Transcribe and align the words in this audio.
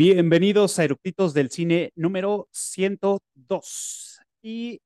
Bienvenidos 0.00 0.78
a 0.78 0.84
Eructitos 0.84 1.34
del 1.34 1.50
Cine 1.50 1.90
número 1.96 2.46
102. 2.52 4.20
Y 4.40 4.80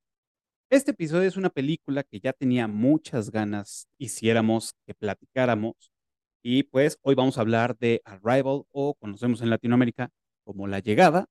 este 0.71 0.93
episodio 0.93 1.29
es 1.29 1.37
una 1.37 1.51
película 1.51 2.03
que 2.03 2.19
ya 2.19 2.33
tenía 2.33 2.67
muchas 2.67 3.31
ganas 3.31 3.89
hiciéramos 3.99 4.73
que 4.87 4.95
platicáramos. 4.95 5.93
Y 6.43 6.63
pues 6.63 6.97
hoy 7.03 7.15
vamos 7.15 7.37
a 7.37 7.43
hablar 7.43 7.77
de 7.77 8.01
Arrival 8.07 8.63
o 8.71 8.95
conocemos 8.95 9.43
en 9.43 9.51
Latinoamérica 9.51 10.09
como 10.45 10.67
La 10.67 10.79
Llegada. 10.79 11.27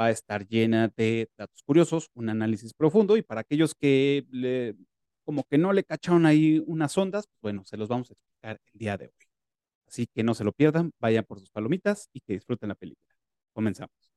Va 0.00 0.06
a 0.06 0.10
estar 0.10 0.48
llena 0.48 0.90
de 0.96 1.28
datos 1.36 1.62
curiosos, 1.62 2.08
un 2.14 2.30
análisis 2.30 2.72
profundo 2.72 3.18
y 3.18 3.22
para 3.22 3.42
aquellos 3.42 3.74
que 3.74 4.24
como 5.26 5.44
que 5.44 5.58
no 5.58 5.74
le 5.74 5.84
cacharon 5.84 6.24
ahí 6.24 6.64
unas 6.66 6.96
ondas, 6.96 7.26
pues 7.26 7.42
bueno, 7.42 7.66
se 7.66 7.76
los 7.76 7.86
vamos 7.86 8.08
a 8.08 8.14
explicar 8.14 8.58
el 8.72 8.78
día 8.78 8.96
de 8.96 9.08
hoy. 9.08 9.12
Así 9.86 10.06
que 10.06 10.22
no 10.22 10.32
se 10.32 10.44
lo 10.44 10.52
pierdan, 10.52 10.92
vayan 10.98 11.24
por 11.24 11.38
sus 11.38 11.50
palomitas 11.50 12.08
y 12.14 12.20
que 12.20 12.32
disfruten 12.32 12.70
la 12.70 12.76
película. 12.76 13.09
Comenzamos. 13.52 14.10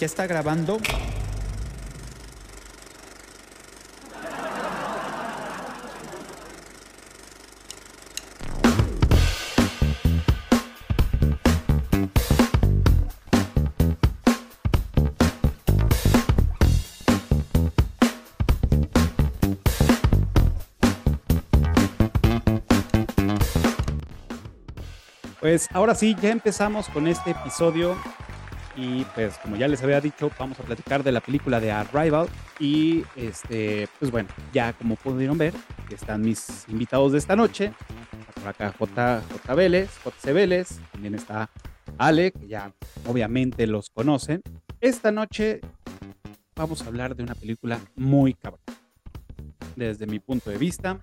¿Ya 0.00 0.06
está 0.06 0.26
grabando? 0.26 0.78
Pues 25.44 25.68
ahora 25.74 25.94
sí, 25.94 26.16
ya 26.22 26.30
empezamos 26.30 26.88
con 26.88 27.06
este 27.06 27.32
episodio 27.32 27.98
y 28.74 29.04
pues 29.14 29.36
como 29.36 29.56
ya 29.56 29.68
les 29.68 29.82
había 29.82 30.00
dicho, 30.00 30.30
vamos 30.38 30.58
a 30.58 30.62
platicar 30.62 31.02
de 31.02 31.12
la 31.12 31.20
película 31.20 31.60
de 31.60 31.70
Arrival 31.70 32.28
y 32.58 33.04
este, 33.14 33.86
pues 33.98 34.10
bueno, 34.10 34.30
ya 34.54 34.72
como 34.72 34.96
pudieron 34.96 35.36
ver, 35.36 35.52
están 35.90 36.22
mis 36.22 36.66
invitados 36.66 37.12
de 37.12 37.18
esta 37.18 37.36
noche, 37.36 37.74
por 38.36 38.48
acá 38.48 38.72
J, 38.78 39.22
J 39.30 39.54
Vélez, 39.54 39.90
JC 40.02 40.32
Vélez, 40.32 40.80
también 40.92 41.14
está 41.14 41.50
Ale, 41.98 42.32
que 42.32 42.46
ya 42.46 42.72
obviamente 43.06 43.66
los 43.66 43.90
conocen. 43.90 44.40
Esta 44.80 45.12
noche 45.12 45.60
vamos 46.56 46.80
a 46.80 46.86
hablar 46.86 47.14
de 47.16 47.22
una 47.22 47.34
película 47.34 47.80
muy 47.96 48.32
cabrón. 48.32 48.62
Desde 49.76 50.06
mi 50.06 50.20
punto 50.20 50.48
de 50.48 50.56
vista, 50.56 50.96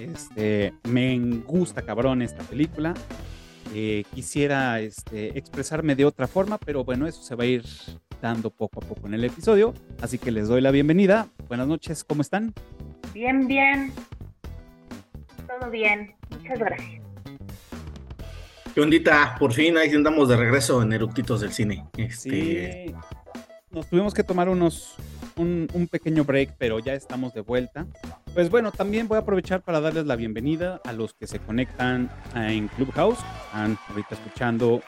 este, 0.00 0.74
me 0.88 1.16
gusta 1.46 1.82
cabrón 1.82 2.22
esta 2.22 2.42
película. 2.42 2.92
Eh, 3.74 4.04
quisiera 4.14 4.80
este, 4.80 5.38
expresarme 5.38 5.94
de 5.94 6.04
otra 6.04 6.26
forma, 6.26 6.58
pero 6.58 6.84
bueno, 6.84 7.06
eso 7.06 7.22
se 7.22 7.34
va 7.34 7.44
a 7.44 7.46
ir 7.46 7.64
dando 8.22 8.50
poco 8.50 8.80
a 8.80 8.86
poco 8.86 9.06
en 9.06 9.14
el 9.14 9.24
episodio. 9.24 9.74
Así 10.00 10.18
que 10.18 10.30
les 10.30 10.48
doy 10.48 10.60
la 10.60 10.70
bienvenida. 10.70 11.28
Buenas 11.48 11.66
noches, 11.66 12.04
¿cómo 12.04 12.22
están? 12.22 12.54
Bien, 13.12 13.46
bien. 13.46 13.92
Todo 15.46 15.70
bien. 15.70 16.14
Muchas 16.30 16.58
gracias. 16.58 17.02
¿Qué 18.74 18.80
ondita? 18.80 19.36
Por 19.38 19.52
fin 19.52 19.76
ahí 19.78 19.90
andamos 19.94 20.28
de 20.28 20.36
regreso 20.36 20.82
en 20.82 20.92
Eructitos 20.92 21.40
del 21.40 21.52
Cine. 21.52 21.86
Este... 21.96 22.88
Sí, 22.88 22.94
nos 23.70 23.88
tuvimos 23.88 24.14
que 24.14 24.22
tomar 24.22 24.48
unos, 24.48 24.96
un, 25.38 25.88
pequeño 25.90 26.24
break, 26.24 26.54
pero 26.58 26.78
ya 26.78 26.94
estamos 26.94 27.34
de 27.34 27.40
vuelta. 27.40 27.86
Pues 28.34 28.50
bueno, 28.50 28.72
también 28.72 29.08
voy 29.08 29.16
a 29.16 29.20
aprovechar 29.20 29.62
para 29.62 29.80
darles 29.80 30.06
la 30.06 30.16
bienvenida 30.16 30.80
a 30.84 30.92
los 30.92 31.14
que 31.14 31.26
se 31.26 31.38
conectan 31.38 32.10
en 32.34 32.68
Clubhouse, 32.68 33.18
están 33.46 33.78
ahorita 33.88 34.14
escuchando 34.14 34.80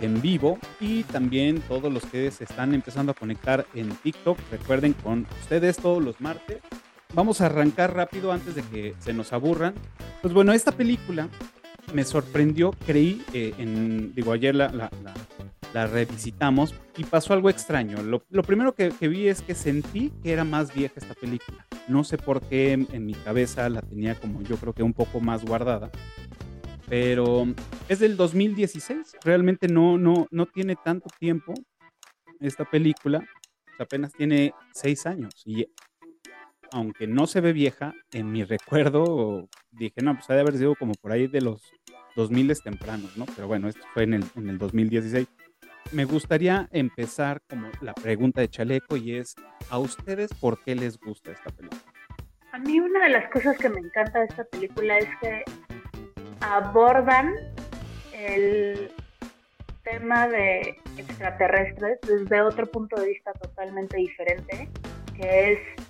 en 0.00 0.20
vivo 0.20 0.58
y 0.80 1.02
también 1.04 1.60
todos 1.62 1.92
los 1.92 2.04
que 2.06 2.30
se 2.30 2.44
están 2.44 2.74
empezando 2.74 3.12
a 3.12 3.14
conectar 3.14 3.66
en 3.74 3.90
TikTok. 3.90 4.38
Recuerden 4.50 4.92
con 4.92 5.26
ustedes 5.42 5.76
todos 5.76 6.02
los 6.02 6.20
martes. 6.20 6.58
Vamos 7.14 7.40
a 7.40 7.46
arrancar 7.46 7.94
rápido 7.94 8.32
antes 8.32 8.54
de 8.54 8.62
que 8.62 8.94
se 8.98 9.12
nos 9.12 9.32
aburran. 9.32 9.74
Pues 10.20 10.34
bueno, 10.34 10.52
esta 10.52 10.72
película 10.72 11.28
me 11.92 12.04
sorprendió, 12.04 12.72
creí, 12.86 13.22
eh, 13.32 13.54
en, 13.58 14.14
digo, 14.14 14.32
ayer 14.32 14.54
la, 14.54 14.68
la, 15.72 15.86
revisitamos 15.86 16.74
y 16.96 17.04
pasó 17.04 17.34
algo 17.34 17.50
extraño. 17.50 18.02
Lo, 18.02 18.24
lo 18.30 18.42
primero 18.42 18.74
que, 18.74 18.90
vi 19.00 19.28
es 19.28 19.42
que 19.42 19.54
sentí 19.54 20.12
que 20.22 20.32
era 20.32 20.44
más 20.44 20.74
vieja 20.74 20.94
esta 20.96 21.14
película. 21.14 21.66
No 21.86 22.04
sé 22.04 22.18
por 22.18 22.40
qué 22.42 22.72
en, 22.72 22.88
en, 22.92 23.06
mi 23.06 23.14
cabeza 23.14 23.68
la 23.68 23.80
tenía 23.80 24.14
como 24.16 24.42
yo 24.42 24.56
creo 24.56 24.72
que 24.72 24.82
un 24.82 24.94
poco 24.94 25.20
más 25.20 25.44
guardada. 25.44 25.90
Pero 26.88 27.46
es 27.88 27.98
del 27.98 28.16
2016, 28.16 29.18
realmente 29.22 29.68
no, 29.68 29.98
no, 29.98 30.26
no 30.30 30.46
tiene 30.46 30.74
tanto 30.74 31.08
tiempo 31.18 31.52
esta 32.40 32.64
película, 32.64 33.26
apenas 33.78 34.12
tiene 34.12 34.54
seis 34.72 35.06
años 35.06 35.42
y 35.44 35.66
aunque 36.72 37.06
no 37.06 37.26
se 37.26 37.40
ve 37.40 37.52
vieja, 37.52 37.94
en 38.12 38.30
mi 38.32 38.44
recuerdo 38.44 39.48
dije, 39.70 40.02
no, 40.02 40.14
pues 40.14 40.28
ha 40.30 40.34
de 40.34 40.40
haber 40.40 40.56
sido 40.56 40.74
como 40.74 40.94
por 40.94 41.12
ahí 41.12 41.26
de 41.26 41.40
los 41.40 41.72
2000 42.16 42.62
tempranos, 42.62 43.16
¿no? 43.16 43.26
Pero 43.34 43.46
bueno, 43.46 43.68
esto 43.68 43.82
fue 43.94 44.04
en 44.04 44.14
el, 44.14 44.24
en 44.36 44.48
el 44.48 44.58
2016. 44.58 45.28
Me 45.92 46.04
gustaría 46.04 46.68
empezar 46.72 47.40
como 47.48 47.68
la 47.80 47.94
pregunta 47.94 48.40
de 48.40 48.48
Chaleco 48.48 48.96
y 48.96 49.16
es, 49.16 49.34
¿a 49.70 49.78
ustedes 49.78 50.34
por 50.34 50.62
qué 50.62 50.74
les 50.74 50.98
gusta 50.98 51.32
esta 51.32 51.50
película? 51.50 51.80
A 52.52 52.58
mí 52.58 52.80
una 52.80 53.04
de 53.04 53.10
las 53.10 53.30
cosas 53.30 53.56
que 53.56 53.68
me 53.68 53.80
encanta 53.80 54.18
de 54.18 54.26
esta 54.26 54.44
película 54.44 54.98
es 54.98 55.08
que 55.20 55.44
abordan 56.40 57.32
el 58.12 58.90
tema 59.82 60.28
de 60.28 60.76
extraterrestres 60.96 61.98
desde 62.06 62.40
otro 62.42 62.66
punto 62.70 63.00
de 63.00 63.08
vista 63.08 63.32
totalmente 63.34 63.96
diferente, 63.96 64.68
que 65.16 65.52
es 65.52 65.87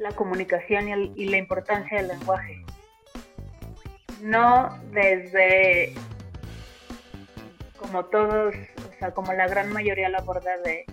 la 0.00 0.12
comunicación 0.12 0.88
y, 0.88 0.92
el, 0.92 1.12
y, 1.14 1.28
la 1.28 1.36
importancia 1.36 1.98
del 1.98 2.08
lenguaje. 2.08 2.64
No 4.22 4.76
desde 4.92 5.94
como 7.78 8.04
todos, 8.06 8.54
o 8.54 8.98
sea, 8.98 9.12
como 9.12 9.32
la 9.32 9.46
gran 9.46 9.72
mayoría 9.72 10.08
lo 10.08 10.18
aborda 10.18 10.56
de 10.58 10.84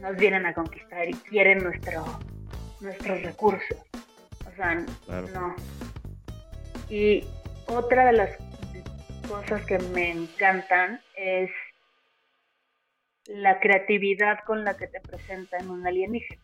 nos 0.00 0.16
vienen 0.16 0.46
a 0.46 0.54
conquistar 0.54 1.08
y 1.08 1.12
quieren 1.12 1.62
nuestro, 1.62 2.04
nuestros 2.80 3.22
recursos. 3.22 3.78
O 4.46 4.56
sea, 4.56 4.84
claro. 5.06 5.28
no. 5.28 5.56
Y 6.88 7.24
otra 7.66 8.06
de 8.06 8.12
las 8.12 8.30
cosas 9.28 9.64
que 9.64 9.78
me 9.78 10.10
encantan 10.10 11.00
es 11.16 11.50
la 13.26 13.60
creatividad 13.60 14.40
con 14.46 14.64
la 14.64 14.76
que 14.76 14.86
te 14.86 15.00
presentan 15.00 15.70
un 15.70 15.86
alienígena. 15.86 16.42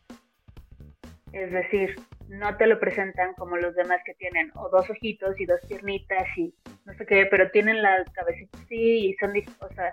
Es 1.37 1.53
decir, 1.53 1.95
no 2.29 2.57
te 2.57 2.67
lo 2.67 2.81
presentan 2.81 3.35
como 3.35 3.59
los 3.59 3.75
demás 3.75 4.01
que 4.07 4.15
tienen 4.15 4.51
o 4.55 4.71
dos 4.71 4.89
ojitos 4.89 5.39
y 5.39 5.45
dos 5.45 5.61
piernitas 5.69 6.27
y 6.35 6.55
no 6.87 6.95
sé 6.95 7.05
qué, 7.05 7.27
pero 7.27 7.51
tienen 7.51 7.83
la 7.83 8.07
cabecita 8.15 8.57
así 8.59 9.11
y 9.11 9.17
son, 9.21 9.35
o 9.61 9.75
sea, 9.75 9.93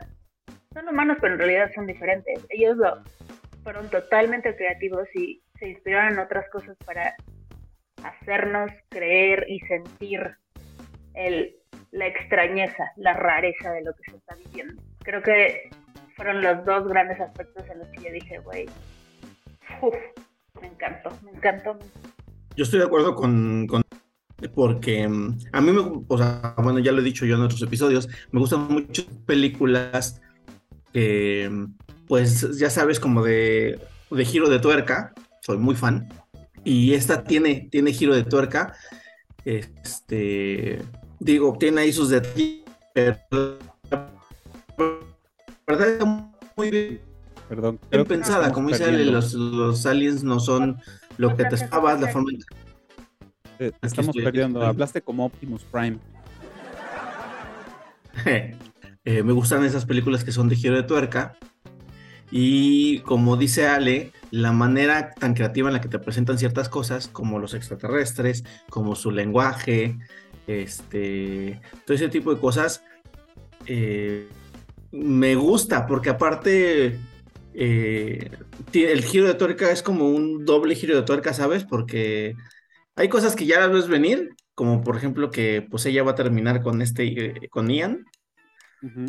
son 0.74 0.88
humanos, 0.88 1.18
pero 1.20 1.34
en 1.34 1.40
realidad 1.40 1.70
son 1.76 1.86
diferentes. 1.86 2.46
Ellos 2.48 2.78
lo, 2.78 3.04
fueron 3.62 3.90
totalmente 3.90 4.56
creativos 4.56 5.06
y 5.16 5.44
se 5.60 5.68
inspiraron 5.68 6.14
en 6.14 6.20
otras 6.20 6.50
cosas 6.50 6.78
para 6.86 7.14
hacernos 8.04 8.72
creer 8.88 9.46
y 9.50 9.60
sentir 9.68 10.38
el, 11.14 11.58
la 11.92 12.08
extrañeza, 12.08 12.94
la 12.96 13.16
rareza 13.16 13.74
de 13.74 13.84
lo 13.84 13.94
que 13.96 14.12
se 14.12 14.18
está 14.18 14.36
viviendo. 14.36 14.82
Creo 15.00 15.22
que 15.22 15.70
fueron 16.16 16.42
los 16.42 16.64
dos 16.64 16.88
grandes 16.88 17.20
aspectos 17.20 17.70
en 17.70 17.80
los 17.80 17.90
que 17.90 18.02
yo 18.02 18.14
dije, 18.14 18.38
güey, 18.40 18.66
me 20.64 20.70
encantó, 20.70 21.10
me 21.24 21.32
encantó. 21.32 21.78
Yo 22.56 22.64
estoy 22.64 22.80
de 22.80 22.86
acuerdo 22.86 23.16
con, 23.16 23.68
con 23.68 23.82
porque 24.56 25.06
um, 25.08 25.38
a 25.52 25.62
mí 25.62 25.72
me, 25.72 25.82
o 26.08 26.18
sea, 26.18 26.56
bueno, 26.58 26.80
ya 26.80 26.92
lo 26.92 27.02
he 27.02 27.04
dicho 27.04 27.26
yo 27.26 27.36
en 27.36 27.42
otros 27.42 27.62
episodios, 27.62 28.08
me 28.32 28.40
gustan 28.40 28.68
mucho 28.68 29.06
películas 29.26 30.22
que, 30.92 31.68
pues, 32.08 32.58
ya 32.58 32.70
sabes, 32.70 33.00
como 33.00 33.24
de, 33.24 33.80
de 34.12 34.26
giro 34.26 34.50
de 34.50 34.60
tuerca, 34.60 35.14
soy 35.42 35.58
muy 35.58 35.76
fan, 35.76 36.10
y 36.64 36.94
esta 36.94 37.24
tiene, 37.24 37.68
tiene 37.72 37.94
giro 37.94 38.16
de 38.16 38.24
tuerca, 38.24 38.76
este, 39.46 40.82
digo, 41.20 41.56
tiene 41.58 41.82
ahí 41.82 41.94
sus 41.94 42.10
detalles, 42.10 42.64
pero 42.94 43.18
verdad 45.66 45.88
está 45.88 46.06
muy 46.56 46.70
bien, 46.70 47.02
Perdón, 47.54 47.80
bien 47.92 48.06
pensada, 48.06 48.52
como 48.52 48.70
dice 48.70 48.92
los, 49.06 49.36
los 49.36 49.86
aliens 49.86 50.24
no 50.24 50.40
son 50.40 50.82
lo 51.18 51.36
que 51.36 51.46
te 51.46 51.54
esperabas, 51.54 52.02
la 52.02 52.08
forma 52.08 52.32
en 52.32 52.40
que... 52.40 53.72
Te 53.80 53.88
estamos 53.88 54.16
perdiendo, 54.16 54.64
hablaste 54.64 55.04
como 55.04 55.28
Optimus 55.28 55.64
Prime. 55.64 56.00
Eh, 59.06 59.22
me 59.22 59.34
gustan 59.34 59.66
esas 59.66 59.86
películas 59.86 60.24
que 60.24 60.32
son 60.32 60.48
de 60.48 60.56
giro 60.56 60.78
de 60.78 60.84
tuerca. 60.84 61.36
Y 62.32 63.00
como 63.00 63.36
dice 63.36 63.68
Ale, 63.68 64.14
la 64.32 64.54
manera 64.54 65.12
tan 65.12 65.34
creativa 65.34 65.68
en 65.68 65.74
la 65.74 65.82
que 65.82 65.90
te 65.90 66.00
presentan 66.00 66.38
ciertas 66.38 66.70
cosas, 66.70 67.10
como 67.10 67.38
los 67.38 67.54
extraterrestres, 67.54 68.46
como 68.70 68.96
su 68.96 69.12
lenguaje, 69.12 69.98
este, 70.48 71.60
todo 71.86 71.96
ese 71.96 72.08
tipo 72.08 72.34
de 72.34 72.40
cosas, 72.40 72.82
eh, 73.66 74.30
me 74.94 75.36
gusta, 75.36 75.86
porque 75.86 76.10
aparte 76.10 76.98
eh, 77.54 78.32
el 78.74 79.04
giro 79.04 79.28
de 79.28 79.36
tuerca 79.36 79.72
es 79.72 79.84
como 79.84 80.10
un 80.10 80.46
doble 80.46 80.76
giro 80.76 80.96
de 80.96 81.04
tuerca, 81.04 81.34
¿sabes? 81.34 81.64
Porque 81.64 82.36
hay 82.96 83.10
cosas 83.10 83.36
que 83.36 83.46
ya 83.46 83.60
las 83.60 83.72
ves 83.72 83.88
venir, 83.88 84.30
como 84.56 84.84
por 84.84 84.98
ejemplo 84.98 85.32
que 85.32 85.66
pues 85.70 85.86
ella 85.86 86.04
va 86.04 86.12
a 86.12 86.16
terminar 86.16 86.62
con 86.62 86.82
este, 86.82 87.50
con 87.50 87.70
Ian. 87.70 88.06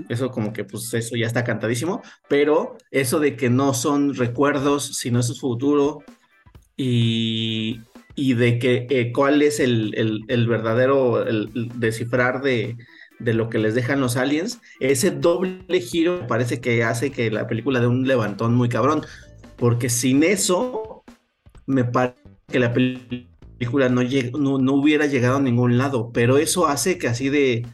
Eso 0.09 0.31
como 0.31 0.53
que 0.53 0.65
pues 0.65 0.95
eso 0.95 1.17
ya 1.17 1.27
está 1.27 1.43
cantadísimo, 1.43 2.01
pero 2.29 2.79
eso 2.93 3.19
de 3.19 3.35
que 3.35 3.51
no 3.51 3.75
son 3.75 4.15
recuerdos, 4.15 4.97
sino 4.99 5.19
es 5.19 5.27
su 5.27 5.35
futuro 5.35 6.05
y, 6.77 7.81
y 8.15 8.35
de 8.35 8.61
que 8.61 8.87
eh, 8.89 9.13
cuál 9.13 9.43
es 9.43 9.59
el, 9.59 10.25
el, 10.29 10.47
verdadero 10.47 11.27
el, 11.27 11.51
descifrar 11.75 12.41
de, 12.41 12.77
de, 13.25 13.35
lo 13.35 13.49
que 13.49 13.59
les 13.59 13.75
dejan 13.75 14.01
los 14.01 14.17
aliens, 14.17 14.61
ese 14.81 15.11
doble 15.11 15.81
giro 15.81 16.27
parece 16.27 16.61
que 16.61 16.85
hace 16.85 17.11
que 17.11 17.31
la 17.31 17.47
película 17.47 17.81
dé 17.81 17.87
un 17.87 18.07
levantón 18.07 18.55
muy 18.55 18.69
cabrón, 18.69 19.05
porque 19.57 19.89
sin 19.89 20.23
eso 20.23 21.05
me 21.67 21.85
parece 21.85 22.19
que 22.49 22.59
la 22.59 22.73
película 22.73 23.29
película 23.59 23.89
no, 23.89 24.59
no, 24.59 24.73
hubiera 24.75 25.07
llegado 25.07 25.37
a 25.37 25.41
ningún 25.41 25.79
lado, 25.79 26.11
pero 26.13 26.39
eso 26.39 26.67
hace 26.67 26.99
que 26.99 27.09
así 27.09 27.29
de, 27.29 27.67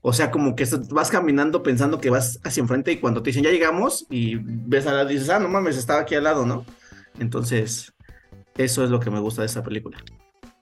o 0.00 0.12
sea, 0.12 0.30
como 0.30 0.54
que 0.54 0.66
vas 0.90 1.10
caminando 1.10 1.62
pensando 1.62 2.00
que 2.00 2.10
vas 2.10 2.40
hacia 2.44 2.60
enfrente 2.60 2.92
y 2.92 2.98
cuando 2.98 3.22
te 3.22 3.30
dicen 3.30 3.44
ya 3.44 3.50
llegamos 3.50 4.06
y 4.10 4.36
ves 4.36 4.86
a 4.86 4.92
la 4.92 5.04
dices, 5.04 5.30
ah, 5.30 5.38
no 5.38 5.48
mames, 5.48 5.76
estaba 5.76 6.00
aquí 6.00 6.14
al 6.14 6.24
lado, 6.24 6.46
¿no? 6.46 6.64
Entonces, 7.18 7.92
eso 8.56 8.84
es 8.84 8.90
lo 8.90 9.00
que 9.00 9.10
me 9.10 9.20
gusta 9.20 9.42
de 9.42 9.46
esa 9.46 9.62
película. 9.62 9.98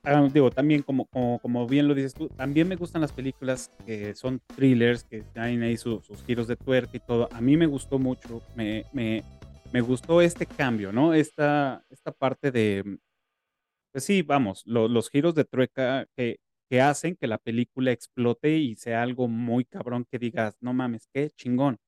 Ah, 0.08 0.28
digo, 0.32 0.52
también 0.52 0.82
como, 0.82 1.04
como, 1.40 1.66
bien 1.66 1.88
lo 1.88 1.94
dices 1.94 2.14
tú, 2.14 2.28
también 2.28 2.68
me 2.68 2.76
gustan 2.76 3.00
las 3.00 3.10
películas 3.10 3.72
que 3.84 4.14
son 4.14 4.40
thrillers, 4.54 5.02
que 5.02 5.22
tienen 5.22 5.64
ahí 5.64 5.76
sus 5.76 6.06
giros 6.24 6.46
de 6.46 6.54
tuerca 6.54 6.96
y 6.96 7.00
todo. 7.00 7.28
A 7.32 7.40
mí 7.40 7.56
me 7.56 7.66
gustó 7.66 7.98
mucho, 7.98 8.40
me, 8.54 8.84
me, 8.92 9.24
me 9.72 9.80
gustó 9.80 10.20
este 10.20 10.46
cambio, 10.46 10.92
¿no? 10.92 11.12
Esta, 11.12 11.84
esta 11.90 12.12
parte 12.12 12.52
de, 12.52 12.98
pues 13.90 14.04
sí, 14.04 14.22
vamos, 14.22 14.62
los 14.64 15.10
giros 15.10 15.34
de 15.34 15.44
trueca 15.44 16.06
que, 16.16 16.38
que 16.70 16.80
hacen 16.80 17.16
que 17.16 17.26
la 17.26 17.38
película 17.38 17.90
explote 17.90 18.58
y 18.58 18.76
sea 18.76 19.02
algo 19.02 19.26
muy 19.26 19.64
cabrón 19.64 20.06
que 20.08 20.20
digas, 20.20 20.56
no 20.60 20.72
mames, 20.72 21.08
qué 21.12 21.30
chingón. 21.30 21.78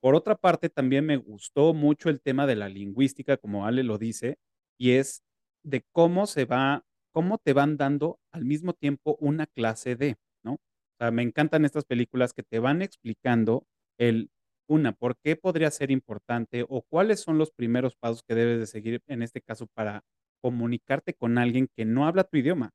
Por 0.00 0.16
otra 0.16 0.34
parte, 0.34 0.70
también 0.70 1.06
me 1.06 1.18
gustó 1.18 1.72
mucho 1.72 2.10
el 2.10 2.20
tema 2.20 2.48
de 2.48 2.56
la 2.56 2.68
lingüística, 2.68 3.36
como 3.36 3.64
Ale 3.64 3.84
lo 3.84 3.96
dice, 3.96 4.38
y 4.76 4.92
es 4.92 5.22
de 5.62 5.84
cómo 5.92 6.26
se 6.26 6.46
va, 6.46 6.84
cómo 7.14 7.38
te 7.38 7.52
van 7.54 7.76
dando 7.78 8.18
al 8.32 8.44
mismo 8.44 8.74
tiempo 8.74 9.16
una 9.20 9.46
clase 9.46 9.96
de, 9.96 10.16
¿no? 10.44 10.54
O 10.54 10.60
sea, 11.00 11.12
me 11.12 11.22
encantan 11.22 11.64
estas 11.64 11.84
películas 11.86 12.34
que 12.34 12.42
te 12.42 12.58
van 12.58 12.82
explicando 12.82 13.66
el, 13.98 14.30
una, 14.68 14.92
por 14.92 15.16
qué 15.18 15.36
podría 15.36 15.70
ser 15.70 15.90
importante 15.92 16.64
o 16.68 16.82
cuáles 16.82 17.20
son 17.20 17.38
los 17.38 17.52
primeros 17.52 17.96
pasos 17.96 18.22
que 18.28 18.34
debes 18.34 18.58
de 18.60 18.66
seguir 18.66 19.02
en 19.06 19.22
este 19.22 19.40
caso 19.42 19.66
para 19.74 20.02
comunicarte 20.42 21.14
con 21.14 21.38
alguien 21.38 21.68
que 21.76 21.84
no 21.84 22.06
habla 22.06 22.24
tu 22.24 22.36
idioma, 22.38 22.72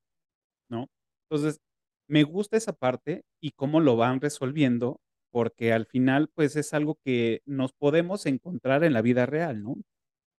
¿no? 0.69 0.87
Entonces, 1.29 1.59
me 2.07 2.23
gusta 2.23 2.57
esa 2.57 2.73
parte 2.73 3.23
y 3.41 3.51
cómo 3.51 3.79
lo 3.81 3.95
van 3.97 4.21
resolviendo, 4.21 4.99
porque 5.31 5.73
al 5.73 5.85
final, 5.85 6.29
pues 6.33 6.55
es 6.55 6.73
algo 6.73 6.97
que 7.05 7.41
nos 7.45 7.73
podemos 7.73 8.25
encontrar 8.25 8.83
en 8.83 8.93
la 8.93 9.01
vida 9.01 9.25
real, 9.25 9.63
¿no? 9.63 9.75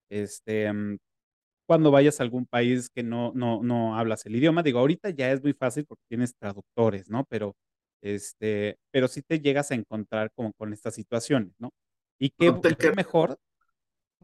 Este, 0.10 0.72
mm, 0.74 0.98
cuando 1.70 1.92
vayas 1.92 2.20
a 2.20 2.24
algún 2.24 2.48
país 2.48 2.90
que 2.90 3.04
no, 3.04 3.32
no, 3.36 3.62
no 3.62 3.96
hablas 3.96 4.26
el 4.26 4.36
idioma, 4.36 4.64
digo, 4.64 4.80
ahorita 4.80 5.12
ya 5.12 5.32
es 5.32 5.44
muy 5.44 5.54
fácil 5.54 5.86
porque 5.86 6.02
tienes 6.10 6.34
traductores, 6.36 7.12
¿no? 7.12 7.26
Pero, 7.30 7.56
este, 8.02 8.80
pero 8.90 9.08
sí 9.08 9.22
te 9.22 9.40
llegas 9.40 9.70
a 9.70 9.76
encontrar 9.76 10.32
con, 10.34 10.52
con 10.54 10.74
estas 10.74 10.96
situaciones, 10.96 11.54
¿no? 11.60 11.70
Y 12.18 12.32
qué, 12.32 12.52
qué 12.76 12.92
mejor 12.94 13.38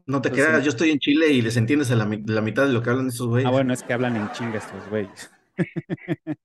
no 0.06 0.20
te 0.20 0.32
quedas, 0.32 0.64
yo 0.64 0.70
estoy 0.70 0.90
en 0.90 0.98
Chile 0.98 1.28
y 1.28 1.40
les 1.40 1.56
entiendes 1.56 1.92
a 1.92 1.94
la, 1.94 2.04
mitad 2.04 2.66
de 2.66 2.72
lo 2.72 2.82
que 2.82 2.90
hablan 2.90 3.06
esos 3.06 3.28
güeyes. 3.28 3.46
Ah, 3.46 3.52
bueno, 3.52 3.72
es 3.72 3.84
que 3.84 3.92
hablan 3.92 4.16
en 4.16 4.28
chinga 4.32 4.58
estos 4.58 4.88
güeyes. 4.90 5.30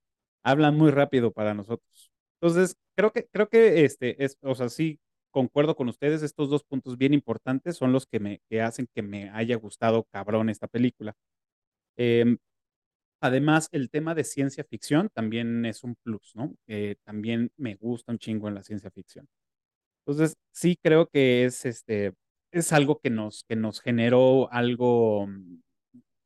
hablan 0.43 0.77
muy 0.77 0.91
rápido 0.91 1.31
para 1.31 1.55
nosotros. 1.55 2.11
Entonces, 2.39 2.77
creo 2.95 3.11
que, 3.11 3.25
creo 3.25 3.49
que 3.49 3.85
este 3.85 4.23
es, 4.23 4.37
o 4.41 4.53
sea, 4.53 4.69
sí, 4.69 4.99
concuerdo 5.31 5.75
con 5.75 5.89
ustedes, 5.89 6.23
estos 6.23 6.49
dos 6.49 6.63
puntos 6.63 6.97
bien 6.97 7.13
importantes 7.13 7.77
son 7.77 7.91
los 7.93 8.05
que 8.07 8.19
me 8.19 8.41
hacen 8.61 8.87
que 8.93 9.01
me 9.01 9.29
haya 9.31 9.55
gustado 9.57 10.05
cabrón 10.11 10.49
esta 10.49 10.67
película. 10.67 11.15
Em, 11.97 12.37
además, 13.21 13.69
el 13.71 13.89
tema 13.89 14.15
de 14.15 14.23
ciencia 14.23 14.63
ficción 14.63 15.09
también 15.13 15.65
es 15.65 15.83
un 15.83 15.95
plus, 16.03 16.33
¿no? 16.35 16.55
también 17.05 17.51
me 17.57 17.75
gusta 17.75 18.11
un 18.11 18.19
chingo 18.19 18.47
en 18.47 18.55
la 18.55 18.63
ciencia 18.63 18.91
ficción. 18.91 19.27
Entonces, 20.05 20.35
sí 20.51 20.77
creo 20.81 21.07
que 21.07 21.45
es 21.45 21.65
este 21.65 22.13
es 22.51 22.73
algo 22.73 22.99
que 22.99 23.09
nos, 23.09 23.43
que 23.45 23.55
nos 23.55 23.81
generó 23.81 24.51
algo 24.51 25.27
mm, 25.27 25.61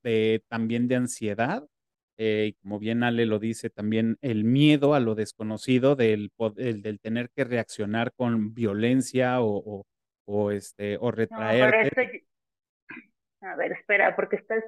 de, 0.03 0.43
también 0.49 0.87
de 0.87 0.95
ansiedad. 0.95 1.67
Eh, 2.17 2.47
y 2.49 2.53
como 2.53 2.79
bien 2.79 3.03
Ale 3.03 3.25
lo 3.25 3.39
dice, 3.39 3.69
también 3.69 4.17
el 4.21 4.43
miedo 4.45 4.93
a 4.93 4.99
lo 4.99 5.15
desconocido 5.15 5.95
del, 5.95 6.31
del 6.55 6.99
tener 6.99 7.29
que 7.29 7.43
reaccionar 7.43 8.13
con 8.13 8.53
violencia 8.53 9.41
o, 9.41 9.85
o, 10.25 10.51
este, 10.51 10.97
o 10.99 11.11
retraerte. 11.11 12.25
a 13.41 13.55
ver, 13.55 13.73
espera, 13.73 14.15
porque 14.15 14.37
estás 14.37 14.63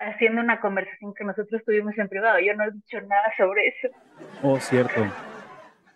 haciendo 0.00 0.40
una 0.40 0.60
conversación 0.60 1.14
que 1.14 1.24
nosotros 1.24 1.62
tuvimos 1.64 1.96
en 1.98 2.08
privado. 2.08 2.38
Yo 2.40 2.54
no 2.54 2.64
he 2.64 2.70
dicho 2.70 3.00
nada 3.02 3.32
sobre 3.36 3.68
eso. 3.68 3.88
Oh, 4.42 4.58
cierto. 4.58 5.04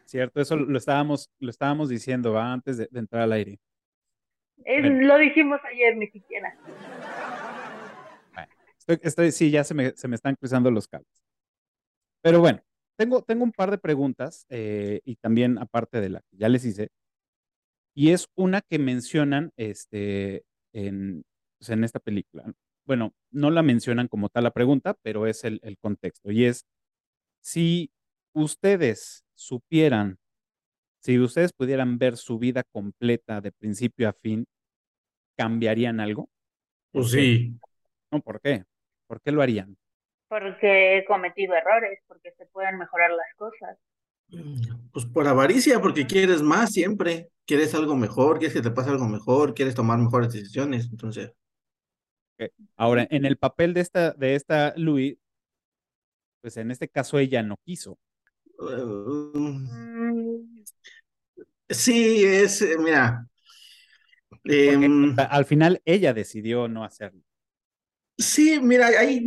Cierto, 0.04 0.40
eso 0.40 0.56
lo 0.56 0.78
estábamos, 0.78 1.30
lo 1.38 1.50
estábamos 1.50 1.88
diciendo 1.88 2.38
antes 2.38 2.78
de 2.78 2.88
entrar 2.98 3.22
al 3.22 3.32
aire. 3.32 3.58
Lo 4.66 5.18
dijimos 5.18 5.60
ayer, 5.64 5.96
ni 5.96 6.08
siquiera. 6.08 6.56
Estoy, 9.02 9.32
sí, 9.32 9.50
ya 9.50 9.64
se 9.64 9.74
me, 9.74 9.92
se 9.96 10.08
me, 10.08 10.16
están 10.16 10.34
cruzando 10.36 10.70
los 10.70 10.88
cables. 10.88 11.08
Pero 12.22 12.40
bueno, 12.40 12.60
tengo, 12.96 13.22
tengo 13.22 13.44
un 13.44 13.52
par 13.52 13.70
de 13.70 13.78
preguntas 13.78 14.46
eh, 14.48 15.00
y 15.04 15.16
también 15.16 15.58
aparte 15.58 16.00
de 16.00 16.08
la 16.10 16.20
que 16.20 16.36
ya 16.36 16.48
les 16.48 16.64
hice. 16.64 16.90
Y 17.94 18.10
es 18.10 18.28
una 18.36 18.60
que 18.62 18.78
mencionan 18.78 19.52
este, 19.56 20.44
en, 20.72 21.24
pues, 21.58 21.70
en 21.70 21.84
esta 21.84 22.00
película. 22.00 22.44
Bueno, 22.84 23.12
no 23.30 23.50
la 23.50 23.62
mencionan 23.62 24.08
como 24.08 24.28
tal 24.28 24.44
la 24.44 24.52
pregunta, 24.52 24.94
pero 25.02 25.26
es 25.26 25.44
el, 25.44 25.60
el 25.62 25.78
contexto. 25.78 26.30
Y 26.30 26.44
es, 26.44 26.64
si 27.40 27.90
ustedes 28.34 29.24
supieran 29.34 30.18
si 31.00 31.18
ustedes 31.18 31.52
pudieran 31.52 31.98
ver 31.98 32.16
su 32.16 32.38
vida 32.38 32.64
completa 32.64 33.40
de 33.40 33.52
principio 33.52 34.08
a 34.08 34.12
fin, 34.12 34.46
¿cambiarían 35.36 36.00
algo? 36.00 36.28
Pues 36.92 37.10
sí. 37.10 37.56
No, 38.10 38.20
¿por 38.20 38.40
qué? 38.40 38.64
¿Por 39.08 39.20
qué 39.20 39.32
lo 39.32 39.42
harían? 39.42 39.76
Porque 40.28 40.98
he 40.98 41.04
cometido 41.04 41.54
errores, 41.54 41.98
porque 42.06 42.30
se 42.38 42.46
pueden 42.46 42.78
mejorar 42.78 43.10
las 43.10 43.34
cosas. 43.36 43.76
Pues 44.92 45.06
por 45.06 45.26
avaricia, 45.26 45.80
porque 45.80 46.06
quieres 46.06 46.40
más 46.42 46.70
siempre. 46.70 47.30
Quieres 47.44 47.74
algo 47.74 47.96
mejor, 47.96 48.38
quieres 48.38 48.54
que 48.54 48.62
te 48.62 48.70
pase 48.70 48.90
algo 48.90 49.08
mejor, 49.08 49.54
quieres 49.54 49.74
tomar 49.74 49.98
mejores 49.98 50.32
decisiones. 50.32 50.86
Entonces. 50.90 51.32
Ahora, 52.76 53.08
en 53.10 53.24
el 53.24 53.36
papel 53.36 53.74
de 53.74 53.80
esta, 53.80 54.12
de 54.12 54.36
esta 54.36 54.72
Louis, 54.76 55.16
pues 56.40 56.56
en 56.56 56.70
este 56.70 56.88
caso 56.88 57.18
ella 57.18 57.42
no 57.42 57.56
quiso. 57.64 57.98
Uh, 58.60 60.44
Sí, 61.70 62.24
es, 62.24 62.62
eh, 62.62 62.76
mira. 62.78 63.26
Em, 64.44 65.14
al 65.18 65.44
final 65.44 65.82
ella 65.84 66.14
decidió 66.14 66.66
no 66.68 66.84
hacerlo. 66.84 67.22
Sí, 68.18 68.58
mira, 68.60 68.88
ahí 68.88 69.20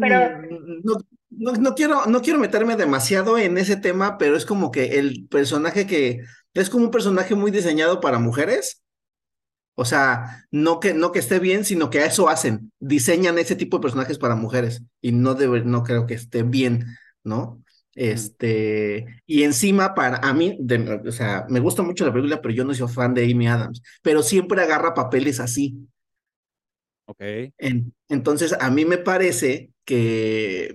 no, 1.30 1.76
quiero, 1.76 2.06
no 2.08 2.22
quiero 2.22 2.40
meterme 2.40 2.76
demasiado 2.76 3.38
en 3.38 3.58
ese 3.58 3.78
tema, 3.78 4.18
pero 4.18 4.36
es 4.36 4.46
como 4.46 4.72
que 4.72 5.00
el 5.00 5.28
personaje 5.30 5.88
que 5.88 6.22
es 6.54 6.70
como 6.70 6.86
un 6.86 6.92
personaje 6.92 7.36
muy 7.36 7.52
diseñado 7.52 8.02
para 8.02 8.20
mujeres. 8.20 8.84
O 9.76 9.86
sea, 9.86 10.46
no 10.52 10.80
que, 10.80 10.94
no 10.94 11.12
que 11.12 11.20
esté 11.20 11.40
bien, 11.40 11.66
sino 11.66 11.90
que 11.90 12.00
a 12.02 12.06
eso 12.06 12.30
hacen. 12.30 12.72
Diseñan 12.80 13.40
ese 13.40 13.56
tipo 13.56 13.78
de 13.78 13.82
personajes 13.82 14.18
para 14.20 14.36
mujeres 14.36 14.84
y 15.02 15.12
no, 15.14 15.34
debe, 15.34 15.64
no 15.64 15.84
creo 15.84 16.06
que 16.06 16.14
esté 16.14 16.44
bien, 16.44 16.86
¿no? 17.24 17.64
Este, 17.96 19.06
y 19.26 19.44
encima 19.44 19.94
para 19.96 20.18
a 20.18 20.34
mí, 20.34 20.58
o 21.08 21.12
sea, 21.12 21.46
me 21.50 21.60
gusta 21.60 21.84
mucho 21.84 22.06
la 22.06 22.14
película, 22.14 22.42
pero 22.42 22.54
yo 22.54 22.64
no 22.64 22.74
soy 22.74 22.88
fan 22.90 23.14
de 23.14 23.24
Amy 23.30 23.48
Adams, 23.48 23.82
pero 24.02 24.24
siempre 24.24 24.62
agarra 24.62 24.94
papeles 24.94 25.40
así. 25.40 25.88
Ok. 27.12 27.22
entonces, 28.08 28.56
a 28.58 28.70
mí 28.70 28.86
me 28.86 28.98
parece 28.98 29.72
que, 29.84 30.72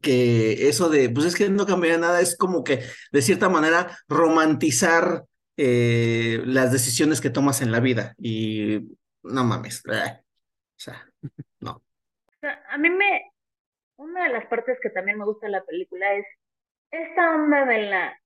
que 0.00 0.68
eso 0.68 0.90
de, 0.90 1.10
pues 1.10 1.26
es 1.26 1.36
que 1.36 1.48
no 1.48 1.64
cambiaría 1.64 1.98
nada, 1.98 2.20
es 2.20 2.36
como 2.36 2.64
que 2.64 2.80
de 3.12 3.22
cierta 3.22 3.48
manera 3.48 3.96
romantizar 4.08 5.22
eh, 5.56 6.42
las 6.44 6.72
decisiones 6.72 7.20
que 7.20 7.30
tomas 7.30 7.62
en 7.62 7.70
la 7.70 7.78
vida 7.78 8.16
y 8.18 8.80
no 9.22 9.44
mames, 9.44 9.84
o 9.86 9.92
sea, 10.76 11.08
no. 11.60 11.80
A 12.68 12.78
mí 12.78 12.90
me, 12.90 13.30
una 13.96 14.24
de 14.24 14.30
las 14.30 14.46
partes 14.46 14.76
que 14.82 14.90
también 14.90 15.18
me 15.18 15.24
gusta 15.24 15.46
de 15.46 15.52
la 15.52 15.64
película 15.64 16.14
es 16.14 16.26
esta 16.90 17.36
onda 17.36 17.64
de 17.64 17.82
la 17.82 18.20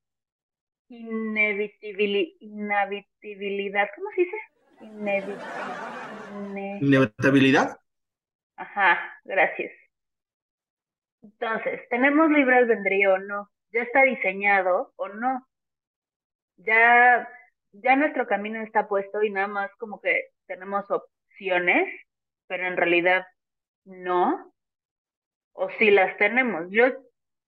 inevitabilidad, 0.88 3.88
¿cómo 3.94 4.08
se 4.14 4.22
dice? 4.22 4.36
Inevitabilidad. 6.80 7.78
Ajá, 8.56 8.98
gracias. 9.24 9.72
Entonces, 11.22 11.80
¿tenemos 11.90 12.30
libre 12.30 12.56
albedrío 12.56 13.14
o 13.14 13.18
no? 13.18 13.50
¿Ya 13.70 13.82
está 13.82 14.02
diseñado 14.02 14.92
o 14.96 15.08
no? 15.08 15.46
Ya, 16.56 17.28
ya 17.72 17.96
nuestro 17.96 18.26
camino 18.26 18.62
está 18.62 18.88
puesto 18.88 19.22
y 19.22 19.30
nada 19.30 19.48
más 19.48 19.70
como 19.78 20.00
que 20.00 20.30
tenemos 20.46 20.90
opciones, 20.90 21.92
pero 22.46 22.66
en 22.66 22.76
realidad 22.76 23.26
no. 23.84 24.52
O 25.52 25.70
si 25.78 25.90
las 25.90 26.16
tenemos. 26.18 26.66
Yo 26.70 26.86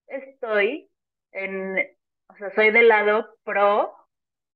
estoy 0.07 0.91
en, 1.33 1.79
o 2.29 2.37
sea, 2.37 2.55
soy 2.55 2.71
del 2.71 2.89
lado 2.89 3.37
pro 3.45 3.98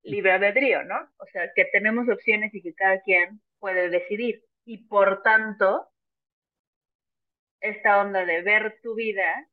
libre 0.02 0.32
albedrío, 0.32 0.85
¿no? 0.85 0.97
O 1.18 1.26
sea, 1.32 1.52
que 1.54 1.64
tenemos 1.66 2.09
opciones 2.09 2.54
y 2.54 2.62
que 2.62 2.75
cada 2.75 3.00
quien 3.02 3.40
puede 3.59 3.88
decidir. 3.90 4.44
Y 4.64 4.87
por 4.88 5.23
tanto, 5.23 5.88
esta 7.61 8.00
onda 8.00 8.25
de 8.25 8.42
ver 8.42 8.80
tu 8.82 8.94
vida 8.94 9.49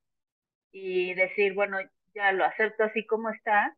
y 0.72 1.14
decir, 1.14 1.54
bueno, 1.54 1.78
ya 2.14 2.32
lo 2.32 2.44
acepto 2.46 2.84
así 2.84 3.06
como 3.06 3.30
está, 3.30 3.76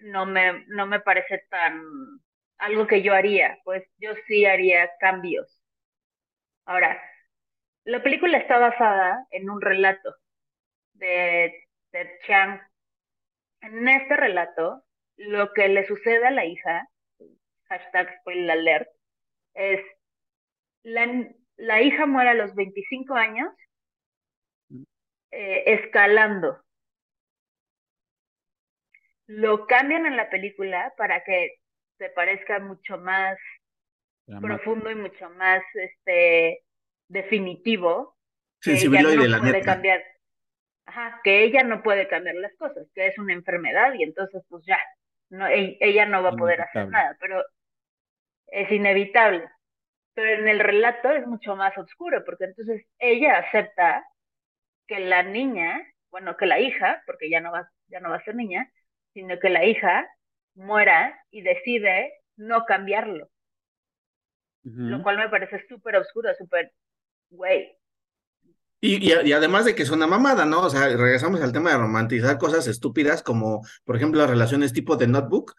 no 0.00 0.26
me, 0.26 0.64
no 0.68 0.86
me 0.86 1.00
parece 1.00 1.38
tan 1.50 1.82
algo 2.58 2.86
que 2.86 3.02
yo 3.02 3.14
haría, 3.14 3.58
pues 3.64 3.84
yo 3.98 4.12
sí 4.26 4.46
haría 4.46 4.90
cambios. 5.00 5.60
Ahora, 6.64 7.00
la 7.84 8.02
película 8.02 8.38
está 8.38 8.58
basada 8.58 9.26
en 9.30 9.50
un 9.50 9.60
relato 9.60 10.14
de 10.94 11.66
Ted 11.90 12.08
Chiang. 12.24 12.60
En 13.62 13.88
este 13.88 14.16
relato, 14.16 14.84
lo 15.28 15.52
que 15.52 15.68
le 15.68 15.86
sucede 15.86 16.26
a 16.26 16.30
la 16.30 16.44
hija, 16.44 16.88
hashtag 17.68 18.18
spoiler 18.20 18.50
alert, 18.50 18.88
es 19.54 19.80
la, 20.82 21.30
la 21.56 21.82
hija 21.82 22.06
muere 22.06 22.30
a 22.30 22.34
los 22.34 22.54
25 22.54 23.14
años 23.14 23.52
eh, 25.30 25.64
escalando. 25.66 26.62
Lo 29.26 29.66
cambian 29.66 30.06
en 30.06 30.16
la 30.16 30.28
película 30.28 30.92
para 30.96 31.24
que 31.24 31.54
se 31.98 32.10
parezca 32.10 32.58
mucho 32.58 32.98
más 32.98 33.38
profundo 34.40 34.90
y 34.90 34.94
mucho 34.94 35.30
más 35.30 35.62
este 35.74 36.64
definitivo. 37.08 38.16
Que 38.60 38.72
ella 38.72 39.02
no 39.02 39.40
puede 39.40 39.62
cambiar. 39.62 40.02
Ajá, 40.84 41.20
que 41.22 41.44
ella 41.44 41.62
no 41.62 41.82
puede 41.82 42.08
cambiar 42.08 42.34
las 42.36 42.54
cosas, 42.56 42.86
que 42.94 43.06
es 43.06 43.18
una 43.18 43.32
enfermedad 43.32 43.94
y 43.94 44.02
entonces 44.02 44.42
pues 44.48 44.64
ya, 44.66 44.78
no, 45.32 45.46
ella 45.48 46.06
no 46.06 46.22
va 46.22 46.30
a 46.30 46.36
poder 46.36 46.60
hacer 46.60 46.88
nada, 46.88 47.16
pero 47.18 47.42
es 48.48 48.70
inevitable. 48.70 49.48
Pero 50.14 50.40
en 50.42 50.48
el 50.48 50.60
relato 50.60 51.10
es 51.10 51.26
mucho 51.26 51.56
más 51.56 51.76
oscuro, 51.78 52.22
porque 52.24 52.44
entonces 52.44 52.84
ella 52.98 53.38
acepta 53.38 54.04
que 54.86 55.00
la 55.00 55.22
niña, 55.22 55.80
bueno, 56.10 56.36
que 56.36 56.44
la 56.44 56.60
hija, 56.60 57.02
porque 57.06 57.30
ya 57.30 57.40
no 57.40 57.50
va, 57.50 57.70
ya 57.88 58.00
no 58.00 58.10
va 58.10 58.16
a 58.16 58.24
ser 58.24 58.34
niña, 58.34 58.70
sino 59.14 59.38
que 59.38 59.48
la 59.48 59.64
hija 59.64 60.06
muera 60.54 61.18
y 61.30 61.40
decide 61.40 62.12
no 62.36 62.66
cambiarlo. 62.66 63.30
Lo 64.64 65.02
cual 65.02 65.16
me 65.16 65.30
parece 65.30 65.66
súper 65.66 65.96
oscuro, 65.96 66.32
súper, 66.34 66.72
güey. 67.30 67.74
Y, 68.84 69.12
y, 69.12 69.32
además 69.32 69.64
de 69.64 69.76
que 69.76 69.84
es 69.84 69.90
una 69.90 70.08
mamada, 70.08 70.44
¿no? 70.44 70.62
O 70.62 70.68
sea, 70.68 70.88
regresamos 70.88 71.40
al 71.40 71.52
tema 71.52 71.70
de 71.70 71.78
romantizar 71.78 72.36
cosas 72.36 72.66
estúpidas 72.66 73.22
como, 73.22 73.64
por 73.84 73.94
ejemplo, 73.94 74.20
las 74.20 74.28
relaciones 74.28 74.72
tipo 74.72 74.96
de 74.96 75.06
notebook. 75.06 75.54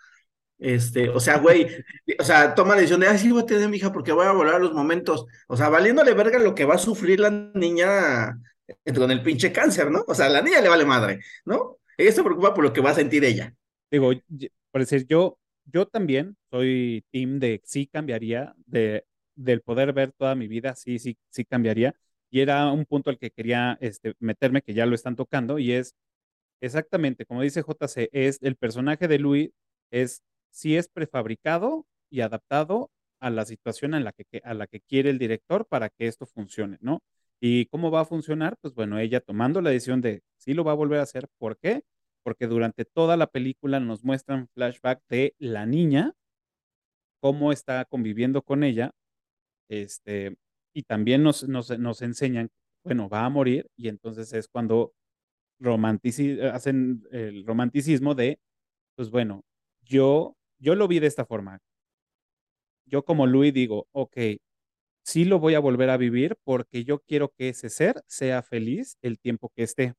Este, 0.60 1.08
o 1.08 1.22
sea, 1.22 1.38
güey, 1.38 1.68
o 2.20 2.24
sea, 2.25 2.53
toma 2.53 2.72
la 2.72 2.82
decisión 2.82 3.00
de, 3.00 3.08
ay, 3.08 3.18
sí, 3.18 3.32
voy 3.32 3.44
a 3.44 3.46
tener 3.46 3.70
mi 3.70 3.77
hija 3.77 3.94
porque 3.94 4.12
voy 4.12 4.25
a 4.25 4.34
volar 4.34 4.60
los 4.60 4.74
momentos. 4.74 5.25
O 5.48 5.56
sea, 5.56 5.70
valiéndole 5.70 6.13
verga 6.13 6.38
lo 6.38 6.53
que 6.53 6.65
va 6.65 6.75
a 6.75 6.77
sufrir 6.77 7.22
la 7.22 7.30
niña 7.30 8.38
con 8.94 9.10
el 9.10 9.24
pinche 9.24 9.53
cáncer, 9.53 9.89
¿no? 9.89 10.03
O 10.06 10.13
sea, 10.13 10.25
a 10.25 10.30
la 10.30 10.42
niña 10.42 10.60
le 10.60 10.68
vale 10.68 10.84
madre, 10.84 11.22
¿no? 11.46 11.77
Ella 11.96 12.12
se 12.12 12.24
preocupa 12.24 12.53
por 12.53 12.65
lo 12.65 12.74
que 12.74 12.82
va 12.82 12.89
a 12.89 12.96
sentir 12.96 13.24
ella. 13.24 13.56
Digo, 13.89 14.12
por 14.70 14.82
decir, 14.82 15.06
yo, 15.08 15.39
yo 15.63 15.86
también 15.86 16.36
soy 16.51 17.06
team 17.10 17.39
de 17.39 17.62
sí 17.63 17.88
cambiaría, 17.88 18.53
de, 18.65 19.06
del 19.36 19.62
poder 19.62 19.94
ver 19.94 20.12
toda 20.12 20.36
mi 20.36 20.50
vida, 20.50 20.75
sí, 20.75 21.00
sí, 21.00 21.18
sí 21.30 21.46
cambiaría. 21.46 21.96
Y 22.34 22.42
era 22.42 22.72
un 22.72 22.86
punto 22.86 23.12
al 23.12 23.20
que 23.20 23.30
quería 23.30 23.78
este, 23.80 24.16
meterme, 24.20 24.63
que 24.63 24.74
ya 24.74 24.88
lo 24.88 24.96
están 24.96 25.16
tocando, 25.16 25.60
y 25.60 25.72
es 25.72 25.96
exactamente, 26.62 27.28
como 27.28 27.44
dice 27.44 27.62
JC, 27.62 28.10
es 28.12 28.40
el 28.42 28.56
personaje 28.56 29.08
de 29.08 29.20
Louis, 29.20 29.52
es 29.92 30.24
sí 30.50 30.75
es 30.75 30.88
prefabricado 30.90 31.86
y 32.10 32.22
adaptado 32.22 32.90
a 33.20 33.30
la 33.30 33.46
situación 33.46 33.94
en 33.94 34.04
la 34.04 34.13
que, 34.13 34.25
a 34.44 34.56
la 34.56 34.66
que 34.66 34.82
quiere 34.82 35.12
el 35.12 35.20
director 35.20 35.68
para 35.68 35.90
que 35.90 36.08
esto 36.08 36.25
funcione, 36.25 36.80
¿no? 36.82 37.04
¿Y 37.40 37.68
cómo 37.68 37.92
va 37.92 38.02
a 38.02 38.06
funcionar? 38.06 38.58
Pues 38.62 38.74
bueno, 38.74 38.98
ella 38.98 39.22
tomando 39.22 39.62
la 39.62 39.70
decisión 39.70 40.02
de 40.02 40.24
sí 40.38 40.56
lo 40.56 40.63
va 40.63 40.72
a 40.72 40.75
volver 40.75 41.00
a 41.02 41.04
hacer. 41.04 41.28
¿Por 41.38 41.58
qué? 41.60 41.84
Porque 42.24 42.48
durante 42.48 42.84
toda 42.86 43.16
la 43.16 43.28
película 43.28 43.80
nos 43.80 44.04
muestran 44.04 44.48
flashback 44.56 45.04
de 45.08 45.36
la 45.38 45.68
niña, 45.68 46.16
cómo 47.20 47.52
está 47.52 47.86
conviviendo 47.86 48.42
con 48.42 48.63
ella, 48.63 48.92
este, 49.70 50.36
y 50.74 50.84
también 50.84 51.24
nos, 51.24 51.48
nos, 51.48 52.01
enseñan, 52.01 52.50
bueno, 52.84 53.10
va 53.10 53.25
a 53.25 53.30
morir, 53.30 53.68
y 53.77 53.88
entonces 53.89 54.34
es 54.34 54.48
cuando 54.48 54.94
hacen 56.51 57.03
el 57.12 57.46
romanticismo 57.46 58.15
de, 58.15 58.39
pues 58.96 59.10
bueno, 59.10 59.44
yo, 59.82 60.36
yo 60.60 60.75
lo 60.75 60.88
vi 60.88 61.00
de 61.00 61.08
esta 61.08 61.25
forma. 61.25 61.60
Yo 62.86 63.03
como 63.06 63.27
Luis 63.27 63.53
digo, 63.53 63.88
ok, 63.92 64.18
sí 65.03 65.25
lo 65.25 65.39
voy 65.39 65.56
a 65.56 65.60
volver 65.60 65.89
a 65.89 65.98
vivir 65.98 66.38
porque 66.44 66.84
yo 66.84 67.00
quiero 67.00 67.30
que 67.38 67.50
ese 67.50 67.70
ser 67.70 68.01
sea 68.08 68.44
feliz 68.44 68.98
el 69.01 69.20
tiempo 69.20 69.51
que 69.56 69.63
esté. 69.63 69.94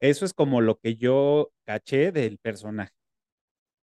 Eso 0.00 0.24
es 0.24 0.34
como 0.34 0.60
lo 0.60 0.76
que 0.78 0.96
yo 0.96 1.50
caché 1.64 2.12
del 2.12 2.38
personaje. 2.38 2.92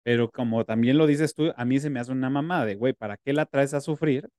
Pero 0.03 0.31
como 0.31 0.65
también 0.65 0.97
lo 0.97 1.07
dices 1.07 1.35
tú, 1.35 1.53
a 1.55 1.65
mí 1.65 1.79
se 1.79 1.89
me 1.89 1.99
hace 1.99 2.11
una 2.11 2.29
mamada 2.29 2.65
de, 2.65 2.75
güey, 2.75 2.93
¿para 2.93 3.17
qué 3.17 3.33
la 3.33 3.45
traes 3.45 3.73
a 3.73 3.81
sufrir? 3.81 4.29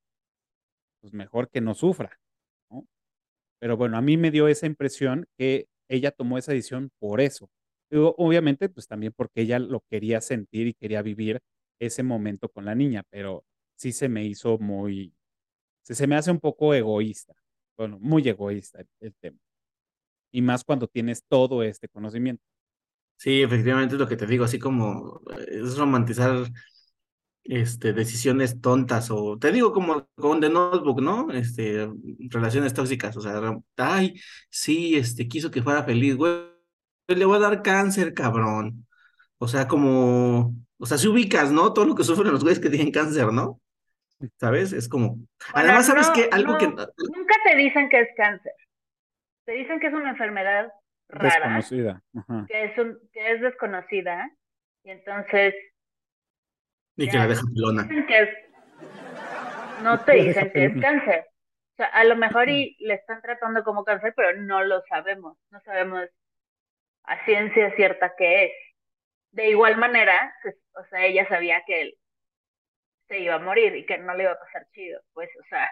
Pues 1.03 1.13
mejor 1.13 1.51
que 1.51 1.61
no 1.61 1.75
sufra, 1.75 2.19
¿no? 2.71 2.87
Pero 3.61 3.77
bueno, 3.77 3.99
a 3.99 4.03
mí 4.03 4.17
me 4.17 4.31
dio 4.31 4.49
esa 4.49 4.67
impresión 4.67 5.27
que 5.37 5.69
ella 5.89 6.11
tomó 6.13 6.39
esa 6.39 6.53
decisión 6.53 6.91
por 6.99 7.21
eso. 7.21 7.51
obviamente, 7.91 8.71
pues 8.71 8.87
también 8.87 9.13
porque 9.15 9.43
ella 9.43 9.59
lo 9.59 9.85
quería 9.91 10.21
sentir 10.23 10.67
y 10.69 10.75
quería 10.75 11.03
vivir 11.03 11.41
ese 11.79 12.03
momento 12.03 12.49
con 12.49 12.65
la 12.65 12.75
niña, 12.75 13.03
pero 13.11 13.45
sí 13.77 13.93
se 13.93 14.09
me 14.09 14.25
hizo 14.25 14.59
muy, 14.59 15.15
se, 15.83 16.07
me 16.07 16.17
hace 16.17 16.31
un 16.31 16.41
poco 16.41 16.73
egoísta, 16.75 17.35
bueno, 17.77 17.99
muy 18.01 18.27
egoísta 18.29 18.85
el, 19.01 19.15
tema. 19.17 19.39
Y 20.33 20.41
más 20.41 20.65
cuando 20.65 20.87
tienes 20.87 21.25
todo 21.29 21.63
este 21.63 21.89
conocimiento. 21.89 22.43
Sí, 23.17 23.43
efectivamente 23.43 23.97
lo 23.97 24.09
que 24.09 24.17
te 24.17 24.27
digo, 24.27 24.45
así 24.45 24.59
como 24.59 25.21
eh, 25.37 25.61
es 25.63 25.77
romantizar 25.77 26.47
este, 27.45 27.93
decisiones 27.93 28.61
tontas 28.61 29.11
o 29.11 29.39
te 29.39 29.51
digo 29.51 29.73
como 29.73 30.09
con 30.15 30.41
The 30.41 30.49
Notebook, 30.51 31.01
¿no? 31.01 31.31
Este, 31.33 31.89
relaciones 32.31 32.75
tóxicas, 32.75 33.17
o 33.17 33.21
sea, 33.21 33.41
ay, 33.77 34.15
sí, 34.49 34.97
este, 34.97 35.29
quiso 35.29 35.51
que 35.51 35.63
fuera 35.63 35.83
feliz, 35.83 36.17
güey, 36.17 36.53
le 37.09 37.25
voy 37.25 37.37
a 37.37 37.41
dar 37.41 37.63
cáncer, 37.63 38.15
cabrón. 38.15 38.87
O 39.39 39.49
sea, 39.49 39.67
como, 39.67 40.55
o 40.79 40.87
sea, 40.87 40.99
si 40.99 41.09
ubicas, 41.09 41.51
¿no? 41.51 41.73
Todo 41.73 41.85
lo 41.85 41.95
que 41.95 42.05
sufren 42.05 42.33
los 42.33 42.43
güeyes 42.43 42.61
que 42.61 42.71
tienen 42.71 42.93
cáncer, 42.93 43.33
¿no? 43.33 43.61
¿Sabes? 44.39 44.73
Es 44.73 44.89
como. 44.89 45.19
Además, 45.53 45.87
¿sabes 45.87 46.11
qué? 46.11 46.29
Algo 46.31 46.57
que. 46.59 46.69
Nunca 46.69 47.35
te 47.45 47.57
dicen 47.57 47.89
que 47.89 48.01
es 48.01 48.09
cáncer. 48.17 48.53
Te 49.45 49.53
dicen 49.53 49.81
que 49.81 49.89
es 49.89 49.93
una 49.93 50.11
enfermedad 50.11 50.73
rara. 51.09 51.57
Desconocida. 51.57 52.03
Que, 52.47 52.65
es 52.65 52.79
un, 52.79 52.99
que 53.13 53.33
es 53.33 53.41
desconocida. 53.41 54.31
Y 54.85 54.91
entonces. 54.91 55.55
Y 56.97 57.09
que 57.09 57.17
la 57.17 57.27
deja 57.27 57.43
pelona. 57.55 57.89
no 59.83 60.01
te 60.05 60.13
dicen 60.13 60.53
que 60.53 60.65
es 60.67 60.81
cáncer. 60.81 61.27
O 61.73 61.77
sea, 61.77 61.87
a 61.87 62.05
lo 62.05 62.17
mejor 62.17 62.49
y 62.49 62.77
le 62.81 62.95
están 62.95 63.23
tratando 63.23 63.65
como 63.65 63.85
cáncer, 63.85 64.13
pero 64.15 64.39
no 64.41 64.63
lo 64.63 64.83
sabemos. 64.89 65.39
No 65.51 65.61
sabemos 65.61 66.09
a 67.05 67.25
ciencia 67.25 67.75
cierta 67.75 68.15
qué 68.17 68.45
es. 68.45 68.53
De 69.31 69.49
igual 69.49 69.79
manera, 69.79 70.35
pues, 70.43 70.57
o 70.75 70.85
sea, 70.91 71.07
ella 71.07 71.27
sabía 71.29 71.63
que 71.67 71.83
él 71.83 71.99
se 73.09 73.19
iba 73.21 73.35
a 73.35 73.39
morir 73.39 73.75
y 73.77 73.87
que 73.87 73.99
no 73.99 74.15
le 74.15 74.25
iba 74.25 74.33
a 74.33 74.39
pasar 74.39 74.67
chido, 74.73 75.01
pues, 75.13 75.29
o 75.41 75.45
sea, 75.49 75.71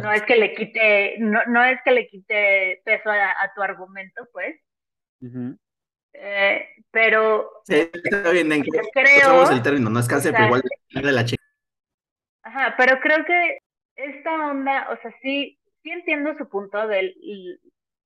no 0.00 0.12
es 0.12 0.22
que 0.22 0.36
le 0.36 0.54
quite, 0.54 1.16
no, 1.18 1.40
no 1.46 1.62
es 1.64 1.78
que 1.84 1.92
le 1.92 2.06
quite 2.06 2.80
peso 2.84 3.10
a, 3.10 3.52
tu 3.54 3.62
argumento, 3.62 4.26
pues, 4.32 4.56
Eh, 6.18 6.68
pero. 6.96 7.50
Sí, 7.64 7.90
está 7.92 8.30
bien, 8.30 8.50
en 8.50 8.62
creo, 8.62 9.50
el 9.50 9.62
término, 9.62 9.90
no 9.90 10.00
es 10.00 10.08
cáncer, 10.08 10.32
pero 10.32 10.46
igual 10.46 10.62
de 10.94 11.12
la 11.12 11.26
chica. 11.26 11.44
Ajá, 12.42 12.74
pero 12.78 13.00
creo 13.00 13.22
que 13.26 13.58
esta 13.96 14.48
onda, 14.48 14.88
o 14.90 14.96
sea, 15.02 15.14
sí, 15.20 15.58
sí 15.82 15.90
entiendo 15.90 16.34
su 16.38 16.48
punto 16.48 16.88
del 16.88 17.14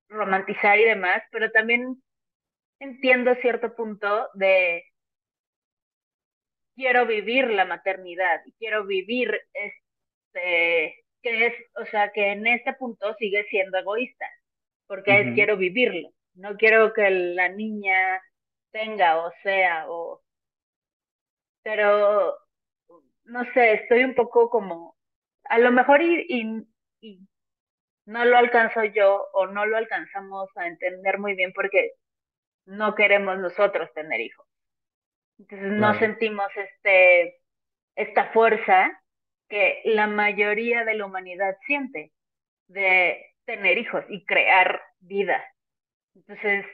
romantizar 0.09 0.77
y 0.81 0.87
demás, 0.87 1.23
pero 1.31 1.53
también 1.53 2.03
entiendo 2.81 3.37
cierto 3.37 3.77
punto 3.77 4.29
de 4.35 4.83
quiero 6.75 7.07
vivir 7.07 7.49
la 7.49 7.67
maternidad, 7.67 8.41
quiero 8.59 8.87
vivir 8.87 9.41
este, 9.53 10.97
que 11.23 11.47
es, 11.47 11.55
o 11.81 11.87
sea, 11.87 12.11
que 12.11 12.33
en 12.33 12.45
este 12.49 12.73
punto 12.73 13.15
sigue 13.21 13.47
siendo 13.51 13.79
egoísta, 13.79 14.27
porque 14.89 15.21
es 15.21 15.35
quiero 15.35 15.57
vivirlo, 15.57 16.11
no 16.35 16.57
quiero 16.57 16.93
que 16.93 17.09
la 17.09 17.51
niña 17.51 18.21
tenga 18.71 19.25
o 19.25 19.33
sea, 19.43 19.87
o... 19.89 20.23
Pero, 21.63 22.37
no 23.25 23.45
sé, 23.53 23.75
estoy 23.75 24.05
un 24.05 24.15
poco 24.15 24.49
como, 24.51 24.97
a 25.45 25.59
lo 25.59 25.71
mejor 25.73 26.03
y, 26.03 26.67
y, 27.01 27.21
no 28.07 28.25
lo 28.25 28.39
alcanzo 28.39 28.85
yo 28.85 29.29
o 29.35 29.47
no 29.47 29.67
lo 29.67 29.77
alcanzamos 29.77 30.49
a 30.57 30.67
entender 30.67 31.19
muy 31.19 31.35
bien 31.35 31.53
porque 31.53 31.93
no 32.65 32.95
queremos 32.95 33.39
nosotros 33.39 33.93
tener 33.95 34.21
hijos. 34.21 34.47
Entonces 35.39 35.73
no 35.73 35.95
sentimos 35.99 36.49
este, 36.57 37.41
esta 37.95 38.33
fuerza 38.33 38.91
que 39.49 39.83
la 39.85 40.07
mayoría 40.07 40.85
de 40.85 40.95
la 40.95 41.07
humanidad 41.07 41.57
siente 41.67 42.13
de 42.69 43.35
tener 43.45 43.79
hijos 43.79 44.05
y 44.09 44.25
crear 44.25 44.83
vida. 45.01 45.45
Entonces... 46.15 46.67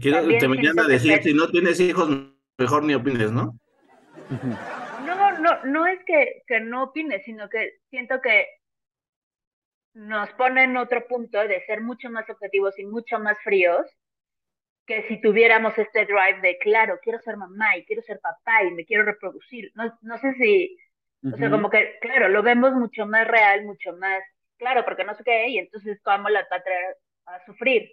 te 0.00 0.48
venían 0.48 0.78
a 0.78 0.88
decir, 0.88 1.22
si 1.22 1.34
no 1.34 1.48
tienes 1.48 1.80
hijos, 1.80 2.08
mejor 2.58 2.84
ni 2.84 2.94
opines, 2.94 3.30
¿no? 3.30 3.58
No, 5.06 5.38
no, 5.38 5.64
no 5.64 5.86
es 5.86 6.00
que, 6.04 6.42
que 6.46 6.60
no 6.60 6.84
opines, 6.84 7.22
sino 7.24 7.48
que 7.48 7.78
siento 7.90 8.20
que 8.20 8.46
nos 9.94 10.30
pone 10.30 10.64
en 10.64 10.76
otro 10.76 11.06
punto 11.06 11.46
de 11.46 11.64
ser 11.66 11.80
mucho 11.80 12.10
más 12.10 12.28
objetivos 12.28 12.78
y 12.78 12.84
mucho 12.84 13.18
más 13.18 13.38
fríos 13.42 13.86
que 14.86 15.06
si 15.08 15.20
tuviéramos 15.20 15.76
este 15.78 16.04
drive 16.04 16.40
de, 16.42 16.58
claro, 16.58 16.98
quiero 17.02 17.18
ser 17.20 17.36
mamá 17.36 17.76
y 17.76 17.84
quiero 17.84 18.02
ser 18.02 18.20
papá 18.20 18.64
y 18.64 18.70
me 18.72 18.84
quiero 18.84 19.04
reproducir. 19.04 19.70
No, 19.74 19.96
no 20.02 20.18
sé 20.18 20.34
si, 20.34 20.76
o 21.32 21.36
sea, 21.36 21.50
como 21.50 21.70
que, 21.70 21.96
claro, 22.00 22.28
lo 22.28 22.42
vemos 22.42 22.72
mucho 22.72 23.06
más 23.06 23.26
real, 23.26 23.64
mucho 23.64 23.94
más, 23.96 24.22
claro, 24.58 24.84
porque 24.84 25.04
no 25.04 25.14
sé 25.14 25.24
qué, 25.24 25.48
y 25.48 25.58
entonces 25.58 25.98
cómo 26.02 26.28
la 26.28 26.40
va 26.40 26.56
a 26.56 27.36
a 27.36 27.46
sufrir. 27.46 27.90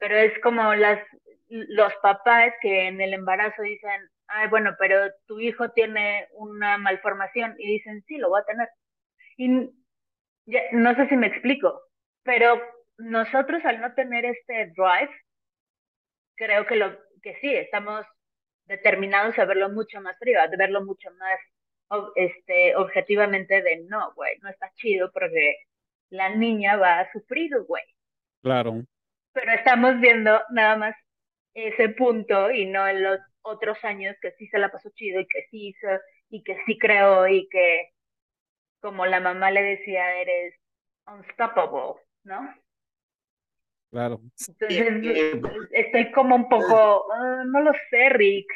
Pero 0.00 0.16
es 0.16 0.36
como 0.40 0.74
las, 0.74 0.98
los 1.48 1.92
papás 2.02 2.52
que 2.60 2.88
en 2.88 3.00
el 3.00 3.14
embarazo 3.14 3.62
dicen, 3.62 4.10
ay, 4.26 4.48
bueno, 4.48 4.74
pero 4.78 4.96
tu 5.26 5.38
hijo 5.38 5.70
tiene 5.70 6.26
una 6.32 6.78
malformación 6.78 7.54
y 7.58 7.74
dicen, 7.74 8.02
sí, 8.08 8.18
lo 8.18 8.30
va 8.30 8.40
a 8.40 8.44
tener. 8.44 8.68
Y 9.36 9.70
ya, 10.46 10.62
no 10.72 10.94
sé 10.96 11.08
si 11.08 11.16
me 11.16 11.28
explico, 11.28 11.80
pero 12.24 12.60
nosotros 12.98 13.64
al 13.64 13.80
no 13.80 13.94
tener 13.94 14.24
este 14.24 14.72
drive, 14.76 15.14
creo 16.34 16.66
que 16.66 16.76
lo 16.76 16.98
que 17.22 17.36
sí, 17.40 17.54
estamos 17.54 18.04
determinados 18.64 19.38
a 19.38 19.44
verlo 19.44 19.68
mucho 19.68 20.00
más 20.00 20.18
frío, 20.18 20.40
a 20.40 20.46
verlo 20.46 20.84
mucho 20.84 21.10
más 21.12 21.38
este, 22.14 22.76
objetivamente 22.76 23.62
de 23.62 23.84
no, 23.88 24.12
güey, 24.14 24.38
no 24.40 24.48
está 24.48 24.70
chido 24.76 25.10
porque 25.12 25.56
la 26.10 26.28
niña 26.30 26.76
va 26.76 27.00
a 27.00 27.12
sufrir, 27.12 27.50
güey. 27.66 27.82
Claro. 28.42 28.84
Pero 29.32 29.52
estamos 29.52 30.00
viendo 30.00 30.40
nada 30.50 30.76
más 30.76 30.96
ese 31.54 31.90
punto 31.90 32.50
y 32.50 32.66
no 32.66 32.86
en 32.86 33.02
los 33.02 33.20
otros 33.42 33.82
años 33.84 34.16
que 34.20 34.32
sí 34.32 34.46
se 34.48 34.58
la 34.58 34.70
pasó 34.70 34.90
chido 34.94 35.20
y 35.20 35.26
que 35.26 35.46
sí 35.50 35.68
hizo 35.68 35.88
y 36.28 36.42
que 36.42 36.56
sí 36.66 36.78
creó 36.78 37.26
y 37.26 37.48
que 37.48 37.90
como 38.80 39.06
la 39.06 39.20
mamá 39.20 39.50
le 39.50 39.62
decía, 39.62 40.20
eres 40.20 40.54
unstoppable, 41.06 42.00
¿no? 42.24 42.54
Claro. 43.90 44.20
Entonces, 44.48 45.42
estoy 45.72 46.12
como 46.12 46.36
un 46.36 46.48
poco, 46.48 47.12
ah, 47.12 47.42
no 47.46 47.60
lo 47.60 47.72
sé, 47.90 48.08
Rick. 48.10 48.46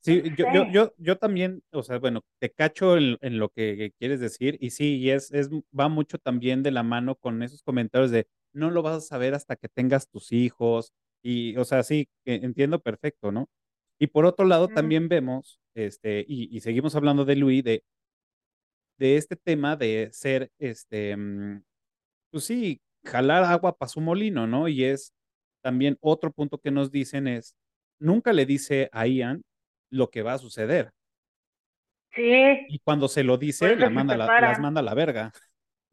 Sí, 0.00 0.22
yo, 0.36 0.46
yo, 0.54 0.66
yo, 0.70 0.94
yo 0.96 1.18
también, 1.18 1.62
o 1.70 1.82
sea, 1.82 1.98
bueno, 1.98 2.22
te 2.38 2.50
cacho 2.50 2.96
en, 2.96 3.38
lo 3.38 3.50
que 3.50 3.92
quieres 3.98 4.20
decir 4.20 4.56
y 4.60 4.70
sí, 4.70 4.96
y 4.96 5.10
es, 5.10 5.32
es, 5.32 5.50
va 5.78 5.88
mucho 5.88 6.18
también 6.18 6.62
de 6.62 6.70
la 6.70 6.82
mano 6.82 7.16
con 7.16 7.42
esos 7.42 7.62
comentarios 7.62 8.10
de 8.10 8.26
no 8.58 8.70
lo 8.70 8.82
vas 8.82 8.96
a 8.96 9.00
saber 9.00 9.34
hasta 9.34 9.56
que 9.56 9.68
tengas 9.68 10.08
tus 10.08 10.32
hijos 10.32 10.92
y, 11.22 11.56
o 11.56 11.64
sea, 11.64 11.82
sí, 11.82 12.08
entiendo 12.24 12.80
perfecto, 12.80 13.32
¿no? 13.32 13.48
Y 13.98 14.08
por 14.08 14.26
otro 14.26 14.46
lado, 14.46 14.68
también 14.68 15.08
vemos, 15.08 15.60
este, 15.74 16.24
y, 16.28 16.54
y, 16.56 16.60
seguimos 16.60 16.94
hablando 16.94 17.24
de 17.24 17.36
Luis, 17.36 17.64
de, 17.64 17.82
de 18.98 19.16
este 19.16 19.36
tema 19.36 19.76
de 19.76 20.10
ser, 20.12 20.50
este, 20.58 21.16
mm, 21.16 21.62
pues 22.30 22.44
sí, 22.44 22.80
jalar 23.04 23.44
agua 23.44 23.76
para 23.76 23.88
su 23.88 24.00
molino, 24.00 24.46
¿no? 24.46 24.68
Y 24.68 24.84
es 24.84 25.12
también 25.62 25.98
otro 26.00 26.30
punto 26.30 26.58
que 26.58 26.70
nos 26.70 26.92
dicen 26.92 27.26
es, 27.26 27.56
nunca 27.98 28.32
le 28.32 28.46
dice 28.46 28.88
a 28.92 29.06
Ian 29.06 29.42
lo 29.90 30.10
que 30.10 30.22
va 30.22 30.34
a 30.34 30.38
suceder. 30.38 30.92
Sí. 32.14 32.66
Y 32.68 32.78
cuando 32.80 33.08
se 33.08 33.24
lo 33.24 33.36
dice, 33.36 33.76
la 33.76 33.90
manda 33.90 34.16
la, 34.16 34.40
las 34.40 34.60
manda 34.60 34.80
a 34.80 34.84
la 34.84 34.94
verga. 34.94 35.32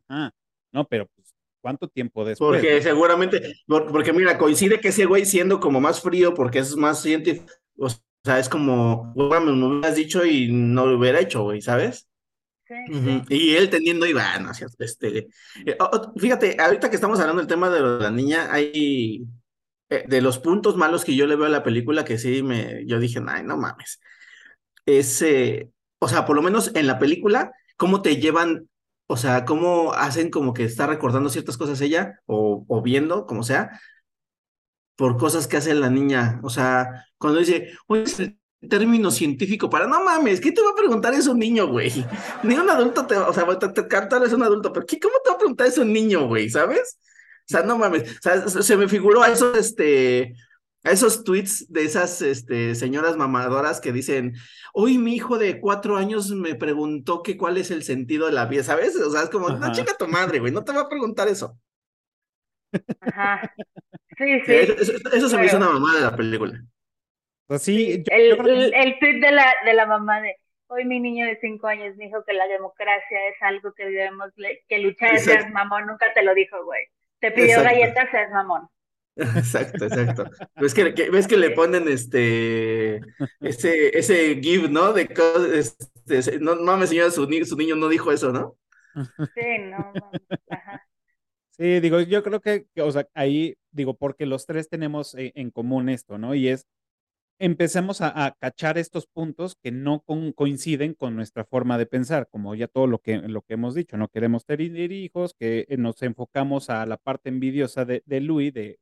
Ah, 0.10 0.32
no, 0.72 0.88
pero 0.88 1.08
pues, 1.08 1.25
¿cuánto 1.66 1.88
tiempo 1.88 2.24
después? 2.24 2.62
Porque 2.62 2.80
seguramente, 2.80 3.56
porque 3.66 4.14
mira, 4.14 4.38
coincide 4.38 4.80
que 4.80 4.90
ese 4.90 5.06
güey 5.06 5.26
siendo 5.26 5.60
como 5.60 5.82
más 5.82 6.00
frío, 6.00 6.36
porque 6.36 6.60
es 6.60 6.76
más 6.76 7.02
científico, 7.02 7.52
o 7.80 7.90
sea, 8.24 8.38
es 8.38 8.50
como, 8.50 9.12
bueno, 9.16 9.56
me 9.56 9.66
hubieras 9.66 9.96
dicho 9.96 10.24
y 10.24 10.52
no 10.52 10.86
lo 10.86 11.00
hubiera 11.00 11.20
hecho, 11.20 11.42
güey, 11.42 11.62
¿sabes? 11.62 12.08
Y 13.30 13.56
él 13.56 13.72
teniendo, 13.72 14.06
y 14.06 14.14
bueno, 14.14 14.52
este, 14.78 15.28
eh, 15.66 15.78
fíjate, 16.18 16.56
ahorita 16.60 16.92
que 16.92 16.98
estamos 16.98 17.20
hablando 17.20 17.42
del 17.42 17.50
tema 17.50 17.72
de 17.72 17.82
la 17.82 18.12
niña, 18.12 18.54
hay 18.54 19.26
eh, 19.90 20.04
de 20.08 20.22
los 20.22 20.38
puntos 20.38 20.78
malos 20.78 21.04
que 21.04 21.16
yo 21.16 21.26
le 21.26 21.36
veo 21.36 21.48
a 21.48 21.50
la 21.50 21.64
película 21.64 22.06
que 22.06 22.20
sí 22.20 22.44
me, 22.44 22.86
yo 22.86 23.00
dije, 23.00 23.20
ay, 23.28 23.42
no 23.44 23.58
mames. 23.58 24.00
Ese, 24.86 25.72
o 25.98 26.08
sea, 26.08 26.28
por 26.28 26.36
lo 26.36 26.44
menos 26.44 26.70
en 26.76 26.86
la 26.86 27.00
película, 27.00 27.52
cómo 27.76 28.04
te 28.04 28.18
llevan, 28.18 28.70
o 29.08 29.18
sea, 29.18 29.46
cómo 29.46 29.94
hacen 29.94 30.30
como 30.32 30.54
que 30.54 30.64
está 30.66 30.88
recordando 30.88 31.30
ciertas 31.30 31.58
cosas 31.58 31.82
ella, 31.82 32.22
o, 32.26 32.66
o 32.68 32.82
viendo, 32.82 33.26
como 33.26 33.44
sea, 33.44 33.80
por 34.96 35.18
cosas 35.18 35.48
que 35.48 35.58
hace 35.58 35.74
la 35.76 35.90
niña. 35.90 36.40
O 36.44 36.50
sea, 36.50 37.08
cuando 37.18 37.40
dice, 37.40 37.72
oye, 37.88 38.38
término 38.70 39.12
científico 39.12 39.70
para 39.70 39.88
no 39.88 40.04
mames, 40.04 40.42
¿qué 40.42 40.52
te 40.52 40.62
va 40.62 40.72
a 40.72 40.76
preguntar 40.76 41.14
eso 41.14 41.32
un 41.32 41.40
niño, 41.40 41.68
güey? 41.68 41.92
Ni 42.44 42.56
un 42.56 42.70
adulto 42.70 43.06
te, 43.06 43.16
o 43.16 43.34
sea, 43.34 43.46
te, 43.60 43.70
te, 43.70 44.26
es 44.26 44.34
un 44.34 44.44
adulto, 44.44 44.74
pero 44.74 44.86
¿qué, 44.86 45.00
¿cómo 45.00 45.16
te 45.24 45.30
va 45.30 45.36
a 45.36 45.40
preguntar 45.40 45.68
eso 45.68 45.82
un 45.82 45.94
niño, 45.94 46.28
güey? 46.28 46.50
¿Sabes? 46.50 46.98
O 47.42 47.48
sea, 47.48 47.62
no 47.62 47.78
mames, 47.78 48.18
o 48.18 48.22
sea, 48.22 48.64
se 48.64 48.78
me 48.78 48.88
figuró 48.88 49.22
a 49.22 49.30
esos, 49.30 49.56
este, 49.58 50.36
a 50.86 50.92
esos 50.92 51.24
tweets 51.24 51.72
de 51.72 51.84
esas, 51.84 52.22
este, 52.22 52.76
señoras 52.76 53.18
mamadoras 53.18 53.82
que 53.82 53.92
dicen, 53.92 54.36
hoy 54.72 55.00
mi 55.00 55.16
hijo 55.16 55.40
de 55.40 55.60
cuatro 55.60 55.98
años 55.98 56.30
me 56.30 56.54
preguntó 56.54 57.24
que 57.24 57.38
cuál 57.38 57.58
es 57.58 57.72
el 57.72 57.84
sentido 57.84 58.28
de 58.28 58.34
la 58.34 58.46
vida, 58.46 58.64
¿sabes? 58.64 58.96
O 58.96 59.10
sea, 59.10 59.24
es 59.24 59.30
como, 59.30 59.50
no, 59.50 59.72
chica 59.72 59.98
tu 59.98 60.08
madre, 60.08 60.40
güey, 60.40 60.54
no 60.54 60.64
te 60.64 60.74
va 60.74 60.82
a 60.82 60.90
preguntar 60.90 61.28
eso. 61.28 61.58
Ajá. 63.00 63.52
Sí, 64.18 64.40
sí. 64.46 64.54
Eso, 64.54 65.28
se 65.28 65.38
me 65.38 65.48
hizo 65.48 65.58
una 65.58 65.70
mamada 65.70 65.96
de 65.96 66.06
la 66.06 66.16
película. 66.16 66.64
Pues 67.48 67.64
sí, 67.64 68.04
el, 68.08 68.38
tweet 69.00 69.20
de 69.20 69.32
la, 69.32 69.54
de 69.66 69.74
la 69.74 69.86
mamá 69.86 70.22
de 70.22 70.36
hoy 70.68 70.86
mi 70.86 71.00
niño 71.00 71.26
de 71.26 71.38
cinco 71.42 71.68
años 71.68 71.98
dijo 71.98 72.24
que 72.26 72.34
la 72.34 72.48
democracia 72.48 73.28
es 73.30 73.36
algo 73.42 73.74
que 73.74 73.86
debemos 73.86 74.32
que 74.68 74.80
luchar, 74.80 75.18
seas 75.20 75.52
mamón, 75.52 75.88
nunca 75.88 76.14
te 76.14 76.24
lo 76.24 76.34
dijo, 76.34 76.64
güey. 76.64 76.86
Te 77.20 77.32
pidió 77.32 77.62
galletas, 77.64 78.10
seas 78.12 78.32
mamón. 78.32 78.68
Exacto, 79.16 79.86
exacto. 79.86 80.26
ves 80.60 80.74
que, 80.74 81.10
ves 81.10 81.28
que 81.28 81.38
le 81.38 81.52
ponen 81.52 81.88
este 81.88 82.98
ese 83.40 83.98
ese 83.98 84.40
give, 84.42 84.70
¿no? 84.70 84.92
De 84.94 85.08
este, 85.54 86.40
no 86.40 86.56
mames, 86.58 86.90
señora, 86.90 87.12
su, 87.12 87.26
su 87.46 87.58
niño 87.58 87.76
no 87.76 87.88
dijo 87.88 88.12
eso, 88.12 88.32
¿no? 88.32 88.58
Sí, 89.34 89.58
no, 89.70 89.94
no. 89.94 90.12
Ajá. 90.50 90.86
Sí, 91.52 91.80
digo, 91.80 92.02
yo 92.02 92.22
creo 92.22 92.42
que, 92.42 92.68
o 92.82 92.92
sea, 92.92 93.08
ahí, 93.14 93.56
digo, 93.72 93.94
porque 93.94 94.26
los 94.26 94.46
tres 94.46 94.68
tenemos 94.68 95.16
en, 95.16 95.32
en 95.36 95.52
común 95.52 95.88
esto, 95.88 96.18
¿no? 96.18 96.36
Y 96.36 96.50
es 96.50 96.68
empecemos 97.40 98.02
a, 98.02 98.36
cachar 98.40 98.78
estos 98.78 99.08
puntos 99.08 99.56
que 99.56 99.72
no 99.72 100.04
coinciden 100.36 100.94
con 100.94 101.16
nuestra 101.16 101.46
forma 101.46 101.78
de 101.78 101.86
pensar, 101.86 102.28
como 102.30 102.56
ya 102.56 102.68
todo 102.68 102.88
lo 102.88 103.00
que, 103.00 103.18
lo 103.18 103.42
que 103.42 103.56
hemos 103.56 103.76
dicho, 103.76 103.98
no 103.98 104.08
queremos 104.10 104.46
tener 104.46 104.92
hijos, 104.92 105.34
que 105.34 105.66
eh, 105.70 105.78
nos 105.78 106.02
enfocamos 106.02 106.70
a 106.70 106.86
la 106.86 106.98
parte 106.98 107.30
envidiosa 107.30 107.86
de, 107.86 108.04
de 108.06 108.22
Louis, 108.22 108.54
de, 108.54 108.80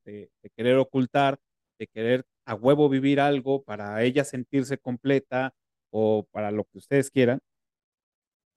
querer 0.56 0.78
ocultar, 0.78 1.40
de 1.80 1.88
querer 1.88 2.26
a 2.46 2.56
huevo 2.56 2.90
vivir 2.90 3.20
algo 3.20 3.64
para 3.64 4.04
ella 4.04 4.24
sentirse 4.24 4.78
completa 4.78 5.54
o 5.92 6.28
para 6.32 6.52
lo 6.52 6.66
que 6.66 6.78
ustedes 6.80 7.10
quieran. 7.12 7.40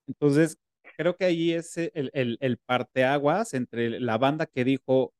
Entonces, 0.07 0.59
creo 0.97 1.17
que 1.17 1.25
ahí 1.25 1.53
es 1.53 1.77
el, 1.77 2.11
el, 2.15 2.39
el 2.41 2.59
parteaguas 2.59 3.55
entre 3.55 4.01
la 4.01 4.19
banda 4.19 4.47
que 4.47 4.65
dijo, 4.65 5.13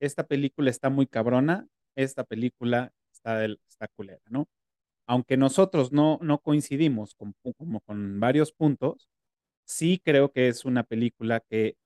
esta 0.00 0.26
película 0.26 0.70
está 0.70 0.90
muy 0.90 1.06
cabrona 1.06 1.68
esta 1.96 2.24
película 2.24 2.92
está, 3.26 3.44
está 3.44 3.88
culera, 3.88 4.22
¿no? 4.30 4.48
Aunque 5.08 5.36
nosotros 5.36 5.92
no, 5.92 6.18
no 6.22 6.38
coincidimos 6.38 7.14
con, 7.14 7.34
como 7.56 7.80
con 7.80 8.20
varios 8.20 8.52
puntos, 8.52 9.08
sí 9.66 10.00
creo 10.04 10.32
que 10.32 10.48
es 10.48 10.64
una 10.64 10.84
película 10.84 11.40
que 11.40 11.76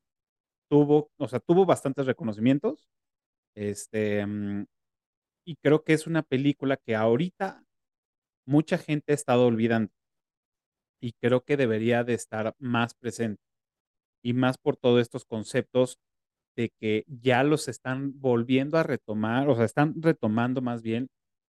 tuvo, 0.70 1.10
o 1.18 1.28
sea, 1.28 1.40
tuvo 1.40 1.66
bastantes 1.66 2.06
reconocimientos. 2.06 2.88
Este, 3.56 4.26
mm, 4.26 4.66
y 5.46 5.56
creo 5.56 5.84
que 5.84 5.94
es 5.94 6.06
una 6.06 6.22
película 6.22 6.76
que 6.78 6.96
ahorita 6.96 7.64
mucha 8.46 8.78
gente 8.78 9.12
ha 9.12 9.14
estado 9.16 9.46
olvidando. 9.46 9.92
Y 11.02 11.12
creo 11.20 11.42
que 11.42 11.56
debería 11.56 12.04
de 12.04 12.14
estar 12.14 12.54
más 12.58 12.94
presente. 12.94 13.42
Y 14.22 14.34
más 14.34 14.58
por 14.58 14.76
todos 14.76 15.00
estos 15.00 15.24
conceptos 15.24 15.98
de 16.56 16.70
que 16.80 17.04
ya 17.08 17.44
los 17.44 17.68
están 17.68 18.20
volviendo 18.20 18.78
a 18.78 18.82
retomar, 18.82 19.48
o 19.48 19.56
sea, 19.56 19.64
están 19.64 19.94
retomando 20.02 20.62
más 20.62 20.82
bien 20.82 21.08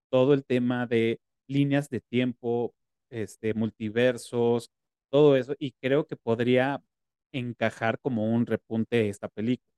todo 0.10 0.34
el 0.34 0.46
tema 0.46 0.88
de 0.88 1.20
líneas 1.48 1.90
de 1.90 2.02
tiempo, 2.02 2.74
este, 3.10 3.54
multiversos, 3.54 4.72
todo 5.10 5.36
eso, 5.38 5.56
y 5.60 5.72
creo 5.82 6.06
que 6.08 6.16
podría 6.18 6.82
encajar 7.32 8.00
como 8.00 8.34
un 8.34 8.46
repunte 8.46 9.10
esta 9.10 9.30
película. 9.30 9.72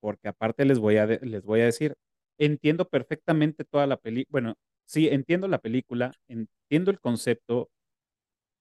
Porque 0.00 0.28
aparte 0.28 0.64
les 0.64 0.78
voy 0.78 0.96
a, 0.96 1.06
les 1.06 1.44
voy 1.44 1.60
a 1.60 1.64
decir, 1.66 1.94
entiendo 2.38 2.88
perfectamente 2.88 3.64
toda 3.64 3.86
la 3.86 3.96
película, 3.96 4.30
bueno, 4.30 4.54
sí, 4.86 5.08
entiendo 5.08 5.48
la 5.48 5.58
película, 5.58 6.12
entiendo 6.28 6.90
el 6.90 7.00
concepto 7.00 7.68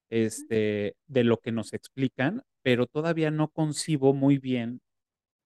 este, 0.10 0.96
de 1.08 1.24
lo 1.24 1.38
que 1.38 1.52
nos 1.52 1.74
explican, 1.74 2.44
pero 2.63 2.88
todavía 2.88 3.32
no 3.32 3.50
concibo 3.50 4.13
muy 4.13 4.38
bien 4.38 4.82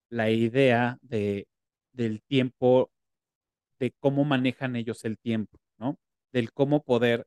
la 0.09 0.29
idea 0.29 0.97
de, 1.01 1.47
del 1.93 2.21
tiempo, 2.23 2.91
de 3.81 3.91
cómo 3.99 4.23
manejan 4.23 4.75
ellos 4.75 5.03
el 5.05 5.17
tiempo, 5.17 5.57
¿no? 5.79 5.97
Del 6.31 6.53
cómo 6.53 6.83
poder 6.83 7.25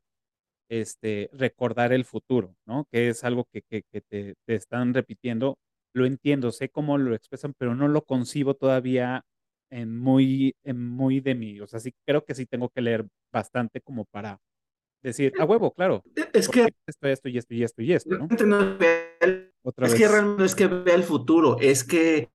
este, 0.69 1.29
recordar 1.33 1.91
el 1.91 2.05
futuro, 2.05 2.55
¿no? 2.65 2.87
Que 2.89 3.09
es 3.09 3.25
algo 3.25 3.45
que, 3.51 3.61
que, 3.61 3.83
te, 3.91 4.35
te, 4.45 4.55
están 4.55 4.93
repitiendo. 4.93 5.57
Lo 5.93 6.05
entiendo, 6.05 6.53
sé 6.53 6.69
cómo 6.69 6.97
lo 6.97 7.13
expresan, 7.13 7.53
pero 7.57 7.75
no 7.75 7.89
lo 7.89 8.05
concibo 8.05 8.53
todavía 8.53 9.25
en 9.69 9.99
muy, 9.99 10.55
en 10.63 10.81
muy 10.81 11.19
de 11.19 11.35
mí. 11.35 11.59
O 11.59 11.67
sea, 11.67 11.81
sí 11.81 11.93
creo 12.07 12.23
que 12.23 12.35
sí 12.35 12.45
tengo 12.45 12.69
que 12.69 12.81
leer 12.81 13.05
bastante 13.33 13.81
como 13.81 14.05
para 14.05 14.39
decir, 15.03 15.33
a 15.37 15.43
huevo, 15.43 15.71
claro. 15.71 16.03
Es 16.33 16.47
que 16.47 16.69
esto, 16.87 17.07
esto 17.09 17.27
y 17.27 17.37
esto 17.37 17.53
y 17.53 17.63
esto 17.63 17.81
y 17.81 17.93
esto, 17.93 18.17
¿no? 18.17 18.27
es 18.31 19.93
que 19.93 20.07
realmente 20.07 20.39
no 20.39 20.45
es 20.45 20.55
que 20.55 20.67
vea 20.67 20.95
el 20.95 21.03
futuro, 21.03 21.57
es 21.59 21.83
que 21.83 22.29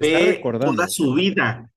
ve 0.00 0.40
toda 0.42 0.88
su 0.88 1.12
vida. 1.12 1.70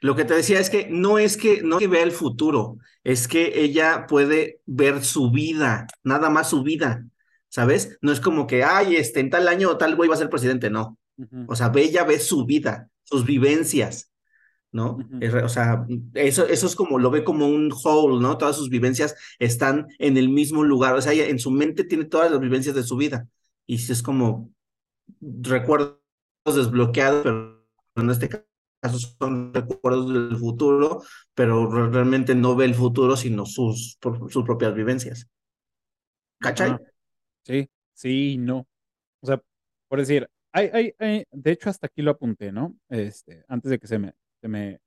Lo 0.00 0.16
que 0.16 0.24
te 0.24 0.34
decía 0.34 0.60
es 0.60 0.70
que 0.70 0.88
no 0.90 1.18
es 1.18 1.36
que 1.36 1.62
no 1.62 1.78
que 1.78 1.86
vea 1.86 2.02
el 2.02 2.12
futuro, 2.12 2.78
es 3.04 3.28
que 3.28 3.62
ella 3.62 4.06
puede 4.06 4.60
ver 4.66 5.04
su 5.04 5.30
vida, 5.30 5.86
nada 6.02 6.30
más 6.30 6.50
su 6.50 6.62
vida, 6.62 7.06
¿sabes? 7.48 7.98
No 8.00 8.12
es 8.12 8.20
como 8.20 8.46
que, 8.46 8.64
ay, 8.64 8.96
este, 8.96 9.20
en 9.20 9.30
tal 9.30 9.48
año 9.48 9.76
tal 9.76 9.96
güey 9.96 10.08
va 10.08 10.14
a 10.14 10.18
ser 10.18 10.30
presidente, 10.30 10.70
no. 10.70 10.98
O 11.48 11.54
sea, 11.54 11.68
ve, 11.68 11.82
ella 11.82 12.04
ve 12.04 12.18
su 12.18 12.46
vida, 12.46 12.88
sus 13.04 13.26
vivencias, 13.26 14.10
¿no? 14.72 14.98
o 15.44 15.48
sea, 15.48 15.86
eso, 16.14 16.46
eso 16.46 16.66
es 16.66 16.76
como, 16.76 16.98
lo 16.98 17.10
ve 17.10 17.24
como 17.24 17.46
un 17.46 17.72
whole, 17.72 18.22
¿no? 18.22 18.38
Todas 18.38 18.56
sus 18.56 18.70
vivencias 18.70 19.14
están 19.38 19.86
en 19.98 20.16
el 20.16 20.28
mismo 20.30 20.64
lugar, 20.64 20.94
o 20.94 21.02
sea, 21.02 21.12
ella 21.12 21.26
en 21.26 21.38
su 21.38 21.50
mente 21.50 21.84
tiene 21.84 22.04
todas 22.04 22.30
las 22.30 22.40
vivencias 22.40 22.74
de 22.74 22.84
su 22.84 22.96
vida. 22.96 23.28
Y 23.66 23.74
es 23.76 24.02
como 24.02 24.50
recuerdos 25.20 25.98
desbloqueados, 26.46 27.22
pero 27.22 27.66
en 27.96 28.10
este 28.10 28.28
caso 28.28 28.49
son 28.88 29.52
recuerdos 29.52 30.12
del 30.12 30.36
futuro, 30.36 31.02
pero 31.34 31.90
realmente 31.90 32.34
no 32.34 32.56
ve 32.56 32.64
el 32.64 32.74
futuro, 32.74 33.16
sino 33.16 33.46
sus, 33.46 33.98
sus 34.28 34.44
propias 34.44 34.74
vivencias. 34.74 35.28
¿Cachai? 36.38 36.76
Sí, 37.44 37.68
sí, 37.92 38.36
no. 38.38 38.66
O 39.20 39.26
sea, 39.26 39.42
por 39.88 39.98
decir, 39.98 40.28
hay, 40.52 40.92
hay, 40.98 41.24
de 41.30 41.50
hecho 41.52 41.70
hasta 41.70 41.86
aquí 41.86 42.02
lo 42.02 42.12
apunté, 42.12 42.52
¿no? 42.52 42.76
Este, 42.88 43.44
antes 43.48 43.70
de 43.70 43.78
que 43.78 43.86
se 43.86 43.98
me, 43.98 44.14
se 44.40 44.48
me... 44.48 44.80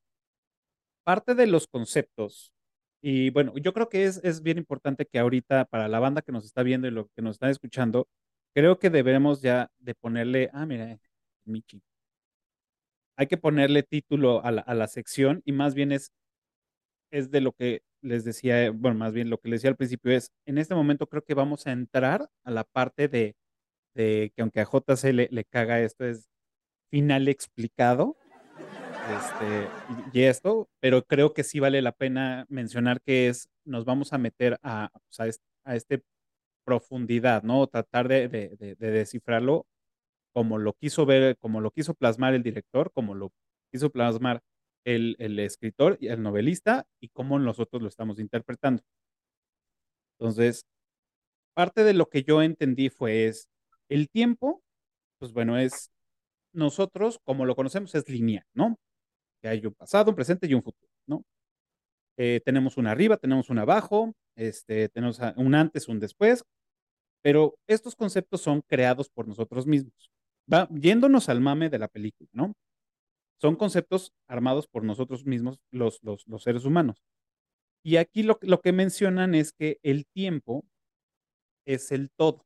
Parte 1.03 1.35
de 1.35 1.47
los 1.47 1.67
conceptos, 1.67 2.53
y 3.01 3.29
bueno, 3.31 3.53
yo 3.57 3.73
creo 3.73 3.89
que 3.89 4.05
es, 4.05 4.21
es 4.23 4.41
bien 4.41 4.57
importante 4.57 5.05
que 5.05 5.19
ahorita 5.19 5.65
para 5.65 5.89
la 5.89 5.99
banda 5.99 6.21
que 6.21 6.31
nos 6.31 6.45
está 6.45 6.63
viendo 6.63 6.87
y 6.87 6.91
lo 6.91 7.09
que 7.09 7.21
nos 7.21 7.35
están 7.35 7.49
escuchando, 7.49 8.07
creo 8.53 8.79
que 8.79 8.89
debemos 8.89 9.41
ya 9.41 9.69
de 9.79 9.93
ponerle, 9.93 10.49
ah, 10.53 10.65
mira, 10.65 10.97
Michi, 11.43 11.81
hay 13.15 13.27
que 13.27 13.37
ponerle 13.37 13.83
título 13.83 14.43
a 14.43 14.51
la, 14.51 14.87
sección 14.87 15.41
y 15.45 15.51
más 15.51 15.75
bien 15.75 15.91
es, 15.91 16.11
es 17.11 17.31
de 17.31 17.41
lo 17.41 17.51
que 17.53 17.81
les 18.01 18.25
decía, 18.25 18.71
bueno, 18.71 18.97
más 18.97 19.13
bien 19.13 19.29
lo 19.29 19.37
que 19.39 19.49
les 19.49 19.61
decía 19.61 19.69
al 19.69 19.77
principio 19.77 20.11
es, 20.11 20.31
en 20.45 20.57
este 20.57 20.75
momento 20.75 21.07
creo 21.07 21.23
que 21.23 21.33
vamos 21.33 21.67
a 21.67 21.71
entrar 21.71 22.29
a 22.43 22.51
la 22.51 22.63
parte 22.63 23.07
de, 23.07 23.35
que 23.95 24.33
aunque 24.39 24.61
a 24.61 24.65
JC 24.65 25.13
le, 25.13 25.29
le 25.31 25.45
caga 25.45 25.79
esto, 25.81 26.05
es 26.05 26.27
final 26.89 27.27
explicado. 27.27 28.17
Este, 29.17 29.67
y 30.13 30.23
esto, 30.23 30.69
pero 30.79 31.03
creo 31.03 31.33
que 31.33 31.43
sí 31.43 31.59
vale 31.59 31.81
la 31.81 31.91
pena 31.91 32.45
mencionar 32.47 33.01
que 33.01 33.27
es, 33.27 33.49
nos 33.65 33.83
vamos 33.83 34.13
a 34.13 34.17
meter 34.17 34.57
a, 34.63 34.89
a, 35.65 35.75
este 35.75 36.03
profundidad, 36.63 37.43
¿no? 37.43 37.67
Tratar 37.67 38.07
de, 38.07 38.29
de 38.29 38.75
descifrarlo 38.91 39.65
como 40.33 40.57
lo 40.57 40.73
quiso 40.73 41.05
ver, 41.05 41.37
como 41.37 41.61
lo 41.61 41.71
quiso 41.71 41.93
plasmar 41.93 42.33
el 42.33 42.43
director, 42.43 42.91
como 42.91 43.15
lo 43.15 43.31
quiso 43.71 43.91
plasmar 43.91 44.41
el, 44.85 45.15
el 45.19 45.39
escritor 45.39 45.97
y 46.01 46.07
el 46.07 46.21
novelista 46.21 46.85
y 46.99 47.09
cómo 47.09 47.39
nosotros 47.39 47.81
lo 47.81 47.87
estamos 47.87 48.19
interpretando. 48.19 48.83
Entonces, 50.19 50.65
parte 51.53 51.83
de 51.83 51.93
lo 51.93 52.09
que 52.09 52.23
yo 52.23 52.41
entendí 52.41 52.89
fue 52.89 53.27
es 53.27 53.47
el 53.89 54.09
tiempo, 54.09 54.61
pues 55.19 55.33
bueno, 55.33 55.57
es 55.57 55.91
nosotros, 56.53 57.19
como 57.23 57.45
lo 57.45 57.55
conocemos, 57.55 57.95
es 57.95 58.09
lineal, 58.09 58.45
¿no? 58.53 58.77
Que 59.41 59.49
hay 59.49 59.65
un 59.65 59.73
pasado, 59.73 60.11
un 60.11 60.15
presente 60.15 60.47
y 60.47 60.53
un 60.53 60.63
futuro, 60.63 60.91
¿no? 61.07 61.25
Eh, 62.17 62.41
tenemos 62.45 62.77
un 62.77 62.87
arriba, 62.87 63.17
tenemos 63.17 63.49
un 63.49 63.59
abajo, 63.59 64.13
este, 64.35 64.89
tenemos 64.89 65.19
un 65.37 65.55
antes, 65.55 65.87
un 65.87 65.99
después, 65.99 66.43
pero 67.23 67.55
estos 67.67 67.95
conceptos 67.95 68.41
son 68.41 68.61
creados 68.61 69.09
por 69.09 69.27
nosotros 69.27 69.67
mismos 69.67 70.12
yéndonos 70.47 71.29
al 71.29 71.41
mame 71.41 71.69
de 71.69 71.79
la 71.79 71.87
película, 71.87 72.29
¿no? 72.33 72.53
Son 73.41 73.55
conceptos 73.55 74.13
armados 74.27 74.67
por 74.67 74.83
nosotros 74.83 75.25
mismos, 75.25 75.59
los, 75.71 75.99
los, 76.01 76.23
seres 76.43 76.65
humanos. 76.65 77.03
Y 77.83 77.97
aquí 77.97 78.23
lo, 78.23 78.39
lo 78.41 78.61
que 78.61 78.71
mencionan 78.71 79.35
es 79.35 79.51
que 79.51 79.79
el 79.83 80.05
tiempo 80.05 80.63
es 81.65 81.91
el 81.91 82.09
todo, 82.11 82.45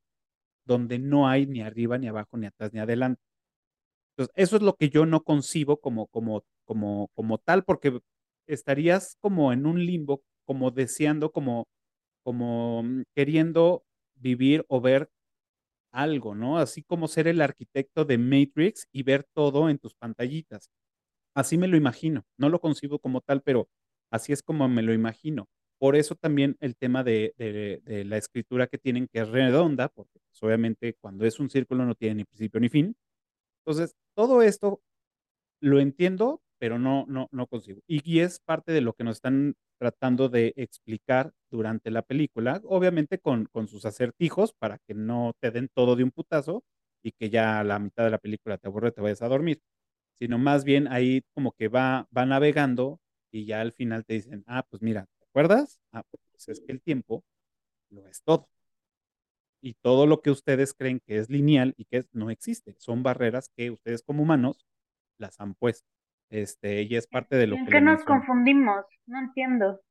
donde 0.66 1.00
no 1.00 1.28
hay 1.28 1.46
ni 1.46 1.62
arriba, 1.62 1.98
ni 1.98 2.08
abajo, 2.08 2.38
ni 2.38 2.48
atrás, 2.48 2.74
ni 2.74 2.80
adelante. 2.80 3.22
Entonces, 4.18 4.34
eso 4.36 4.56
es 4.56 4.64
lo 4.64 4.76
que 4.76 4.90
yo 4.90 5.06
no 5.06 5.24
concibo 5.24 5.78
como, 5.80 6.08
como, 6.08 6.44
como, 6.66 7.10
como 7.14 7.38
tal, 7.38 7.64
porque 7.64 8.00
estarías 8.48 9.18
como 9.22 9.54
en 9.54 9.68
un 9.68 9.86
limbo, 9.86 10.24
como 10.46 10.72
deseando, 10.72 11.32
como, 11.32 11.68
como 12.24 12.84
mm, 12.84 13.04
queriendo 13.16 13.84
vivir 14.16 14.66
o 14.70 14.82
ver 14.82 15.10
algo, 15.98 16.36
¿no? 16.36 16.60
Así 16.60 16.84
como 16.84 17.08
ser 17.08 17.28
el 17.28 17.42
arquitecto 17.42 18.06
de 18.06 18.18
Matrix 18.20 18.88
y 18.92 19.04
ver 19.04 19.26
todo 19.34 19.70
en 19.70 19.80
tus 19.80 19.96
pantallitas. 19.96 20.70
Así 21.36 21.58
me 21.58 21.68
lo 21.68 21.78
imagino. 21.78 22.26
No 22.38 22.50
lo 22.50 22.62
concibo 22.62 23.00
como 23.00 23.22
tal, 23.22 23.42
pero 23.42 23.68
así 24.12 24.32
es 24.34 24.44
como 24.44 24.68
me 24.70 24.84
lo 24.84 24.94
imagino. 24.94 25.48
Por 25.80 25.96
eso 25.96 26.16
también 26.16 26.56
el 26.60 26.76
tema 26.76 27.04
de, 27.04 27.34
la 28.06 28.18
escritura 28.18 28.68
que 28.68 28.78
tienen, 28.78 29.08
que 29.08 29.20
es 29.22 29.30
redonda, 29.30 29.90
porque 29.90 30.20
pues, 30.20 30.44
obviamente 30.44 30.96
cuando 31.02 31.26
es 31.26 31.40
un 31.40 31.50
círculo 31.50 31.86
no 31.86 31.96
tiene 31.96 32.16
ni 32.16 32.26
principio 32.26 32.60
ni 32.60 32.70
fin. 32.70 32.96
Entonces, 33.66 33.96
todo 34.16 34.42
esto 34.44 34.82
lo 35.62 35.80
entiendo, 35.80 36.42
pero 36.60 36.80
no, 36.80 37.06
no, 37.08 37.30
no 37.32 37.48
consigo. 37.48 37.82
Y, 37.88 38.20
es 38.20 38.40
parte 38.40 38.72
de 38.72 38.82
lo 38.82 38.94
que 38.94 39.04
nos 39.04 39.18
están 39.18 39.56
tratando 39.80 40.30
de 40.30 40.54
explicar 40.58 41.34
durante 41.52 41.92
la 41.92 42.02
película, 42.02 42.62
obviamente 42.66 43.20
con, 43.20 43.46
con 43.46 43.68
sus 43.68 43.86
acertijos 43.86 44.54
para 44.54 44.80
que 44.88 44.94
no 44.94 45.34
te 45.40 45.52
den 45.52 45.70
todo 45.74 45.96
de 45.96 46.04
un 46.04 46.12
putazo 46.12 46.64
y 47.04 47.12
que 47.12 47.30
ya 47.30 47.64
la 47.64 47.80
mitad 47.80 48.04
de 48.04 48.12
la 48.12 48.18
película 48.18 48.58
te 48.58 48.68
aburre, 48.68 48.92
te 48.92 49.02
vayas 49.02 49.22
a 49.22 49.28
dormir, 49.28 49.62
sino 50.20 50.38
más 50.40 50.64
bien 50.64 50.88
ahí 50.88 51.22
como 51.34 51.52
que 51.54 51.68
va, 51.68 52.08
va 52.16 52.26
navegando 52.26 53.00
y 53.32 53.46
ya 53.46 53.62
al 53.62 53.74
final 53.74 54.06
te 54.06 54.16
dicen, 54.16 54.44
ah, 54.48 54.64
pues 54.70 54.82
mira, 54.82 55.08
¿te 55.20 55.26
acuerdas? 55.26 55.80
Ah, 55.92 56.04
pues 56.10 56.50
es 56.50 56.62
que 56.62 56.72
el 56.72 56.82
tiempo 56.82 57.24
lo 57.90 58.08
es 58.08 58.22
todo. 58.24 58.48
Y 59.62 59.74
todo 59.76 60.06
lo 60.08 60.22
que 60.22 60.32
ustedes 60.32 60.74
creen 60.74 61.00
que 61.06 61.18
es 61.18 61.30
lineal 61.30 61.74
y 61.78 61.86
que 61.86 62.06
no 62.14 62.30
existe, 62.32 62.76
son 62.80 63.04
barreras 63.04 63.50
que 63.56 63.72
ustedes 63.72 64.04
como 64.04 64.24
humanos 64.24 64.66
las 65.18 65.40
han 65.40 65.56
puesto. 65.56 65.97
Este, 66.30 66.84
y 66.84 66.96
es 66.96 67.08
parte 67.08 67.36
de 67.36 67.48
lo 67.48 67.56
¿En 67.56 67.66
que... 67.66 67.72
qué 67.72 67.82
nos 67.82 68.04
confundimos? 68.04 68.86
No 69.06 69.20
entiendo. 69.20 69.82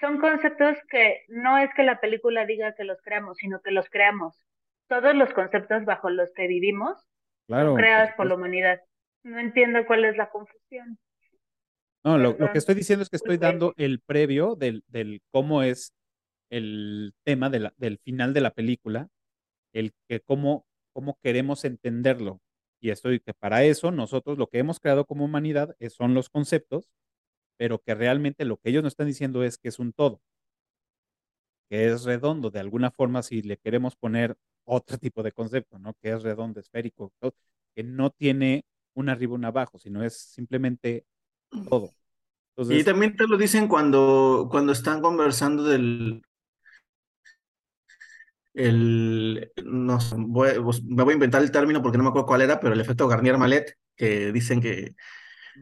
Son 0.00 0.18
conceptos 0.18 0.78
que 0.88 1.24
no 1.28 1.58
es 1.58 1.70
que 1.74 1.82
la 1.82 2.00
película 2.00 2.46
diga 2.46 2.74
que 2.74 2.84
los 2.84 3.00
creamos, 3.02 3.38
sino 3.38 3.60
que 3.60 3.70
los 3.70 3.88
creamos. 3.90 4.46
Todos 4.88 5.14
los 5.14 5.32
conceptos 5.32 5.84
bajo 5.84 6.10
los 6.10 6.32
que 6.32 6.46
vivimos 6.46 7.06
son 7.48 7.76
creados 7.76 8.10
por 8.16 8.26
la 8.26 8.34
humanidad. 8.34 8.80
No 9.22 9.38
entiendo 9.38 9.84
cuál 9.86 10.04
es 10.04 10.16
la 10.16 10.30
confusión. 10.30 10.98
No, 12.02 12.16
lo, 12.16 12.36
que 12.36 12.56
estoy 12.56 12.74
diciendo 12.74 13.02
es 13.02 13.10
que 13.10 13.16
estoy 13.16 13.36
dando 13.36 13.74
el 13.76 14.00
previo 14.00 14.56
del, 14.56 14.82
del 14.88 15.20
cómo 15.30 15.62
es 15.62 15.92
el 16.48 17.12
tema 17.24 17.50
de 17.50 17.60
la, 17.60 17.74
del 17.76 17.98
final 17.98 18.32
de 18.32 18.40
la 18.40 18.52
película, 18.52 19.08
el 19.74 19.92
que 20.08 20.20
cómo, 20.20 20.64
cómo 20.94 21.18
queremos 21.22 21.64
entenderlo. 21.64 22.40
Y 22.80 22.90
estoy 22.90 23.20
que 23.20 23.34
para 23.34 23.62
eso 23.64 23.90
nosotros 23.90 24.38
lo 24.38 24.48
que 24.48 24.58
hemos 24.58 24.80
creado 24.80 25.04
como 25.04 25.24
humanidad 25.24 25.76
son 25.90 26.14
los 26.14 26.30
conceptos, 26.30 26.90
pero 27.56 27.78
que 27.78 27.94
realmente 27.94 28.44
lo 28.44 28.56
que 28.56 28.70
ellos 28.70 28.82
nos 28.82 28.92
están 28.92 29.06
diciendo 29.06 29.44
es 29.44 29.58
que 29.58 29.68
es 29.68 29.78
un 29.78 29.92
todo, 29.92 30.22
que 31.68 31.88
es 31.88 32.04
redondo. 32.04 32.50
De 32.50 32.60
alguna 32.60 32.90
forma, 32.90 33.22
si 33.22 33.42
le 33.42 33.58
queremos 33.58 33.96
poner 33.96 34.36
otro 34.64 34.98
tipo 34.98 35.22
de 35.22 35.32
concepto, 35.32 35.78
¿no? 35.78 35.94
Que 36.00 36.12
es 36.12 36.22
redondo, 36.22 36.60
esférico, 36.60 37.12
que 37.74 37.82
no 37.82 38.10
tiene 38.10 38.64
un 38.94 39.08
arriba, 39.08 39.34
un 39.34 39.44
abajo, 39.44 39.78
sino 39.78 40.02
es 40.02 40.16
simplemente 40.16 41.04
todo. 41.68 41.90
y 42.56 42.82
también 42.84 43.14
te 43.16 43.26
lo 43.26 43.36
dicen 43.36 43.68
cuando, 43.68 44.48
cuando 44.50 44.72
están 44.72 45.00
conversando 45.02 45.64
del, 45.64 46.22
el, 48.54 49.52
no 49.64 49.98
pues, 50.32 50.82
me 50.84 51.02
voy 51.04 51.12
a 51.12 51.14
inventar 51.14 51.42
el 51.42 51.50
término 51.50 51.82
porque 51.82 51.98
no 51.98 52.04
me 52.04 52.10
acuerdo 52.10 52.26
cuál 52.26 52.42
era, 52.42 52.58
pero 52.60 52.74
el 52.74 52.80
efecto 52.80 53.08
Garnier-Mallet, 53.08 53.76
que 53.96 54.32
dicen 54.32 54.60
que 54.60 54.94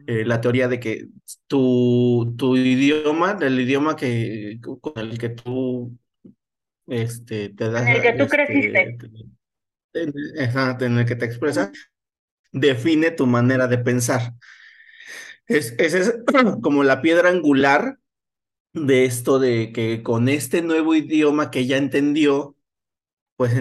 eh, 0.07 0.25
la 0.25 0.41
teoría 0.41 0.67
de 0.67 0.79
que 0.79 1.07
tu, 1.47 2.35
tu 2.37 2.55
idioma, 2.55 3.37
el 3.41 3.59
idioma 3.59 3.95
que, 3.95 4.59
con 4.61 4.93
el 4.97 5.17
que 5.17 5.29
tú 5.29 5.97
este, 6.87 7.49
te 7.49 7.69
das. 7.69 7.87
En 7.87 7.95
el 7.95 8.01
que 8.01 8.13
tú 8.13 8.23
este, 8.23 8.35
creciste. 8.35 8.97
En, 9.93 10.97
el 10.97 11.05
que 11.05 11.15
te 11.15 11.25
expresas, 11.25 11.71
define 12.51 13.11
tu 13.11 13.27
manera 13.27 13.67
de 13.67 13.77
pensar. 13.77 14.33
Es, 15.47 15.75
es 15.77 16.15
como 16.61 16.83
la 16.83 17.01
piedra 17.01 17.29
angular 17.29 17.97
de 18.73 19.05
esto 19.05 19.39
de 19.39 19.71
que 19.71 20.03
con 20.03 20.29
este 20.29 20.61
nuevo 20.61 20.93
idioma 20.95 21.49
que 21.51 21.65
ya 21.65 21.77
entendió, 21.77 22.55
pues 23.39 23.53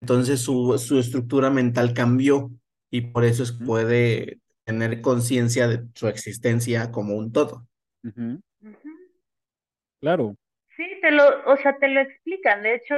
entonces 0.00 0.40
su, 0.40 0.78
su 0.78 0.98
estructura 0.98 1.50
mental 1.50 1.92
cambió 1.92 2.48
y 2.90 3.02
por 3.02 3.24
eso 3.24 3.42
es, 3.42 3.52
puede 3.52 4.38
tener 4.64 5.02
conciencia 5.02 5.68
de 5.68 5.80
su 5.94 6.08
existencia 6.08 6.90
como 6.90 7.14
un 7.14 7.30
todo. 7.30 7.66
Claro. 10.00 10.36
Sí, 10.74 10.86
te 11.02 11.10
lo, 11.10 11.44
o 11.44 11.54
sea, 11.58 11.76
te 11.76 11.88
lo 11.88 12.00
explican. 12.00 12.62
De 12.62 12.76
hecho, 12.76 12.94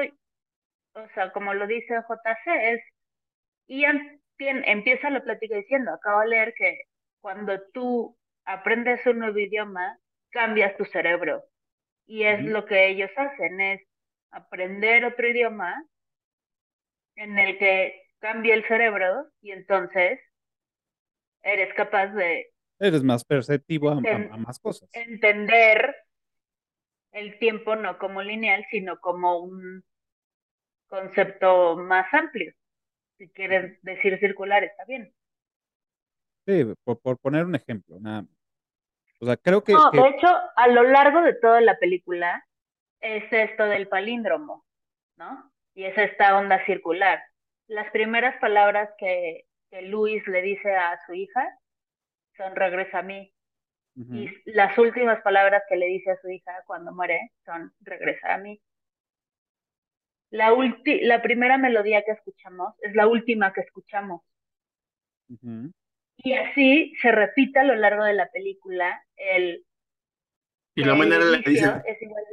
o 0.94 1.08
sea, 1.12 1.32
como 1.32 1.54
lo 1.54 1.66
dice 1.66 1.96
JC, 1.96 2.72
es, 2.72 2.80
y 3.66 3.82
empieza 4.38 5.10
la 5.10 5.24
plática 5.24 5.56
diciendo, 5.56 5.90
acabo 5.92 6.20
de 6.20 6.28
leer 6.28 6.54
que 6.56 6.82
cuando 7.20 7.60
tú 7.72 8.16
aprendes 8.44 9.04
un 9.06 9.18
nuevo 9.18 9.40
idioma, 9.40 9.98
cambias 10.30 10.76
tu 10.76 10.84
cerebro. 10.84 11.42
Y 12.06 12.22
es 12.22 12.44
lo 12.44 12.64
que 12.64 12.90
ellos 12.90 13.10
hacen, 13.16 13.60
es 13.60 13.82
aprender 14.30 15.04
otro 15.04 15.26
idioma 15.26 15.84
en 17.16 17.38
el 17.38 17.58
que 17.58 18.02
cambia 18.18 18.54
el 18.54 18.66
cerebro 18.66 19.26
y 19.40 19.52
entonces 19.52 20.20
eres 21.42 21.72
capaz 21.74 22.08
de... 22.08 22.52
Eres 22.78 23.02
más 23.02 23.24
perceptivo 23.24 23.90
a, 23.90 24.00
más 24.00 24.58
cosas. 24.58 24.88
Entender 24.92 25.96
el 27.12 27.38
tiempo 27.38 27.76
no 27.76 27.98
como 27.98 28.22
lineal, 28.22 28.66
sino 28.70 29.00
como 29.00 29.38
un 29.38 29.82
concepto 30.86 31.76
más 31.76 32.12
amplio. 32.12 32.52
Si 33.16 33.28
quieres 33.30 33.78
decir 33.82 34.18
circular, 34.18 34.62
está 34.62 34.84
bien. 34.84 35.14
Sí, 36.46 36.64
por, 36.84 37.18
poner 37.18 37.44
un 37.44 37.56
ejemplo, 37.56 37.98
nada 37.98 38.24
O 39.20 39.26
sea, 39.26 39.36
creo 39.36 39.64
que, 39.64 39.72
no, 39.72 39.90
de 39.90 40.08
hecho, 40.10 40.28
a 40.54 40.68
lo 40.68 40.84
largo 40.84 41.22
de 41.22 41.34
toda 41.34 41.60
la 41.60 41.76
película 41.78 42.46
es 43.00 43.24
esto 43.32 43.64
del 43.64 43.88
palíndromo, 43.88 44.64
¿no? 45.16 45.50
Y 45.76 45.84
es 45.84 45.96
esta 45.96 46.36
onda 46.38 46.64
circular. 46.64 47.22
Las 47.68 47.90
primeras 47.90 48.34
palabras 48.40 48.88
que, 48.98 49.44
que 49.70 49.82
Luis 49.82 50.26
le 50.26 50.40
dice 50.40 50.74
a 50.74 50.98
su 51.06 51.12
hija 51.12 51.58
son 52.36 52.56
regresa 52.56 53.00
a 53.00 53.02
mí. 53.02 53.32
Y 53.94 54.28
las 54.44 54.76
últimas 54.76 55.22
palabras 55.22 55.62
que 55.70 55.76
le 55.76 55.86
dice 55.86 56.10
a 56.10 56.20
su 56.20 56.28
hija 56.28 56.52
cuando 56.66 56.92
muere 56.92 57.32
son 57.46 57.72
regresa 57.80 58.34
a 58.34 58.38
mí. 58.38 58.60
La, 60.30 60.54
la 60.84 61.22
primera 61.22 61.56
melodía 61.56 62.02
que 62.02 62.12
escuchamos 62.12 62.74
es 62.80 62.94
la 62.94 63.06
última 63.06 63.54
que 63.54 63.62
escuchamos. 63.62 64.22
Y 66.18 66.32
así 66.34 66.92
se 67.00 67.10
repite 67.10 67.58
a 67.58 67.64
lo 67.64 67.74
largo 67.74 68.04
de 68.04 68.14
la 68.14 68.28
película 68.30 69.02
el... 69.16 69.64
Y 70.74 70.84
la 70.84 70.94
manera 70.94 71.22
en 71.22 71.32
la 71.32 71.40
que 71.40 71.50
dice... 71.50 71.82
Es 71.86 72.02
igual, 72.02 72.24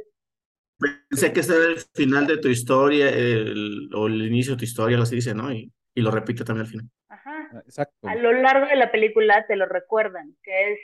Pensé 1.08 1.32
que 1.32 1.40
ese 1.40 1.54
era 1.54 1.66
el 1.66 1.78
final 1.94 2.26
de 2.26 2.38
tu 2.38 2.48
historia, 2.48 3.06
o 3.06 4.06
el 4.06 4.26
inicio 4.26 4.52
de 4.54 4.58
tu 4.58 4.64
historia, 4.64 4.96
lo 4.96 5.04
así 5.04 5.16
dice, 5.16 5.34
¿no? 5.34 5.52
Y, 5.52 5.72
y 5.94 6.02
lo 6.02 6.10
repite 6.10 6.44
también 6.44 6.66
al 6.66 6.70
final. 6.70 6.90
Ajá. 7.08 7.48
Ah, 7.52 7.62
exacto. 7.64 8.08
A 8.08 8.16
lo 8.16 8.32
largo 8.32 8.66
de 8.66 8.76
la 8.76 8.90
película 8.90 9.46
te 9.46 9.56
lo 9.56 9.66
recuerdan, 9.66 10.36
que 10.42 10.72
es 10.72 10.80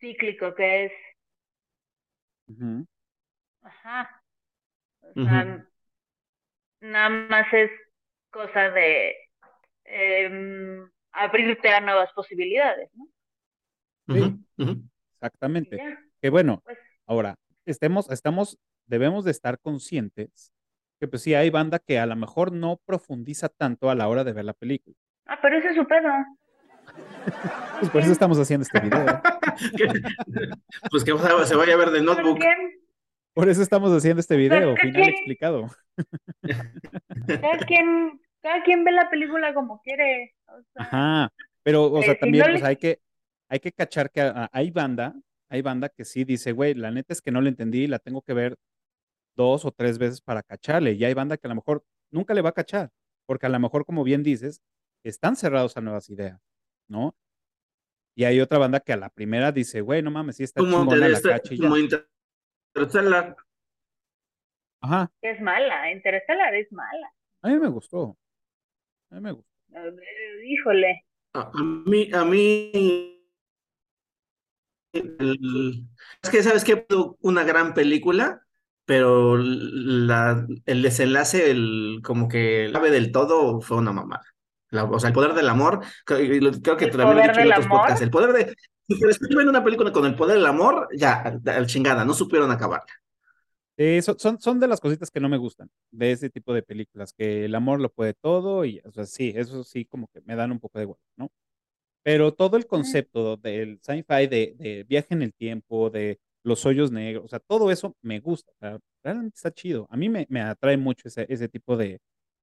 cíclico, 0.00 0.54
que 0.54 0.86
es. 0.86 0.92
Ajá. 3.62 4.22
O 5.02 5.24
sea, 5.24 5.66
nada 6.80 7.08
más 7.08 7.52
es 7.52 7.70
cosa 8.30 8.70
de 8.70 9.14
eh, 9.84 10.80
abrirte 11.12 11.68
a 11.68 11.80
nuevas 11.80 12.12
posibilidades, 12.14 12.90
¿no? 12.94 13.08
Sí, 14.08 14.74
exactamente. 15.14 15.78
Que 16.22 16.30
bueno, 16.30 16.62
pues 16.64 16.78
ahora, 17.06 17.34
estemos, 17.66 18.10
estamos 18.10 18.58
debemos 18.88 19.24
de 19.24 19.30
estar 19.30 19.58
conscientes 19.58 20.52
que 20.98 21.06
pues 21.08 21.22
sí 21.22 21.34
hay 21.34 21.50
banda 21.50 21.78
que 21.78 21.98
a 21.98 22.06
lo 22.06 22.16
mejor 22.16 22.52
no 22.52 22.80
profundiza 22.84 23.48
tanto 23.48 23.90
a 23.90 23.94
la 23.94 24.08
hora 24.08 24.24
de 24.24 24.32
ver 24.32 24.44
la 24.44 24.52
película. 24.52 24.96
Ah, 25.26 25.38
pero 25.40 25.58
ese 25.58 25.68
es 25.68 25.76
su 25.76 25.86
pedo. 25.86 26.08
pues 27.80 27.90
por 27.90 28.00
eso 28.02 28.12
estamos 28.12 28.38
haciendo 28.38 28.62
este 28.62 28.80
video. 28.80 29.04
pues 30.90 31.04
que 31.04 31.12
se 31.46 31.54
vaya 31.56 31.74
a 31.74 31.76
ver 31.76 31.90
de 31.90 32.02
notebook. 32.02 32.40
Por 33.34 33.48
eso 33.48 33.62
estamos 33.62 33.92
haciendo 33.92 34.20
este 34.20 34.36
video, 34.36 34.74
final 34.76 35.08
explicado. 35.08 35.68
Cada 37.26 37.58
quien, 37.66 38.20
cada 38.42 38.62
quien 38.62 38.84
ve 38.84 38.92
la 38.92 39.10
película 39.10 39.52
como 39.52 39.80
quiere. 39.82 40.34
Ajá, 40.74 41.30
pero 41.62 41.84
o 41.84 42.02
sea, 42.02 42.12
eh, 42.12 42.18
también 42.18 42.46
pues, 42.48 42.62
hay 42.62 42.76
que 42.76 43.00
hay 43.48 43.60
que 43.60 43.72
cachar 43.72 44.10
que 44.10 44.32
hay 44.50 44.70
banda, 44.70 45.14
hay 45.50 45.62
banda 45.62 45.88
que 45.88 46.04
sí 46.04 46.24
dice, 46.24 46.52
güey, 46.52 46.74
la 46.74 46.90
neta 46.90 47.12
es 47.12 47.20
que 47.20 47.30
no 47.30 47.40
la 47.40 47.50
entendí, 47.50 47.86
la 47.86 47.98
tengo 47.98 48.22
que 48.22 48.32
ver 48.32 48.56
dos 49.38 49.64
o 49.64 49.70
tres 49.70 49.98
veces 49.98 50.20
para 50.20 50.42
cacharle. 50.42 50.92
Y 50.92 51.04
hay 51.04 51.14
banda 51.14 51.38
que 51.38 51.46
a 51.46 51.50
lo 51.50 51.54
mejor 51.54 51.84
nunca 52.10 52.34
le 52.34 52.42
va 52.42 52.50
a 52.50 52.54
cachar, 52.60 52.90
porque 53.24 53.46
a 53.46 53.48
lo 53.48 53.58
mejor, 53.60 53.86
como 53.86 54.02
bien 54.04 54.22
dices, 54.22 54.60
están 55.04 55.36
cerrados 55.36 55.76
a 55.76 55.80
nuevas 55.80 56.10
ideas, 56.10 56.40
¿no? 56.88 57.16
Y 58.16 58.24
hay 58.24 58.40
otra 58.40 58.58
banda 58.58 58.80
que 58.80 58.92
a 58.92 58.96
la 58.96 59.10
primera 59.10 59.52
dice, 59.52 59.80
güey, 59.80 60.02
no 60.02 60.10
mames, 60.10 60.36
sí 60.36 60.42
está 60.42 60.60
chingona 60.60 61.08
la 61.08 61.20
cacha 61.20 61.54
Como 61.56 61.76
Interstellar. 61.76 63.36
Ajá. 64.80 65.12
Es 65.22 65.40
mala, 65.40 65.92
Interstellar 65.92 66.54
es 66.56 66.72
mala. 66.72 67.12
A 67.42 67.48
mí 67.48 67.58
me 67.60 67.68
gustó. 67.68 68.18
A 69.10 69.14
mí 69.14 69.20
me 69.20 69.32
gustó. 69.32 69.48
Híjole. 70.44 71.04
A, 71.34 71.52
mí, 71.62 72.10
a 72.12 72.24
mí 72.24 73.18
es 74.92 76.30
que 76.30 76.42
sabes 76.42 76.64
que 76.64 76.86
una 77.20 77.44
gran 77.44 77.74
película 77.74 78.47
pero 78.88 79.36
la, 79.36 80.46
el 80.64 80.80
desenlace, 80.80 81.50
el, 81.50 82.00
como 82.02 82.26
que 82.26 82.64
el 82.64 82.74
ave 82.74 82.90
del 82.90 83.12
todo 83.12 83.60
fue 83.60 83.76
una 83.76 83.92
mamada. 83.92 84.24
o 84.72 84.98
sea, 84.98 85.08
el 85.08 85.14
poder 85.14 85.34
del 85.34 85.50
amor, 85.50 85.84
creo, 86.06 86.24
que 86.78 86.86
también 86.86 87.16
lo 87.16 87.20
he 87.22 87.28
dicho 87.28 87.40
en 87.40 87.52
otros 87.52 87.66
podcasts, 87.66 88.00
el 88.00 88.10
poder 88.10 88.32
de, 88.32 88.54
si 88.88 89.36
ven 89.36 89.50
una 89.50 89.62
película 89.62 89.92
con 89.92 90.06
el 90.06 90.14
poder 90.14 90.38
del 90.38 90.46
amor, 90.46 90.88
ya, 90.96 91.38
el 91.44 91.66
chingada, 91.66 92.06
no 92.06 92.14
supieron 92.14 92.50
acabarla. 92.50 92.90
son, 94.00 94.40
son, 94.40 94.58
de 94.58 94.68
las 94.68 94.80
cositas 94.80 95.10
que 95.10 95.20
no 95.20 95.28
me 95.28 95.36
gustan 95.36 95.68
de 95.90 96.12
ese 96.12 96.30
tipo 96.30 96.54
de 96.54 96.62
películas, 96.62 97.12
que 97.12 97.44
el 97.44 97.54
amor 97.54 97.82
lo 97.82 97.90
puede 97.90 98.14
todo 98.14 98.64
y, 98.64 98.80
o 98.86 98.90
sea, 98.90 99.04
sí, 99.04 99.34
eso 99.36 99.64
sí 99.64 99.84
como 99.84 100.08
que 100.08 100.22
me 100.22 100.34
dan 100.34 100.50
un 100.50 100.60
poco 100.60 100.78
de 100.78 100.84
igual, 100.84 101.00
¿no? 101.14 101.30
Pero 102.02 102.32
todo 102.32 102.56
el 102.56 102.66
concepto 102.66 103.36
del 103.36 103.80
sci-fi 103.82 104.28
de, 104.28 104.54
de 104.56 104.86
viaje 104.88 105.12
en 105.12 105.20
el 105.20 105.34
tiempo, 105.34 105.90
de 105.90 106.18
los 106.42 106.64
hoyos 106.66 106.90
negros, 106.90 107.24
o 107.24 107.28
sea, 107.28 107.40
todo 107.40 107.70
eso 107.70 107.96
me 108.02 108.20
gusta, 108.20 108.52
realmente 109.02 109.36
está 109.36 109.52
chido. 109.52 109.86
A 109.90 109.96
mí 109.96 110.08
me, 110.08 110.26
me 110.28 110.40
atrae 110.40 110.76
mucho 110.76 111.08
ese, 111.08 111.26
ese, 111.28 111.48
tipo 111.48 111.76
de, 111.76 112.00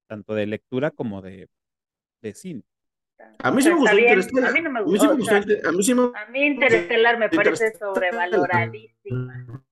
tanto 0.08 0.34
de 0.34 0.45
lectura 0.45 0.91
como 0.91 1.21
de, 1.21 1.47
de 2.21 2.34
cine. 2.34 2.63
A 3.39 3.51
mí 3.51 3.62
sí 3.62 3.69
me 3.69 3.75
gustó 3.75 3.97
Interestelar. 3.97 4.49
A 4.49 4.53
mí 4.53 4.62
no 4.62 4.71
me 4.71 4.81
gustó. 4.84 5.12
A 5.12 5.15
mí, 5.15 5.84
sí 5.84 5.93
me, 5.93 6.03
a 6.03 6.25
mí, 6.29 6.45
Interestelar 6.45 7.17
me 7.17 7.29
parece 7.29 7.73
sobrevaloradísima. 7.77 9.63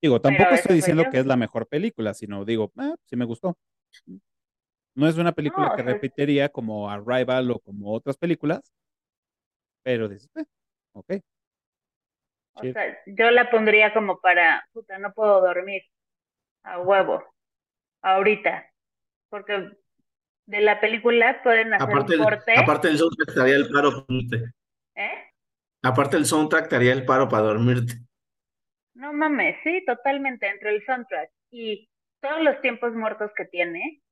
Digo, 0.00 0.20
tampoco 0.20 0.50
estoy 0.54 0.76
diciendo 0.76 1.04
que 1.10 1.18
es 1.18 1.26
la 1.26 1.36
mejor 1.36 1.66
película, 1.66 2.14
sino 2.14 2.44
digo, 2.44 2.72
ah, 2.76 2.94
sí 3.04 3.16
me 3.16 3.24
gustó. 3.24 3.58
No 4.94 5.06
es 5.08 5.16
una 5.16 5.32
película 5.32 5.74
que 5.76 5.82
repetiría 5.82 6.48
como 6.48 6.88
Arrival 6.90 7.50
o 7.50 7.58
como 7.58 7.92
otras 7.92 8.16
películas, 8.16 8.72
pero 9.82 10.08
dices, 10.08 10.30
eh, 10.36 10.44
Ok. 10.92 11.12
O 12.58 12.72
sea, 12.72 12.98
yo 13.06 13.30
la 13.30 13.50
pondría 13.50 13.92
como 13.92 14.20
para, 14.20 14.66
puta, 14.72 14.98
no 14.98 15.12
puedo 15.12 15.40
dormir 15.40 15.82
a 16.64 16.80
huevo, 16.80 17.24
ahorita, 18.02 18.70
porque 19.28 19.70
de 20.46 20.60
la 20.60 20.80
película 20.80 21.42
pueden 21.42 21.74
hacer 21.74 21.88
aparte 21.88 22.16
un 22.16 22.24
corte. 22.24 22.54
aparte 22.56 22.88
del 22.88 22.98
soundtrack 22.98 23.34
te 23.34 23.40
haría 23.40 23.56
el 23.56 23.68
paro 23.70 24.06
¿Eh? 24.94 25.32
Aparte 25.82 26.16
del 26.16 26.26
soundtrack 26.26 26.68
te 26.68 26.76
haría 26.76 26.92
el 26.92 27.04
paro 27.04 27.28
para 27.28 27.44
dormirte. 27.44 27.94
No 28.94 29.12
mames, 29.12 29.56
sí, 29.62 29.84
totalmente, 29.86 30.48
entre 30.48 30.74
el 30.74 30.84
soundtrack 30.84 31.30
y 31.50 31.88
todos 32.20 32.42
los 32.42 32.60
tiempos 32.60 32.92
muertos 32.94 33.30
que 33.36 33.44
tiene 33.44 34.02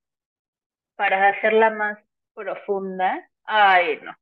para 0.94 1.28
hacerla 1.28 1.70
más 1.70 1.98
profunda. 2.34 3.28
Ay, 3.44 4.00
no. 4.02 4.14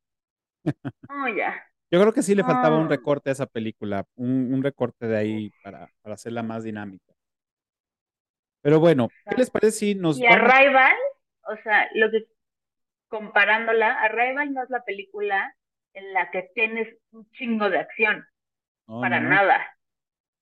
Oh, 1.11 1.29
ya. 1.29 1.63
Yo 1.95 2.01
creo 2.01 2.13
que 2.13 2.25
sí 2.25 2.35
le 2.35 2.43
faltaba 2.43 2.77
un 2.77 2.89
recorte 2.89 3.31
a 3.31 3.33
esa 3.35 3.47
película, 3.47 4.05
un, 4.17 4.61
recorte 4.65 5.07
de 5.07 5.17
ahí 5.17 5.53
para, 5.63 5.89
para, 6.03 6.17
hacerla 6.17 6.43
más 6.43 6.65
dinámica. 6.65 7.15
Pero 8.63 8.81
bueno, 8.81 9.11
¿qué 9.31 9.37
les 9.37 9.49
parece 9.49 9.79
si 9.79 9.95
nos... 9.95 10.19
Y 10.19 10.27
Arrival, 10.27 10.97
o 11.47 11.57
sea, 11.63 11.89
lo 11.95 12.11
que 12.11 12.27
comparándola, 13.07 13.93
Arrival 14.03 14.53
no 14.53 14.65
es 14.65 14.71
la 14.71 14.83
película 14.83 15.55
en 15.93 16.13
la 16.13 16.33
que 16.33 16.51
tienes 16.57 16.89
un 17.13 17.31
chingo 17.31 17.71
de 17.71 17.79
acción. 17.79 18.27
para 18.87 19.21
nada. 19.21 19.65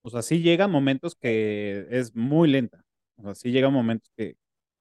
O 0.01 0.09
sea, 0.09 0.23
sí 0.23 0.41
llegan 0.41 0.71
momentos 0.71 1.15
que 1.15 1.87
es 1.91 2.17
muy 2.17 2.49
lenta. 2.49 2.83
O 3.19 3.25
sea, 3.25 3.35
sí 3.35 3.51
llegan 3.53 3.75
momentos 3.75 4.11
que 4.17 4.37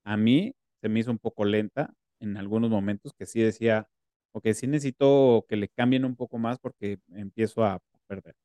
a 0.05 0.15
mí 0.15 0.55
se 0.79 0.87
me 0.87 1.01
hizo 1.01 1.11
un 1.11 1.19
poco 1.19 1.43
lenta 1.43 1.93
en 2.21 2.37
algunos 2.37 2.69
momentos 2.69 3.11
que 3.11 3.25
sí 3.25 3.41
decía, 3.41 3.89
ok, 4.31 4.47
sí 4.53 4.67
necesito 4.67 5.45
que 5.47 5.55
le 5.55 5.69
cambien 5.69 6.05
un 6.05 6.15
poco 6.15 6.37
más 6.37 6.59
porque 6.59 6.99
empiezo 7.13 7.63
a 7.63 7.79
perder. 8.07 8.35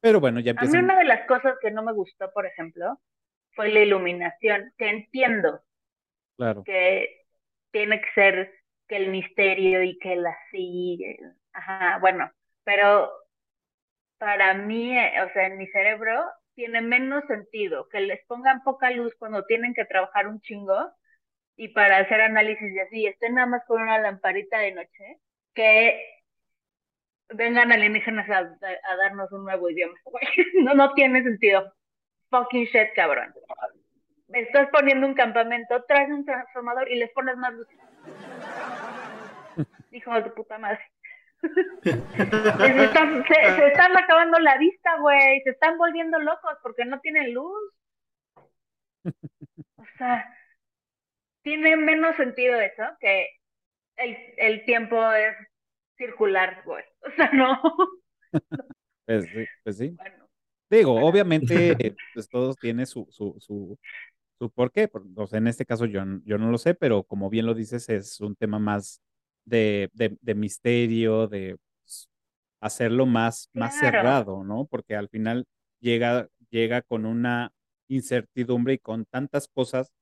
Pero 0.00 0.20
bueno, 0.20 0.40
ya 0.40 0.50
empieza. 0.50 0.76
A 0.76 0.80
mí 0.80 0.84
una 0.84 0.98
de 0.98 1.04
las 1.04 1.26
cosas 1.26 1.54
que 1.60 1.70
no 1.70 1.82
me 1.82 1.92
gustó, 1.92 2.30
por 2.32 2.46
ejemplo, 2.46 3.00
fue 3.54 3.70
la 3.70 3.80
iluminación, 3.80 4.72
que 4.76 4.90
entiendo 4.90 5.62
claro. 6.36 6.62
que 6.64 7.24
tiene 7.70 8.00
que 8.00 8.08
ser 8.14 8.52
que 8.86 8.96
el 8.96 9.10
misterio 9.10 9.82
y 9.82 9.98
que 9.98 10.16
la 10.16 10.36
sigue, 10.50 11.18
ajá, 11.52 11.98
bueno, 11.98 12.30
pero 12.64 13.10
para 14.18 14.54
mí, 14.54 14.96
eh, 14.96 15.22
o 15.22 15.32
sea, 15.32 15.46
en 15.46 15.58
mi 15.58 15.66
cerebro 15.68 16.24
tiene 16.54 16.80
menos 16.80 17.24
sentido 17.26 17.88
que 17.88 18.00
les 18.00 18.24
pongan 18.26 18.62
poca 18.62 18.90
luz 18.90 19.14
cuando 19.18 19.44
tienen 19.44 19.74
que 19.74 19.84
trabajar 19.84 20.28
un 20.28 20.40
chingo 20.40 20.92
y 21.56 21.68
para 21.68 21.98
hacer 21.98 22.20
análisis 22.20 22.72
y 22.72 22.80
así, 22.80 23.06
estén 23.06 23.34
nada 23.34 23.46
más 23.46 23.64
con 23.66 23.82
una 23.82 23.98
lamparita 23.98 24.58
de 24.58 24.72
noche, 24.72 25.18
que 25.54 26.00
vengan 27.28 27.72
alienígenas 27.72 28.28
a, 28.28 28.38
a 28.38 28.96
darnos 28.96 29.30
un 29.32 29.44
nuevo 29.44 29.70
idioma. 29.70 29.94
no, 30.62 30.74
no 30.74 30.92
tiene 30.94 31.22
sentido. 31.22 31.72
Fucking 32.30 32.64
shit, 32.64 32.92
cabrón. 32.94 33.32
Estás 34.28 34.68
poniendo 34.70 35.06
un 35.06 35.14
campamento, 35.14 35.84
traes 35.84 36.10
un 36.10 36.24
transformador 36.24 36.90
y 36.90 36.96
les 36.96 37.10
pones 37.12 37.36
más 37.36 37.52
luz. 37.54 37.68
Hijo 39.92 40.14
de 40.14 40.30
puta 40.30 40.58
madre. 40.58 40.80
se, 41.82 41.90
están, 42.84 43.24
se, 43.26 43.66
están 43.66 43.96
acabando 43.96 44.38
la 44.40 44.56
vista, 44.58 44.96
güey. 44.98 45.42
Se 45.42 45.50
están 45.50 45.78
volviendo 45.78 46.18
locos 46.18 46.56
porque 46.62 46.84
no 46.84 46.98
tienen 47.00 47.34
luz. 47.34 47.72
O 49.04 49.84
sea, 49.98 50.26
tiene 51.44 51.76
menos 51.76 52.16
sentido 52.16 52.58
eso 52.58 52.82
que 52.98 53.28
el, 53.96 54.16
el 54.38 54.64
tiempo 54.64 54.96
es 55.12 55.36
circular, 55.96 56.62
güey. 56.64 56.82
O 57.06 57.10
sea, 57.16 57.30
no. 57.32 57.60
Pues, 59.04 59.26
pues 59.62 59.76
sí. 59.76 59.94
Digo, 60.70 60.94
obviamente, 60.94 61.76
pues 62.14 62.28
todos 62.28 62.56
tienen 62.56 62.86
su, 62.86 63.06
su, 63.10 63.36
su, 63.38 63.78
su 64.38 64.50
por 64.50 64.72
qué. 64.72 64.90
O 65.16 65.26
sea, 65.26 65.38
en 65.38 65.46
este 65.46 65.66
caso 65.66 65.84
yo, 65.84 66.02
yo 66.24 66.38
no 66.38 66.50
lo 66.50 66.56
sé, 66.56 66.74
pero 66.74 67.04
como 67.04 67.28
bien 67.28 67.44
lo 67.44 67.54
dices, 67.54 67.88
es 67.90 68.20
un 68.22 68.34
tema 68.34 68.58
más 68.58 69.02
de, 69.44 69.90
de, 69.92 70.16
de 70.20 70.34
misterio, 70.34 71.28
de 71.28 71.58
pues, 71.82 72.08
hacerlo 72.60 73.04
más, 73.04 73.50
más 73.52 73.78
cerrado, 73.78 74.42
¿no? 74.44 74.64
Porque 74.64 74.96
al 74.96 75.10
final 75.10 75.46
llega, 75.78 76.26
llega 76.48 76.80
con 76.80 77.04
una 77.04 77.52
incertidumbre 77.88 78.74
y 78.74 78.78
con 78.78 79.04
tantas 79.04 79.46
cosas 79.48 79.92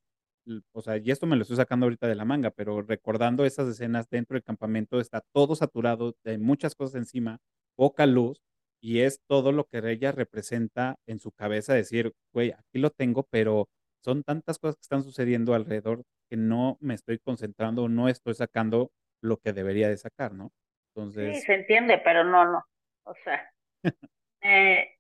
o 0.72 0.82
sea, 0.82 0.96
y 0.96 1.10
esto 1.10 1.26
me 1.26 1.36
lo 1.36 1.42
estoy 1.42 1.56
sacando 1.56 1.86
ahorita 1.86 2.06
de 2.06 2.14
la 2.14 2.24
manga, 2.24 2.50
pero 2.50 2.82
recordando 2.82 3.44
esas 3.44 3.68
escenas 3.68 4.08
dentro 4.08 4.34
del 4.34 4.42
campamento, 4.42 5.00
está 5.00 5.20
todo 5.32 5.54
saturado, 5.54 6.16
hay 6.24 6.38
muchas 6.38 6.74
cosas 6.74 6.96
encima, 6.96 7.38
poca 7.76 8.06
luz, 8.06 8.42
y 8.80 9.00
es 9.00 9.22
todo 9.28 9.52
lo 9.52 9.64
que 9.64 9.78
ella 9.78 10.10
representa 10.10 10.96
en 11.06 11.20
su 11.20 11.30
cabeza, 11.30 11.74
decir, 11.74 12.12
güey, 12.32 12.50
aquí 12.50 12.78
lo 12.78 12.90
tengo, 12.90 13.22
pero 13.30 13.68
son 14.02 14.24
tantas 14.24 14.58
cosas 14.58 14.76
que 14.76 14.82
están 14.82 15.04
sucediendo 15.04 15.54
alrededor 15.54 16.02
que 16.28 16.36
no 16.36 16.78
me 16.80 16.94
estoy 16.94 17.18
concentrando, 17.18 17.88
no 17.88 18.08
estoy 18.08 18.34
sacando 18.34 18.90
lo 19.20 19.36
que 19.36 19.52
debería 19.52 19.88
de 19.88 19.96
sacar, 19.96 20.34
¿no? 20.34 20.50
Entonces... 20.94 21.36
Sí, 21.36 21.42
se 21.42 21.54
entiende, 21.54 21.98
pero 21.98 22.24
no, 22.24 22.44
no. 22.44 22.64
O 23.04 23.14
sea, 23.22 23.52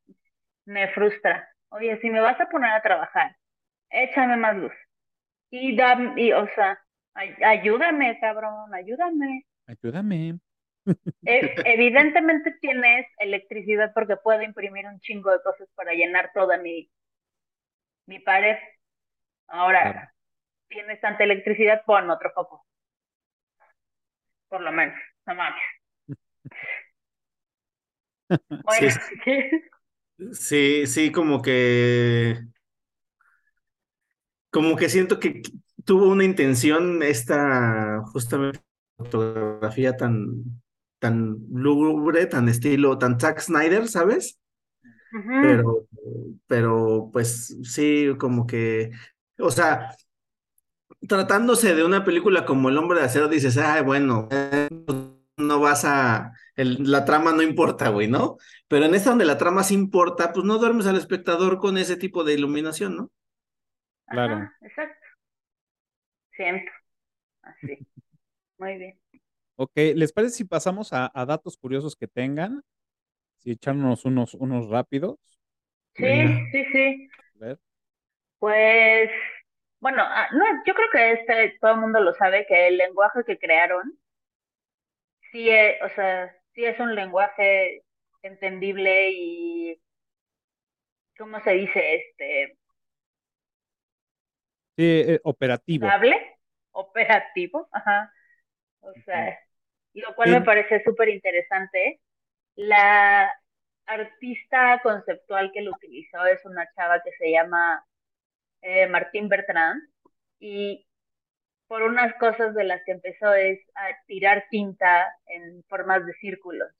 me 0.64 0.88
frustra. 0.94 1.48
Oye, 1.70 1.98
si 2.00 2.10
me 2.10 2.20
vas 2.20 2.40
a 2.40 2.48
poner 2.48 2.70
a 2.70 2.82
trabajar, 2.82 3.36
échame 3.90 4.36
más 4.36 4.56
luz. 4.56 4.72
Y, 5.54 5.76
da, 5.76 6.14
y 6.16 6.32
o 6.32 6.48
sea, 6.54 6.82
ayúdame, 7.44 8.18
cabrón, 8.20 8.72
ayúdame. 8.74 9.44
Ayúdame. 9.66 10.38
evidentemente 11.22 12.56
tienes 12.58 13.06
electricidad 13.18 13.92
porque 13.94 14.16
puedo 14.16 14.40
imprimir 14.40 14.86
un 14.86 14.98
chingo 15.00 15.30
de 15.30 15.42
cosas 15.42 15.68
para 15.74 15.92
llenar 15.92 16.30
toda 16.32 16.56
mi, 16.56 16.90
mi 18.06 18.18
pared. 18.20 18.56
Ahora, 19.48 20.14
tienes 20.68 20.98
tanta 21.02 21.24
electricidad, 21.24 21.82
pon 21.84 22.10
otro 22.10 22.32
foco. 22.34 22.66
Por 24.48 24.62
lo 24.62 24.72
menos, 24.72 24.98
no 25.26 25.34
mames. 25.34 25.62
sí, 30.32 30.86
sí, 30.86 31.12
como 31.12 31.42
que 31.42 32.40
como 34.52 34.76
que 34.76 34.88
siento 34.90 35.18
que 35.18 35.42
tuvo 35.84 36.06
una 36.08 36.24
intención 36.24 37.02
esta 37.02 38.02
justamente 38.12 38.60
fotografía 38.98 39.96
tan, 39.96 40.44
tan 41.00 41.38
lúgubre, 41.50 42.26
tan 42.26 42.48
estilo, 42.48 42.98
tan 42.98 43.18
Zack 43.18 43.40
Snyder, 43.40 43.88
¿sabes? 43.88 44.38
Pero, 45.10 45.86
pero 46.46 47.10
pues 47.12 47.56
sí, 47.64 48.08
como 48.18 48.46
que, 48.46 48.90
o 49.38 49.50
sea, 49.50 49.94
tratándose 51.08 51.74
de 51.74 51.84
una 51.84 52.04
película 52.04 52.44
como 52.44 52.68
El 52.68 52.78
hombre 52.78 53.00
de 53.00 53.06
acero, 53.06 53.28
dices, 53.28 53.56
ay, 53.56 53.82
bueno, 53.82 54.28
no 55.36 55.60
vas 55.60 55.84
a, 55.84 56.32
la 56.56 57.04
trama 57.04 57.32
no 57.32 57.42
importa, 57.42 57.88
güey, 57.88 58.06
¿no? 58.08 58.36
Pero 58.68 58.84
en 58.84 58.94
esta 58.94 59.10
donde 59.10 59.24
la 59.24 59.38
trama 59.38 59.64
sí 59.64 59.74
importa, 59.74 60.32
pues 60.32 60.44
no 60.44 60.58
duermes 60.58 60.86
al 60.86 60.96
espectador 60.96 61.58
con 61.58 61.78
ese 61.78 61.96
tipo 61.96 62.22
de 62.22 62.34
iluminación, 62.34 62.96
¿no? 62.96 63.10
Claro. 64.06 64.50
exacto. 64.60 65.06
Siempre. 66.32 66.72
Así. 67.42 67.78
Muy 68.58 68.76
bien. 68.76 68.98
Ok, 69.56 69.72
¿les 69.94 70.12
parece 70.12 70.36
si 70.36 70.44
pasamos 70.44 70.92
a, 70.92 71.10
datos 71.26 71.56
curiosos 71.56 71.94
que 71.94 72.08
tengan? 72.08 72.62
Si 73.38 73.52
echarnos 73.52 74.04
unos, 74.04 74.34
unos 74.34 74.68
rápidos. 74.68 75.18
Sí, 75.94 76.04
sí, 76.52 76.64
sí. 76.72 77.08
A 77.40 77.44
ver. 77.44 77.58
Pues, 78.38 79.10
bueno, 79.80 80.02
ah, 80.04 80.28
no, 80.32 80.44
yo 80.66 80.74
creo 80.74 80.88
que 80.92 81.12
este 81.12 81.58
todo 81.60 81.72
el 81.72 81.80
mundo 81.80 82.00
lo 82.00 82.14
sabe 82.14 82.46
que 82.46 82.68
el 82.68 82.78
lenguaje 82.78 83.24
que 83.24 83.38
crearon, 83.38 83.98
sí, 85.30 85.48
es, 85.50 85.80
o 85.82 85.88
sea, 85.90 86.34
sí 86.54 86.64
es 86.64 86.78
un 86.80 86.94
lenguaje 86.94 87.84
entendible 88.22 89.10
y, 89.12 89.80
¿cómo 91.18 91.40
se 91.40 91.52
dice? 91.52 91.96
Este, 91.96 92.58
eh, 94.76 95.20
operativo. 95.24 95.86
operativo, 96.72 97.68
ajá. 97.72 98.12
O 98.80 98.92
sea, 99.04 99.38
lo 99.94 100.14
cual 100.14 100.30
me 100.30 100.40
parece 100.42 100.82
súper 100.82 101.08
interesante. 101.08 102.00
La 102.54 103.32
artista 103.86 104.80
conceptual 104.82 105.50
que 105.52 105.62
lo 105.62 105.72
utilizó 105.72 106.24
es 106.26 106.44
una 106.44 106.68
chava 106.74 107.02
que 107.02 107.12
se 107.18 107.30
llama 107.30 107.84
eh, 108.62 108.86
Martín 108.86 109.28
Bertrand 109.28 109.82
y 110.38 110.86
por 111.68 111.82
unas 111.82 112.14
cosas 112.14 112.54
de 112.54 112.64
las 112.64 112.82
que 112.84 112.92
empezó 112.92 113.32
es 113.34 113.58
a 113.74 113.88
tirar 114.06 114.46
tinta 114.50 115.14
en 115.26 115.62
formas 115.64 116.04
de 116.06 116.12
círculos. 116.14 116.70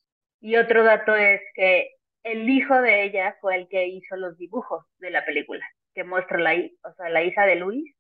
Y 0.41 0.57
otro 0.57 0.83
dato 0.85 1.15
es 1.15 1.41
que 1.55 1.97
el 2.25 2.49
hijo 2.49 2.81
de 2.81 3.05
ella 3.05 3.37
fue 3.41 3.57
el 3.57 3.69
que 3.69 3.87
hizo 3.87 4.17
los 4.17 4.37
dibujos 4.37 4.85
de 4.99 5.11
la 5.11 5.25
película 5.25 5.65
que 5.95 6.05
muestra 6.05 6.39
la, 6.39 6.55
o 6.55 6.95
sea, 6.95 7.09
la 7.09 7.23
hija 7.23 7.47
de 7.47 7.57
Luis. 7.57 7.95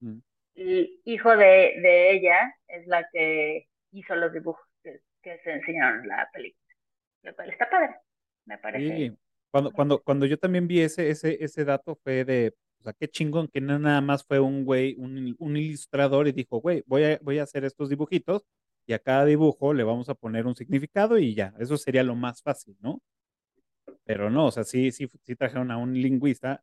Mm. 0.00 0.18
Y 0.56 1.00
hijo 1.04 1.36
de, 1.36 1.80
de, 1.82 2.12
ella 2.12 2.54
es 2.68 2.86
la 2.86 3.08
que 3.12 3.66
hizo 3.92 4.14
los 4.14 4.32
dibujos 4.32 4.64
que, 4.82 5.00
se 5.22 5.50
enseñaron 5.50 6.02
en 6.02 6.08
la 6.08 6.28
película. 6.32 6.74
lo 7.22 7.34
cual 7.34 7.50
está 7.50 7.68
padre, 7.68 7.96
me 8.44 8.58
parece. 8.58 8.96
Sí. 8.96 9.16
Cuando, 9.50 9.70
cuando, 9.72 10.02
cuando 10.02 10.26
yo 10.26 10.38
también 10.38 10.66
vi 10.66 10.80
ese, 10.80 11.10
ese, 11.10 11.42
ese 11.42 11.64
dato 11.64 11.96
fue 12.02 12.24
de, 12.24 12.54
o 12.80 12.82
sea, 12.82 12.92
qué 12.92 13.08
chingón 13.08 13.48
que 13.48 13.60
no 13.60 13.78
nada 13.78 14.00
más 14.00 14.24
fue 14.24 14.40
un 14.40 14.64
güey, 14.64 14.94
un, 14.98 15.34
un 15.38 15.56
ilustrador 15.56 16.28
y 16.28 16.32
dijo, 16.32 16.58
güey, 16.60 16.82
voy 16.86 17.04
a, 17.04 17.18
voy 17.22 17.38
a 17.38 17.44
hacer 17.44 17.64
estos 17.64 17.88
dibujitos 17.88 18.44
y 18.86 18.92
a 18.92 18.98
cada 18.98 19.24
dibujo 19.24 19.72
le 19.72 19.84
vamos 19.84 20.08
a 20.08 20.14
poner 20.14 20.46
un 20.46 20.54
significado 20.54 21.18
y 21.18 21.34
ya, 21.34 21.54
eso 21.58 21.76
sería 21.76 22.02
lo 22.02 22.14
más 22.14 22.42
fácil, 22.42 22.76
¿no? 22.80 23.00
Pero 24.04 24.28
no, 24.30 24.46
o 24.46 24.50
sea, 24.50 24.64
sí, 24.64 24.92
sí, 24.92 25.08
sí 25.22 25.36
trajeron 25.36 25.70
a 25.70 25.78
un 25.78 25.94
lingüista 25.94 26.62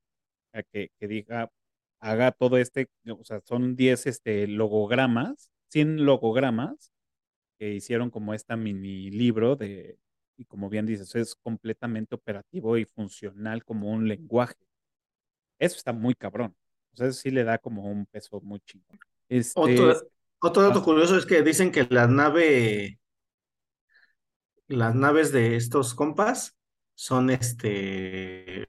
que, 0.72 0.90
que 1.00 1.08
diga, 1.08 1.52
haga 2.00 2.32
todo 2.32 2.58
este, 2.58 2.90
o 3.08 3.24
sea, 3.24 3.42
son 3.42 3.76
10 3.76 4.08
este, 4.08 4.48
logogramas, 4.48 5.52
100 5.70 6.06
logogramas 6.06 6.92
que 7.58 7.74
hicieron 7.74 8.10
como 8.10 8.34
esta 8.34 8.56
mini 8.58 9.12
libro 9.12 9.56
de, 9.56 9.98
y 10.36 10.46
como 10.46 10.70
bien 10.70 10.88
dices, 10.88 11.14
es 11.16 11.36
completamente 11.36 12.16
operativo 12.16 12.76
y 12.78 12.86
funcional 12.86 13.64
como 13.64 13.92
un 13.92 14.08
lenguaje. 14.08 14.56
Eso 15.60 15.78
está 15.78 15.94
muy 15.94 16.16
cabrón. 16.16 16.56
O 16.94 16.98
sea, 16.98 17.08
eso 17.08 17.20
sí 17.22 17.30
le 17.30 17.44
da 17.44 17.60
como 17.60 17.84
un 17.84 18.08
peso 18.08 18.42
muy 18.42 18.60
chingón. 18.62 19.00
Este, 19.30 19.60
otro, 20.40 20.64
dato 20.64 20.84
curioso 20.84 21.16
es 21.16 21.28
que 21.28 21.44
dicen 21.44 21.72
que 21.72 21.86
la 21.90 22.08
nave, 22.08 23.00
las 24.68 24.96
naves 24.96 25.32
de 25.32 25.56
estos 25.56 25.94
compas 25.94 26.58
son 26.96 27.30
este, 27.30 28.68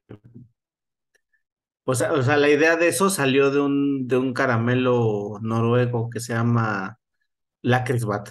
pues, 1.84 2.02
o 2.02 2.22
sea, 2.22 2.36
la 2.36 2.48
idea 2.48 2.76
de 2.76 2.88
eso 2.88 3.10
salió 3.10 3.50
de 3.50 3.60
un, 3.60 4.06
de 4.08 4.16
un 4.16 4.34
caramelo 4.34 5.38
noruego 5.40 6.10
que 6.10 6.20
se 6.20 6.32
llama 6.32 6.98
Lakrisbat. 7.62 8.30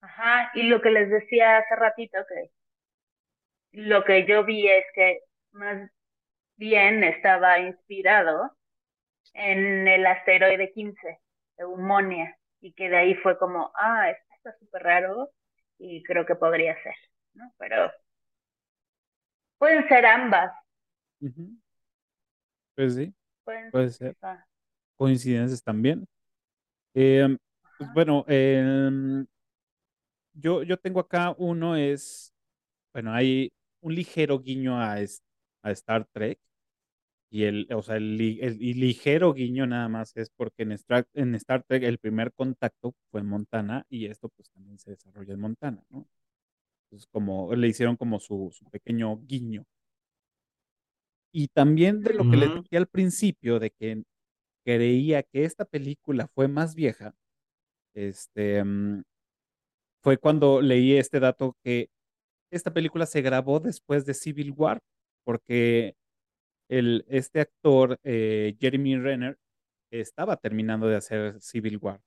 Ajá, 0.00 0.50
y 0.54 0.64
lo 0.64 0.80
que 0.80 0.90
les 0.90 1.10
decía 1.10 1.58
hace 1.58 1.76
ratito, 1.76 2.18
que 2.28 2.50
lo 3.72 4.04
que 4.04 4.26
yo 4.26 4.44
vi 4.44 4.68
es 4.68 4.84
que 4.94 5.20
más 5.52 5.90
bien 6.56 7.02
estaba 7.04 7.58
inspirado 7.58 8.56
en 9.32 9.88
el 9.88 10.06
asteroide 10.06 10.72
15 10.72 11.20
Eumonia, 11.58 12.36
y 12.60 12.72
que 12.72 12.88
de 12.88 12.96
ahí 12.96 13.14
fue 13.16 13.38
como, 13.38 13.72
ah, 13.76 14.10
esto 14.10 14.34
está 14.36 14.58
súper 14.58 14.82
raro 14.82 15.30
y 15.78 16.02
creo 16.02 16.24
que 16.24 16.34
podría 16.34 16.74
ser, 16.82 16.94
¿no? 17.34 17.52
Pero 17.58 17.90
pueden 19.58 19.86
ser 19.88 20.06
ambas. 20.06 20.50
Pues 22.74 22.94
sí, 22.94 23.14
puede 23.44 23.90
ser. 23.90 24.16
Coincidencias 24.96 25.62
también. 25.62 26.06
Em, 26.94 27.38
pues 27.78 27.92
bueno, 27.92 28.24
em, 28.28 29.26
yo, 30.32 30.62
yo 30.62 30.76
tengo 30.76 31.00
acá 31.00 31.34
uno 31.38 31.76
es, 31.76 32.34
bueno, 32.92 33.12
hay 33.12 33.52
un 33.80 33.94
ligero 33.94 34.40
guiño 34.40 34.80
a, 34.80 34.94
a 34.94 35.70
Star 35.72 36.06
Trek 36.12 36.38
y 37.30 37.44
el, 37.44 37.68
o 37.74 37.82
sea, 37.82 37.96
el, 37.96 38.16
ligero 38.16 39.32
guiño 39.34 39.66
nada 39.66 39.88
más 39.88 40.16
es 40.16 40.30
porque 40.30 40.62
en 40.62 40.72
Star, 40.72 41.06
en 41.14 41.34
Star 41.34 41.64
Trek 41.64 41.82
el 41.82 41.98
primer 41.98 42.32
contacto 42.32 42.94
fue 43.10 43.20
en 43.22 43.26
Montana 43.26 43.86
y 43.88 44.06
esto 44.06 44.28
pues 44.28 44.50
también 44.50 44.78
se 44.78 44.92
desarrolla 44.92 45.34
en 45.34 45.40
Montana, 45.40 45.84
¿no? 45.90 46.06
Entonces 46.84 47.08
como 47.10 47.54
le 47.54 47.68
hicieron 47.68 47.96
como 47.96 48.20
su, 48.20 48.50
su 48.52 48.64
pequeño 48.70 49.18
guiño. 49.26 49.64
Y 51.36 51.48
también 51.48 52.00
de 52.00 52.14
lo 52.14 52.30
que 52.30 52.36
le 52.36 52.46
dije 52.46 52.76
al 52.76 52.86
principio, 52.86 53.58
de 53.58 53.70
que 53.70 54.04
creía 54.64 55.24
que 55.24 55.44
esta 55.44 55.64
película 55.64 56.28
fue 56.28 56.46
más 56.46 56.76
vieja, 56.76 57.16
este, 57.94 58.62
mm, 58.62 59.02
fue 60.02 60.18
cuando 60.18 60.60
leí 60.60 60.96
este 60.96 61.18
dato 61.18 61.56
que 61.64 61.88
esta 62.52 62.72
película 62.72 63.06
se 63.06 63.22
grabó 63.22 63.60
después 63.60 64.06
de 64.06 64.14
Civil 64.14 64.52
War, 64.52 64.80
porque 65.24 65.96
el, 66.70 67.04
este 67.08 67.40
actor, 67.40 67.98
eh, 68.04 68.56
Jeremy 68.60 68.96
Renner, 68.98 69.38
estaba 69.92 70.36
terminando 70.36 70.86
de 70.88 70.96
hacer 70.96 71.40
Civil 71.40 71.78
War. 71.78 72.00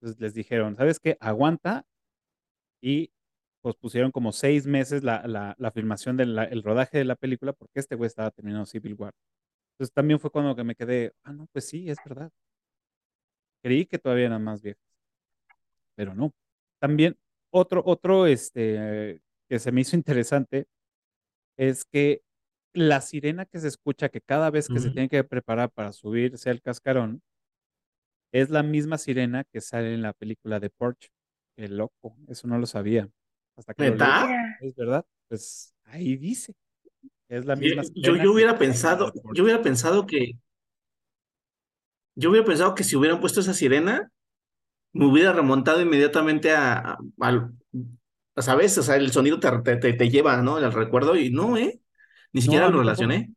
Entonces 0.00 0.20
les 0.20 0.34
dijeron, 0.34 0.76
¿sabes 0.76 1.00
qué? 1.00 1.16
Aguanta. 1.20 1.84
Y 2.82 3.12
pues 3.62 3.76
pusieron 3.76 4.10
como 4.10 4.32
seis 4.32 4.66
meses 4.66 5.02
la, 5.04 5.54
la, 5.58 5.70
filmación 5.72 6.16
del 6.16 6.62
rodaje 6.62 6.98
de 6.98 7.04
la 7.04 7.16
película 7.16 7.52
porque 7.52 7.80
este 7.80 7.94
güey 7.94 8.08
estaba 8.08 8.30
terminando 8.30 8.66
Civil 8.66 8.94
War. 8.94 9.12
Entonces 9.74 9.94
también 9.94 10.20
fue 10.20 10.30
cuando 10.30 10.56
que 10.56 10.64
me 10.64 10.74
quedé, 10.74 11.14
ah, 11.24 11.32
no, 11.32 11.46
pues 11.52 11.68
sí, 11.68 11.90
es 11.90 11.98
verdad. 12.04 12.30
Creí 13.62 13.86
que 13.86 13.98
todavía 13.98 14.26
eran 14.26 14.42
más 14.44 14.62
viejos, 14.62 14.82
pero 15.94 16.14
no. 16.14 16.32
También 16.78 17.16
otro, 17.50 17.82
otro, 17.84 18.26
este, 18.26 19.20
que 19.48 19.58
se 19.58 19.72
me 19.72 19.82
hizo 19.82 19.96
interesante 19.96 20.66
es 21.56 21.84
que 21.84 22.22
la 22.72 23.00
sirena 23.00 23.46
que 23.46 23.60
se 23.60 23.68
escucha 23.68 24.08
que 24.08 24.20
cada 24.20 24.50
vez 24.50 24.68
que 24.68 24.80
se 24.80 24.90
tiene 24.90 25.08
que 25.08 25.24
preparar 25.24 25.70
para 25.70 25.92
subirse 25.92 26.50
al 26.50 26.62
cascarón 26.62 27.22
es 28.32 28.50
la 28.50 28.62
misma 28.62 28.98
sirena 28.98 29.44
que 29.44 29.60
sale 29.60 29.94
en 29.94 30.02
la 30.02 30.12
película 30.12 30.60
de 30.60 30.70
Porch. 30.70 31.10
Qué 31.56 31.68
loco, 31.68 32.16
eso 32.28 32.46
no 32.48 32.58
lo 32.58 32.66
sabía. 32.66 33.08
Hasta 33.60 33.74
que 33.74 33.88
es 34.62 34.74
verdad, 34.74 35.04
pues 35.28 35.74
ahí 35.84 36.16
dice. 36.16 36.54
Es 37.28 37.44
la 37.44 37.56
misma. 37.56 37.82
Yo, 37.94 38.16
yo, 38.16 38.32
hubiera 38.32 38.58
pensado, 38.58 39.12
yo 39.34 39.44
hubiera 39.44 39.60
pensado 39.60 40.06
que 40.06 40.32
yo 42.16 42.30
hubiera 42.30 42.46
pensado 42.46 42.74
que 42.74 42.84
si 42.84 42.96
hubieran 42.96 43.20
puesto 43.20 43.40
esa 43.40 43.52
sirena, 43.52 44.10
me 44.92 45.04
hubiera 45.04 45.32
remontado 45.32 45.82
inmediatamente 45.82 46.52
a, 46.52 46.98
a, 47.20 47.50
¿sabes? 48.38 48.78
O 48.78 48.82
sea, 48.82 48.96
el 48.96 49.12
sonido 49.12 49.38
te, 49.38 49.76
te, 49.76 49.92
te, 49.92 50.08
lleva, 50.08 50.40
¿no? 50.40 50.56
El 50.58 50.72
recuerdo 50.72 51.16
y 51.16 51.30
no, 51.30 51.58
¿eh? 51.58 51.80
Ni 52.32 52.40
siquiera 52.40 52.70
lo 52.70 52.78
relacioné. 52.78 53.34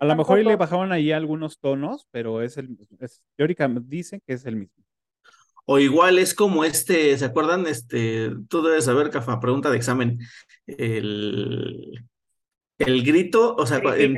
A 0.00 0.04
lo 0.04 0.16
mejor 0.16 0.40
le 0.40 0.56
bajaban 0.56 0.90
ahí 0.90 1.12
algunos 1.12 1.60
tonos, 1.60 2.08
pero 2.10 2.42
es 2.42 2.56
el 2.56 2.76
es, 2.98 3.22
teóricamente 3.36 3.88
dicen 3.88 4.20
que 4.26 4.34
es 4.34 4.44
el 4.44 4.56
mismo. 4.56 4.84
O 5.72 5.78
igual 5.78 6.18
es 6.18 6.34
como 6.34 6.64
este, 6.64 7.16
¿se 7.16 7.24
acuerdan? 7.24 7.64
Este, 7.68 8.32
tú 8.48 8.60
debes 8.60 8.86
saber, 8.86 9.08
Cafa, 9.08 9.38
pregunta 9.38 9.70
de 9.70 9.76
examen. 9.76 10.18
El, 10.66 12.04
el 12.76 13.04
grito, 13.04 13.54
o 13.54 13.64
sea, 13.66 13.80
en, 13.96 14.16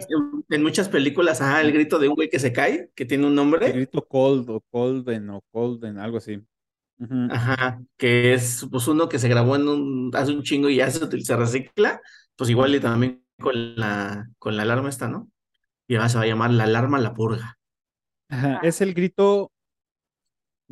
muchas 0.62 0.88
películas, 0.88 1.42
ajá, 1.42 1.61
el 1.61 1.72
grito 1.72 1.98
de 1.98 2.09
un 2.09 2.14
güey 2.14 2.30
que 2.30 2.38
se 2.38 2.55
cae, 2.55 2.88
que 2.94 3.05
tiene 3.05 3.26
un 3.26 3.34
nombre. 3.34 3.66
El 3.66 3.72
grito 3.74 4.03
cold 4.09 4.48
o 4.48 4.62
colden 4.70 5.28
o 5.28 5.42
colden, 5.50 5.98
algo 5.98 6.16
así. 6.16 6.40
Ajá, 7.28 7.82
que 7.98 8.32
es 8.32 8.66
pues 8.70 8.88
uno 8.88 9.11
que 9.11 9.18
se 9.18 9.28
grabó 9.28 9.55
en 9.55 9.68
un, 9.68 10.11
hace 10.14 10.32
un 10.32 10.44
chingo 10.44 10.70
y 10.70 10.76
ya 10.76 10.90
se, 10.90 11.20
se 11.20 11.36
recicla, 11.36 12.00
pues 12.34 12.48
igual 12.48 12.74
y 12.74 12.80
también 12.80 13.26
con 13.38 13.76
la, 13.76 14.26
con 14.38 14.57
la 14.57 14.62
alarma 14.62 14.88
esta, 14.88 15.07
¿no? 15.07 15.28
Y 15.86 15.96
ahora 15.96 16.09
se 16.09 16.16
va 16.16 16.24
a 16.24 16.28
llamar 16.28 16.50
la 16.50 16.64
alarma 16.64 16.98
la 16.98 17.12
purga. 17.12 17.59
Ajá, 18.30 18.59
es 18.62 18.80
el 18.80 18.94
grito 18.94 19.53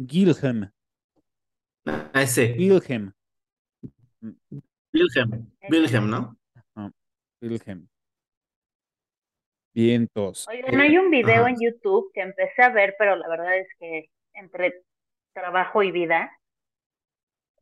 Gilhem. 0.07 0.71
Ah, 1.87 2.23
ese. 2.23 2.55
Wilhelm. 2.57 3.13
Wilhelm. 4.93 5.53
Wilhelm, 5.69 6.11
¿no? 6.11 6.37
Wilhelm. 7.43 7.89
Vientos. 9.75 10.49
Oigan, 10.49 10.81
hay 10.81 10.97
un 10.97 11.11
video 11.11 11.47
en 11.47 11.57
YouTube 11.61 12.11
que 12.13 12.23
empecé 12.23 12.63
a 12.63 12.71
ver, 12.71 12.97
pero 12.99 13.17
la 13.17 13.29
verdad 13.29 13.57
es 13.59 13.69
que 13.79 14.11
entre 14.35 14.83
trabajo 15.33 15.83
y 15.83 15.91
vida. 15.91 16.31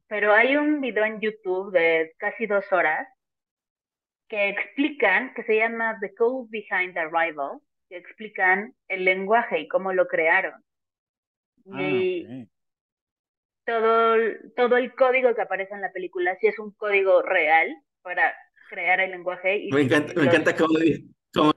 Pero 0.07 0.33
hay 0.33 0.57
un 0.57 0.81
video 0.81 1.05
en 1.05 1.21
YouTube 1.21 1.71
de 1.73 2.15
casi 2.19 2.47
dos 2.47 2.65
horas 2.73 3.07
que 4.29 4.49
explican, 4.49 5.35
que 5.35 5.43
se 5.43 5.57
llama 5.57 5.99
The 6.01 6.15
Code 6.15 6.49
Behind 6.51 6.97
Arrival, 6.97 7.61
que 7.89 7.97
explican 7.97 8.75
el 8.89 9.05
lenguaje 9.05 9.61
y 9.61 9.69
cómo 9.69 9.93
lo 9.93 10.07
crearon. 10.07 10.65
Ah, 11.73 11.83
y 11.83 12.49
todo, 13.65 14.17
todo 14.57 14.77
el 14.77 14.95
código 14.95 15.35
que 15.35 15.43
aparece 15.43 15.75
en 15.75 15.83
la 15.83 15.93
película 15.93 16.37
sí 16.41 16.47
es 16.47 16.59
un 16.59 16.73
código 16.73 17.23
real 17.23 17.69
para 18.03 18.35
crear 18.71 19.01
el 19.01 19.11
lenguaje. 19.11 19.59
Y 19.59 19.73
me 19.73 19.83
encanta, 19.83 20.15
me 20.15 20.25
encanta 20.25 20.57
cómo, 20.57 21.53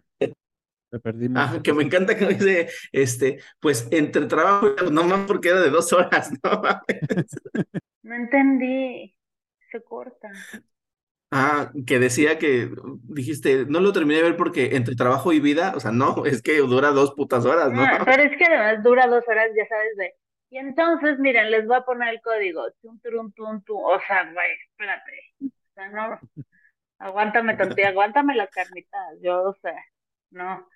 Ah, 1.36 1.60
que 1.64 1.74
me 1.74 1.84
encanta 1.84 2.18
que 2.18 2.26
dice, 2.26 2.70
este, 2.92 3.40
pues 3.62 3.88
entre 3.92 4.26
trabajo 4.26 4.76
y 4.86 4.92
no 4.92 5.04
más 5.06 5.26
porque 5.26 5.50
era 5.50 5.62
de 5.62 5.70
dos 5.70 5.94
horas, 5.94 6.32
¿no? 6.44 6.62
no 8.04 8.16
entendí, 8.16 9.16
se 9.72 9.82
corta. 9.84 10.30
Ah, 11.34 11.72
que 11.88 11.98
decía 11.98 12.38
que 12.38 12.70
dijiste, 13.04 13.66
no 13.66 13.80
lo 13.80 13.94
terminé 13.94 14.18
de 14.18 14.24
ver 14.24 14.38
porque 14.38 14.76
entre 14.76 14.96
trabajo 14.96 15.32
y 15.32 15.40
vida, 15.40 15.72
o 15.76 15.80
sea, 15.80 15.92
no, 15.92 16.26
es 16.26 16.42
que 16.42 16.58
dura 16.58 16.92
dos 16.92 17.14
putas 17.14 17.46
horas, 17.46 17.72
¿no? 17.72 17.82
Ah, 17.82 18.02
pero 18.06 18.24
es 18.24 18.38
que 18.38 18.46
además 18.46 18.84
dura 18.84 19.08
dos 19.08 19.24
horas, 19.28 19.50
ya 19.56 19.66
sabes, 19.68 19.96
de. 19.96 20.14
Y 20.50 20.58
entonces, 20.58 21.18
miren, 21.20 21.50
les 21.50 21.66
voy 21.66 21.78
a 21.78 21.86
poner 21.86 22.10
el 22.10 22.22
código. 22.22 22.66
Tum, 22.82 23.00
tum, 23.00 23.32
tum, 23.32 23.64
tum. 23.64 23.82
O 23.86 23.98
sea, 24.06 24.30
güey, 24.34 24.52
espérate. 24.70 25.12
O 25.42 25.74
sea, 25.74 25.90
no. 25.90 26.20
Aguántame, 27.00 27.56
tonti, 27.56 27.84
aguántame 27.84 28.36
la 28.36 28.48
carnita. 28.48 28.98
Yo, 29.22 29.44
o 29.44 29.56
sea, 29.62 29.76
no. 30.32 30.68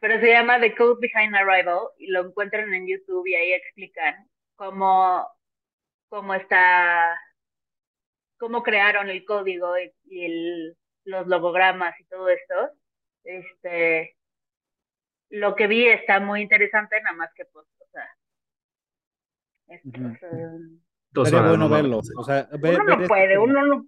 Pero 0.00 0.20
se 0.20 0.28
llama 0.28 0.60
The 0.60 0.74
Code 0.74 1.00
Behind 1.00 1.34
Arrival 1.34 1.78
y 1.98 2.08
lo 2.08 2.26
encuentran 2.26 2.72
en 2.74 2.86
YouTube 2.86 3.26
y 3.26 3.34
ahí 3.34 3.52
explican 3.54 4.28
cómo, 4.56 5.26
cómo 6.10 6.34
está 6.34 7.18
cómo 8.38 8.62
crearon 8.62 9.08
el 9.10 9.24
código 9.24 9.74
y, 9.78 10.24
el, 10.24 10.76
los 11.04 11.26
logogramas 11.26 11.98
y 12.00 12.04
todo 12.04 12.28
esto, 12.28 12.70
este, 13.24 14.16
lo 15.30 15.54
que 15.54 15.66
vi 15.66 15.86
está 15.86 16.20
muy 16.20 16.42
interesante, 16.42 17.00
nada 17.02 17.16
más 17.16 17.30
que 17.34 17.44
pues, 17.46 17.66
o 17.78 17.86
sea, 17.90 18.08
Sería 21.24 21.48
bueno 21.48 21.68
verlo. 21.68 22.00
O 22.16 22.24
sea, 22.24 22.48
ver, 22.58 22.80
uno 22.80 22.96
no 22.96 23.08
puede, 23.08 23.38
uno 23.38 23.66
no... 23.66 23.86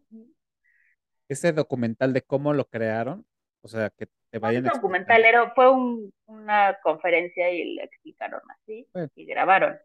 Ese 1.29 1.53
documental 1.53 2.13
de 2.13 2.23
cómo 2.23 2.55
lo 2.55 2.65
crearon, 2.65 3.27
o 3.61 3.69
sea, 3.69 3.91
que 3.91 4.09
te 4.31 4.39
vayan 4.39 4.65
un 4.65 4.71
documental, 4.71 5.25
era, 5.25 5.51
fue 5.51 5.71
un, 5.71 6.13
una 6.27 6.79
conferencia 6.83 7.51
y 7.51 7.75
le 7.75 7.85
explicaron 7.85 8.41
así 8.51 8.89
y 9.15 9.27
grabaron. 9.27 9.79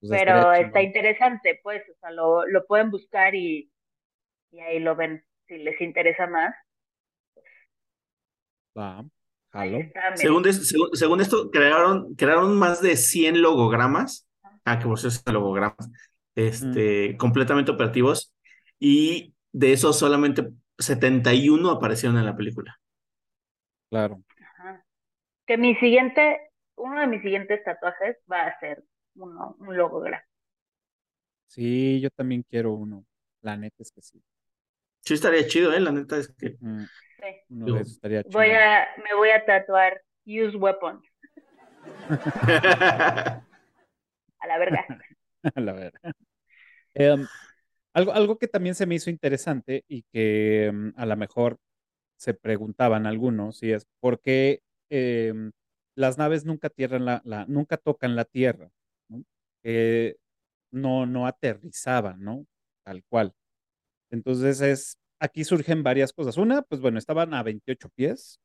Pues 0.00 0.12
Pero 0.12 0.52
está 0.52 0.82
interesante, 0.82 1.58
pues, 1.62 1.82
o 1.88 1.98
sea, 2.00 2.10
lo, 2.10 2.46
lo 2.46 2.66
pueden 2.66 2.90
buscar 2.90 3.34
y, 3.34 3.70
y 4.52 4.60
ahí 4.60 4.78
lo 4.78 4.96
ven 4.96 5.24
si 5.46 5.58
les 5.58 5.80
interesa 5.80 6.26
más. 6.26 6.54
Va, 8.76 9.04
jalo. 9.50 9.78
Según, 10.14 10.44
según, 10.92 11.20
esto, 11.20 11.50
crearon, 11.50 12.14
crearon 12.14 12.58
más 12.58 12.80
de 12.80 12.96
100 12.96 13.42
logogramas. 13.42 14.28
Ah, 14.64 14.78
que 14.78 14.86
por 14.86 14.98
cierto, 14.98 15.32
logogramas. 15.32 15.90
Este, 16.34 17.16
completamente 17.16 17.72
operativos. 17.72 18.32
Y 18.78 19.34
de 19.52 19.72
esos 19.72 19.98
solamente 19.98 20.48
71 20.78 21.70
aparecieron 21.70 22.18
en 22.18 22.26
la 22.26 22.36
película. 22.36 22.78
Claro. 23.90 24.22
Que 25.46 25.56
mi 25.56 25.74
siguiente, 25.76 26.52
uno 26.76 27.00
de 27.00 27.08
mis 27.08 27.22
siguientes 27.22 27.62
tatuajes 27.64 28.18
va 28.30 28.46
a 28.46 28.60
ser 28.60 28.84
uno, 29.16 29.56
un 29.58 29.76
logograma. 29.76 30.22
Sí, 31.48 32.00
yo 32.00 32.08
también 32.10 32.44
quiero 32.48 32.72
uno. 32.74 33.04
La 33.42 33.56
neta 33.56 33.82
es 33.82 33.90
que 33.90 34.00
sí. 34.00 34.22
Sí, 35.02 35.14
estaría 35.14 35.46
chido, 35.46 35.72
¿eh? 35.72 35.80
La 35.80 35.92
neta 35.92 36.16
es 36.18 36.28
que. 36.28 36.56
Sí. 36.58 37.78
estaría 37.80 38.22
chido. 38.22 38.38
Voy 38.38 38.50
a, 38.50 38.88
me 39.02 39.14
voy 39.16 39.30
a 39.30 39.44
tatuar 39.44 40.02
Use 40.24 40.56
Weapons. 40.56 41.04
a 44.40 44.46
la 44.46 44.58
verga. 44.58 44.86
a 45.54 45.60
la 45.60 45.72
verga. 45.72 46.12
Em, 46.94 47.26
algo, 47.94 48.12
algo 48.12 48.38
que 48.38 48.48
también 48.48 48.74
se 48.74 48.86
me 48.86 48.94
hizo 48.96 49.10
interesante 49.10 49.84
y 49.88 50.02
que 50.12 50.66
em, 50.66 50.92
a 50.96 51.06
lo 51.06 51.16
mejor 51.16 51.58
se 52.16 52.34
preguntaban 52.34 53.06
algunos, 53.06 53.62
y 53.62 53.72
es 53.72 53.86
por 54.00 54.20
qué 54.20 54.62
em, 54.90 55.52
las 55.94 56.18
naves 56.18 56.44
nunca, 56.44 56.68
tierran 56.68 57.04
la, 57.04 57.22
nunca 57.48 57.76
tocan 57.78 58.14
la 58.16 58.24
tierra, 58.24 58.70
¿no? 59.08 59.24
no, 60.72 61.06
no 61.06 61.26
aterrizaban, 61.26 62.22
¿no? 62.22 62.46
Tal 62.84 63.02
cual. 63.04 63.34
Entonces 64.10 64.60
es, 64.60 64.98
aquí 65.18 65.44
surgen 65.44 65.82
varias 65.82 66.12
cosas. 66.12 66.36
Una, 66.36 66.62
pues 66.62 66.80
bueno, 66.80 66.98
estaban 66.98 67.34
a 67.34 67.42
28 67.42 67.88
pies 67.90 68.40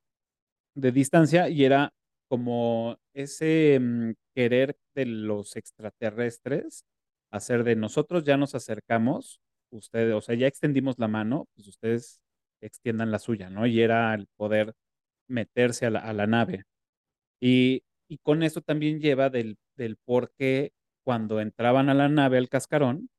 de 0.76 0.92
distancia 0.92 1.50
y 1.50 1.66
era 1.66 1.94
como 2.28 2.98
ese 3.14 3.80
mm, 3.80 4.14
querer 4.34 4.78
de 4.96 5.06
los 5.06 5.56
extraterrestres 5.56 6.86
hacer 7.32 7.64
de 7.64 7.76
nosotros 7.76 8.24
ya 8.24 8.38
nos 8.38 8.56
acercamos, 8.56 9.42
ustedes, 9.70 10.14
o 10.14 10.22
sea, 10.22 10.36
ya 10.36 10.48
extendimos 10.48 10.96
la 11.00 11.08
mano, 11.08 11.48
pues 11.56 11.68
ustedes 11.68 12.22
extiendan 12.62 13.12
la 13.12 13.20
suya, 13.20 13.50
¿no? 13.50 13.66
Y 13.68 13.82
era 13.82 14.14
el 14.14 14.28
poder 14.38 14.74
meterse 15.28 15.86
a 15.86 15.90
la, 15.90 16.28
nave. 16.28 16.64
Y, 17.42 17.84
con 18.24 18.44
eso 18.44 18.62
también 18.62 19.00
lleva 19.00 19.30
del, 19.30 19.58
del 19.76 19.98
por 19.98 20.32
qué 20.38 20.72
cuando 21.04 21.42
entraban 21.42 21.90
a 21.90 21.94
la 21.94 22.08
nave, 22.10 22.38
al 22.38 22.50
cascarón, 22.50 23.10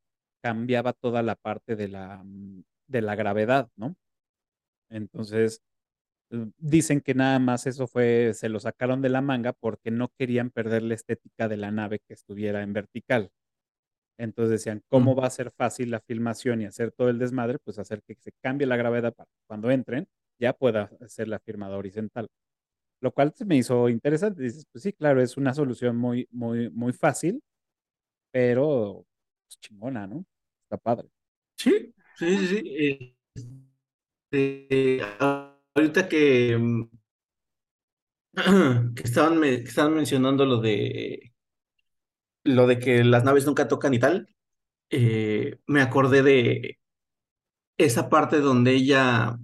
cambiaba 0.43 0.93
toda 0.93 1.23
la 1.23 1.37
parte 1.37 1.77
de 1.77 1.89
la, 1.89 2.23
mm, 2.25 2.63
de 2.89 3.03
la 3.03 3.15
gravedad, 3.17 3.69
¿no? 3.77 3.97
Entonces, 4.91 5.63
mm, 6.31 6.45
dicen 6.59 7.01
que 7.03 7.15
nada 7.15 7.39
más 7.41 7.67
eso 7.67 7.87
fue, 7.89 8.33
se 8.35 8.49
lo 8.51 8.61
sacaron 8.61 9.03
de 9.03 9.11
la 9.11 9.23
manga 9.23 9.53
porque 9.55 9.91
no 9.93 10.11
querían 10.19 10.51
perder 10.51 10.83
la 10.85 10.95
estética 10.95 11.49
de 11.49 11.57
la 11.59 11.71
nave 11.73 12.01
que 12.07 12.15
estuviera 12.15 12.63
en 12.63 12.73
vertical. 12.75 13.31
Entonces 14.19 14.51
decían, 14.53 14.83
¿cómo 14.89 15.15
va 15.15 15.27
a 15.27 15.31
ser 15.31 15.51
fácil 15.53 15.91
la 15.91 16.01
filmación 16.01 16.63
y 16.63 16.67
hacer 16.67 16.93
todo 16.93 17.11
el 17.11 17.19
desmadre? 17.19 17.59
Pues 17.59 17.79
hacer 17.79 18.03
que 18.03 18.15
se 18.21 18.33
cambie 18.43 18.67
la 18.67 18.77
gravedad 18.77 19.15
para 19.15 19.29
cuando 19.47 19.71
entren 19.71 20.09
ya 20.41 20.53
pueda 20.55 20.91
hacer 21.01 21.29
la 21.29 21.39
firmada 21.41 21.77
horizontal. 21.77 22.29
Lo 23.03 23.13
cual 23.13 23.33
se 23.35 23.45
me 23.47 23.57
hizo 23.57 23.89
interesante. 23.89 24.43
Dices, 24.43 24.67
pues 24.73 24.83
sí, 24.85 24.93
claro, 24.93 25.23
es 25.23 25.37
una 25.37 25.55
solución 25.55 25.97
muy, 25.97 26.29
muy, 26.31 26.71
muy 26.71 26.93
fácil, 26.93 27.43
pero 28.33 29.07
pues, 29.47 29.61
chingona, 29.61 30.07
¿no? 30.07 30.25
Está 30.65 30.77
padre. 30.77 31.09
Sí, 31.57 31.95
sí, 32.19 32.47
sí. 32.47 33.17
Este, 34.31 35.01
ahorita 35.75 36.09
que, 36.09 36.57
mm, 36.59 36.89
que, 38.95 39.03
estaban, 39.03 39.41
que 39.41 39.63
estaban 39.63 39.95
mencionando 39.95 40.45
lo 40.45 40.61
de 40.61 41.33
lo 42.45 42.67
de 42.67 42.79
que 42.79 43.05
las 43.05 43.25
naves 43.25 43.47
nunca 43.47 43.69
tocan 43.69 43.95
y 43.95 43.99
tal, 43.99 44.29
eh, 44.91 45.59
me 45.67 45.83
acordé 45.83 46.23
de 46.23 46.79
esa 47.79 48.09
parte 48.09 48.41
donde 48.41 48.73
ella, 48.73 49.37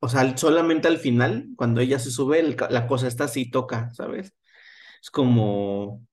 o 0.00 0.08
sea, 0.08 0.36
solamente 0.36 0.88
al 0.88 0.98
final, 0.98 1.48
cuando 1.56 1.80
ella 1.80 1.98
se 1.98 2.10
sube, 2.10 2.42
la 2.70 2.86
cosa 2.86 3.08
está 3.08 3.24
así, 3.24 3.50
toca, 3.50 3.90
¿sabes? 3.94 4.34
Es 5.02 5.10
como, 5.10 6.06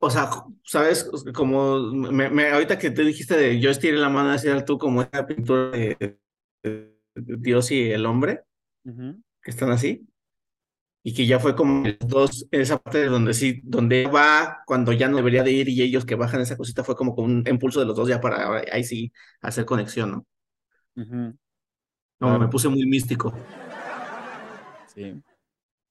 o 0.00 0.10
sea, 0.10 0.30
¿sabes? 0.64 1.08
Como, 1.34 1.92
me, 1.92 2.50
ahorita 2.50 2.78
que 2.78 2.90
te 2.90 3.04
dijiste 3.04 3.36
de 3.36 3.60
yo 3.60 3.70
estiré 3.70 3.98
la 3.98 4.08
mano 4.08 4.30
hacia 4.30 4.64
tú, 4.64 4.78
como 4.78 5.02
esa 5.02 5.26
pintura 5.26 5.70
de, 5.70 6.18
Dios 7.14 7.70
y 7.70 7.90
el 7.90 8.06
hombre, 8.06 8.42
que 8.82 9.50
están 9.50 9.70
así 9.70 10.06
y 11.02 11.14
que 11.14 11.26
ya 11.26 11.38
fue 11.38 11.56
como 11.56 11.84
dos, 12.00 12.46
esa 12.50 12.78
parte 12.78 12.98
de 12.98 13.06
donde 13.06 13.32
sí, 13.32 13.60
donde 13.62 14.06
va 14.06 14.62
cuando 14.66 14.92
ya 14.92 15.08
no 15.08 15.16
debería 15.16 15.42
de 15.42 15.52
ir 15.52 15.68
y 15.68 15.82
ellos 15.82 16.04
que 16.04 16.14
bajan 16.14 16.40
esa 16.40 16.56
cosita 16.56 16.84
fue 16.84 16.96
como 16.96 17.14
con 17.14 17.24
un 17.24 17.44
impulso 17.48 17.80
de 17.80 17.86
los 17.86 17.96
dos 17.96 18.08
ya 18.08 18.20
para 18.20 18.62
ahí 18.70 18.84
sí 18.84 19.12
hacer 19.40 19.64
conexión, 19.64 20.10
¿no? 20.10 20.26
No, 22.20 22.38
me 22.38 22.48
puse 22.48 22.68
muy 22.68 22.84
místico. 22.84 23.32
Sí. 24.94 25.22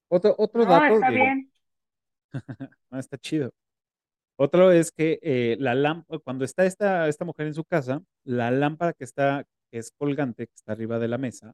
Otro, 0.07 0.35
otro 0.37 0.65
dato. 0.65 0.93
Está 0.93 1.09
bien. 1.09 1.51
está 2.91 3.17
chido. 3.17 3.51
Otro 4.41 4.71
es 4.71 4.91
que 4.91 5.19
eh, 5.21 5.57
la 5.59 5.75
lámpara, 5.75 6.17
cuando 6.23 6.45
está 6.45 6.65
esta, 6.65 7.09
esta 7.09 7.25
mujer 7.25 7.47
en 7.47 7.53
su 7.53 7.65
casa, 7.65 8.01
la 8.23 8.51
lámpara 8.51 8.93
que 8.93 9.03
está, 9.03 9.45
que 9.69 9.79
es 9.79 9.91
colgante, 9.91 10.47
que 10.47 10.53
está 10.55 10.71
arriba 10.71 10.97
de 10.97 11.09
la 11.09 11.17
mesa, 11.17 11.53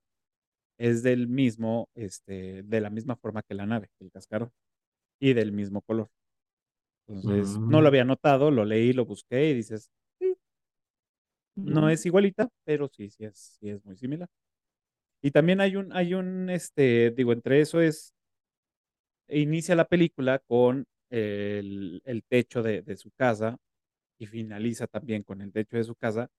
es 0.78 1.02
del 1.02 1.28
mismo, 1.28 1.90
este, 1.96 2.62
de 2.62 2.82
la 2.82 2.92
misma 2.92 3.16
forma 3.16 3.42
que 3.42 3.56
la 3.56 3.66
nave, 3.66 3.90
el 4.00 4.12
cascarón, 4.12 4.52
y 5.20 5.34
del 5.34 5.52
mismo 5.52 5.82
color. 5.82 6.10
Entonces, 7.08 7.58
no 7.58 7.82
lo 7.82 7.86
mm. 7.86 7.88
había 7.88 8.06
notado, 8.06 8.52
lo 8.52 8.66
leí, 8.66 8.94
lo 8.94 9.06
busqué 9.06 9.50
y 9.50 9.56
dices, 9.56 9.90
no 11.56 11.88
mm. 11.88 11.90
es 11.90 12.06
igualita, 12.06 12.50
pero 12.66 12.88
sí, 12.88 13.10
sí 13.10 13.26
es, 13.26 13.58
sí 13.60 13.70
es 13.70 13.84
muy 13.84 13.98
similar. 13.98 14.30
Y 15.24 15.32
también 15.32 15.60
hay 15.60 15.76
un, 15.76 15.92
hay 15.92 16.14
un, 16.14 16.52
este, 16.52 17.10
digo, 17.10 17.34
entre 17.34 17.62
eso 17.62 17.82
es, 17.82 18.14
inicia 19.28 19.76
la 19.76 19.88
película 19.88 20.38
con 20.38 20.86
el, 21.16 22.24
techo 22.28 22.64
de, 22.64 22.82
de, 22.82 22.98
su 22.98 23.12
casa 23.12 23.58
y 24.20 24.28
finaliza 24.28 24.88
también 24.88 25.24
con 25.24 25.42
el 25.42 25.52
techo 25.52 25.78
de 25.78 25.84
su 25.84 25.96
casa 25.96 26.30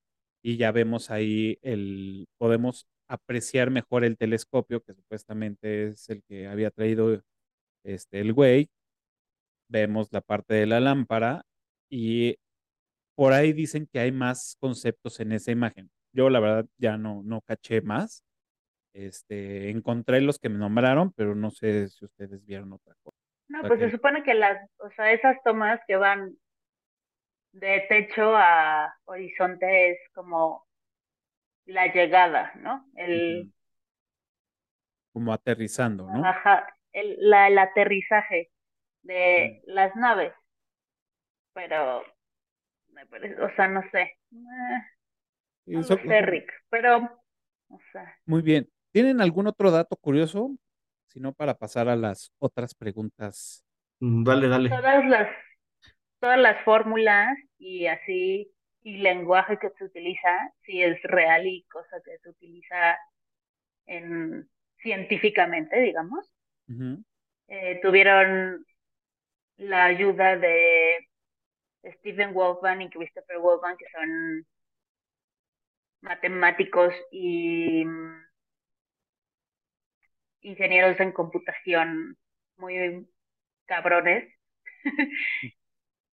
y 0.41 0.57
ya 0.57 0.71
vemos 0.71 1.11
ahí 1.11 1.57
el, 1.61 2.27
podemos 2.37 2.87
apreciar 3.07 3.71
mejor 3.71 4.03
el 4.03 4.17
telescopio, 4.17 4.81
que 4.81 4.93
supuestamente 4.93 5.87
es 5.89 6.09
el 6.09 6.23
que 6.23 6.47
había 6.47 6.71
traído 6.71 7.21
este, 7.83 8.21
el 8.21 8.33
güey. 8.33 8.69
Vemos 9.69 10.09
la 10.11 10.21
parte 10.21 10.53
de 10.55 10.65
la 10.65 10.79
lámpara 10.79 11.43
y 11.89 12.37
por 13.15 13.33
ahí 13.33 13.53
dicen 13.53 13.87
que 13.91 13.99
hay 13.99 14.11
más 14.11 14.57
conceptos 14.59 15.19
en 15.19 15.33
esa 15.33 15.51
imagen. 15.51 15.89
Yo 16.13 16.29
la 16.29 16.39
verdad 16.39 16.67
ya 16.77 16.97
no, 16.97 17.23
no 17.23 17.41
caché 17.41 17.81
más. 17.81 18.23
Este, 18.93 19.69
encontré 19.69 20.21
los 20.21 20.39
que 20.39 20.49
me 20.49 20.57
nombraron, 20.59 21.11
pero 21.13 21.35
no 21.35 21.51
sé 21.51 21.89
si 21.89 22.05
ustedes 22.05 22.45
vieron 22.45 22.73
otra 22.73 22.95
cosa. 23.03 23.26
No, 23.49 23.61
pues 23.63 23.79
se 23.79 23.91
supone 23.91 24.23
que 24.23 24.33
las, 24.33 24.57
o 24.79 24.89
sea, 24.91 25.11
esas 25.11 25.37
tomas 25.43 25.79
que 25.87 25.95
van 25.95 26.35
de 27.53 27.85
techo 27.87 28.35
a 28.35 28.93
horizonte 29.05 29.91
es 29.91 29.97
como 30.13 30.65
la 31.65 31.87
llegada, 31.87 32.51
¿no? 32.55 32.85
El, 32.95 33.51
Como 35.13 35.33
aterrizando, 35.33 36.07
¿no? 36.09 36.25
Ajá, 36.25 36.67
el, 36.93 37.15
la, 37.19 37.47
el 37.47 37.57
aterrizaje 37.57 38.51
de 39.03 39.61
las 39.65 39.95
naves. 39.95 40.33
Pero, 41.53 42.03
me 42.89 43.05
parece, 43.07 43.41
o 43.41 43.49
sea, 43.55 43.67
no 43.67 43.81
sé. 43.91 44.17
No 45.65 45.83
sé, 45.83 46.21
Rick, 46.21 46.51
pero, 46.69 47.19
o 47.69 47.79
sea. 47.91 48.15
Muy 48.25 48.41
bien. 48.41 48.69
¿Tienen 48.91 49.21
algún 49.21 49.47
otro 49.47 49.71
dato 49.71 49.95
curioso? 49.97 50.51
Si 51.07 51.19
no, 51.19 51.33
para 51.33 51.55
pasar 51.55 51.89
a 51.89 51.95
las 51.95 52.31
otras 52.39 52.75
preguntas. 52.75 53.65
Mm, 53.99 54.23
dale, 54.23 54.47
dale. 54.47 54.69
Todas 54.69 55.05
las, 55.05 55.29
todas 56.19 56.39
las 56.39 56.63
fórmulas 56.63 57.37
y 57.57 57.87
así 57.87 58.51
y 58.83 58.97
lenguaje 58.97 59.57
que 59.59 59.69
se 59.77 59.83
utiliza, 59.83 60.53
si 60.63 60.81
es 60.81 61.01
real 61.03 61.45
y 61.45 61.63
cosa 61.63 61.97
que 62.05 62.17
se 62.19 62.29
utiliza 62.29 62.97
en, 63.85 64.49
científicamente, 64.81 65.81
digamos. 65.81 66.31
Eh, 67.47 67.79
tuvieron 67.81 68.65
la 69.57 69.85
ayuda 69.85 70.37
de 70.37 71.07
Stephen 71.85 72.33
Wolfman 72.33 72.81
y 72.81 72.89
Christopher 72.89 73.39
Wolfman, 73.39 73.77
que 73.77 73.85
son 73.89 74.45
matemáticos 76.01 76.93
y 77.11 77.83
mm, 77.85 78.26
ingenieros 80.47 80.99
en 80.99 81.11
computación 81.11 82.17
muy 82.57 83.07
cabrones. 83.65 84.33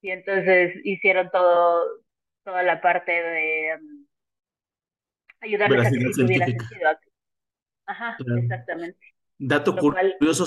y 0.02 0.10
entonces 0.10 0.74
hicieron 0.84 1.30
todo 1.30 2.04
toda 2.44 2.62
la 2.62 2.80
parte 2.80 3.10
de 3.10 3.78
um, 3.80 4.06
ayudarles 5.40 5.86
a 5.86 5.90
que 5.90 6.10
tuviera 6.10 6.46
sentido. 6.46 6.90
Ajá, 7.86 8.16
exactamente. 8.36 8.98
Dato 9.38 9.74
curioso 9.76 10.46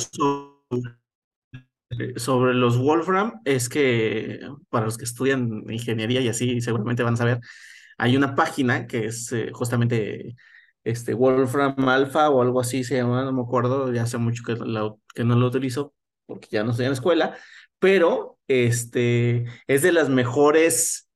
sobre, 2.17 2.53
los 2.53 2.77
Wolfram 2.77 3.41
es 3.45 3.69
que 3.69 4.39
para 4.69 4.85
los 4.85 4.97
que 4.97 5.05
estudian 5.05 5.63
ingeniería 5.69 6.21
y 6.21 6.29
así 6.29 6.61
seguramente 6.61 7.03
van 7.03 7.15
a 7.15 7.17
saber, 7.17 7.39
hay 7.97 8.15
una 8.15 8.35
página 8.35 8.87
que 8.87 9.05
es 9.05 9.31
eh, 9.31 9.49
justamente 9.51 10.35
este 10.89 11.13
Wolfram 11.13 11.87
Alpha 11.89 12.29
o 12.29 12.41
algo 12.41 12.59
así 12.59 12.83
se 12.83 12.97
llama, 12.97 13.23
no 13.23 13.33
me 13.33 13.41
acuerdo, 13.41 13.91
ya 13.93 14.03
hace 14.03 14.17
mucho 14.17 14.43
que, 14.45 14.55
que 15.15 15.23
no 15.23 15.35
lo 15.35 15.47
utilizo 15.47 15.93
porque 16.25 16.47
ya 16.51 16.63
no 16.63 16.71
estoy 16.71 16.85
en 16.85 16.91
la 16.91 16.95
escuela, 16.95 17.37
pero 17.79 18.37
este 18.47 19.45
es 19.67 19.81
de 19.81 19.91
las 19.91 20.09
mejores 20.09 21.07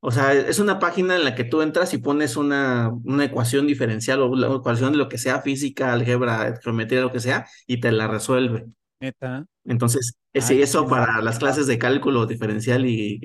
o 0.00 0.12
sea, 0.12 0.32
es 0.32 0.60
una 0.60 0.78
página 0.78 1.16
en 1.16 1.24
la 1.24 1.34
que 1.34 1.42
tú 1.42 1.62
entras 1.62 1.92
y 1.92 1.98
pones 1.98 2.36
una, 2.36 2.92
una 3.04 3.24
ecuación 3.24 3.66
diferencial 3.66 4.20
o 4.20 4.28
una 4.28 4.54
ecuación 4.54 4.92
de 4.92 4.98
lo 4.98 5.08
que 5.08 5.18
sea, 5.18 5.40
física, 5.42 5.92
álgebra, 5.92 6.60
geometría, 6.62 7.00
lo 7.00 7.10
que 7.10 7.18
sea, 7.18 7.46
y 7.66 7.80
te 7.80 7.90
la 7.90 8.06
resuelve. 8.06 8.66
Neta. 9.00 9.46
Entonces, 9.64 10.16
ese, 10.32 10.62
eso 10.62 10.86
para 10.86 11.20
las 11.22 11.40
clases 11.40 11.66
de 11.66 11.78
cálculo 11.78 12.24
diferencial 12.26 12.86
y, 12.86 13.18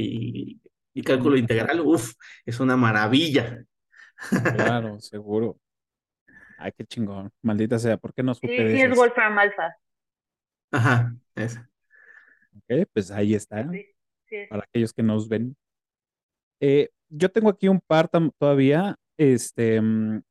y, 0.93 1.03
cálculo 1.03 1.37
integral, 1.37 1.81
uff, 1.81 2.13
es 2.45 2.59
una 2.59 2.75
maravilla. 2.77 3.63
Claro, 4.55 4.99
seguro. 4.99 5.57
Ay, 6.61 6.71
qué 6.77 6.85
chingón. 6.85 7.31
Maldita 7.41 7.79
sea, 7.79 7.97
¿por 7.97 8.13
qué 8.13 8.23
no 8.23 8.33
supe 8.33 8.47
sí, 8.49 8.75
sí, 8.75 8.81
es 8.81 8.95
Wolfram 8.95 9.37
Alpha. 9.37 9.75
Ajá, 10.71 11.15
esa. 11.35 11.69
Ok, 12.55 12.87
pues 12.93 13.09
ahí 13.11 13.33
está. 13.33 13.69
Para 14.49 14.63
aquellos 14.63 14.93
que 14.93 15.03
nos 15.03 15.27
ven. 15.27 15.55
Eh, 16.59 16.89
yo 17.09 17.29
tengo 17.29 17.49
aquí 17.49 17.67
un 17.67 17.81
par 17.81 18.09
todavía. 18.37 18.95
Este, 19.17 19.75
en, 19.77 20.23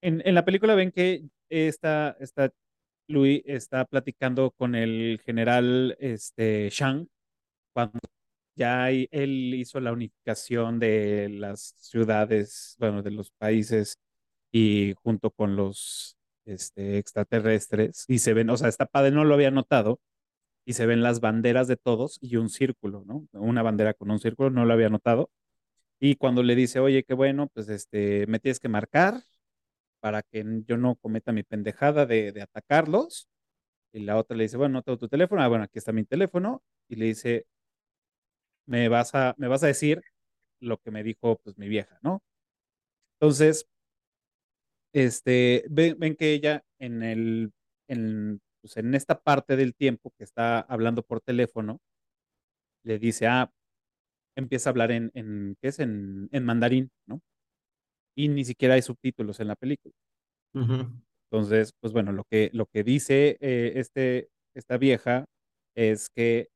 en, 0.00 0.34
la 0.34 0.44
película 0.44 0.74
ven 0.74 0.90
que 0.90 1.24
esta, 1.48 2.16
esta 2.20 2.50
Louis 3.08 3.42
está 3.46 3.84
platicando 3.84 4.50
con 4.50 4.74
el 4.74 5.20
general 5.24 5.96
este, 6.00 6.68
Shang 6.70 7.08
cuando 7.72 7.98
ya 8.54 8.90
él 8.90 9.54
hizo 9.54 9.80
la 9.80 9.92
unificación 9.92 10.78
de 10.78 11.28
las 11.30 11.74
ciudades, 11.78 12.76
bueno, 12.78 13.02
de 13.02 13.10
los 13.12 13.30
países 13.30 13.96
y 14.52 14.94
junto 15.02 15.30
con 15.32 15.56
los 15.56 16.16
este, 16.46 16.98
extraterrestres 16.98 18.04
y 18.08 18.18
se 18.20 18.34
ven, 18.34 18.50
o 18.50 18.56
sea, 18.56 18.68
está 18.68 18.86
padre, 18.86 19.12
no 19.12 19.24
lo 19.24 19.34
había 19.34 19.50
notado 19.50 20.00
y 20.66 20.74
se 20.74 20.86
ven 20.86 21.02
las 21.02 21.20
banderas 21.20 21.68
de 21.68 21.76
todos 21.76 22.18
y 22.22 22.36
un 22.36 22.50
círculo, 22.50 23.04
¿no? 23.06 23.26
Una 23.32 23.62
bandera 23.62 23.94
con 23.94 24.10
un 24.10 24.20
círculo, 24.20 24.50
no 24.50 24.64
lo 24.66 24.72
había 24.74 24.90
notado 24.90 25.30
y 26.00 26.16
cuando 26.16 26.42
le 26.42 26.56
dice, 26.56 26.80
oye, 26.80 27.04
qué 27.04 27.14
bueno, 27.14 27.48
pues 27.54 27.68
este, 27.68 28.26
me 28.26 28.40
tienes 28.40 28.60
que 28.60 28.68
marcar 28.68 29.22
para 30.00 30.22
que 30.22 30.44
yo 30.66 30.76
no 30.76 30.96
cometa 30.96 31.32
mi 31.32 31.44
pendejada 31.44 32.06
de, 32.06 32.32
de 32.32 32.42
atacarlos. 32.42 33.28
Y 33.92 34.00
la 34.00 34.18
otra 34.18 34.36
le 34.36 34.44
dice, 34.44 34.56
bueno, 34.56 34.74
no 34.74 34.82
tengo 34.82 34.98
tu 34.98 35.08
teléfono. 35.08 35.42
Ah, 35.42 35.48
bueno, 35.48 35.64
aquí 35.64 35.78
está 35.78 35.92
mi 35.92 36.04
teléfono. 36.04 36.62
Y 36.88 36.96
le 36.96 37.06
dice, 37.06 37.46
me 38.66 38.88
vas 38.88 39.14
a, 39.14 39.34
me 39.38 39.48
vas 39.48 39.62
a 39.62 39.66
decir 39.68 40.02
lo 40.60 40.78
que 40.78 40.90
me 40.90 41.02
dijo 41.02 41.38
pues 41.44 41.58
mi 41.58 41.68
vieja, 41.68 41.98
¿no? 42.02 42.22
Entonces, 43.20 43.66
este, 44.92 45.64
ven, 45.70 45.98
ven 45.98 46.16
que 46.16 46.32
ella 46.32 46.64
en 46.78 47.02
el, 47.02 47.52
en, 47.88 48.40
pues 48.60 48.76
en 48.76 48.94
esta 48.94 49.20
parte 49.20 49.56
del 49.56 49.74
tiempo 49.74 50.12
que 50.16 50.24
está 50.24 50.60
hablando 50.60 51.02
por 51.02 51.20
teléfono, 51.20 51.80
le 52.84 52.98
dice, 52.98 53.26
ah, 53.26 53.50
empieza 54.36 54.70
a 54.70 54.72
hablar 54.72 54.92
en, 54.92 55.10
en 55.14 55.56
¿qué 55.60 55.68
es? 55.68 55.78
En, 55.78 56.28
en, 56.32 56.44
mandarín, 56.44 56.90
¿no? 57.06 57.20
Y 58.14 58.28
ni 58.28 58.44
siquiera 58.44 58.74
hay 58.74 58.82
subtítulos 58.82 59.40
en 59.40 59.48
la 59.48 59.56
película. 59.56 59.94
Entonces, 61.30 61.72
pues 61.80 61.92
bueno, 61.92 62.12
lo 62.12 62.24
que, 62.24 62.50
lo 62.52 62.66
que 62.66 62.84
dice 62.84 63.38
eh, 63.40 63.72
este, 63.76 64.28
esta 64.54 64.76
vieja 64.76 65.24
es 65.74 66.10
que 66.10 66.48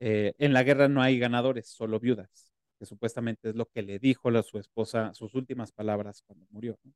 eh, 0.00 0.32
en 0.38 0.52
la 0.54 0.62
guerra 0.62 0.88
no 0.88 1.02
hay 1.02 1.18
ganadores, 1.18 1.68
solo 1.68 2.00
viudas, 2.00 2.52
que 2.78 2.86
supuestamente 2.86 3.50
es 3.50 3.54
lo 3.54 3.66
que 3.66 3.82
le 3.82 3.98
dijo 3.98 4.30
a 4.30 4.42
su 4.42 4.58
esposa, 4.58 5.12
sus 5.12 5.34
últimas 5.34 5.72
palabras 5.72 6.22
cuando 6.26 6.46
murió. 6.50 6.78
¿no? 6.84 6.92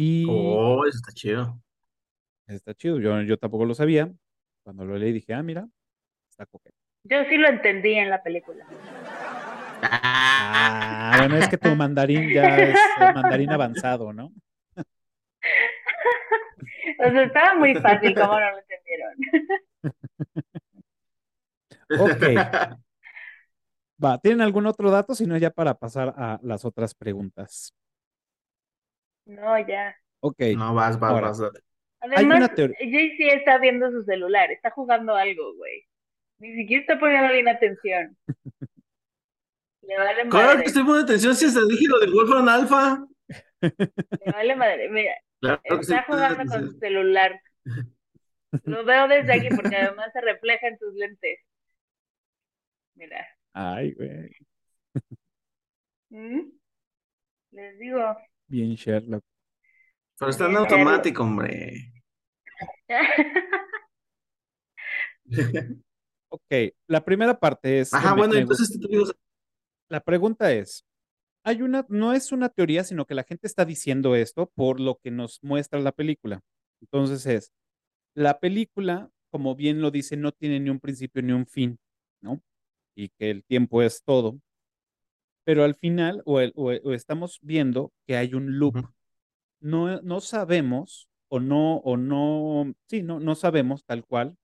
Y 0.00 0.24
oh, 0.30 0.86
eso 0.86 0.96
está 0.96 1.10
chido. 1.12 1.60
Está 2.46 2.72
chido, 2.72 3.00
yo, 3.00 3.20
yo 3.22 3.36
tampoco 3.36 3.64
lo 3.64 3.74
sabía. 3.74 4.08
Cuando 4.62 4.84
lo 4.84 4.96
leí 4.96 5.10
dije, 5.10 5.34
ah, 5.34 5.42
mira, 5.42 5.66
está 6.30 6.46
coqueto. 6.46 6.76
Yo 7.02 7.16
sí 7.28 7.36
lo 7.36 7.48
entendí 7.48 7.94
en 7.94 8.08
la 8.08 8.22
película. 8.22 8.64
Ah, 9.82 11.16
bueno, 11.18 11.36
es 11.36 11.48
que 11.48 11.58
tu 11.58 11.74
mandarín 11.74 12.32
ya 12.32 12.58
es 12.58 12.78
mandarín 13.12 13.50
avanzado, 13.50 14.12
¿no? 14.12 14.32
O 17.00 17.10
sea, 17.10 17.22
estaba 17.24 17.54
muy 17.56 17.74
fácil, 17.74 18.14
¿cómo 18.14 18.38
no 18.38 18.50
lo 18.50 18.58
entendieron? 18.58 19.14
Ok. 21.90 22.22
Va, 24.04 24.18
¿tienen 24.18 24.42
algún 24.42 24.66
otro 24.66 24.90
dato? 24.90 25.14
Si 25.14 25.26
no, 25.26 25.36
ya 25.38 25.50
para 25.50 25.74
pasar 25.74 26.14
a 26.16 26.38
las 26.42 26.64
otras 26.64 26.94
preguntas. 26.94 27.74
No, 29.28 29.58
ya. 29.66 29.94
Ok. 30.20 30.40
No, 30.56 30.74
vas, 30.74 30.98
vas, 30.98 31.38
vas. 31.38 31.52
Además, 32.00 32.50
JC 32.56 33.34
está 33.34 33.58
viendo 33.58 33.90
su 33.90 34.02
celular, 34.04 34.50
está 34.50 34.70
jugando 34.70 35.14
algo, 35.14 35.54
güey. 35.54 35.84
Ni 36.38 36.54
siquiera 36.54 36.80
está 36.80 36.98
poniendo 36.98 37.32
bien 37.32 37.48
atención. 37.48 38.16
Le 39.82 39.96
vale 39.96 40.24
madre. 40.24 40.30
Claro 40.30 40.60
que 40.60 40.66
estoy 40.66 40.82
poniendo 40.82 41.04
atención 41.04 41.34
si 41.34 41.48
se 41.50 41.60
dije 41.66 41.86
lo 41.88 41.98
del 41.98 42.12
Wolfram 42.12 42.48
Alpha. 42.48 43.06
Le 43.60 44.32
vale 44.32 44.56
madre. 44.56 44.88
Mira, 44.90 45.14
está 45.64 46.04
jugando 46.04 46.36
con 46.46 46.70
su 46.70 46.78
celular. 46.78 47.40
Lo 48.64 48.82
veo 48.84 49.08
desde 49.08 49.32
aquí 49.32 49.48
porque 49.54 49.76
además 49.76 50.10
se 50.12 50.22
refleja 50.22 50.68
en 50.68 50.78
tus 50.78 50.94
lentes. 50.94 51.38
Mira. 52.94 53.26
Ay, 53.52 53.92
güey. 53.92 54.30
¿Mm? 56.10 56.50
Les 57.50 57.78
digo. 57.78 58.16
Bien, 58.48 58.74
Sherlock. 58.74 59.22
Pero 60.18 60.30
está 60.30 60.46
en 60.46 60.56
automático, 60.56 61.22
hombre. 61.22 61.92
Ok, 66.30 66.74
la 66.86 67.04
primera 67.04 67.38
parte 67.38 67.80
es... 67.80 67.94
Ajá, 67.94 68.14
bueno, 68.14 68.34
entonces 68.34 68.78
La 69.88 70.00
pregunta 70.00 70.52
es, 70.52 70.84
hay 71.42 71.62
una, 71.62 71.86
no 71.88 72.12
es 72.12 72.32
una 72.32 72.50
teoría, 72.50 72.84
sino 72.84 73.06
que 73.06 73.14
la 73.14 73.24
gente 73.24 73.46
está 73.46 73.64
diciendo 73.64 74.14
esto 74.14 74.50
por 74.54 74.80
lo 74.80 74.98
que 74.98 75.10
nos 75.10 75.42
muestra 75.42 75.80
la 75.80 75.92
película. 75.92 76.42
Entonces 76.82 77.24
es, 77.26 77.52
la 78.14 78.40
película, 78.40 79.10
como 79.30 79.54
bien 79.54 79.80
lo 79.80 79.90
dice, 79.90 80.16
no 80.16 80.32
tiene 80.32 80.60
ni 80.60 80.70
un 80.70 80.80
principio 80.80 81.22
ni 81.22 81.32
un 81.32 81.46
fin, 81.46 81.78
¿no? 82.20 82.42
Y 82.94 83.08
que 83.10 83.30
el 83.30 83.44
tiempo 83.44 83.82
es 83.82 84.02
todo. 84.04 84.38
Pero 85.48 85.64
al 85.64 85.76
final, 85.76 86.22
o, 86.26 86.42
estamos 86.92 87.38
viendo 87.40 87.90
que 88.06 88.18
hay 88.18 88.34
un 88.34 88.58
loop. 88.58 88.86
No, 89.60 89.98
no 90.02 90.20
sabemos, 90.20 91.08
o 91.28 91.40
no, 91.40 91.76
o 91.76 91.96
no, 91.96 92.74
sí, 92.86 93.02
no, 93.02 93.18
no 93.18 93.34
sabemos 93.34 93.82
tal 93.86 94.04
cual 94.04 94.36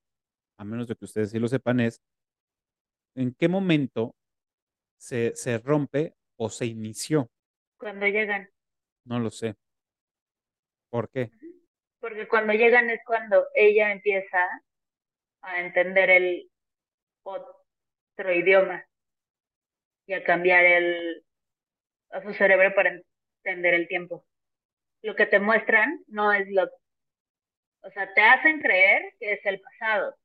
a 0.56 0.64
menos 0.64 0.88
de 0.88 0.96
que 0.96 1.04
ustedes 1.04 1.30
sí 1.30 1.38
lo 1.38 1.46
sepan, 1.46 1.80
es 1.80 2.00
en 3.14 3.34
qué 3.34 3.48
momento 3.48 4.16
se, 4.96 5.36
se 5.36 5.58
rompe 5.58 6.14
o 6.36 6.48
se 6.48 6.64
inició. 6.64 7.30
Cuando 7.76 8.06
llegan. 8.06 8.48
No 9.04 9.20
lo 9.20 9.30
sé. 9.30 9.56
¿Por 10.88 11.10
qué? 11.10 11.30
Porque 12.00 12.26
cuando 12.28 12.54
llegan 12.54 12.88
es 12.88 13.00
cuando 13.04 13.44
ella 13.54 13.92
empieza 13.92 14.38
a 15.42 15.60
entender 15.60 16.08
el 16.08 16.50
otro 17.24 18.32
idioma 18.32 18.86
y 20.06 20.12
a 20.12 20.24
cambiar 20.24 20.64
el 20.64 21.24
a 22.10 22.22
su 22.22 22.32
cerebro 22.34 22.74
para 22.74 23.00
entender 23.42 23.74
el 23.74 23.88
tiempo. 23.88 24.24
Lo 25.02 25.14
que 25.16 25.26
te 25.26 25.40
muestran 25.40 26.02
no 26.06 26.32
es 26.32 26.48
lo, 26.48 26.64
o 27.82 27.90
sea, 27.90 28.12
te 28.14 28.22
hacen 28.22 28.60
creer 28.60 29.14
que 29.18 29.32
es 29.32 29.40
el 29.44 29.60
pasado, 29.60 30.16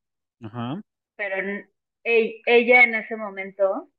Ajá. 0.42 0.80
Pero 1.16 1.64
ella 2.02 2.84
en 2.84 2.94
ese 2.94 3.14
momento 3.14 3.90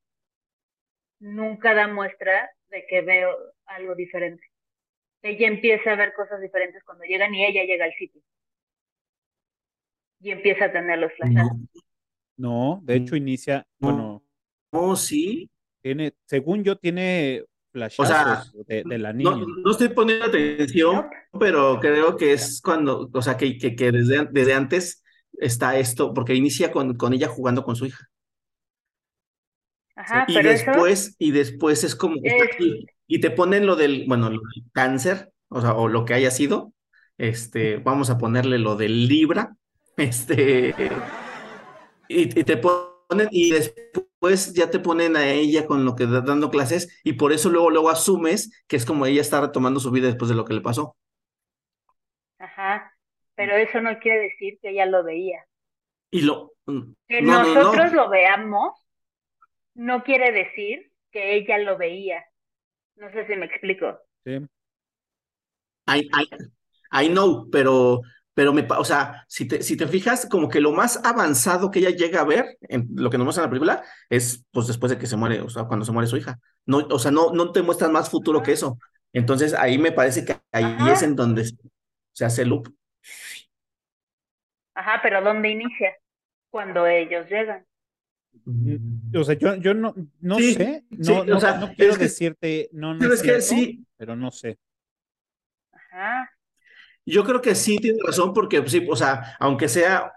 nunca 1.20 1.76
da 1.76 1.88
muestra 1.88 2.50
de 2.70 2.86
que 2.88 3.02
veo 3.02 3.30
algo 3.66 3.94
diferente. 3.94 4.44
Ella 5.22 5.48
empieza 5.48 5.92
a 5.92 5.96
ver 5.96 6.14
cosas 6.14 6.42
diferentes 6.42 6.84
cuando 6.84 7.04
llegan 7.04 7.36
y 7.36 7.46
ella 7.46 7.64
llega 7.64 7.86
al 7.86 7.94
sitio. 7.94 8.24
Y 10.20 10.32
empieza 10.32 10.66
a 10.66 10.72
tener 10.72 10.98
los 10.98 11.14
flashes. 11.14 11.44
No, 12.38 12.80
de 12.84 12.96
hecho 12.96 13.16
inicia, 13.16 13.68
bueno. 13.78 14.24
Oh, 14.72 14.96
sí. 14.96 15.48
Tiene, 15.82 16.14
según 16.26 16.64
yo, 16.64 16.76
tiene 16.78 17.44
flashazos 17.72 18.54
de, 18.68 18.84
la 18.98 19.14
niña. 19.14 19.32
No, 19.64 19.72
estoy 19.72 19.90
poniendo 19.90 20.26
atención, 20.26 21.08
pero 21.40 21.80
creo 21.80 22.18
que 22.18 22.34
es 22.34 22.62
cuando, 22.62 23.10
o 23.12 23.22
sea, 23.22 23.38
que, 23.38 23.58
que, 23.58 23.92
desde, 23.92 24.28
desde 24.32 24.54
antes 24.54 25.04
está 25.34 25.78
esto, 25.78 26.14
porque 26.14 26.36
inicia 26.36 26.72
con, 26.72 26.96
con 26.96 27.14
ella 27.14 27.28
jugando 27.28 27.64
con 27.64 27.76
su 27.76 27.86
hija. 27.86 28.08
Ajá, 29.96 30.26
y 30.28 30.42
después, 30.42 31.16
y 31.20 31.32
después 31.32 31.84
es 31.84 31.96
como 31.96 32.16
y, 33.08 33.20
te 33.20 33.30
ponen 33.30 33.66
lo 33.66 33.76
del, 33.76 34.06
bueno, 34.08 34.32
cáncer, 34.72 35.32
o 35.50 35.62
sea, 35.62 35.74
o 35.74 35.88
lo 35.88 36.06
que 36.06 36.14
haya 36.14 36.32
sido, 36.32 36.74
este, 37.18 37.78
vamos 37.78 38.10
a 38.10 38.18
ponerle 38.18 38.58
lo 38.58 38.76
del 38.76 39.08
Libra, 39.08 39.56
este, 39.98 40.74
y, 42.08 42.28
te 42.28 42.58
ponen, 42.58 42.91
y 43.32 43.52
después 43.52 44.54
ya 44.54 44.70
te 44.70 44.80
ponen 44.80 45.16
a 45.16 45.30
ella 45.30 45.66
con 45.66 45.86
lo 45.86 45.96
que 45.96 46.06
dando 46.06 46.50
clases, 46.50 47.00
y 47.04 47.14
por 47.14 47.34
eso 47.34 47.50
luego, 47.50 47.70
luego 47.70 47.90
asumes 47.90 48.64
que 48.68 48.76
es 48.76 48.86
como 48.86 49.06
ella 49.06 49.22
está 49.22 49.42
retomando 49.42 49.80
su 49.80 49.92
vida 49.92 50.08
después 50.08 50.30
de 50.30 50.36
lo 50.36 50.46
que 50.46 50.54
le 50.54 50.62
pasó. 50.62 50.96
Ajá, 52.40 52.96
pero 53.36 53.56
eso 53.56 53.82
no 53.82 54.00
quiere 54.00 54.22
decir 54.22 54.60
que 54.62 54.70
ella 54.70 54.86
lo 54.86 55.04
veía. 55.04 55.46
Y 56.10 56.22
lo... 56.22 56.54
Mm, 56.66 56.94
que 57.08 57.22
nosotros 57.22 57.94
lo 57.94 58.10
veamos 58.10 58.74
no 59.74 60.04
quiere 60.04 60.32
decir 60.32 60.92
que 61.12 61.36
ella 61.36 61.58
lo 61.58 61.78
veía. 61.78 62.24
No 62.96 63.12
sé 63.12 63.26
si 63.28 63.36
me 63.36 63.46
explico. 63.46 64.00
Sí. 64.24 64.38
I, 65.88 66.10
I, 66.92 67.10
know, 67.10 67.50
pero, 67.50 68.02
pero 68.34 68.54
me, 68.54 68.66
o 68.78 68.86
sea, 68.86 69.26
si 69.28 69.48
te, 69.48 69.62
si 69.62 69.76
te 69.76 69.88
fijas, 69.88 70.26
como 70.26 70.48
que 70.48 70.62
lo 70.62 70.72
más 70.72 71.04
avanzado 71.04 71.70
que 71.70 71.80
ella 71.80 71.90
llega 71.90 72.22
a 72.22 72.26
ver 72.26 72.58
en 72.62 72.88
lo 72.96 73.10
que 73.10 73.18
nos 73.18 73.26
muestra 73.26 73.44
en 73.44 73.48
la 73.48 73.52
película 73.52 73.84
es 74.10 74.46
pues 74.52 74.68
después 74.68 74.90
de 74.90 74.98
que 74.98 75.08
se 75.08 75.18
muere, 75.18 75.42
o 75.42 75.50
sea, 75.50 75.66
cuando 75.66 75.86
se 75.86 75.92
muere 75.92 76.08
su 76.08 76.18
hija. 76.18 76.40
No, 76.66 76.78
o 76.78 77.00
sea, 77.00 77.12
no, 77.12 77.34
no 77.34 77.52
te 77.52 77.62
muestran 77.62 77.92
más 77.92 78.10
futuro 78.10 78.42
que 78.42 78.54
eso. 78.54 78.78
Entonces 79.14 79.54
ahí 79.54 79.78
me 79.78 79.92
parece 79.92 80.24
que 80.24 80.38
ahí 80.52 80.90
es 80.90 81.02
en 81.02 81.16
donde 81.16 81.52
se 82.14 82.26
hace 82.26 82.46
loop. 82.46 82.74
Ajá, 84.74 85.00
pero 85.04 85.22
¿dónde 85.22 85.50
inicia? 85.50 85.94
Cuando 86.50 86.88
ellos 86.88 87.30
llegan. 87.30 87.66
Mm, 88.46 89.16
o 89.16 89.24
sea, 89.26 89.36
yo, 89.36 89.56
yo 89.56 89.74
no, 89.74 89.94
no 90.22 90.40
sé, 90.40 90.86
no, 90.90 91.26
no, 91.26 91.74
quiero 91.76 91.98
decirte, 91.98 92.70
no, 92.72 92.94
no 92.94 93.12
es, 93.12 93.22
que 93.22 93.42
sí, 93.42 93.86
pero 93.98 94.16
no 94.16 94.32
sé. 94.32 94.58
Ajá. 95.74 96.32
Yo 97.06 97.24
creo 97.24 97.42
que 97.42 97.56
sí 97.56 97.78
tiene 97.78 98.00
razón, 98.06 98.34
porque 98.34 98.68
sí, 98.68 98.88
o 98.90 98.96
sea, 98.96 99.36
aunque 99.40 99.68
sea, 99.68 100.14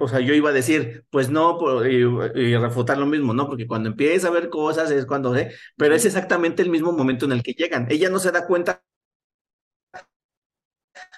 o 0.00 0.08
sea, 0.08 0.20
yo 0.20 0.34
iba 0.34 0.50
a 0.50 0.52
decir, 0.52 1.04
pues 1.10 1.30
no, 1.30 1.58
y, 1.86 2.56
refutar 2.56 2.98
lo 2.98 3.06
mismo, 3.06 3.34
¿no? 3.34 3.46
Porque 3.46 3.66
cuando 3.66 3.88
empieza 3.88 4.28
a 4.28 4.30
ver 4.30 4.48
cosas 4.50 4.90
es 4.90 5.06
cuando, 5.06 5.34
¿eh? 5.36 5.52
Pero 5.76 5.94
es 5.94 6.04
exactamente 6.04 6.62
el 6.62 6.70
mismo 6.70 6.92
momento 6.92 7.26
en 7.26 7.32
el 7.32 7.42
que 7.42 7.52
llegan. 7.52 7.86
Ella 7.90 8.10
no 8.10 8.18
se 8.18 8.32
da 8.32 8.46
cuenta 8.46 8.82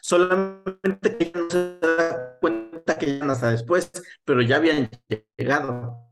solamente 0.02 1.16
que 1.16 1.24
ella 1.24 1.40
no 1.40 1.50
se 1.50 1.78
da 1.80 2.38
cuenta 2.40 2.98
que 2.98 3.06
llegan 3.06 3.30
hasta 3.30 3.50
después, 3.50 3.90
pero 4.24 4.42
ya 4.42 4.56
habían 4.56 4.90
llegado. 5.36 6.08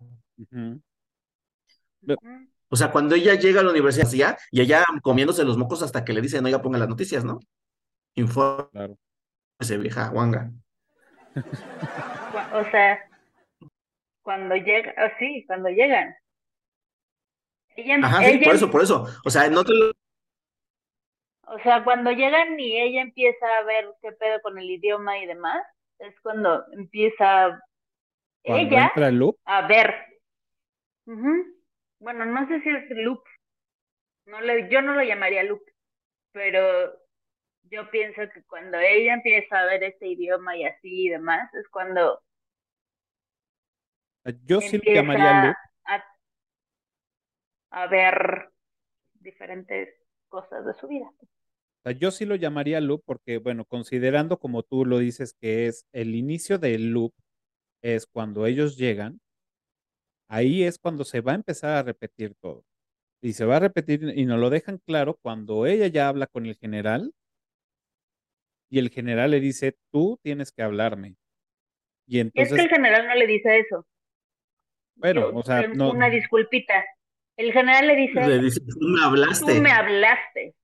O 2.69 2.77
sea, 2.77 2.91
cuando 2.93 3.15
ella 3.15 3.35
llega 3.35 3.61
a 3.61 3.65
la 3.65 3.71
universidad 3.71 4.39
y 4.51 4.61
ella 4.61 4.85
comiéndose 5.03 5.45
los 5.45 5.57
mocos 5.57 5.83
hasta 5.83 6.05
que 6.05 6.13
le 6.13 6.21
dicen, 6.21 6.43
no, 6.43 6.49
ya 6.49 6.63
ponga 6.63 6.79
las 6.79 6.89
noticias, 6.89 7.25
¿no? 7.25 7.41
Informe. 8.17 8.69
Claro. 8.73 8.99
Ese 9.61 9.79
vieja 9.79 10.09
guanga. 10.11 10.51
o 12.53 12.65
sea, 12.71 13.09
cuando 14.23 14.57
llega, 14.57 14.95
oh, 14.99 15.11
sí, 15.19 15.45
cuando 15.47 15.69
llegan. 15.69 16.15
Ajá, 18.03 18.23
sí, 18.25 18.39
por 18.39 18.55
eso, 18.55 18.71
por 18.71 18.83
eso. 18.83 19.07
O 19.25 19.31
sea, 19.31 19.49
no 19.49 19.65
te 19.65 19.73
lo... 19.73 19.93
O 21.49 21.59
sea, 21.63 21.85
cuando 21.85 22.11
llegan 22.11 22.59
y 22.59 22.81
ella 22.81 23.03
empieza 23.03 23.47
a 23.59 23.63
ver 23.65 23.87
qué 24.03 24.13
pedo 24.13 24.41
con 24.43 24.59
el 24.59 24.69
idioma 24.69 25.19
y 25.19 25.27
demás, 25.27 25.65
es 25.99 26.19
cuando 26.21 26.65
empieza 26.73 27.61
ella 28.43 28.93
a 29.45 29.67
ver 29.67 29.95
bueno, 31.07 32.25
no 32.27 32.47
sé 32.49 32.61
si 32.63 32.69
es 32.69 32.85
loop. 32.91 33.23
No 34.27 34.41
le, 34.41 34.69
yo 34.71 34.83
no 34.83 34.95
lo 34.95 35.03
llamaría 35.03 35.45
loop, 35.45 35.63
pero 36.33 36.93
yo 37.71 37.91
pienso 37.91 38.23
que 38.33 38.43
cuando 38.45 38.79
ella 38.79 39.15
empieza 39.15 39.61
a 39.61 39.67
ver 39.67 39.83
este 39.83 40.09
idioma 40.09 40.57
y 40.57 40.65
así 40.65 41.07
y 41.07 41.09
demás, 41.09 41.53
es 41.55 41.69
cuando. 41.69 42.23
Yo 44.45 44.61
sí 44.61 44.79
lo 44.79 44.93
llamaría. 44.93 45.57
A, 45.85 46.05
a 47.71 47.87
ver 47.87 48.51
diferentes 49.15 49.89
cosas 50.29 50.65
de 50.67 50.75
su 50.75 50.89
vida. 50.89 51.11
Yo 52.01 52.11
sí 52.11 52.25
lo 52.25 52.35
llamaría 52.35 52.81
loop 52.81 53.03
porque, 53.05 53.39
bueno, 53.39 53.65
considerando 53.65 54.39
como 54.39 54.65
tú 54.65 54.85
lo 54.85 54.99
dices 54.99 55.35
que 55.41 55.69
es 55.69 55.87
el 55.93 56.17
inicio 56.17 56.59
del 56.59 56.91
loop, 56.91 57.13
es 57.81 58.07
cuando 58.07 58.47
ellos 58.47 58.77
llegan, 58.77 59.21
ahí 60.29 60.65
es 60.65 60.79
cuando 60.79 61.05
se 61.05 61.21
va 61.21 61.33
a 61.33 61.37
empezar 61.37 61.77
a 61.77 61.83
repetir 61.85 62.35
todo. 62.41 62.65
Y 63.23 63.35
se 63.35 63.45
va 63.45 63.57
a 63.57 63.61
repetir 63.61 64.13
y 64.17 64.27
nos 64.27 64.41
lo 64.41 64.51
dejan 64.51 64.79
claro 64.79 65.17
cuando 65.23 65.67
ella 65.67 65.87
ya 65.87 66.09
habla 66.09 66.27
con 66.27 66.47
el 66.47 66.57
general 66.57 67.13
y 68.69 68.79
el 68.79 68.91
general 68.91 69.31
le 69.31 69.41
dice, 69.41 69.77
tú 69.91 70.19
tienes 70.23 70.53
que 70.53 70.63
hablarme. 70.63 71.17
Y 72.07 72.21
entonces... 72.21 72.53
Es 72.53 72.59
que 72.59 72.65
el 72.65 72.71
general 72.71 73.07
no 73.07 73.15
le 73.15 73.27
dice 73.27 73.59
eso. 73.59 73.87
Bueno, 74.95 75.31
o 75.35 75.43
sea, 75.43 75.69
no... 75.69 75.91
Una 75.91 76.09
disculpita. 76.09 76.85
El 77.37 77.53
general 77.53 77.87
le 77.87 77.97
dice... 77.97 78.27
Le 78.27 78.39
dice, 78.39 78.61
tú 78.61 78.79
me 78.81 79.05
hablaste. 79.05 79.55
Tú 79.55 79.61
me 79.61 79.71
hablaste. 79.71 80.55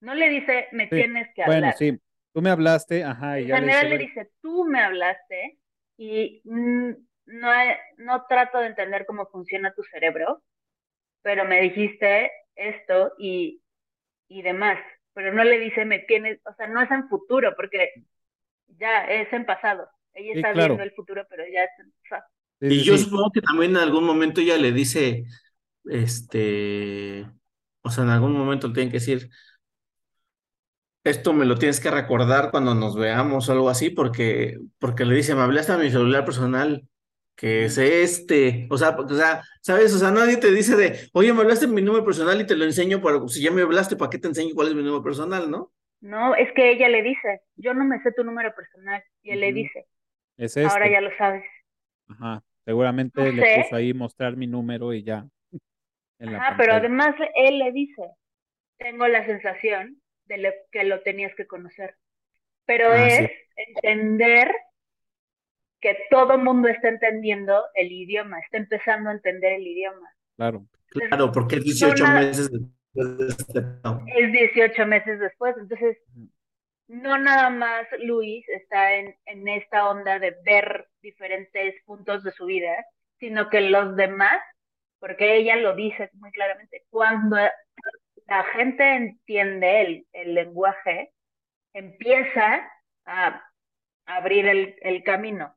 No 0.00 0.14
le 0.14 0.28
dice, 0.28 0.68
me 0.72 0.88
tienes 0.88 1.28
que 1.34 1.42
hablar. 1.42 1.60
Bueno, 1.60 1.74
sí, 1.78 1.98
tú 2.34 2.42
me 2.42 2.50
hablaste, 2.50 3.04
ajá. 3.04 3.40
Y 3.40 3.50
el 3.50 3.56
general 3.56 3.88
le 3.88 3.98
dice, 3.98 4.30
tú 4.40 4.64
me 4.64 4.80
hablaste 4.80 5.58
y 5.96 6.42
mm, 6.44 6.90
no, 7.26 7.50
no 7.98 8.26
trato 8.28 8.58
de 8.58 8.66
entender 8.66 9.06
cómo 9.06 9.26
funciona 9.26 9.72
tu 9.74 9.82
cerebro, 9.84 10.42
pero 11.22 11.44
me 11.44 11.60
dijiste 11.60 12.32
esto 12.56 13.12
y, 13.16 13.62
y 14.28 14.42
demás. 14.42 14.78
Pero 15.14 15.32
no 15.32 15.44
le 15.44 15.58
dice, 15.58 15.84
me 15.84 16.00
tienes, 16.00 16.40
o 16.44 16.54
sea, 16.54 16.66
no 16.68 16.80
es 16.80 16.90
en 16.90 17.08
futuro, 17.08 17.54
porque 17.56 17.90
ya 18.78 19.04
es 19.04 19.32
en 19.32 19.44
pasado. 19.44 19.88
Ella 20.14 20.32
está 20.34 20.52
viendo 20.52 20.82
el 20.82 20.92
futuro, 20.92 21.26
pero 21.28 21.44
ya 21.52 21.64
es 21.64 21.70
en 21.78 21.92
pasado. 22.02 22.24
y 22.60 22.82
yo 22.82 22.96
supongo 22.98 23.30
que 23.32 23.40
también 23.40 23.72
en 23.72 23.78
algún 23.78 24.04
momento 24.04 24.40
ella 24.40 24.56
le 24.56 24.72
dice, 24.72 25.24
este, 25.84 27.26
o 27.82 27.90
sea, 27.90 28.04
en 28.04 28.10
algún 28.10 28.32
momento 28.32 28.68
le 28.68 28.74
tienen 28.74 28.90
que 28.90 28.98
decir, 28.98 29.28
esto 31.04 31.32
me 31.32 31.46
lo 31.46 31.56
tienes 31.56 31.80
que 31.80 31.90
recordar 31.90 32.50
cuando 32.50 32.74
nos 32.74 32.96
veamos 32.96 33.48
o 33.48 33.52
algo 33.52 33.68
así, 33.68 33.90
porque, 33.90 34.58
porque 34.78 35.04
le 35.04 35.16
dice, 35.16 35.34
me 35.34 35.42
hablaste 35.42 35.72
a 35.72 35.78
mi 35.78 35.90
celular 35.90 36.24
personal 36.24 36.88
que 37.36 37.64
es 37.64 37.78
este, 37.78 38.66
o 38.70 38.78
sea, 38.78 38.90
o 38.90 39.08
sea, 39.08 39.42
¿sabes? 39.60 39.94
O 39.94 39.98
sea, 39.98 40.10
nadie 40.10 40.36
te 40.36 40.50
dice 40.50 40.76
de, 40.76 40.98
oye, 41.12 41.32
me 41.32 41.40
hablaste 41.40 41.66
mi 41.66 41.82
número 41.82 42.04
personal 42.04 42.40
y 42.40 42.46
te 42.46 42.56
lo 42.56 42.64
enseño, 42.64 43.00
pero 43.02 43.26
si 43.28 43.42
ya 43.42 43.50
me 43.50 43.62
hablaste, 43.62 43.96
¿para 43.96 44.10
qué 44.10 44.18
te 44.18 44.28
enseño 44.28 44.54
cuál 44.54 44.68
es 44.68 44.74
mi 44.74 44.82
número 44.82 45.02
personal, 45.02 45.50
no? 45.50 45.72
No, 46.00 46.34
es 46.34 46.52
que 46.52 46.70
ella 46.70 46.88
le 46.88 47.02
dice, 47.02 47.42
yo 47.56 47.74
no 47.74 47.84
me 47.84 48.00
sé 48.02 48.12
tu 48.12 48.24
número 48.24 48.54
personal, 48.54 49.02
y 49.22 49.30
él 49.30 49.40
le 49.40 49.52
dice, 49.52 49.86
es 50.36 50.56
ahora 50.56 50.86
este. 50.86 50.92
ya 50.92 51.00
lo 51.00 51.16
sabes. 51.16 51.44
Ajá, 52.08 52.42
seguramente 52.64 53.32
le 53.32 53.62
puso 53.62 53.76
ahí 53.76 53.94
mostrar 53.94 54.36
mi 54.36 54.46
número 54.46 54.92
y 54.92 55.04
ya. 55.04 55.24
Ajá, 56.20 56.54
pero 56.56 56.74
además 56.74 57.14
él 57.34 57.58
le 57.58 57.72
dice, 57.72 58.02
tengo 58.78 59.06
la 59.08 59.24
sensación 59.26 60.00
de 60.26 60.54
que 60.70 60.84
lo 60.84 61.02
tenías 61.02 61.34
que 61.34 61.46
conocer, 61.46 61.96
pero 62.66 62.90
ah, 62.90 63.06
es 63.06 63.30
entender 63.56 64.52
que 65.82 65.98
todo 66.10 66.34
el 66.34 66.42
mundo 66.42 66.68
está 66.68 66.88
entendiendo 66.88 67.60
el 67.74 67.90
idioma, 67.90 68.38
está 68.38 68.56
empezando 68.56 69.10
a 69.10 69.14
entender 69.14 69.54
el 69.54 69.66
idioma. 69.66 70.08
Claro. 70.36 70.64
Claro, 70.88 71.32
porque 71.32 71.56
es 71.56 71.64
18 71.64 72.06
meses 72.06 72.50
después 72.50 73.18
de 73.18 73.26
este 73.26 73.58
Es 74.16 74.32
18 74.32 74.86
meses 74.86 75.18
después, 75.18 75.56
entonces 75.58 75.98
no 76.86 77.18
nada 77.18 77.50
más 77.50 77.86
Luis 78.00 78.46
está 78.48 78.94
en, 78.94 79.16
en 79.24 79.48
esta 79.48 79.88
onda 79.88 80.18
de 80.18 80.36
ver 80.44 80.88
diferentes 81.00 81.74
puntos 81.84 82.22
de 82.22 82.32
su 82.32 82.46
vida, 82.46 82.84
sino 83.18 83.48
que 83.48 83.62
los 83.62 83.96
demás, 83.96 84.38
porque 85.00 85.36
ella 85.36 85.56
lo 85.56 85.74
dice 85.74 86.10
muy 86.14 86.30
claramente, 86.30 86.84
cuando 86.90 87.36
la 88.26 88.44
gente 88.54 88.84
entiende 88.94 89.80
el, 89.80 90.06
el 90.12 90.34
lenguaje, 90.34 91.12
empieza 91.72 92.70
a 93.06 93.42
abrir 94.04 94.46
el, 94.46 94.76
el 94.82 95.02
camino 95.02 95.56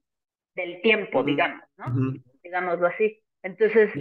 del 0.56 0.82
tiempo, 0.82 1.24
digamos, 1.24 1.64
¿no? 1.78 1.86
Digámoslo 2.44 2.88
así. 2.88 3.22
Entonces, 3.44 3.92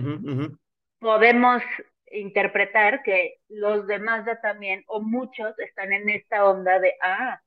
podemos 0.99 1.63
interpretar 2.11 3.03
que 3.03 3.39
los 3.49 3.87
demás 3.87 4.25
ya 4.27 4.41
también, 4.41 4.85
o 4.87 5.01
muchos, 5.01 5.59
están 5.59 5.93
en 5.93 6.09
esta 6.09 6.45
onda 6.45 6.79
de, 6.79 6.95
ah, 7.03 7.41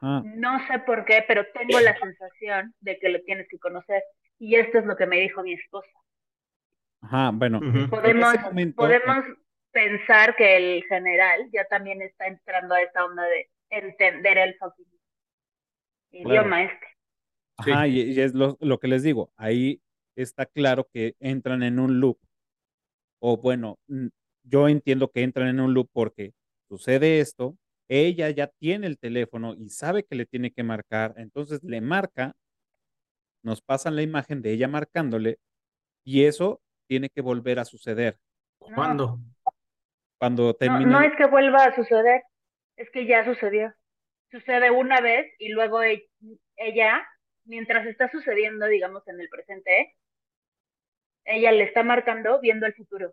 no 0.00 0.66
sé 0.66 0.78
por 0.80 1.04
qué, 1.04 1.24
pero 1.26 1.44
tengo 1.52 1.80
la 1.80 1.98
sensación 1.98 2.74
de 2.80 2.98
que 2.98 3.08
lo 3.08 3.20
tienes 3.22 3.48
que 3.48 3.58
conocer. 3.58 4.02
Y 4.38 4.54
esto 4.54 4.78
es 4.78 4.86
lo 4.86 4.96
que 4.96 5.06
me 5.06 5.20
dijo 5.20 5.42
mi 5.42 5.54
esposa. 5.54 5.90
Ajá, 7.02 7.30
bueno. 7.32 7.60
Podemos, 7.90 8.34
podemos 8.76 9.24
pensar 9.72 10.36
que 10.36 10.56
el 10.56 10.84
general 10.84 11.48
ya 11.52 11.64
también 11.64 12.02
está 12.02 12.26
entrando 12.26 12.74
a 12.74 12.82
esta 12.82 13.04
onda 13.04 13.24
de 13.24 13.50
entender 13.70 14.38
el 14.38 14.56
idioma 16.12 16.64
este. 16.64 16.86
Ajá, 17.60 17.86
y, 17.86 18.18
es 18.18 18.34
lo, 18.34 18.56
lo, 18.60 18.78
que 18.78 18.88
les 18.88 19.02
digo, 19.02 19.32
ahí 19.36 19.80
está 20.16 20.46
claro 20.46 20.88
que 20.92 21.14
entran 21.20 21.62
en 21.62 21.78
un 21.78 22.00
loop. 22.00 22.18
O 23.20 23.36
bueno, 23.36 23.78
yo 24.44 24.68
entiendo 24.68 25.10
que 25.10 25.22
entran 25.22 25.48
en 25.48 25.60
un 25.60 25.74
loop 25.74 25.88
porque 25.92 26.32
sucede 26.68 27.20
esto, 27.20 27.56
ella 27.88 28.30
ya 28.30 28.46
tiene 28.46 28.86
el 28.86 28.98
teléfono 28.98 29.54
y 29.54 29.68
sabe 29.68 30.04
que 30.04 30.14
le 30.14 30.24
tiene 30.24 30.52
que 30.52 30.62
marcar, 30.62 31.14
entonces 31.16 31.62
le 31.64 31.80
marca, 31.80 32.34
nos 33.42 33.60
pasan 33.60 33.96
la 33.96 34.02
imagen 34.02 34.42
de 34.42 34.52
ella 34.52 34.68
marcándole 34.68 35.38
y 36.04 36.24
eso 36.24 36.60
tiene 36.86 37.08
que 37.08 37.20
volver 37.20 37.58
a 37.58 37.64
suceder. 37.64 38.18
¿Cuándo? 38.58 39.18
Cuando 40.18 40.54
termine. 40.54 40.86
No, 40.86 41.00
no 41.00 41.06
es 41.06 41.16
que 41.16 41.26
vuelva 41.26 41.64
a 41.64 41.74
suceder, 41.74 42.22
es 42.76 42.88
que 42.90 43.06
ya 43.06 43.24
sucedió. 43.24 43.74
Sucede 44.30 44.70
una 44.70 45.00
vez 45.00 45.26
y 45.38 45.48
luego 45.48 45.82
e, 45.82 46.08
ella, 46.56 47.02
mientras 47.44 47.86
está 47.86 48.10
sucediendo, 48.10 48.66
digamos, 48.66 49.06
en 49.08 49.20
el 49.20 49.28
presente, 49.28 49.94
ella 51.24 51.52
le 51.52 51.64
está 51.64 51.82
marcando 51.82 52.40
viendo 52.40 52.66
el 52.66 52.74
futuro. 52.74 53.12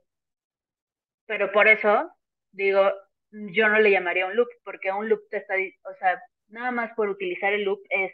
Pero 1.26 1.52
por 1.52 1.68
eso, 1.68 2.12
digo, 2.52 2.92
yo 3.32 3.68
no 3.70 3.80
le 3.80 3.92
llamaría 3.92 4.28
un 4.28 4.36
loop, 4.36 4.48
porque 4.64 4.92
un 4.92 5.10
loop 5.10 5.28
te 5.30 5.38
está, 5.38 5.56
o 5.56 5.94
sea, 6.00 6.22
nada 6.48 6.72
más 6.72 6.94
por 6.96 7.10
utilizar 7.10 7.54
el 7.54 7.64
loop 7.64 7.82
es 7.90 8.12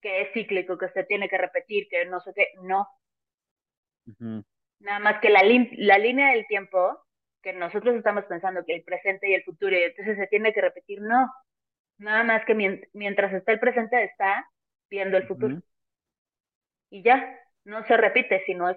que 0.00 0.22
es 0.22 0.32
cíclico, 0.32 0.76
que 0.78 0.88
se 0.90 1.04
tiene 1.04 1.28
que 1.28 1.38
repetir, 1.38 1.88
que 1.88 2.04
no 2.06 2.20
sé 2.20 2.32
qué, 2.34 2.48
no. 2.62 2.86
Nada 4.80 4.98
más 4.98 5.20
que 5.20 5.30
la, 5.30 5.42
la 5.42 5.98
línea 5.98 6.32
del 6.32 6.46
tiempo, 6.46 6.98
que 7.42 7.52
nosotros 7.52 7.94
estamos 7.96 8.24
pensando 8.24 8.64
que 8.64 8.74
el 8.74 8.82
presente 8.84 9.30
y 9.30 9.34
el 9.34 9.44
futuro, 9.44 9.76
y 9.76 9.82
entonces 9.82 10.16
se 10.16 10.26
tiene 10.26 10.52
que 10.52 10.60
repetir, 10.60 11.00
no. 11.00 11.32
Nada 11.98 12.24
más 12.24 12.44
que 12.44 12.54
mientras 12.92 13.32
está 13.32 13.52
el 13.52 13.60
presente 13.60 14.02
está 14.04 14.46
viendo 14.90 15.16
el 15.16 15.26
futuro. 15.26 15.60
Y 16.90 17.02
ya, 17.02 17.38
no 17.64 17.84
se 17.86 17.96
repite, 17.96 18.42
sino 18.46 18.70
es 18.70 18.76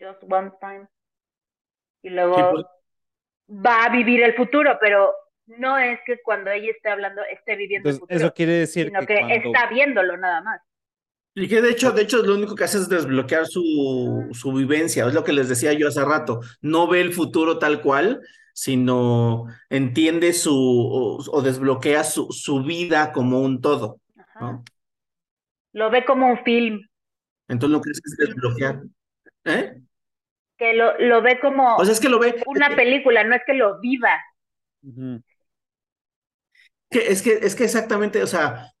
just 0.00 0.22
one 0.28 0.52
time. 0.60 0.86
Y 2.02 2.10
luego 2.10 2.52
pues, 2.52 2.66
va 3.48 3.84
a 3.84 3.90
vivir 3.90 4.22
el 4.22 4.34
futuro, 4.34 4.76
pero 4.80 5.12
no 5.46 5.78
es 5.78 5.98
que 6.06 6.20
cuando 6.22 6.50
ella 6.50 6.70
esté 6.70 6.88
hablando 6.88 7.22
esté 7.30 7.56
viviendo 7.56 7.88
el 7.88 7.96
futuro. 7.96 8.16
Eso 8.16 8.34
quiere 8.34 8.52
decir 8.52 8.86
sino 8.86 9.06
que, 9.06 9.14
está 9.14 9.68
viéndolo 9.68 10.16
nada 10.16 10.40
más. 10.42 10.60
Y 11.34 11.48
que 11.48 11.60
de 11.60 11.70
hecho, 11.70 11.90
de 11.90 12.02
hecho, 12.02 12.22
lo 12.22 12.34
único 12.34 12.54
que 12.54 12.64
hace 12.64 12.78
es 12.78 12.88
desbloquear 12.88 13.46
su, 13.46 14.28
su 14.32 14.52
vivencia, 14.52 15.06
es 15.06 15.14
lo 15.14 15.24
que 15.24 15.32
les 15.32 15.48
decía 15.48 15.72
yo 15.72 15.88
hace 15.88 16.04
rato. 16.04 16.40
No 16.60 16.86
ve 16.86 17.00
el 17.00 17.12
futuro 17.12 17.58
tal 17.58 17.82
cual, 17.82 18.20
sino 18.52 19.46
entiende 19.68 20.32
su 20.32 20.54
o, 20.54 21.42
desbloquea 21.42 22.04
su, 22.04 22.28
su, 22.30 22.62
vida 22.62 23.12
como 23.12 23.40
un 23.40 23.60
todo. 23.60 24.00
Lo 25.74 25.90
ve 25.90 26.04
como 26.06 26.30
un 26.30 26.42
film. 26.42 26.80
Entonces 27.48 27.76
lo 27.76 27.82
que 27.82 27.90
es, 27.90 28.00
es 28.02 28.16
desbloquear. 28.16 28.82
¿Eh? 29.44 29.74
que 30.56 30.72
lo, 30.74 30.98
lo 30.98 31.22
ve 31.22 31.40
como 31.40 31.82
es 31.82 32.00
que 32.00 32.08
lo 32.08 32.18
ve, 32.18 32.42
una 32.46 32.74
película, 32.74 33.24
no 33.24 33.34
es 33.34 33.42
que 33.46 33.54
lo 33.54 33.80
viva. 33.80 34.20
que, 36.90 37.08
es, 37.08 37.22
que, 37.22 37.38
es 37.42 37.54
que 37.54 37.64
exactamente, 37.64 38.22
o 38.22 38.26
sea, 38.26 38.72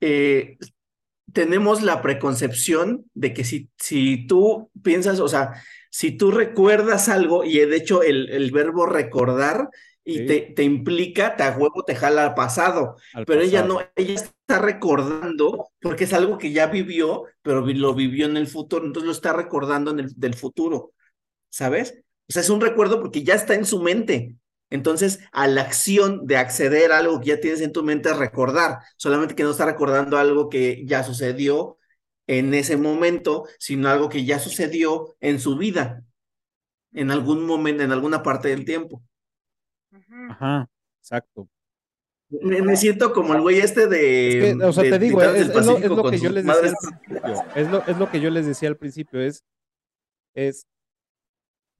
eh, 0.00 0.58
tenemos 1.32 1.82
la 1.82 2.02
preconcepción 2.02 3.06
de 3.14 3.32
que 3.32 3.44
si, 3.44 3.70
si 3.78 4.26
tú 4.26 4.70
piensas, 4.82 5.20
o 5.20 5.28
sea, 5.28 5.62
si 5.90 6.16
tú 6.16 6.30
recuerdas 6.30 7.08
algo, 7.08 7.44
y 7.44 7.58
de 7.58 7.76
hecho 7.76 8.02
el, 8.02 8.28
el 8.30 8.50
verbo 8.50 8.86
recordar 8.86 9.70
y 10.06 10.26
te, 10.26 10.40
te, 10.40 10.62
implica, 10.62 11.36
te 11.36 11.42
a 11.42 11.56
huevo 11.56 11.82
te 11.84 11.96
jala 11.96 12.24
al 12.24 12.34
pasado, 12.34 12.96
pero 13.26 13.40
ella 13.40 13.62
no, 13.62 13.80
ella 13.96 14.14
está 14.14 14.58
recordando 14.60 15.68
porque 15.80 16.04
es 16.04 16.12
algo 16.12 16.38
que 16.38 16.52
ya 16.52 16.68
vivió, 16.68 17.24
pero 17.42 17.60
lo 17.66 17.94
vivió 17.94 18.26
en 18.26 18.36
el 18.36 18.46
futuro, 18.46 18.86
entonces 18.86 19.06
lo 19.06 19.12
está 19.12 19.32
recordando 19.32 19.90
en 19.90 20.00
el 20.00 20.14
del 20.14 20.34
futuro. 20.34 20.92
¿sabes? 21.56 21.94
O 22.28 22.32
sea, 22.32 22.42
es 22.42 22.50
un 22.50 22.60
recuerdo 22.60 23.00
porque 23.00 23.24
ya 23.24 23.34
está 23.34 23.54
en 23.54 23.64
su 23.64 23.80
mente. 23.80 24.36
Entonces, 24.68 25.20
a 25.32 25.46
la 25.46 25.62
acción 25.62 26.26
de 26.26 26.36
acceder 26.36 26.92
a 26.92 26.98
algo 26.98 27.20
que 27.20 27.28
ya 27.28 27.40
tienes 27.40 27.60
en 27.62 27.72
tu 27.72 27.82
mente 27.82 28.10
es 28.10 28.16
recordar, 28.18 28.80
solamente 28.96 29.34
que 29.34 29.44
no 29.44 29.52
está 29.52 29.64
recordando 29.64 30.18
algo 30.18 30.48
que 30.50 30.84
ya 30.86 31.02
sucedió 31.02 31.78
en 32.26 32.52
ese 32.52 32.76
momento, 32.76 33.44
sino 33.58 33.88
algo 33.88 34.08
que 34.08 34.24
ya 34.24 34.38
sucedió 34.38 35.16
en 35.20 35.40
su 35.40 35.56
vida, 35.56 36.02
en 36.92 37.10
algún 37.10 37.46
momento, 37.46 37.84
en 37.84 37.92
alguna 37.92 38.22
parte 38.22 38.48
del 38.48 38.64
tiempo. 38.64 39.02
Ajá, 40.30 40.68
exacto. 41.00 41.48
Me, 42.28 42.76
siento 42.76 43.12
como 43.12 43.34
el 43.34 43.40
güey 43.40 43.58
este 43.58 43.86
de. 43.86 44.58
o 44.64 44.72
sea, 44.72 44.82
te 44.82 44.98
digo, 44.98 45.22
es, 45.22 45.48
lo, 45.64 46.10
que 46.10 46.18
yo 46.18 46.30
les 46.30 46.44
decía 46.44 46.58
al 46.58 46.76
principio. 46.76 47.44
Es 47.54 47.70
lo, 47.70 47.86
es 47.86 47.98
lo 47.98 48.10
que 48.10 48.20
yo 48.20 48.30
les 48.30 48.46
decía 48.46 48.68
al 48.68 48.76
principio, 48.76 49.20
es, 49.20 49.44
es 50.34 50.66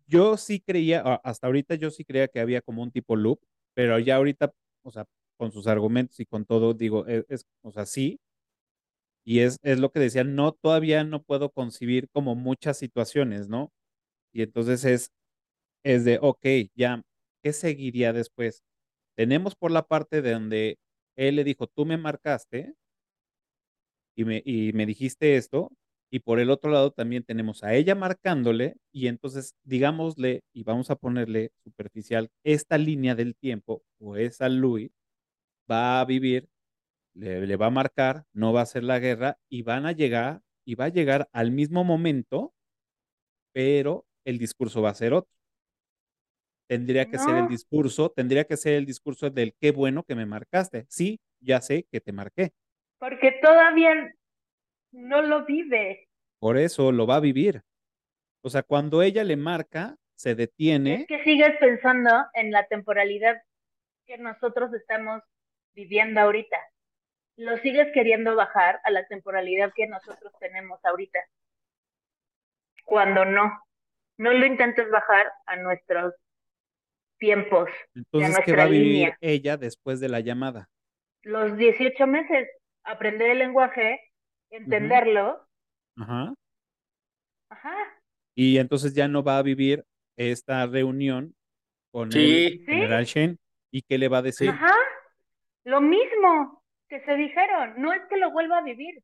yo 0.06 0.36
sí 0.36 0.60
creía, 0.60 1.00
hasta 1.24 1.46
ahorita 1.46 1.74
yo 1.74 1.90
sí 1.90 2.04
creía 2.04 2.28
que 2.28 2.40
había 2.40 2.62
como 2.62 2.82
un 2.82 2.90
tipo 2.92 3.16
loop, 3.16 3.40
pero 3.74 3.98
ya 3.98 4.16
ahorita, 4.16 4.52
o 4.82 4.90
sea, 4.90 5.04
con 5.36 5.52
sus 5.52 5.66
argumentos 5.66 6.18
y 6.20 6.26
con 6.26 6.44
todo, 6.44 6.74
digo, 6.74 7.06
e, 7.08 7.24
es, 7.28 7.44
o 7.62 7.72
sea, 7.72 7.86
sí. 7.86 8.20
Y 9.24 9.40
es, 9.40 9.58
es 9.62 9.80
lo 9.80 9.90
que 9.90 9.98
decía, 10.00 10.22
no, 10.24 10.52
todavía 10.52 11.02
no 11.04 11.22
puedo 11.22 11.50
concebir 11.50 12.08
como 12.10 12.36
muchas 12.36 12.78
situaciones, 12.78 13.48
¿no? 13.48 13.72
Y 14.32 14.42
entonces 14.42 14.84
es, 14.84 15.10
es 15.84 16.04
de, 16.04 16.18
ok, 16.22 16.46
ya, 16.76 17.02
¿qué 17.46 17.52
seguiría 17.52 18.12
después? 18.12 18.64
Tenemos 19.16 19.54
por 19.54 19.70
la 19.70 19.86
parte 19.86 20.20
de 20.20 20.32
donde 20.32 20.78
él 21.16 21.36
le 21.36 21.44
dijo, 21.44 21.68
tú 21.68 21.86
me 21.86 21.96
marcaste 21.96 22.74
y 24.16 24.24
me, 24.24 24.42
y 24.44 24.72
me 24.72 24.84
dijiste 24.84 25.36
esto, 25.36 25.70
y 26.10 26.18
por 26.20 26.40
el 26.40 26.50
otro 26.50 26.72
lado 26.72 26.90
también 26.90 27.22
tenemos 27.22 27.62
a 27.62 27.74
ella 27.74 27.94
marcándole 27.94 28.74
y 28.90 29.06
entonces 29.06 29.54
digámosle 29.62 30.42
y 30.52 30.64
vamos 30.64 30.90
a 30.90 30.96
ponerle 30.96 31.52
superficial 31.62 32.30
esta 32.42 32.78
línea 32.78 33.14
del 33.14 33.36
tiempo 33.36 33.84
o 34.00 34.16
esa 34.16 34.48
Louis 34.48 34.90
va 35.70 36.00
a 36.00 36.04
vivir, 36.04 36.48
le, 37.14 37.56
va 37.56 37.66
a 37.66 37.70
marcar, 37.70 38.24
no 38.32 38.52
va 38.52 38.62
a 38.62 38.66
ser 38.66 38.82
la 38.82 38.98
guerra 38.98 39.38
y 39.48 39.62
van 39.62 39.86
a 39.86 39.92
llegar 39.92 40.42
y 40.64 40.74
va 40.74 40.86
a 40.86 40.88
llegar 40.88 41.28
al 41.32 41.52
mismo 41.52 41.84
momento, 41.84 42.54
pero 43.52 44.04
el 44.24 44.38
discurso 44.38 44.82
va 44.82 44.90
a 44.90 44.94
ser 44.94 45.12
otro. 45.12 45.35
Tendría 46.66 47.06
que 47.06 47.18
ser 47.18 47.36
el 47.36 47.48
discurso, 47.48 48.10
tendría 48.10 48.44
que 48.44 48.56
ser 48.56 48.74
el 48.74 48.86
discurso 48.86 49.30
del 49.30 49.54
qué 49.60 49.70
bueno 49.70 50.02
que 50.02 50.16
me 50.16 50.26
marcaste. 50.26 50.84
Sí, 50.88 51.20
ya 51.40 51.60
sé 51.60 51.86
que 51.90 52.00
te 52.00 52.12
marqué. 52.12 52.52
Porque 52.98 53.38
todavía 53.40 54.12
no 54.90 55.22
lo 55.22 55.44
vive. 55.44 56.08
Por 56.40 56.58
eso 56.58 56.90
lo 56.90 57.06
va 57.06 57.16
a 57.16 57.20
vivir. 57.20 57.62
O 58.42 58.50
sea, 58.50 58.62
cuando 58.62 59.02
ella 59.02 59.22
le 59.22 59.36
marca, 59.36 59.96
se 60.16 60.34
detiene. 60.34 61.02
Es 61.02 61.06
que 61.06 61.22
sigues 61.22 61.56
pensando 61.60 62.10
en 62.34 62.50
la 62.50 62.66
temporalidad 62.66 63.42
que 64.06 64.18
nosotros 64.18 64.72
estamos 64.74 65.22
viviendo 65.74 66.20
ahorita. 66.20 66.56
Lo 67.36 67.58
sigues 67.58 67.92
queriendo 67.92 68.34
bajar 68.34 68.80
a 68.84 68.90
la 68.90 69.06
temporalidad 69.06 69.72
que 69.74 69.86
nosotros 69.86 70.32
tenemos 70.40 70.82
ahorita. 70.84 71.18
Cuando 72.84 73.24
no. 73.24 73.62
No 74.16 74.32
lo 74.32 74.46
intentes 74.46 74.90
bajar 74.90 75.30
a 75.44 75.56
nuestros 75.56 76.14
tiempos. 77.18 77.68
Entonces, 77.94 78.38
¿qué 78.44 78.54
va 78.54 78.64
a 78.64 78.68
vivir 78.68 79.14
ella 79.20 79.56
después 79.56 80.00
de 80.00 80.08
la 80.08 80.20
llamada? 80.20 80.68
Los 81.22 81.56
18 81.56 82.06
meses, 82.06 82.48
aprender 82.84 83.30
el 83.30 83.38
lenguaje 83.38 84.00
entenderlo. 84.50 85.40
Ajá. 85.96 86.34
Ajá. 87.50 87.74
Y 88.34 88.58
entonces 88.58 88.94
ya 88.94 89.08
no 89.08 89.22
va 89.22 89.38
a 89.38 89.42
vivir 89.42 89.84
esta 90.16 90.66
reunión 90.66 91.34
con 91.92 92.10
el 92.12 92.64
general 92.64 93.04
Shen. 93.04 93.38
¿Y 93.70 93.82
qué 93.82 93.98
le 93.98 94.08
va 94.08 94.18
a 94.18 94.22
decir? 94.22 94.50
Ajá. 94.50 94.74
Lo 95.64 95.80
mismo 95.80 96.62
que 96.88 97.00
se 97.04 97.16
dijeron. 97.16 97.74
No 97.78 97.92
es 97.92 98.02
que 98.08 98.16
lo 98.16 98.30
vuelva 98.30 98.58
a 98.58 98.62
vivir. 98.62 99.02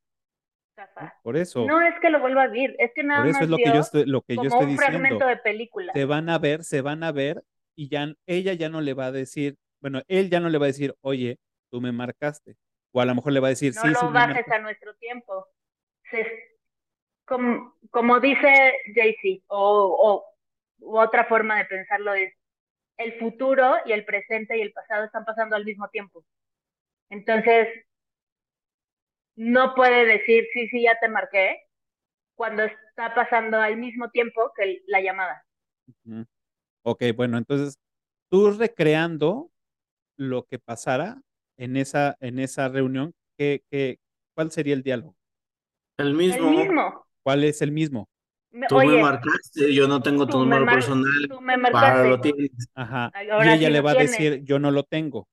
Por 1.21 1.37
eso. 1.37 1.65
No 1.67 1.81
es 1.81 1.93
que 1.99 2.09
lo 2.09 2.19
vuelva 2.19 2.43
a 2.43 2.47
vivir, 2.47 2.75
es 2.79 2.91
que 2.95 3.03
nada 3.03 3.21
Por 3.21 3.29
eso 3.29 3.43
es 3.43 3.49
lo 3.49 3.57
que 3.57 3.65
yo 3.65 3.79
estoy, 3.79 4.05
lo 4.05 4.21
que 4.21 4.35
yo 4.35 4.43
estoy 4.43 4.71
un 4.71 4.77
fragmento 4.77 5.27
de 5.27 5.37
película. 5.37 5.93
Se 5.93 6.05
van 6.05 6.29
a 6.29 6.39
ver, 6.39 6.63
se 6.63 6.81
van 6.81 7.03
a 7.03 7.11
ver 7.11 7.43
y 7.75 7.89
ya 7.89 8.13
ella 8.25 8.53
ya 8.53 8.69
no 8.69 8.81
le 8.81 8.93
va 8.93 9.07
a 9.07 9.11
decir, 9.11 9.57
bueno, 9.81 10.01
él 10.07 10.29
ya 10.29 10.39
no 10.39 10.49
le 10.49 10.57
va 10.57 10.65
a 10.65 10.67
decir, 10.67 10.95
oye, 11.01 11.39
tú 11.69 11.81
me 11.81 11.91
marcaste. 11.91 12.55
O 12.91 13.01
a 13.01 13.05
lo 13.05 13.15
mejor 13.15 13.33
le 13.33 13.39
va 13.39 13.47
a 13.47 13.49
decir, 13.49 13.73
no 13.75 13.81
sí, 13.81 13.87
lo 13.89 14.11
bajes 14.11 14.47
a 14.49 14.59
nuestro 14.59 14.93
tiempo. 14.95 15.47
como, 17.25 17.75
como, 17.89 18.19
dice 18.19 18.73
Jaycee, 18.93 19.43
o, 19.47 20.23
o 20.79 20.99
otra 20.99 21.25
forma 21.25 21.57
de 21.57 21.65
pensarlo 21.65 22.13
es, 22.13 22.33
el 22.97 23.17
futuro 23.19 23.75
y 23.85 23.91
el 23.91 24.05
presente 24.05 24.57
y 24.57 24.61
el 24.61 24.71
pasado 24.71 25.05
están 25.05 25.25
pasando 25.25 25.55
al 25.55 25.65
mismo 25.65 25.89
tiempo. 25.89 26.23
Entonces, 27.09 27.67
no 29.35 29.73
puede 29.75 30.05
decir, 30.05 30.45
sí, 30.53 30.67
sí, 30.69 30.83
ya 30.83 30.97
te 30.99 31.09
marqué, 31.09 31.59
cuando 32.35 32.63
está 32.63 33.13
pasando 33.15 33.59
al 33.59 33.77
mismo 33.77 34.09
tiempo 34.11 34.51
que 34.55 34.81
la 34.87 35.01
llamada. 35.01 35.45
Ok, 36.83 37.03
bueno, 37.15 37.37
entonces 37.37 37.79
tú 38.29 38.51
recreando 38.51 39.49
lo 40.17 40.45
que 40.45 40.59
pasara 40.59 41.21
en 41.57 41.77
esa, 41.77 42.17
en 42.19 42.39
esa 42.39 42.67
reunión, 42.67 43.13
¿qué, 43.37 43.63
qué, 43.69 43.99
cuál 44.35 44.51
sería 44.51 44.73
el 44.73 44.83
diálogo? 44.83 45.15
El 45.97 46.13
mismo. 46.13 46.49
El 46.49 46.57
mismo. 46.57 47.05
¿Cuál 47.23 47.43
es 47.43 47.61
el 47.61 47.71
mismo? 47.71 48.09
tú 48.67 48.77
me 48.77 49.01
marcaste, 49.01 49.73
yo 49.73 49.87
no 49.87 50.01
tengo 50.01 50.27
tu 50.27 50.37
número 50.39 50.65
personal. 50.65 51.27
Tú 51.29 51.41
me 51.41 51.57
marcaste. 51.57 52.09
Lo 52.09 52.21
tienes. 52.21 52.51
Ajá. 52.75 53.11
y 53.23 53.49
ella 53.49 53.69
le 53.69 53.81
va 53.81 53.91
a 53.91 53.95
decir, 53.95 54.43
yo 54.43 54.59
no 54.59 54.71
lo 54.71 54.83
tengo. 54.83 55.27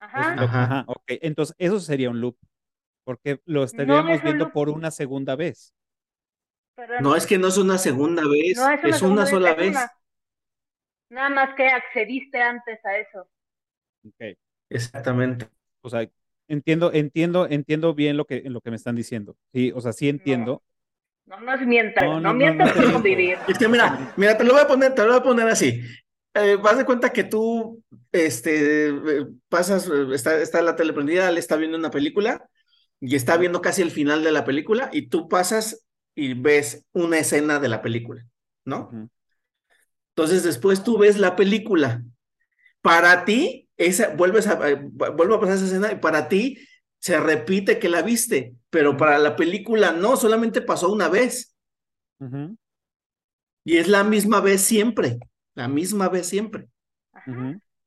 Ajá. 0.00 0.34
Ajá. 0.42 0.84
Ok, 0.86 1.02
entonces 1.06 1.56
eso 1.58 1.80
sería 1.80 2.10
un 2.10 2.20
loop, 2.20 2.36
porque 3.04 3.40
lo 3.44 3.64
estaríamos 3.64 4.22
viendo 4.22 4.52
por 4.52 4.68
una 4.68 4.90
segunda 4.90 5.36
vez. 5.36 5.74
no, 7.00 7.16
es 7.16 7.26
que 7.26 7.38
no 7.38 7.48
es 7.48 7.58
una 7.58 7.78
segunda 7.78 8.22
vez, 8.28 8.58
es 8.84 9.02
una, 9.02 9.26
sola 9.26 9.54
vez. 9.54 9.76
Nada 11.10 11.30
más 11.30 11.54
que 11.54 11.66
accediste 11.66 12.40
antes 12.40 12.84
a 12.84 12.98
eso. 12.98 13.28
Ok. 14.06 14.36
Exactamente. 14.70 15.48
O 15.80 15.88
sea, 15.88 16.08
entiendo, 16.48 16.92
entiendo, 16.92 17.46
entiendo 17.48 17.94
bien 17.94 18.16
lo 18.16 18.26
que, 18.26 18.42
lo 18.46 18.60
que 18.60 18.70
me 18.70 18.76
están 18.76 18.96
diciendo. 18.96 19.36
Sí, 19.52 19.72
o 19.74 19.80
sea, 19.80 19.92
sí 19.92 20.08
entiendo. 20.08 20.62
No, 21.26 21.40
nos 21.40 21.60
mientas, 21.60 22.04
no, 22.04 22.20
no, 22.20 22.34
mientas 22.34 22.72
por 22.72 22.92
convivir. 22.92 23.36
Es 23.46 23.58
que 23.58 23.68
mira, 23.68 24.14
mira, 24.16 24.36
te 24.36 24.44
lo 24.44 24.54
voy 24.54 24.62
a 24.62 24.66
poner, 24.66 24.94
te 24.94 25.02
lo 25.02 25.08
voy 25.08 25.18
a 25.18 25.22
poner 25.22 25.48
así. 25.48 25.82
Eh, 26.34 26.56
vas 26.56 26.78
de 26.78 26.84
cuenta 26.84 27.10
que 27.10 27.24
tú, 27.24 27.82
este, 28.12 28.92
pasas, 29.48 29.90
está, 30.12 30.40
está 30.40 30.62
la 30.62 30.76
tele 30.76 30.92
prendida, 30.92 31.30
le 31.30 31.40
está 31.40 31.56
viendo 31.56 31.76
una 31.76 31.90
película 31.90 32.48
y 33.00 33.14
está 33.14 33.36
viendo 33.36 33.60
casi 33.60 33.82
el 33.82 33.90
final 33.90 34.24
de 34.24 34.32
la 34.32 34.44
película 34.44 34.88
y 34.92 35.08
tú 35.08 35.28
pasas 35.28 35.86
y 36.14 36.34
ves 36.34 36.86
una 36.92 37.18
escena 37.18 37.60
de 37.60 37.68
la 37.68 37.82
película, 37.82 38.26
¿no? 38.64 39.10
Entonces 40.18 40.42
después 40.42 40.82
tú 40.82 40.98
ves 40.98 41.16
la 41.16 41.36
película. 41.36 42.02
Para 42.82 43.24
ti, 43.24 43.68
esa, 43.76 44.08
vuelves 44.16 44.48
a, 44.48 44.68
eh, 44.68 44.74
vuelve 44.74 45.36
a 45.36 45.38
pasar 45.38 45.54
esa 45.54 45.66
escena 45.66 45.92
y 45.92 46.00
para 46.00 46.26
ti 46.26 46.58
se 46.98 47.20
repite 47.20 47.78
que 47.78 47.88
la 47.88 48.02
viste, 48.02 48.56
pero 48.68 48.96
para 48.96 49.20
la 49.20 49.36
película 49.36 49.92
no, 49.92 50.16
solamente 50.16 50.60
pasó 50.60 50.92
una 50.92 51.08
vez. 51.08 51.54
Y 53.62 53.76
es 53.76 53.86
la 53.86 54.02
misma 54.02 54.40
vez 54.40 54.60
siempre, 54.60 55.20
la 55.54 55.68
misma 55.68 56.08
vez 56.08 56.26
siempre. 56.26 56.66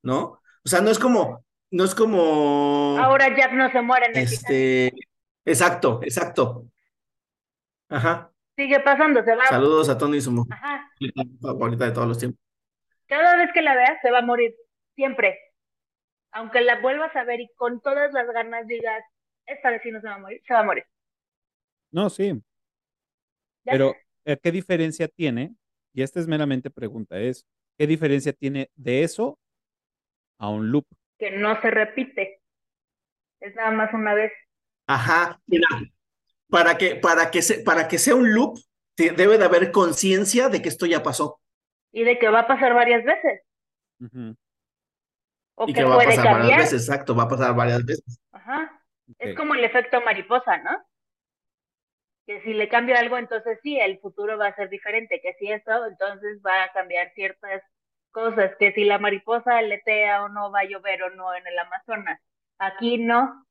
¿No? 0.01 0.39
O 0.63 0.69
sea, 0.69 0.79
no 0.79 0.89
es 0.89 0.99
como, 0.99 1.43
no 1.69 1.83
es 1.83 1.93
como. 1.93 2.97
Ahora 2.97 3.27
Jack 3.35 3.51
no 3.51 3.69
se 3.73 3.81
muere 3.81 4.05
en 4.05 4.15
el 4.15 4.23
Este, 4.23 4.93
exacto, 5.43 5.99
exacto. 6.01 6.65
Ajá. 7.89 8.30
Sigue 8.61 8.79
pasando, 8.79 9.23
se 9.23 9.33
va. 9.33 9.47
Saludos 9.47 9.89
a 9.89 9.97
Tony, 9.97 10.21
su 10.21 10.31
mujer 10.31 10.55
favorita 11.41 11.85
de 11.85 11.91
todos 11.93 12.07
los 12.07 12.19
tiempos. 12.19 12.39
Cada 13.07 13.35
vez 13.35 13.49
que 13.55 13.63
la 13.63 13.73
veas, 13.73 13.99
se 14.03 14.11
va 14.11 14.19
a 14.19 14.21
morir. 14.21 14.53
Siempre. 14.93 15.39
Aunque 16.31 16.61
la 16.61 16.79
vuelvas 16.79 17.15
a 17.15 17.23
ver 17.23 17.39
y 17.41 17.49
con 17.55 17.81
todas 17.81 18.13
las 18.13 18.27
ganas 18.27 18.67
digas, 18.67 19.03
esta 19.47 19.71
vez 19.71 19.81
sí 19.81 19.89
no 19.89 19.99
se 19.99 20.07
va 20.07 20.13
a 20.13 20.19
morir, 20.19 20.43
se 20.45 20.53
va 20.53 20.59
a 20.59 20.63
morir. 20.63 20.83
No, 21.89 22.11
sí. 22.11 22.39
Pero, 23.63 23.95
eh, 24.25 24.37
¿qué 24.37 24.51
diferencia 24.51 25.07
tiene? 25.07 25.55
Y 25.91 26.03
esta 26.03 26.19
es 26.19 26.27
meramente 26.27 26.69
pregunta, 26.69 27.17
es, 27.17 27.47
¿qué 27.79 27.87
diferencia 27.87 28.31
tiene 28.31 28.69
de 28.75 29.01
eso 29.01 29.39
a 30.37 30.49
un 30.49 30.71
loop? 30.71 30.85
Que 31.17 31.31
no 31.31 31.59
se 31.61 31.71
repite. 31.71 32.41
Es 33.39 33.55
nada 33.55 33.71
más 33.71 33.91
una 33.91 34.13
vez. 34.13 34.31
Ajá, 34.85 35.41
mira, 35.47 35.67
para 36.51 36.77
que, 36.77 36.95
para 36.95 37.31
que, 37.31 37.41
para 37.65 37.87
que 37.87 37.97
sea 37.97 38.13
un 38.13 38.33
loop, 38.33 38.59
debe 38.97 39.37
de 39.37 39.45
haber 39.45 39.71
conciencia 39.71 40.49
de 40.49 40.61
que 40.61 40.69
esto 40.69 40.85
ya 40.85 41.01
pasó. 41.01 41.39
Y 41.91 42.03
de 42.03 42.19
que 42.19 42.29
va 42.29 42.41
a 42.41 42.47
pasar 42.47 42.73
varias 42.73 43.03
veces. 43.03 43.41
O 45.55 45.67
y 45.67 45.73
que, 45.73 45.83
va 45.83 45.95
a 45.95 46.05
pasar 46.05 46.25
varias 46.25 46.57
veces, 46.57 46.87
exacto, 46.87 47.15
va 47.15 47.23
a 47.23 47.29
pasar 47.29 47.55
varias 47.55 47.85
veces. 47.85 48.21
Ajá. 48.33 48.83
Es 49.17 49.35
como 49.35 49.55
el 49.55 49.63
efecto 49.63 50.01
mariposa, 50.01 50.57
¿no? 50.57 50.83
Que 52.27 52.41
si 52.41 52.53
le 52.53 52.67
cambio 52.69 52.97
algo, 52.97 53.17
entonces 53.17 53.59
sí, 53.63 53.79
el 53.79 53.99
futuro 53.99 54.37
va 54.37 54.47
a 54.47 54.55
ser 54.55 54.69
diferente. 54.69 55.21
Que 55.21 55.33
si 55.39 55.51
esto, 55.51 55.85
entonces 55.85 56.41
va 56.45 56.63
a 56.63 56.71
cambiar 56.71 57.11
ciertas 57.13 57.63
cosas. 58.11 58.51
Que 58.59 58.73
si 58.73 58.83
la 58.83 58.99
mariposa 58.99 59.57
aletea 59.57 60.23
o 60.23 60.29
no, 60.29 60.51
va 60.51 60.59
a 60.59 60.65
llover 60.65 61.03
o 61.03 61.09
no 61.11 61.33
en 61.33 61.45
el 61.47 61.59
Amazonas. 61.59 62.21
Aquí 62.57 62.97
no 62.97 63.45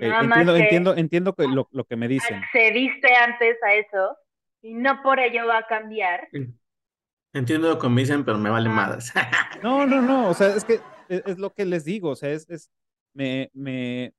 entiendo, 0.00 0.56
entiendo, 0.56 0.96
entiendo 0.96 1.34
que 1.34 1.46
lo, 1.46 1.68
lo, 1.72 1.84
que 1.84 1.96
me 1.96 2.08
dicen. 2.08 2.36
Accediste 2.36 3.14
antes 3.14 3.56
a 3.62 3.74
eso 3.74 4.16
y 4.62 4.74
no 4.74 5.02
por 5.02 5.18
ello 5.20 5.46
va 5.46 5.58
a 5.58 5.66
cambiar. 5.66 6.28
Entiendo 7.32 7.68
lo 7.68 7.78
que 7.78 7.88
me 7.88 8.02
dicen, 8.02 8.24
pero 8.24 8.38
me 8.38 8.50
vale 8.50 8.68
más. 8.68 9.12
No, 9.62 9.86
no, 9.86 10.00
no, 10.00 10.28
o 10.30 10.34
sea, 10.34 10.54
es 10.54 10.64
que 10.64 10.80
es, 11.08 11.38
lo 11.38 11.52
que 11.52 11.64
les 11.64 11.84
digo, 11.84 12.10
o 12.10 12.16
sea, 12.16 12.30
es, 12.30 12.48
es 12.48 12.70
me, 13.14 13.50
me, 13.52 14.12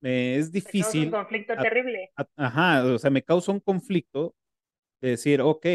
me 0.00 0.36
es 0.36 0.52
difícil. 0.52 1.06
un 1.06 1.10
conflicto 1.10 1.54
terrible. 1.56 2.10
ajá, 2.36 2.84
o 2.84 2.98
sea, 2.98 3.10
me 3.10 3.22
causa 3.22 3.52
un 3.52 3.60
conflicto 3.60 4.34
de 5.00 5.10
decir, 5.10 5.40
ok, 5.40 5.66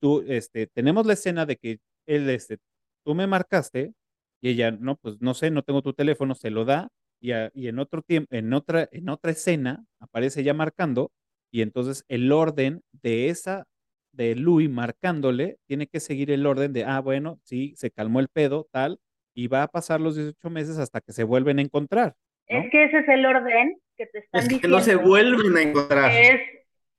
tú, 0.00 0.24
este, 0.28 0.66
tenemos 0.66 1.06
la 1.06 1.14
escena 1.14 1.46
de 1.46 1.56
que 1.56 1.78
él, 2.06 2.28
este, 2.28 2.58
tú 3.04 3.14
me 3.14 3.26
marcaste 3.26 3.94
y 4.42 4.50
ella, 4.50 4.70
no, 4.70 4.96
pues 4.96 5.20
no 5.20 5.32
sé, 5.34 5.50
no 5.50 5.62
tengo 5.62 5.80
tu 5.80 5.94
teléfono, 5.94 6.34
se 6.34 6.50
lo 6.50 6.64
da 6.64 6.90
y, 7.24 7.68
en 7.68 7.78
otro 7.78 8.02
tiempo, 8.02 8.34
en 8.34 8.52
otra, 8.52 8.86
en 8.92 9.08
otra 9.08 9.30
escena 9.30 9.84
aparece 9.98 10.44
ya 10.44 10.52
marcando 10.52 11.10
y 11.50 11.62
entonces 11.62 12.04
el 12.08 12.30
orden 12.30 12.82
de 12.92 13.30
esa, 13.30 13.66
de 14.12 14.34
Louis 14.34 14.68
marcándole, 14.68 15.56
tiene 15.66 15.86
que 15.86 16.00
seguir 16.00 16.30
el 16.30 16.44
orden 16.44 16.72
de, 16.74 16.84
ah, 16.84 17.00
bueno, 17.00 17.40
sí, 17.42 17.74
se 17.76 17.90
calmó 17.90 18.20
el 18.20 18.28
pedo, 18.28 18.68
tal, 18.70 18.98
y 19.34 19.46
va 19.48 19.62
a 19.62 19.68
pasar 19.68 20.00
los 20.00 20.16
18 20.16 20.50
meses 20.50 20.78
hasta 20.78 21.00
que 21.00 21.12
se 21.12 21.24
vuelven 21.24 21.58
a 21.58 21.62
encontrar. 21.62 22.14
Es 22.46 22.70
que 22.70 22.84
ese 22.84 22.98
es 22.98 23.08
el 23.08 23.24
orden 23.24 23.80
que 23.96 24.06
te 24.06 24.18
están 24.18 24.42
es 24.42 24.60
que 24.60 24.68
no 24.68 24.80
se 24.80 24.96
vuelven 24.96 25.56
a 25.56 25.62
encontrar. 25.62 26.10
Es 26.12 26.40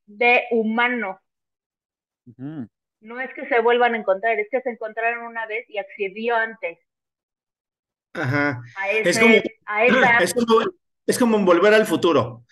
de 0.07 0.43
humano. 0.51 1.19
No 3.01 3.19
es 3.19 3.31
que 3.35 3.47
se 3.47 3.59
vuelvan 3.59 3.93
a 3.93 3.97
encontrar, 3.97 4.39
es 4.39 4.47
que 4.49 4.61
se 4.61 4.71
encontraron 4.71 5.27
una 5.27 5.45
vez 5.45 5.69
y 5.69 5.77
accedió 5.77 6.35
antes. 6.35 6.79
Ajá. 8.15 8.61
es, 9.03 9.19
como, 9.19 9.35
es, 11.05 11.19
como, 11.19 11.39
volver 11.39 11.73
al 11.73 11.85
futuro. 11.85 12.43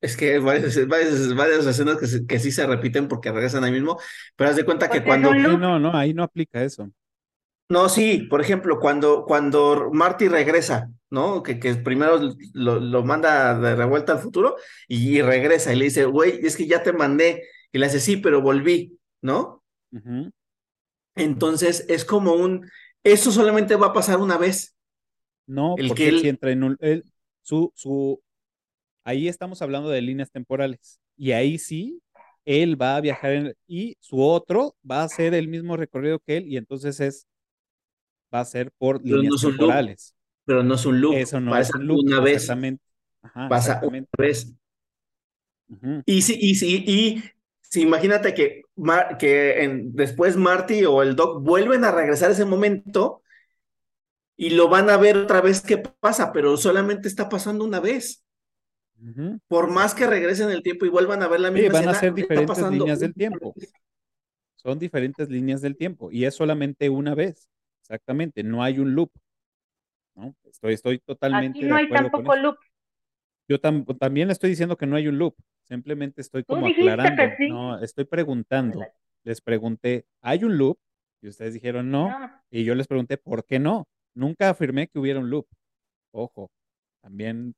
Es 0.00 0.16
que 0.16 0.38
varias, 0.38 0.86
varias, 0.86 1.66
escenas 1.66 1.98
que, 1.98 2.26
que, 2.26 2.38
sí 2.38 2.50
se 2.50 2.66
repiten 2.66 3.06
porque 3.06 3.30
regresan 3.30 3.62
ahí 3.62 3.72
mismo, 3.72 4.00
pero 4.34 4.50
haz 4.50 4.56
de 4.56 4.64
cuenta 4.64 4.90
que 4.90 5.04
cuando... 5.04 5.32
No, 5.32 5.78
no, 5.78 5.96
ahí 5.96 6.12
no 6.12 6.24
aplica 6.24 6.64
eso. 6.64 6.90
No, 7.68 7.88
sí, 7.88 8.26
por 8.28 8.40
ejemplo, 8.40 8.78
cuando, 8.78 9.24
cuando 9.24 9.90
Marty 9.92 10.28
regresa, 10.28 10.90
¿no? 11.08 11.42
Que, 11.42 11.58
que 11.58 11.74
primero 11.76 12.20
lo, 12.52 12.80
lo, 12.80 13.02
manda 13.02 13.58
de 13.58 13.74
revuelta 13.74 14.12
al 14.12 14.18
futuro 14.18 14.56
y, 14.88 15.22
regresa 15.22 15.72
y 15.72 15.76
le 15.76 15.86
dice, 15.86 16.04
güey, 16.04 16.40
es 16.42 16.56
que 16.56 16.66
ya 16.66 16.82
te 16.82 16.92
mandé. 16.92 17.44
Y 17.72 17.78
le 17.78 17.86
dice, 17.86 18.00
sí, 18.00 18.18
pero 18.18 18.42
volví, 18.42 18.98
¿no? 19.22 19.62
Entonces 21.14 21.86
es 21.88 22.04
como 22.04 22.34
un, 22.34 22.68
eso 23.04 23.30
solamente 23.30 23.76
va 23.76 23.88
a 23.88 23.92
pasar 23.92 24.18
una 24.18 24.36
vez. 24.36 24.71
No, 25.52 25.74
porque 25.76 26.08
él... 26.08 26.20
si 26.20 26.28
entra 26.28 26.50
en 26.50 26.64
un, 26.64 26.78
su, 27.42 27.72
su, 27.74 28.22
ahí 29.04 29.28
estamos 29.28 29.60
hablando 29.60 29.90
de 29.90 30.00
líneas 30.00 30.30
temporales. 30.30 31.00
Y 31.16 31.32
ahí 31.32 31.58
sí, 31.58 32.00
él 32.44 32.80
va 32.80 32.96
a 32.96 33.00
viajar 33.00 33.32
en, 33.32 33.54
y 33.66 33.96
su 34.00 34.22
otro 34.22 34.74
va 34.88 35.02
a 35.02 35.04
hacer 35.04 35.34
el 35.34 35.48
mismo 35.48 35.76
recorrido 35.76 36.18
que 36.20 36.38
él, 36.38 36.48
y 36.48 36.56
entonces 36.56 37.00
es, 37.00 37.26
va 38.34 38.40
a 38.40 38.44
ser 38.44 38.70
por 38.78 39.04
líneas 39.04 39.42
temporales. 39.42 40.14
pero 40.44 40.62
no 40.62 40.74
es 40.74 40.86
un 40.86 41.00
loop. 41.00 41.14
Eso 41.14 41.40
no 41.40 41.56
es 41.56 41.74
un 41.74 41.86
loop. 41.86 42.00
Una 42.04 42.20
vez. 42.20 42.42
Exactamente. 42.42 42.82
pasa 43.48 43.80
una 43.82 44.04
vez. 44.18 44.54
Y 46.04 46.22
sí, 46.22 46.36
y 46.40 46.54
sí, 46.54 46.84
y 46.86 47.22
si 47.60 47.82
imagínate 47.82 48.34
que, 48.34 48.62
que 49.18 49.62
en, 49.62 49.94
después 49.94 50.36
Marty 50.36 50.84
o 50.84 51.02
el 51.02 51.16
Doc 51.16 51.42
vuelven 51.42 51.84
a 51.84 51.92
regresar 51.92 52.30
a 52.30 52.32
ese 52.32 52.44
momento 52.44 53.21
y 54.42 54.50
lo 54.50 54.68
van 54.68 54.90
a 54.90 54.96
ver 54.96 55.16
otra 55.16 55.40
vez 55.40 55.60
qué 55.60 55.78
pasa, 55.78 56.32
pero 56.32 56.56
solamente 56.56 57.06
está 57.06 57.28
pasando 57.28 57.64
una 57.64 57.78
vez. 57.78 58.26
Por 59.46 59.70
más 59.70 59.94
que 59.94 60.04
regresen 60.04 60.50
el 60.50 60.64
tiempo 60.64 60.84
y 60.84 60.88
vuelvan 60.88 61.22
a 61.22 61.28
ver 61.28 61.38
la 61.38 61.52
misma 61.52 61.78
sí, 61.78 61.86
van 61.86 61.94
a 61.94 61.94
ser 61.94 62.12
diferentes 62.12 62.70
líneas 62.70 62.98
del 62.98 63.14
tiempo. 63.14 63.54
Son 64.56 64.80
diferentes 64.80 65.28
líneas 65.28 65.60
del 65.60 65.76
tiempo 65.76 66.10
y 66.10 66.24
es 66.24 66.34
solamente 66.34 66.90
una 66.90 67.14
vez. 67.14 67.48
Exactamente, 67.82 68.42
no 68.42 68.64
hay 68.64 68.80
un 68.80 68.96
loop. 68.96 69.12
¿no? 70.16 70.34
Estoy, 70.42 70.74
estoy 70.74 70.98
totalmente. 70.98 71.60
Aquí 71.60 71.68
no 71.68 71.76
hay 71.76 71.88
tampoco 71.88 72.34
loop. 72.34 72.56
Yo 73.46 73.60
también 73.60 74.32
estoy 74.32 74.50
diciendo 74.50 74.76
que 74.76 74.86
no 74.88 74.96
hay 74.96 75.06
un 75.06 75.18
loop. 75.18 75.36
Simplemente 75.68 76.20
estoy 76.20 76.42
como 76.42 76.66
aclarando. 76.66 77.22
No, 77.48 77.78
estoy 77.78 78.06
preguntando. 78.06 78.84
Les 79.22 79.40
pregunté, 79.40 80.04
¿hay 80.20 80.42
un 80.42 80.58
loop? 80.58 80.80
Y 81.20 81.28
ustedes 81.28 81.54
dijeron 81.54 81.92
no, 81.92 82.10
y 82.50 82.64
yo 82.64 82.74
les 82.74 82.88
pregunté 82.88 83.18
por 83.18 83.44
qué 83.44 83.60
no. 83.60 83.86
Nunca 84.14 84.50
afirmé 84.50 84.88
que 84.88 84.98
hubiera 84.98 85.20
un 85.20 85.30
loop. 85.30 85.46
Ojo, 86.12 86.50
también 87.02 87.54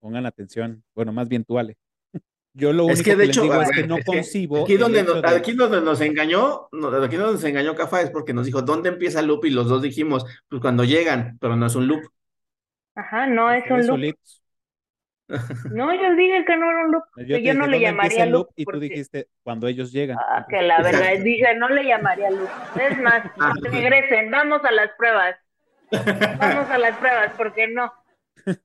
pongan 0.00 0.26
atención. 0.26 0.82
Bueno, 0.94 1.12
más 1.12 1.28
bien 1.28 1.44
tú, 1.44 1.58
Ale. 1.58 1.76
Yo 2.54 2.72
lo 2.72 2.86
único 2.86 3.02
que, 3.02 3.16
de 3.16 3.26
hecho, 3.26 3.42
digo 3.42 3.60
es 3.62 3.70
que 3.70 3.86
no 3.86 3.98
concibo. 4.04 4.62
Aquí 4.64 4.76
donde, 4.76 5.02
nos, 5.02 5.24
aquí 5.24 5.52
donde 5.52 5.80
nos 5.80 6.00
engañó, 6.00 6.68
aquí 7.02 7.16
donde 7.16 7.34
nos 7.34 7.44
engañó 7.44 7.74
Cafa 7.74 8.02
es 8.02 8.10
porque 8.10 8.32
nos 8.32 8.46
dijo, 8.46 8.62
¿dónde 8.62 8.88
empieza 8.88 9.20
el 9.20 9.26
loop? 9.26 9.44
Y 9.44 9.50
los 9.50 9.68
dos 9.68 9.82
dijimos, 9.82 10.24
pues 10.48 10.60
cuando 10.60 10.84
llegan, 10.84 11.38
pero 11.40 11.56
no 11.56 11.66
es 11.66 11.74
un 11.74 11.86
loop. 11.86 12.02
Ajá, 12.94 13.26
no 13.26 13.52
es 13.52 13.70
un 13.70 13.86
loop. 13.86 14.16
No, 15.70 15.94
yo 15.94 16.16
dije 16.16 16.44
que 16.44 16.56
no 16.56 16.68
era 16.68 16.84
un 16.86 16.90
loop. 16.90 17.04
Yo, 17.18 17.36
yo 17.36 17.54
no 17.54 17.68
le 17.68 17.78
llamaría 17.78 18.26
loop. 18.26 18.48
Y 18.56 18.64
tú 18.64 18.80
dijiste 18.80 19.28
cuando 19.44 19.68
ellos 19.68 19.92
llegan. 19.92 20.18
Ah, 20.18 20.44
que 20.48 20.60
la 20.60 20.82
verdad, 20.82 21.22
dije, 21.22 21.54
no 21.54 21.68
le 21.68 21.84
llamaría 21.84 22.30
loop. 22.30 22.48
Es 22.80 22.98
más, 23.00 23.22
ah. 23.38 23.52
regresen, 23.62 24.32
vamos 24.32 24.64
a 24.64 24.72
las 24.72 24.90
pruebas. 24.98 25.36
Vamos 25.90 26.70
a 26.70 26.78
las 26.78 26.96
pruebas, 26.98 27.32
porque 27.36 27.68
no. 27.68 27.92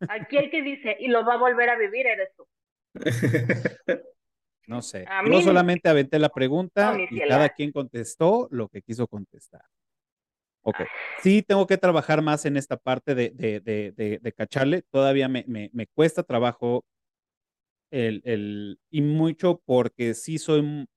Aquí 0.09 0.37
el 0.37 0.49
que 0.49 0.61
dice, 0.61 0.95
y 0.99 1.07
lo 1.07 1.25
va 1.25 1.35
a 1.35 1.37
volver 1.37 1.69
a 1.69 1.77
vivir 1.77 2.07
eres 2.07 2.29
tú. 2.35 2.47
No 4.67 4.81
sé. 4.81 5.05
Yo 5.31 5.41
solamente 5.41 5.89
aventé 5.89 6.17
la 6.17 6.29
pregunta 6.29 6.97
y 7.09 7.19
cada 7.19 7.49
quien 7.49 7.71
contestó 7.71 8.47
lo 8.49 8.67
que 8.67 8.81
quiso 8.81 9.07
contestar. 9.07 9.61
Ok. 10.63 10.77
Sí, 11.21 11.43
tengo 11.43 11.67
que 11.67 11.77
trabajar 11.77 12.23
más 12.23 12.45
en 12.45 12.57
esta 12.57 12.77
parte 12.77 13.13
de, 13.13 13.29
de, 13.29 14.33
cacharle. 14.35 14.81
Todavía 14.89 15.27
me, 15.27 15.87
cuesta 15.93 16.23
trabajo 16.23 16.83
el, 17.91 18.21
el, 18.25 18.79
y 18.89 19.01
mucho 19.01 19.61
porque 19.65 20.15
sí 20.15 20.39
soy 20.39 20.87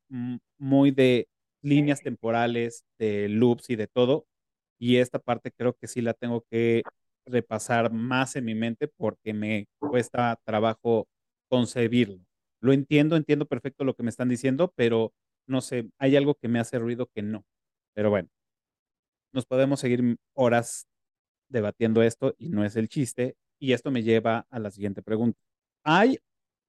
muy 0.57 0.91
de 0.91 1.29
líneas 1.61 2.01
temporales, 2.01 2.85
de 2.99 3.29
loops 3.29 3.69
y 3.69 3.77
de 3.77 3.87
todo. 3.87 4.27
Y 4.79 4.97
esta 4.97 5.19
parte 5.19 5.51
creo 5.53 5.75
que 5.75 5.89
sí 5.89 6.01
la 6.01 6.15
tengo 6.15 6.45
que 6.51 6.83
repasar 7.27 7.93
más 7.93 8.37
en 8.37 8.45
mi 8.45 8.55
mente 8.55 8.89
porque 8.89 9.35
me 9.35 9.67
cuesta 9.79 10.39
trabajo 10.45 11.09
concebirlo. 11.49 12.25
Lo 12.61 12.73
entiendo, 12.73 13.17
entiendo 13.17 13.47
perfecto 13.47 13.85
lo 13.85 13.95
que 13.95 14.03
me 14.03 14.11
están 14.11 14.29
diciendo, 14.29 14.73
pero 14.77 15.13
no 15.47 15.61
sé, 15.61 15.91
hay 15.99 16.17
algo 16.17 16.35
que 16.35 16.49
me 16.49 16.59
hace 16.59 16.79
ruido 16.79 17.09
que 17.15 17.23
no. 17.23 17.45
Pero 17.95 18.11
bueno, 18.11 18.29
nos 19.33 19.47
podemos 19.47 19.81
seguir 19.81 20.17
horas 20.35 20.87
debatiendo 21.49 22.03
esto 22.03 22.35
y 22.39 22.49
no 22.49 22.65
es 22.65 22.77
el 22.77 22.89
chiste. 22.89 23.37
Y 23.61 23.73
esto 23.73 23.91
me 23.91 24.03
lleva 24.03 24.47
a 24.51 24.59
la 24.59 24.71
siguiente 24.71 25.03
pregunta. 25.03 25.41
¿Hay 25.85 26.19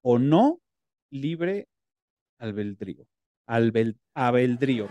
o 0.02 0.18
no 0.18 0.60
libre 1.10 1.68
albedrío? 2.38 3.06
Albedrío. 3.46 4.88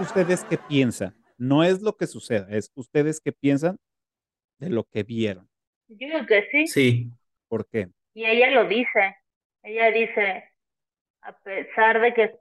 ¿Ustedes 0.00 0.44
qué 0.44 0.58
piensan? 0.58 1.14
No 1.38 1.64
es 1.64 1.80
lo 1.80 1.96
que 1.96 2.06
suceda, 2.06 2.48
es 2.50 2.70
ustedes 2.74 3.20
qué 3.20 3.32
piensan 3.32 3.78
de 4.58 4.70
lo 4.70 4.84
que 4.84 5.04
vieron. 5.04 5.48
Yo 5.86 6.08
creo 6.08 6.26
que 6.26 6.48
sí. 6.50 6.66
Sí. 6.66 7.10
¿Por 7.48 7.66
qué? 7.68 7.88
Y 8.12 8.26
ella 8.26 8.50
lo 8.50 8.68
dice. 8.68 9.16
Ella 9.62 9.90
dice, 9.90 10.44
a 11.22 11.38
pesar 11.38 12.00
de 12.00 12.12
que, 12.14 12.34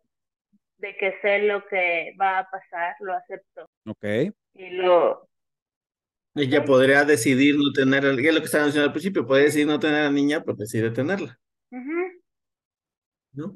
de 0.77 0.97
que 0.97 1.13
sé 1.21 1.39
lo 1.43 1.65
que 1.67 2.15
va 2.19 2.39
a 2.39 2.49
pasar, 2.49 2.95
lo 2.99 3.13
acepto. 3.13 3.69
Ok. 3.85 4.33
Y 4.55 4.69
lo... 4.71 5.29
Ella 6.35 6.63
podría 6.65 7.03
decidir 7.03 7.55
no 7.55 7.71
tener, 7.73 8.05
es 8.05 8.33
lo 8.33 8.39
que 8.39 8.45
estaba 8.45 8.65
diciendo 8.65 8.87
al 8.87 8.93
principio, 8.93 9.25
puede 9.25 9.45
decidir 9.45 9.67
no 9.67 9.79
tener 9.79 10.01
a 10.01 10.03
la 10.03 10.11
niña, 10.11 10.43
pero 10.43 10.57
decide 10.57 10.91
tenerla. 10.91 11.39
¿No? 13.31 13.55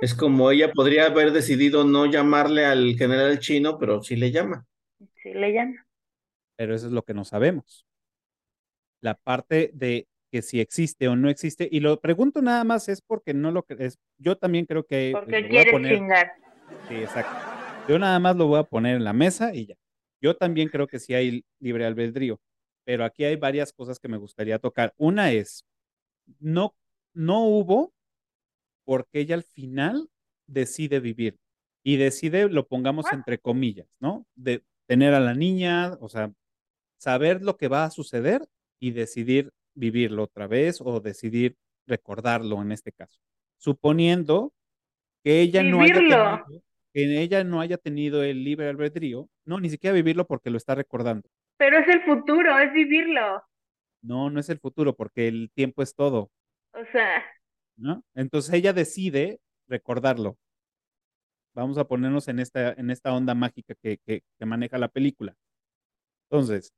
Es 0.00 0.14
como 0.14 0.50
ella 0.50 0.72
podría 0.72 1.06
haber 1.06 1.32
decidido 1.32 1.84
no 1.84 2.06
llamarle 2.06 2.64
al 2.64 2.96
general 2.96 3.38
chino, 3.38 3.78
pero 3.78 4.02
sí 4.02 4.16
le 4.16 4.30
llama. 4.30 4.66
Sí 5.22 5.32
le 5.32 5.52
llama. 5.52 5.86
Pero 6.56 6.74
eso 6.74 6.86
es 6.86 6.92
lo 6.92 7.02
que 7.02 7.14
no 7.14 7.24
sabemos. 7.24 7.86
La 9.00 9.14
parte 9.14 9.70
de 9.74 10.08
que 10.30 10.42
si 10.42 10.60
existe 10.60 11.08
o 11.08 11.16
no 11.16 11.30
existe. 11.30 11.68
Y 11.70 11.80
lo 11.80 12.00
pregunto 12.00 12.42
nada 12.42 12.64
más 12.64 12.88
es 12.88 13.00
porque 13.00 13.34
no 13.34 13.50
lo 13.50 13.64
es. 13.78 13.98
Yo 14.18 14.36
también 14.36 14.66
creo 14.66 14.84
que. 14.84 15.12
Porque 15.12 15.48
quieres 15.48 15.74
chingar. 15.74 16.32
Sí, 16.88 16.96
exacto. 16.96 17.34
Yo 17.88 17.98
nada 17.98 18.18
más 18.18 18.36
lo 18.36 18.46
voy 18.46 18.58
a 18.58 18.64
poner 18.64 18.96
en 18.96 19.04
la 19.04 19.12
mesa 19.12 19.54
y 19.54 19.66
ya. 19.66 19.76
Yo 20.20 20.36
también 20.36 20.68
creo 20.68 20.86
que 20.86 20.98
sí 20.98 21.14
hay 21.14 21.44
libre 21.60 21.86
albedrío, 21.86 22.40
pero 22.84 23.04
aquí 23.04 23.24
hay 23.24 23.36
varias 23.36 23.72
cosas 23.72 24.00
que 24.00 24.08
me 24.08 24.16
gustaría 24.16 24.58
tocar. 24.58 24.92
Una 24.96 25.30
es, 25.32 25.64
no, 26.40 26.74
no 27.14 27.44
hubo 27.44 27.92
porque 28.88 29.20
ella 29.20 29.34
al 29.34 29.42
final 29.42 30.08
decide 30.46 30.98
vivir 30.98 31.36
y 31.82 31.98
decide, 31.98 32.48
lo 32.48 32.66
pongamos 32.66 33.04
entre 33.12 33.36
comillas, 33.36 33.86
¿no? 34.00 34.26
De 34.34 34.64
tener 34.86 35.12
a 35.12 35.20
la 35.20 35.34
niña, 35.34 35.98
o 36.00 36.08
sea, 36.08 36.32
saber 36.96 37.42
lo 37.42 37.58
que 37.58 37.68
va 37.68 37.84
a 37.84 37.90
suceder 37.90 38.48
y 38.80 38.92
decidir 38.92 39.52
vivirlo 39.74 40.22
otra 40.22 40.46
vez 40.46 40.80
o 40.80 41.00
decidir 41.00 41.54
recordarlo 41.86 42.62
en 42.62 42.72
este 42.72 42.90
caso. 42.90 43.20
Suponiendo 43.58 44.54
que 45.22 45.42
ella 45.42 45.62
no 45.62 45.82
haya 45.82 45.94
tenido, 45.96 46.46
que 46.94 47.20
ella 47.20 47.44
no 47.44 47.60
haya 47.60 47.76
tenido 47.76 48.22
el 48.22 48.42
libre 48.42 48.70
albedrío, 48.70 49.28
no, 49.44 49.60
ni 49.60 49.68
siquiera 49.68 49.92
vivirlo 49.92 50.26
porque 50.26 50.48
lo 50.48 50.56
está 50.56 50.74
recordando. 50.74 51.28
Pero 51.58 51.78
es 51.78 51.88
el 51.88 52.04
futuro, 52.04 52.58
es 52.58 52.72
vivirlo. 52.72 53.42
No, 54.00 54.30
no 54.30 54.40
es 54.40 54.48
el 54.48 54.58
futuro 54.58 54.96
porque 54.96 55.28
el 55.28 55.50
tiempo 55.54 55.82
es 55.82 55.94
todo. 55.94 56.30
O 56.72 56.84
sea. 56.90 57.22
¿No? 57.78 58.02
Entonces 58.14 58.52
ella 58.52 58.72
decide 58.72 59.40
recordarlo. 59.68 60.36
Vamos 61.54 61.78
a 61.78 61.84
ponernos 61.86 62.28
en 62.28 62.40
esta, 62.40 62.72
en 62.72 62.90
esta 62.90 63.14
onda 63.14 63.34
mágica 63.34 63.74
que, 63.82 63.98
que 64.04 64.22
maneja 64.46 64.78
la 64.78 64.88
película. 64.88 65.34
Entonces, 66.30 66.72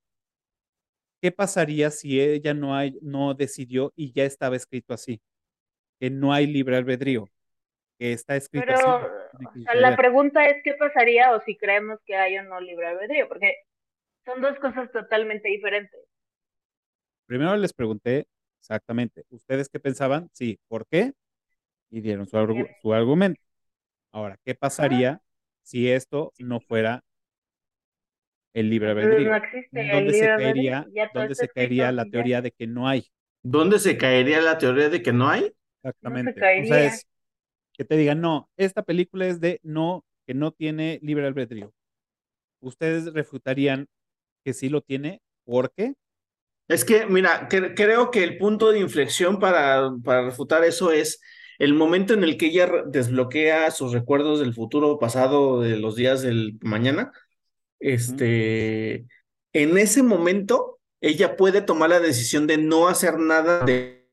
¿qué 1.21 1.33
pasaría 1.33 1.91
si 1.91 2.21
ella 2.21 2.55
no, 2.55 2.75
hay, 2.75 2.97
no 3.03 3.35
decidió 3.35 3.93
y 3.97 4.13
ya 4.13 4.25
estaba 4.25 4.57
escrito 4.57 4.95
así? 4.95 5.21
Que 5.99 6.11
no 6.11 6.33
hay 6.33 6.47
libre 6.47 6.77
albedrío, 6.77 7.27
que 7.99 8.13
está 8.13 8.37
escrito 8.37 8.67
Pero, 8.67 8.97
así. 9.49 9.65
la 9.75 9.97
pregunta 9.97 10.47
es 10.47 10.63
qué 10.63 10.75
pasaría 10.75 11.35
o 11.35 11.41
si 11.41 11.57
creemos 11.57 11.99
que 12.07 12.17
hay 12.17 12.39
o 12.39 12.45
no 12.45 12.61
libre 12.61 12.87
albedrío, 12.87 13.29
porque 13.29 13.55
son 14.25 14.41
dos 14.41 14.59
cosas 14.59 14.91
totalmente 14.93 15.49
diferentes. 15.49 16.01
Primero 17.27 17.57
les 17.57 17.73
pregunté 17.73 18.27
exactamente, 18.61 19.25
¿ustedes 19.31 19.69
qué 19.69 19.81
pensaban? 19.81 20.29
Sí, 20.33 20.61
¿por 20.69 20.87
qué? 20.87 21.13
Y 21.91 22.01
dieron 22.01 22.27
su, 22.27 22.67
su 22.83 22.95
argumento. 22.95 23.41
Ahora, 24.13 24.39
¿qué 24.45 24.55
pasaría 24.55 25.21
si 25.63 25.91
esto 25.91 26.33
no 26.39 26.61
fuera 26.61 27.03
el 28.55 28.71
libre 28.71 28.91
albedrío. 28.91 29.31
¿Dónde 29.71 30.13
se 30.13 30.27
caería, 30.27 30.87
¿dónde 31.15 31.35
se 31.35 31.49
caería 31.49 31.93
la 31.93 32.05
teoría 32.05 32.43
de 32.43 32.51
que 32.51 32.67
no 32.67 32.89
hay? 32.89 33.07
¿Dónde 33.43 33.79
se 33.79 33.97
caería 33.97 34.41
la 34.41 34.59
teoría 34.59 34.89
de 34.89 35.03
que 35.03 35.13
no 35.13 35.29
hay? 35.29 35.53
Exactamente. 35.83 36.33
o 36.33 36.67
sea, 36.67 36.85
es 36.85 37.07
que 37.73 37.85
te 37.85 37.97
digan, 37.97 38.21
no, 38.21 38.51
esta 38.57 38.83
película 38.83 39.27
es 39.27 39.41
de 39.41 39.61
no, 39.63 40.05
que 40.27 40.35
no 40.35 40.53
tiene 40.53 40.99
libre 41.03 41.27
albedrío. 41.27 41.73
¿Ustedes 42.61 43.13
refutarían 43.15 43.87
que 44.45 44.53
sí 44.53 44.69
lo 44.69 44.83
tiene? 44.83 45.23
¿Por 45.45 45.73
qué? 45.73 45.95
Es 46.71 46.85
que, 46.85 47.05
mira, 47.05 47.49
creo 47.49 48.13
que 48.13 48.23
el 48.23 48.39
punto 48.39 48.71
de 48.71 48.79
inflexión 48.79 49.41
para, 49.41 49.91
para 50.05 50.27
refutar 50.27 50.63
eso 50.63 50.93
es 50.93 51.21
el 51.59 51.75
momento 51.75 52.15
en 52.15 52.23
el 52.23 52.37
que 52.37 52.47
ella 52.47 52.71
desbloquea 52.87 53.73
sus 53.73 53.93
recuerdos 53.93 54.39
del 54.39 54.55
futuro 54.55 55.01
pasado, 55.01 55.61
de 55.61 55.77
los 55.77 55.97
días 55.97 56.23
del 56.23 56.61
mañana, 56.63 57.11
este, 57.81 59.05
en 59.53 59.79
ese 59.79 60.05
momento, 60.05 60.79
ella 61.01 61.37
puede 61.37 61.61
tomar 61.61 61.91
la 61.91 61.99
decisión 61.99 62.47
de 62.47 62.59
no 62.59 62.87
hacer 62.87 63.19
nada 63.19 63.65
de, 63.65 64.09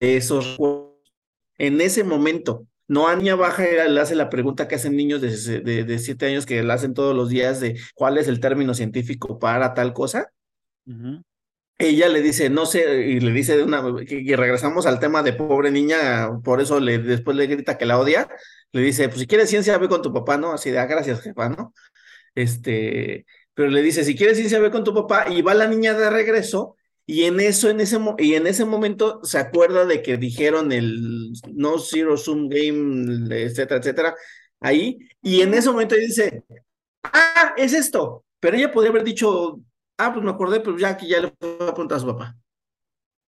esos 0.00 0.56
En 1.58 1.82
ese 1.82 2.04
momento, 2.04 2.66
no 2.88 3.06
a 3.06 3.16
niña 3.16 3.34
baja 3.34 3.64
le 3.64 4.00
hace 4.00 4.14
la 4.14 4.30
pregunta 4.30 4.66
que 4.66 4.76
hacen 4.76 4.96
niños 4.96 5.20
de, 5.20 5.60
de, 5.84 5.98
siete 5.98 6.24
años 6.24 6.46
que 6.46 6.62
la 6.62 6.72
hacen 6.72 6.94
todos 6.94 7.14
los 7.14 7.28
días 7.28 7.60
de 7.60 7.78
cuál 7.94 8.16
es 8.16 8.28
el 8.28 8.40
término 8.40 8.72
científico 8.72 9.38
para 9.38 9.74
tal 9.74 9.92
cosa. 9.92 10.32
Ella 11.78 12.08
le 12.08 12.22
dice, 12.22 12.48
no 12.48 12.64
sé, 12.64 13.06
y 13.06 13.20
le 13.20 13.32
dice 13.32 13.56
de 13.56 13.62
una, 13.62 13.82
y 14.08 14.34
regresamos 14.34 14.86
al 14.86 14.98
tema 14.98 15.22
de 15.22 15.34
pobre 15.34 15.70
niña, 15.70 16.30
por 16.42 16.62
eso 16.62 16.80
le, 16.80 16.98
después 16.98 17.36
le 17.36 17.46
grita 17.46 17.76
que 17.76 17.84
la 17.84 17.98
odia, 17.98 18.28
le 18.72 18.80
dice, 18.80 19.08
pues 19.08 19.20
si 19.20 19.26
quieres 19.26 19.50
ciencia, 19.50 19.76
ve 19.76 19.88
con 19.88 20.00
tu 20.00 20.12
papá, 20.12 20.38
¿no? 20.38 20.52
Así 20.52 20.70
de, 20.70 20.78
ah, 20.78 20.86
gracias, 20.86 21.20
jefa, 21.20 21.50
¿no? 21.50 21.74
este, 22.36 23.26
pero 23.54 23.70
le 23.70 23.82
dice, 23.82 24.04
si 24.04 24.14
quieres 24.14 24.38
irse 24.38 24.54
a 24.54 24.60
ver 24.60 24.70
con 24.70 24.84
tu 24.84 24.94
papá, 24.94 25.26
y 25.30 25.42
va 25.42 25.54
la 25.54 25.66
niña 25.66 25.94
de 25.94 26.10
regreso, 26.10 26.76
y 27.06 27.24
en 27.24 27.40
eso, 27.40 27.68
en 27.70 27.80
ese, 27.80 27.98
y 28.18 28.34
en 28.34 28.46
ese 28.46 28.64
momento 28.64 29.20
se 29.24 29.38
acuerda 29.38 29.86
de 29.86 30.02
que 30.02 30.16
dijeron 30.18 30.72
el 30.72 31.32
no 31.52 31.78
zero 31.78 32.16
sum 32.16 32.48
game, 32.48 33.34
etcétera, 33.34 33.80
etcétera, 33.80 34.14
ahí, 34.60 34.98
y 35.22 35.40
en 35.40 35.54
ese 35.54 35.70
momento 35.70 35.96
dice, 35.96 36.44
ah, 37.02 37.54
es 37.56 37.72
esto, 37.72 38.24
pero 38.38 38.56
ella 38.56 38.72
podría 38.72 38.90
haber 38.90 39.04
dicho, 39.04 39.60
ah, 39.98 40.12
pues 40.12 40.24
me 40.24 40.30
acordé, 40.30 40.60
pero 40.60 40.78
ya 40.78 40.96
que 40.96 41.06
ya 41.06 41.20
le 41.20 41.32
fue 41.38 41.54
a 41.54 41.72
preguntar 41.72 41.96
a 41.96 42.00
su 42.00 42.06
papá. 42.06 42.34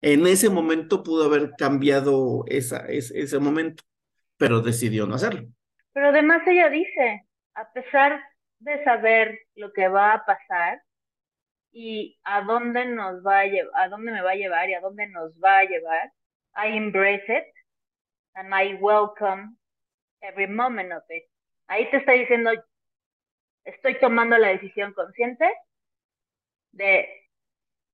En 0.02 0.28
ese 0.28 0.50
momento 0.50 1.04
pudo 1.04 1.26
haber 1.26 1.52
cambiado 1.58 2.44
esa, 2.48 2.86
ese, 2.88 3.20
ese 3.20 3.40
momento, 3.40 3.84
pero 4.38 4.62
decidió 4.62 5.08
no 5.08 5.16
hacerlo. 5.16 5.48
Pero 5.94 6.10
además 6.10 6.42
ella 6.46 6.70
dice, 6.70 7.26
a 7.56 7.72
pesar 7.72 8.22
de 8.60 8.84
saber 8.84 9.40
lo 9.56 9.74
que 9.74 9.88
va 9.88 10.14
a 10.14 10.26
pasar 10.26 10.82
y 11.72 12.20
a 12.24 12.42
dónde 12.42 12.86
nos 12.86 13.26
va 13.26 13.40
a 13.40 13.46
llevar, 13.46 13.72
a 13.82 13.90
dónde 13.90 14.12
me 14.12 14.22
va 14.22 14.32
a 14.32 14.36
llevar 14.36 14.70
y 14.70 14.74
a 14.76 14.82
dónde 14.82 15.08
nos 15.08 15.32
va 15.44 15.60
a 15.60 15.64
llevar, 15.64 16.12
I 16.56 16.76
embrace 16.78 17.26
it 17.28 17.46
and 18.36 18.54
I 18.54 18.76
welcome 18.76 19.58
every 20.22 20.48
moment 20.48 20.92
of 20.92 21.04
it. 21.10 21.24
Ahí 21.68 21.90
te 21.92 21.98
está 21.98 22.14
diciendo, 22.14 22.52
estoy 23.64 24.00
tomando 24.00 24.38
la 24.38 24.50
decisión 24.50 24.94
consciente 24.94 25.46
de 26.78 27.08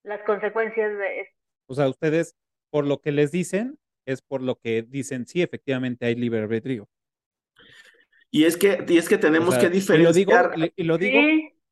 las 0.03 0.21
consecuencias 0.23 0.97
de 0.97 1.21
esto. 1.21 1.35
O 1.67 1.75
sea, 1.75 1.87
ustedes, 1.87 2.35
por 2.69 2.85
lo 2.85 2.99
que 3.01 3.11
les 3.11 3.31
dicen, 3.31 3.79
es 4.05 4.21
por 4.21 4.41
lo 4.41 4.57
que 4.57 4.83
dicen, 4.83 5.25
sí, 5.25 5.41
efectivamente 5.41 6.05
hay 6.05 6.15
libre 6.15 6.41
albedrío. 6.41 6.87
Y 8.29 8.45
es 8.45 8.57
que, 8.57 8.83
y 8.87 8.97
es 8.97 9.07
que 9.07 9.17
tenemos 9.17 9.57
que 9.57 9.69
diferenciar. 9.69 10.53
Y 10.75 10.83
lo 10.83 10.97
digo, 10.97 11.19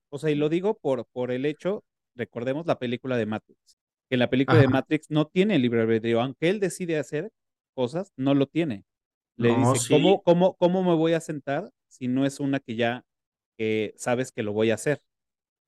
o 0.09 0.17
sea, 0.17 0.29
y 0.29 0.35
lo 0.35 0.47
digo 0.47 0.77
por, 0.77 1.05
por 1.07 1.31
el 1.31 1.45
hecho, 1.45 1.83
recordemos 2.15 2.65
la 2.67 2.79
película 2.79 3.17
de 3.17 3.25
Matrix, 3.25 3.77
que 4.07 4.15
en 4.15 4.19
la 4.19 4.29
película 4.29 4.59
de 4.59 4.67
Matrix 4.67 5.09
no 5.09 5.27
tiene 5.27 5.57
libre 5.59 5.81
albedrío, 5.81 6.21
aunque 6.21 6.49
él 6.49 6.59
decide 6.59 6.99
hacer 6.99 7.31
cosas, 7.73 8.13
no 8.15 8.33
lo 8.35 8.47
tiene. 8.47 8.85
Le 9.37 9.55
dice, 9.55 9.87
¿cómo, 9.89 10.21
cómo, 10.21 10.55
¿cómo 10.55 10.83
me 10.83 10.93
voy 10.93 11.13
a 11.13 11.19
sentar 11.19 11.71
si 11.87 12.07
no 12.07 12.25
es 12.25 12.39
una 12.39 12.59
que 12.59 12.75
ya 12.75 13.03
sabes 13.95 14.31
que 14.31 14.43
lo 14.43 14.53
voy 14.53 14.71
a 14.71 14.75
hacer 14.75 15.01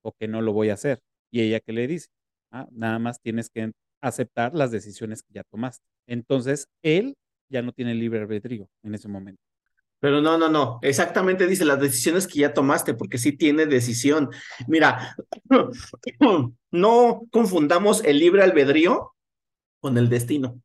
o 0.02 0.12
que 0.12 0.28
no 0.28 0.42
lo 0.42 0.52
voy 0.52 0.70
a 0.70 0.74
hacer? 0.74 1.02
Y 1.34 1.40
ella 1.40 1.58
que 1.58 1.72
le 1.72 1.88
dice, 1.88 2.10
ah, 2.52 2.68
nada 2.70 3.00
más 3.00 3.20
tienes 3.20 3.50
que 3.50 3.72
aceptar 4.00 4.54
las 4.54 4.70
decisiones 4.70 5.24
que 5.24 5.34
ya 5.34 5.42
tomaste. 5.42 5.84
Entonces, 6.06 6.68
él 6.80 7.16
ya 7.48 7.60
no 7.60 7.72
tiene 7.72 7.92
libre 7.92 8.20
albedrío 8.20 8.68
en 8.84 8.94
ese 8.94 9.08
momento. 9.08 9.42
Pero 9.98 10.20
no, 10.20 10.38
no, 10.38 10.48
no, 10.48 10.78
exactamente 10.82 11.48
dice 11.48 11.64
las 11.64 11.80
decisiones 11.80 12.28
que 12.28 12.38
ya 12.38 12.54
tomaste, 12.54 12.94
porque 12.94 13.18
sí 13.18 13.36
tiene 13.36 13.66
decisión. 13.66 14.30
Mira, 14.68 15.16
no 16.70 17.22
confundamos 17.32 18.04
el 18.04 18.20
libre 18.20 18.44
albedrío 18.44 19.16
con 19.80 19.98
el 19.98 20.08
destino, 20.08 20.62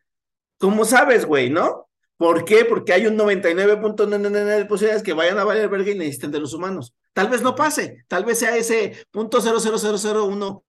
¿Cómo 0.58 0.84
sabes, 0.84 1.24
güey, 1.24 1.48
no? 1.48 1.88
¿Por 2.18 2.44
qué? 2.44 2.66
Porque 2.66 2.92
hay 2.92 3.06
un 3.06 3.16
99.99 3.16 4.58
de 4.58 4.66
posibilidades 4.66 5.02
que 5.02 5.14
vayan 5.14 5.38
a 5.38 5.44
valer 5.44 5.70
verga 5.70 5.90
y 5.90 5.94
necesiten 5.94 6.30
de 6.30 6.40
los 6.40 6.52
humanos. 6.52 6.94
Tal 7.14 7.30
vez 7.30 7.40
no 7.40 7.54
pase, 7.54 8.04
tal 8.08 8.26
vez 8.26 8.38
sea 8.38 8.58
ese 8.58 9.06
punto 9.10 9.38
uno, 10.26 10.66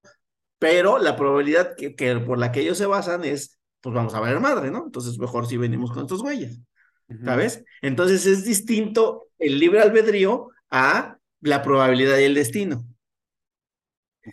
pero 0.58 0.98
la 0.98 1.16
probabilidad 1.16 1.76
que, 1.76 2.16
por 2.16 2.38
la 2.38 2.50
que 2.50 2.62
ellos 2.62 2.78
se 2.78 2.86
basan 2.86 3.24
es, 3.24 3.55
pues 3.80 3.94
vamos 3.94 4.14
a 4.14 4.20
valer 4.20 4.40
madre, 4.40 4.70
¿no? 4.70 4.84
Entonces 4.86 5.18
mejor 5.18 5.46
si 5.46 5.56
venimos 5.56 5.92
con 5.92 6.02
estos 6.02 6.22
güeyes, 6.22 6.60
¿sabes? 7.24 7.64
Entonces 7.82 8.26
es 8.26 8.44
distinto 8.44 9.28
el 9.38 9.58
libre 9.58 9.80
albedrío 9.80 10.50
a 10.70 11.18
la 11.40 11.62
probabilidad 11.62 12.18
y 12.18 12.24
el 12.24 12.34
destino. 12.34 12.84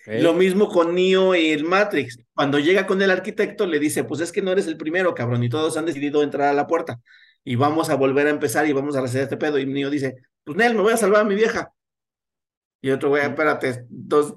Lo 0.07 0.33
mismo 0.33 0.69
con 0.69 0.95
Neo 0.95 1.35
y 1.35 1.51
el 1.51 1.65
Matrix. 1.65 2.17
Cuando 2.33 2.57
llega 2.57 2.87
con 2.87 3.01
el 3.01 3.11
arquitecto, 3.11 3.67
le 3.67 3.79
dice: 3.79 4.03
Pues 4.03 4.21
es 4.21 4.31
que 4.31 4.41
no 4.41 4.51
eres 4.51 4.65
el 4.65 4.75
primero, 4.75 5.13
cabrón, 5.13 5.43
y 5.43 5.49
todos 5.49 5.77
han 5.77 5.85
decidido 5.85 6.23
entrar 6.23 6.49
a 6.49 6.53
la 6.53 6.65
puerta. 6.65 6.99
Y 7.43 7.55
vamos 7.55 7.89
a 7.89 7.95
volver 7.95 8.25
a 8.25 8.31
empezar 8.31 8.67
y 8.67 8.73
vamos 8.73 8.95
a 8.95 9.01
recibir 9.01 9.23
este 9.23 9.37
pedo. 9.37 9.59
Y 9.59 9.67
Neo 9.67 9.91
dice: 9.91 10.15
Pues 10.43 10.57
Nel, 10.57 10.73
me 10.73 10.81
voy 10.81 10.93
a 10.93 10.97
salvar 10.97 11.21
a 11.21 11.25
mi 11.25 11.35
vieja. 11.35 11.71
Y 12.81 12.89
otro, 12.89 13.09
güey, 13.09 13.23
espérate, 13.23 13.85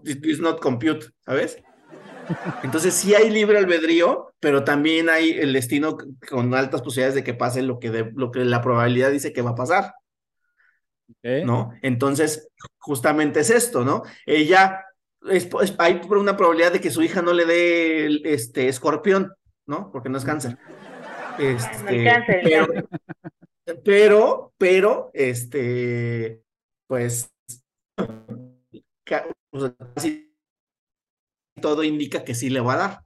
this 0.04 0.38
not 0.38 0.60
compute, 0.60 1.06
¿sabes? 1.24 1.58
Entonces 2.62 2.94
sí 2.94 3.14
hay 3.14 3.30
libre 3.30 3.58
albedrío, 3.58 4.32
pero 4.40 4.64
también 4.64 5.08
hay 5.08 5.30
el 5.30 5.52
destino 5.52 5.96
con 6.28 6.54
altas 6.54 6.82
posibilidades 6.82 7.14
de 7.14 7.24
que 7.24 7.34
pase 7.34 7.62
lo 7.62 7.78
que, 7.78 8.10
lo 8.14 8.30
que 8.30 8.44
la 8.44 8.60
probabilidad 8.60 9.10
dice 9.10 9.32
que 9.32 9.42
va 9.42 9.50
a 9.50 9.56
pasar. 9.56 9.94
¿No? 11.22 11.72
Entonces, 11.82 12.48
justamente 12.78 13.40
es 13.40 13.50
esto, 13.50 13.84
¿no? 13.84 14.02
Ella, 14.26 14.84
es, 15.30 15.48
hay 15.78 16.00
una 16.08 16.36
probabilidad 16.36 16.72
de 16.72 16.80
que 16.80 16.90
su 16.90 17.02
hija 17.02 17.22
no 17.22 17.32
le 17.32 17.46
dé 17.46 18.20
este 18.24 18.68
escorpión, 18.68 19.32
¿no? 19.66 19.90
Porque 19.92 20.08
no 20.08 20.18
es 20.18 20.24
cáncer. 20.24 20.58
Este, 21.38 22.08
pero, 22.42 22.66
pero, 23.84 24.52
pero, 24.58 25.10
este, 25.14 26.42
pues, 26.88 27.30
casi 29.04 30.25
todo 31.60 31.84
indica 31.84 32.24
que 32.24 32.34
sí 32.34 32.50
le 32.50 32.60
va 32.60 32.74
a 32.74 32.76
dar. 32.76 33.00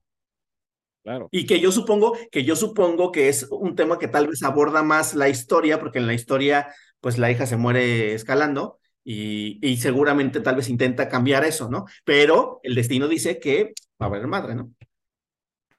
Claro. 1.03 1.29
Y 1.31 1.47
que 1.47 1.61
yo 1.61 1.73
supongo, 1.73 2.17
que 2.31 2.45
yo 2.45 2.57
supongo 2.57 3.11
que 3.11 3.29
es 3.29 3.47
un 3.51 3.75
tema 3.75 3.99
que 3.99 4.09
tal 4.09 4.29
vez 4.29 4.43
aborda 4.43 4.83
más 4.83 5.15
la 5.15 5.29
historia, 5.29 5.81
porque 5.81 5.99
en 5.99 6.07
la 6.07 6.15
historia 6.15 6.75
pues 7.01 7.19
la 7.19 7.31
hija 7.31 7.47
se 7.47 7.57
muere 7.57 8.15
escalando 8.15 8.79
y, 9.03 9.77
seguramente 9.79 10.41
tal 10.41 10.57
vez 10.57 10.69
intenta 10.69 11.09
cambiar 11.09 11.45
eso, 11.45 11.71
¿no? 11.71 11.87
Pero 12.05 12.61
el 12.63 12.75
destino 12.75 13.09
dice 13.09 13.41
que 13.41 13.73
va 14.01 14.07
a 14.07 14.09
haber 14.09 14.27
madre, 14.27 14.55
¿no? 14.55 14.73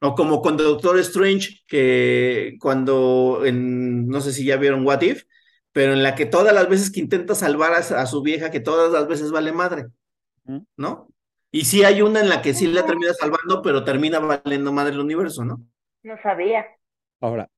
O 0.01 0.15
como 0.15 0.41
con 0.41 0.57
Doctor 0.57 0.97
Strange, 0.99 1.59
que 1.67 2.57
cuando, 2.59 3.43
en, 3.45 4.07
no 4.07 4.19
sé 4.19 4.33
si 4.33 4.43
ya 4.43 4.57
vieron 4.57 4.85
What 4.85 5.01
If, 5.01 5.25
pero 5.71 5.93
en 5.93 6.01
la 6.01 6.15
que 6.15 6.25
todas 6.25 6.53
las 6.53 6.67
veces 6.67 6.91
que 6.91 6.99
intenta 6.99 7.35
salvar 7.35 7.73
a, 7.73 8.05
su 8.07 8.21
vieja, 8.23 8.49
que 8.49 8.59
todas 8.59 8.91
las 8.91 9.07
veces 9.07 9.29
vale 9.29 9.51
madre, 9.51 9.85
¿no? 10.75 11.10
Y 11.51 11.65
sí 11.65 11.83
hay 11.83 12.01
una 12.01 12.21
en 12.21 12.29
la 12.29 12.41
que 12.41 12.53
sí 12.53 12.67
la 12.67 12.85
termina 12.85 13.13
salvando, 13.13 13.61
pero 13.61 13.83
termina 13.83 14.19
valiendo 14.19 14.71
madre 14.71 14.93
el 14.93 15.01
universo, 15.01 15.43
¿no? 15.43 15.61
No 16.03 16.15
sabía. 16.23 16.65
Ahora, 17.19 17.49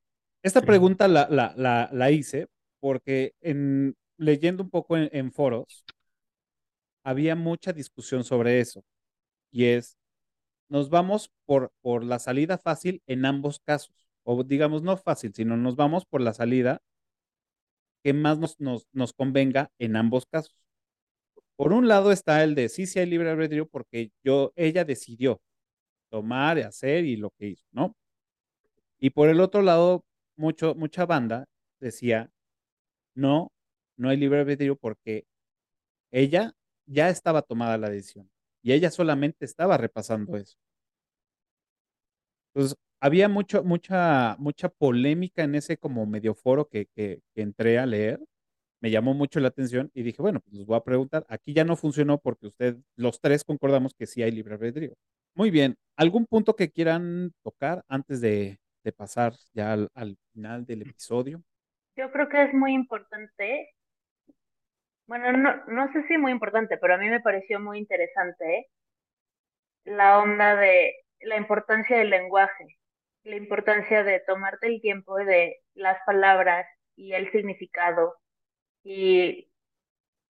esta 0.42 0.60
pregunta 0.60 1.06
la, 1.08 1.28
la, 1.30 1.54
la, 1.56 1.88
la 1.92 2.10
hice 2.10 2.48
porque 2.80 3.34
en, 3.40 3.96
leyendo 4.18 4.62
un 4.62 4.70
poco 4.70 4.96
en, 4.96 5.32
foros, 5.32 5.84
había 7.02 7.36
mucha 7.36 7.72
discusión 7.72 8.24
sobre 8.24 8.60
eso. 8.60 8.84
Y 9.50 9.66
es, 9.66 9.96
nos 10.68 10.90
vamos 10.90 11.30
por, 11.46 11.72
por 11.80 12.04
la 12.04 12.18
salida 12.18 12.58
fácil 12.58 13.02
en 13.06 13.24
ambos 13.26 13.60
casos. 13.60 13.94
O 14.24 14.42
digamos, 14.42 14.82
no 14.82 14.96
fácil, 14.96 15.34
sino 15.34 15.56
nos 15.56 15.76
vamos 15.76 16.04
por 16.06 16.20
la 16.20 16.34
salida 16.34 16.82
que 18.02 18.12
más 18.12 18.38
nos, 18.38 18.60
nos, 18.60 18.86
nos 18.92 19.12
convenga 19.12 19.70
en 19.78 19.96
ambos 19.96 20.26
casos. 20.26 20.63
Por 21.56 21.72
un 21.72 21.88
lado 21.88 22.12
está 22.12 22.42
el 22.44 22.54
de 22.54 22.68
sí, 22.68 22.86
sí 22.86 22.98
hay 22.98 23.06
libre 23.06 23.30
albedrío 23.30 23.66
porque 23.68 24.10
yo, 24.24 24.52
ella 24.56 24.84
decidió 24.84 25.40
tomar, 26.10 26.58
hacer 26.60 27.04
y 27.04 27.16
lo 27.16 27.30
que 27.30 27.48
hizo, 27.48 27.66
¿no? 27.72 27.96
Y 28.98 29.10
por 29.10 29.28
el 29.28 29.40
otro 29.40 29.62
lado, 29.62 30.04
mucho, 30.36 30.74
mucha 30.74 31.06
banda 31.06 31.46
decía, 31.80 32.30
no, 33.14 33.52
no 33.96 34.08
hay 34.10 34.16
libre 34.16 34.40
albedrío 34.40 34.76
porque 34.76 35.26
ella 36.12 36.54
ya 36.86 37.10
estaba 37.10 37.42
tomada 37.42 37.78
la 37.78 37.90
decisión 37.90 38.30
y 38.62 38.72
ella 38.72 38.90
solamente 38.90 39.44
estaba 39.44 39.76
repasando 39.78 40.36
eso. 40.36 40.56
Entonces, 42.54 42.76
había 43.00 43.28
mucho, 43.28 43.62
mucha, 43.64 44.36
mucha 44.38 44.68
polémica 44.68 45.42
en 45.44 45.54
ese 45.56 45.76
como 45.76 46.06
medio 46.06 46.34
foro 46.34 46.68
que, 46.68 46.86
que, 46.94 47.20
entré 47.34 47.78
a 47.78 47.86
leer. 47.86 48.20
Me 48.84 48.90
llamó 48.90 49.14
mucho 49.14 49.40
la 49.40 49.48
atención 49.48 49.90
y 49.94 50.02
dije, 50.02 50.20
bueno, 50.20 50.40
pues 50.40 50.56
les 50.56 50.66
voy 50.66 50.76
a 50.76 50.84
preguntar. 50.84 51.24
Aquí 51.30 51.54
ya 51.54 51.64
no 51.64 51.74
funcionó 51.74 52.18
porque 52.18 52.48
usted, 52.48 52.76
los 52.96 53.18
tres 53.18 53.42
concordamos 53.42 53.94
que 53.94 54.04
sí 54.04 54.22
hay 54.22 54.30
libre 54.30 54.56
albedrío. 54.56 54.92
Muy 55.34 55.50
bien. 55.50 55.74
¿Algún 55.96 56.26
punto 56.26 56.54
que 56.54 56.70
quieran 56.70 57.32
tocar 57.42 57.82
antes 57.88 58.20
de, 58.20 58.58
pasar 58.94 59.32
ya 59.54 59.72
al 59.72 60.18
final 60.34 60.66
del 60.66 60.82
episodio? 60.82 61.42
Yo 61.96 62.12
creo 62.12 62.28
que 62.28 62.42
es 62.42 62.52
muy 62.52 62.74
importante, 62.74 63.70
bueno, 65.06 65.32
no, 65.32 65.64
no 65.64 65.90
sé 65.94 66.06
si 66.06 66.18
muy 66.18 66.32
importante, 66.32 66.76
pero 66.76 66.96
a 66.96 66.98
mí 66.98 67.08
me 67.08 67.20
pareció 67.20 67.58
muy 67.60 67.78
interesante 67.78 68.66
la 69.86 70.18
onda 70.18 70.56
de 70.56 70.92
la 71.20 71.38
importancia 71.38 71.96
del 71.96 72.10
lenguaje 72.10 72.76
la 73.22 73.36
importancia 73.36 74.04
de 74.04 74.20
tomarte 74.20 74.66
el 74.66 74.82
tiempo 74.82 75.16
de 75.16 75.56
las 75.72 75.96
palabras 76.04 76.66
y 76.94 77.14
el 77.14 77.32
significado 77.32 78.16
y 78.84 79.50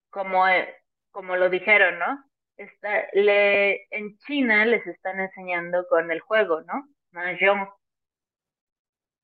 como, 0.09 0.47
eh, 0.47 0.73
como 1.11 1.35
lo 1.35 1.49
dijeron, 1.49 1.99
¿no? 1.99 2.23
Está, 2.57 3.07
le, 3.13 3.85
en 3.91 4.17
China 4.19 4.65
les 4.65 4.87
están 4.87 5.19
enseñando 5.19 5.85
con 5.87 6.09
el 6.09 6.21
juego, 6.21 6.61
¿no? 6.61 6.87
Mahjong. 7.11 7.69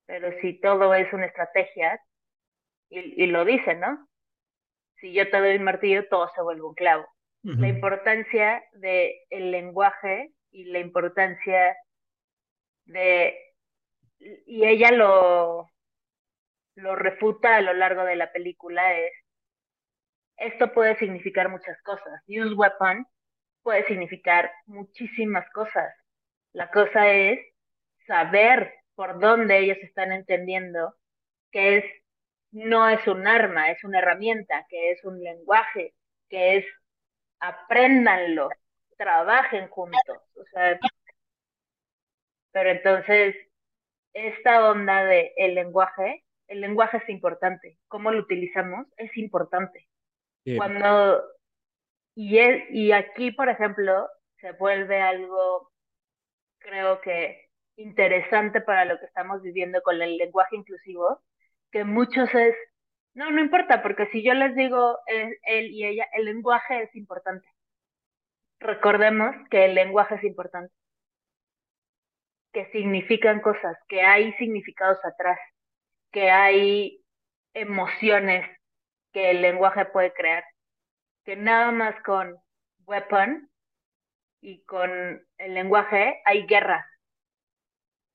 Pero 0.06 0.32
si 0.42 0.60
todo 0.60 0.94
es 0.94 1.12
una 1.14 1.28
estrategia, 1.28 2.00
y, 2.90 3.24
y 3.24 3.28
lo 3.28 3.46
dicen, 3.46 3.80
¿no? 3.80 4.08
Si 5.00 5.14
yo 5.14 5.30
te 5.30 5.40
doy 5.40 5.56
un 5.56 5.64
martillo, 5.64 6.08
todo 6.10 6.30
se 6.36 6.42
vuelve 6.42 6.64
un 6.64 6.76
clavo. 6.76 7.08
La 7.44 7.70
importancia 7.70 8.64
del 8.74 9.14
el 9.32 9.50
lenguaje 9.50 10.32
y 10.52 10.66
la 10.66 10.78
importancia 10.78 11.76
de... 12.86 13.36
Y 14.20 14.68
ella 14.68 14.92
lo, 14.92 15.68
lo 16.76 16.96
refuta 16.96 17.56
a 17.56 17.62
lo 17.62 17.74
largo 17.74 18.04
de 18.04 18.16
la 18.16 18.32
película 18.32 18.96
es, 18.96 19.12
esto 20.42 20.74
puede 20.74 20.98
significar 20.98 21.50
muchas 21.50 21.82
cosas. 21.84 22.22
Use 22.28 22.54
weapon 22.56 23.08
puede 23.64 23.86
significar 23.86 24.52
muchísimas 24.66 25.50
cosas. 25.52 25.94
La 26.54 26.70
cosa 26.72 27.12
es 27.12 27.40
saber 28.08 28.74
por 28.96 29.20
dónde 29.20 29.60
ellos 29.60 29.78
están 29.82 30.12
entendiendo 30.12 30.96
que 31.52 31.78
es 31.78 31.86
no 32.52 32.90
es 32.90 33.08
un 33.08 33.28
arma, 33.28 33.72
es 33.72 33.84
una 33.84 34.00
herramienta, 34.00 34.66
que 34.70 34.92
es 34.92 35.04
un 35.06 35.24
lenguaje, 35.24 35.94
que 36.30 36.58
es 36.58 36.66
apréndanlo, 37.40 38.50
trabajen 38.98 39.68
juntos. 39.70 40.18
O 40.36 40.44
sea, 40.54 40.80
pero 42.52 42.72
entonces, 42.72 43.36
esta 44.14 44.70
onda 44.70 45.06
de 45.06 45.34
el 45.38 45.56
lenguaje, 45.56 46.26
el 46.48 46.62
lenguaje 46.62 46.98
es 46.98 47.10
importante. 47.10 47.78
Cómo 47.88 48.12
lo 48.12 48.20
utilizamos 48.20 48.88
es 48.98 49.16
importante. 49.18 49.88
Cuando, 50.58 51.24
y, 52.16 52.40
y 52.40 52.92
aquí, 52.92 53.32
por 53.32 53.50
ejemplo, 53.50 54.08
se 54.40 54.52
vuelve 54.54 55.02
algo, 55.02 55.72
creo 56.60 57.02
que 57.02 57.50
interesante 57.76 58.62
para 58.62 58.86
lo 58.86 59.00
que 59.00 59.06
estamos 59.06 59.42
viviendo 59.42 59.82
con 59.82 60.02
el 60.02 60.18
lenguaje 60.18 60.56
inclusivo, 60.56 61.22
que 61.72 61.84
muchos 61.84 62.34
es, 62.34 62.56
no, 63.14 63.30
no 63.32 63.42
importa, 63.42 63.82
porque 63.82 64.08
si 64.08 64.24
yo 64.24 64.34
les 64.34 64.56
digo 64.56 64.98
él, 65.08 65.38
él 65.44 65.72
y 65.72 65.86
ella, 65.86 66.06
el 66.14 66.26
lenguaje 66.26 66.84
es 66.84 66.96
importante. 66.96 67.48
Recordemos 68.60 69.36
que 69.50 69.66
el 69.66 69.76
lenguaje 69.76 70.16
es 70.16 70.24
importante, 70.24 70.74
que 72.54 72.66
significan 72.72 73.42
cosas, 73.42 73.78
que 73.88 74.02
hay 74.02 74.34
significados 74.34 75.04
atrás, 75.04 75.40
que 76.12 76.30
hay 76.30 77.04
emociones 77.54 78.48
que 79.12 79.32
el 79.32 79.42
lenguaje 79.42 79.86
puede 79.86 80.14
crear, 80.14 80.44
que 81.26 81.36
nada 81.36 81.72
más 81.72 81.96
con 82.04 82.36
weapon 82.86 83.50
y 84.42 84.64
con 84.64 84.90
el 85.38 85.54
lenguaje 85.54 86.22
hay 86.26 86.46
guerras, 86.46 86.86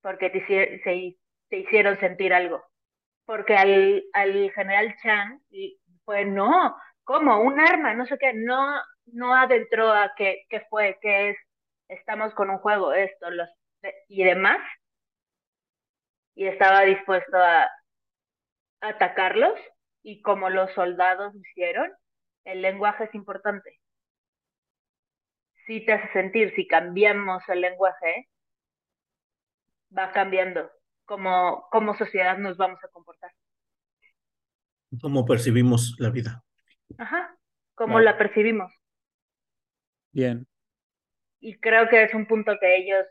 porque 0.02 0.30
te, 0.30 0.46
se, 0.46 1.16
te 1.48 1.56
hicieron 1.56 1.98
sentir 2.00 2.32
algo. 2.32 2.64
Porque 3.24 3.56
al, 3.56 4.04
al 4.12 4.50
general 4.52 4.94
Chang 5.02 5.40
fue, 6.04 6.24
no, 6.24 6.76
¿cómo? 7.04 7.40
Un 7.40 7.60
arma, 7.60 7.94
no 7.94 8.06
sé 8.06 8.16
qué, 8.18 8.32
no, 8.34 8.80
no 9.06 9.34
adentró 9.34 9.92
a 9.92 10.12
qué, 10.16 10.44
qué 10.48 10.60
fue, 10.70 10.98
qué 11.00 11.30
es, 11.30 11.36
estamos 11.88 12.34
con 12.34 12.50
un 12.50 12.58
juego, 12.58 12.92
esto, 12.92 13.30
los, 13.30 13.48
y 14.08 14.24
demás, 14.24 14.58
y 16.34 16.46
estaba 16.46 16.82
dispuesto 16.82 17.36
a, 17.36 17.68
atacarlos, 18.80 19.58
y 20.06 20.22
como 20.22 20.50
los 20.50 20.72
soldados 20.72 21.34
hicieron, 21.34 21.90
el 22.44 22.62
lenguaje 22.62 23.04
es 23.04 23.14
importante. 23.16 23.80
Si 25.66 25.84
te 25.84 25.94
hace 25.94 26.12
sentir, 26.12 26.54
si 26.54 26.68
cambiamos 26.68 27.42
el 27.48 27.60
lenguaje, 27.60 28.28
va 29.90 30.12
cambiando 30.12 30.70
como, 31.06 31.66
como 31.72 31.96
sociedad 31.96 32.38
nos 32.38 32.56
vamos 32.56 32.78
a 32.84 32.88
comportar. 32.88 33.32
¿Cómo 35.02 35.26
percibimos 35.26 35.96
la 35.98 36.10
vida? 36.10 36.44
Ajá, 36.98 37.36
cómo 37.74 37.98
la 37.98 38.16
percibimos. 38.16 38.72
Bien. 40.12 40.46
Y 41.40 41.58
creo 41.58 41.88
que 41.88 42.04
es 42.04 42.14
un 42.14 42.26
punto 42.26 42.56
que 42.60 42.76
ellos 42.76 43.04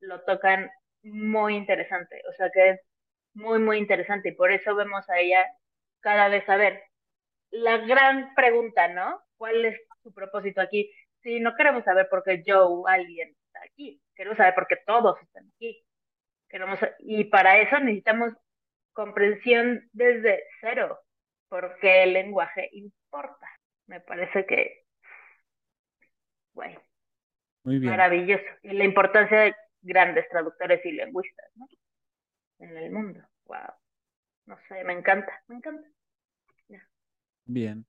lo 0.00 0.20
tocan 0.24 0.70
muy 1.02 1.56
interesante, 1.56 2.20
o 2.28 2.34
sea 2.34 2.50
que 2.52 2.68
es 2.68 2.80
muy, 3.32 3.60
muy 3.60 3.78
interesante 3.78 4.28
y 4.28 4.32
por 4.32 4.52
eso 4.52 4.74
vemos 4.76 5.08
a 5.08 5.18
ella 5.20 5.42
cada 6.04 6.28
vez 6.28 6.48
a 6.48 6.56
ver. 6.56 6.84
La 7.50 7.78
gran 7.78 8.32
pregunta, 8.36 8.86
¿no? 8.88 9.20
¿Cuál 9.36 9.64
es 9.64 9.80
su 10.04 10.14
propósito 10.14 10.60
aquí? 10.60 10.92
Si 11.22 11.40
no 11.40 11.56
queremos 11.56 11.82
saber 11.84 12.08
por 12.08 12.22
qué 12.22 12.44
Joe, 12.46 12.84
alguien 12.86 13.30
está 13.46 13.60
aquí, 13.64 14.00
queremos 14.14 14.36
saber 14.36 14.54
por 14.54 14.68
qué 14.68 14.76
todos 14.86 15.20
están 15.22 15.50
aquí 15.56 15.84
y 17.00 17.24
para 17.24 17.58
eso 17.58 17.78
necesitamos 17.80 18.32
comprensión 18.92 19.88
desde 19.92 20.44
cero, 20.60 21.00
porque 21.48 22.04
el 22.04 22.12
lenguaje 22.12 22.68
importa. 22.72 23.48
Me 23.86 24.00
parece 24.00 24.46
que, 24.46 24.84
bueno, 26.52 26.80
Muy 27.64 27.78
bien. 27.78 27.90
maravilloso. 27.90 28.44
Y 28.62 28.72
la 28.72 28.84
importancia 28.84 29.40
de 29.40 29.54
grandes 29.82 30.28
traductores 30.28 30.84
y 30.86 30.92
lingüistas, 30.92 31.50
¿no? 31.56 31.66
En 32.60 32.76
el 32.76 32.90
mundo. 32.92 33.20
Wow. 33.46 33.74
No 34.46 34.56
sé, 34.68 34.84
me 34.84 34.92
encanta, 34.92 35.42
me 35.48 35.56
encanta. 35.56 35.88
Bien. 37.44 37.84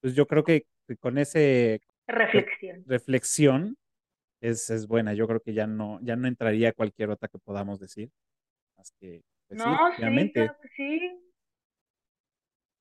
Pues 0.00 0.14
yo 0.14 0.26
creo 0.26 0.44
que 0.44 0.66
con 1.00 1.18
ese 1.18 1.80
reflexión, 2.06 2.84
reflexión 2.86 3.76
es, 4.40 4.68
es 4.70 4.86
buena. 4.86 5.14
Yo 5.14 5.26
creo 5.26 5.40
que 5.40 5.54
ya 5.54 5.66
no, 5.66 5.98
ya 6.02 6.16
no 6.16 6.28
entraría 6.28 6.72
cualquier 6.72 7.10
otra 7.10 7.28
que 7.28 7.38
podamos 7.38 7.80
decir. 7.80 8.10
Más 8.76 8.92
que, 9.00 9.22
pues 9.48 9.58
no, 9.58 9.92
sí, 9.96 10.02
creo 10.32 10.56
que 10.60 10.68
sí. 10.76 11.20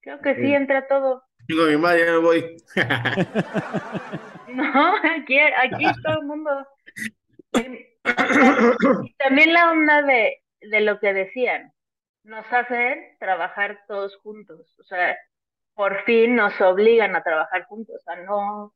Creo 0.02 0.19
que 0.19 0.35
sí, 0.35 0.53
entra 0.53 0.85
todo. 0.88 1.23
Digo, 1.48 1.65
mi 1.65 1.77
madre, 1.77 2.06
ya 2.06 2.11
me 2.11 2.18
voy. 2.18 2.57
no, 4.53 4.95
aquí, 5.15 5.40
aquí 5.40 5.85
todo 6.03 6.19
el 6.19 6.27
mundo. 6.27 6.68
Y 9.03 9.14
también 9.14 9.53
la 9.53 9.72
onda 9.72 10.02
de, 10.02 10.44
de 10.60 10.81
lo 10.81 10.99
que 10.99 11.14
decían, 11.14 11.72
nos 12.23 12.45
hacen 12.52 13.15
trabajar 13.19 13.80
todos 13.88 14.18
juntos. 14.18 14.77
O 14.77 14.84
sea, 14.84 15.18
por 15.73 16.03
fin 16.03 16.35
nos 16.35 16.59
obligan 16.61 17.15
a 17.15 17.23
trabajar 17.23 17.65
juntos, 17.65 18.01
a 18.07 18.15
no 18.17 18.73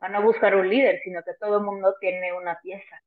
a 0.00 0.08
no 0.08 0.22
buscar 0.22 0.54
un 0.54 0.68
líder, 0.68 1.00
sino 1.02 1.22
que 1.22 1.32
todo 1.40 1.58
el 1.58 1.64
mundo 1.64 1.94
tiene 2.00 2.32
una 2.32 2.58
pieza. 2.60 3.02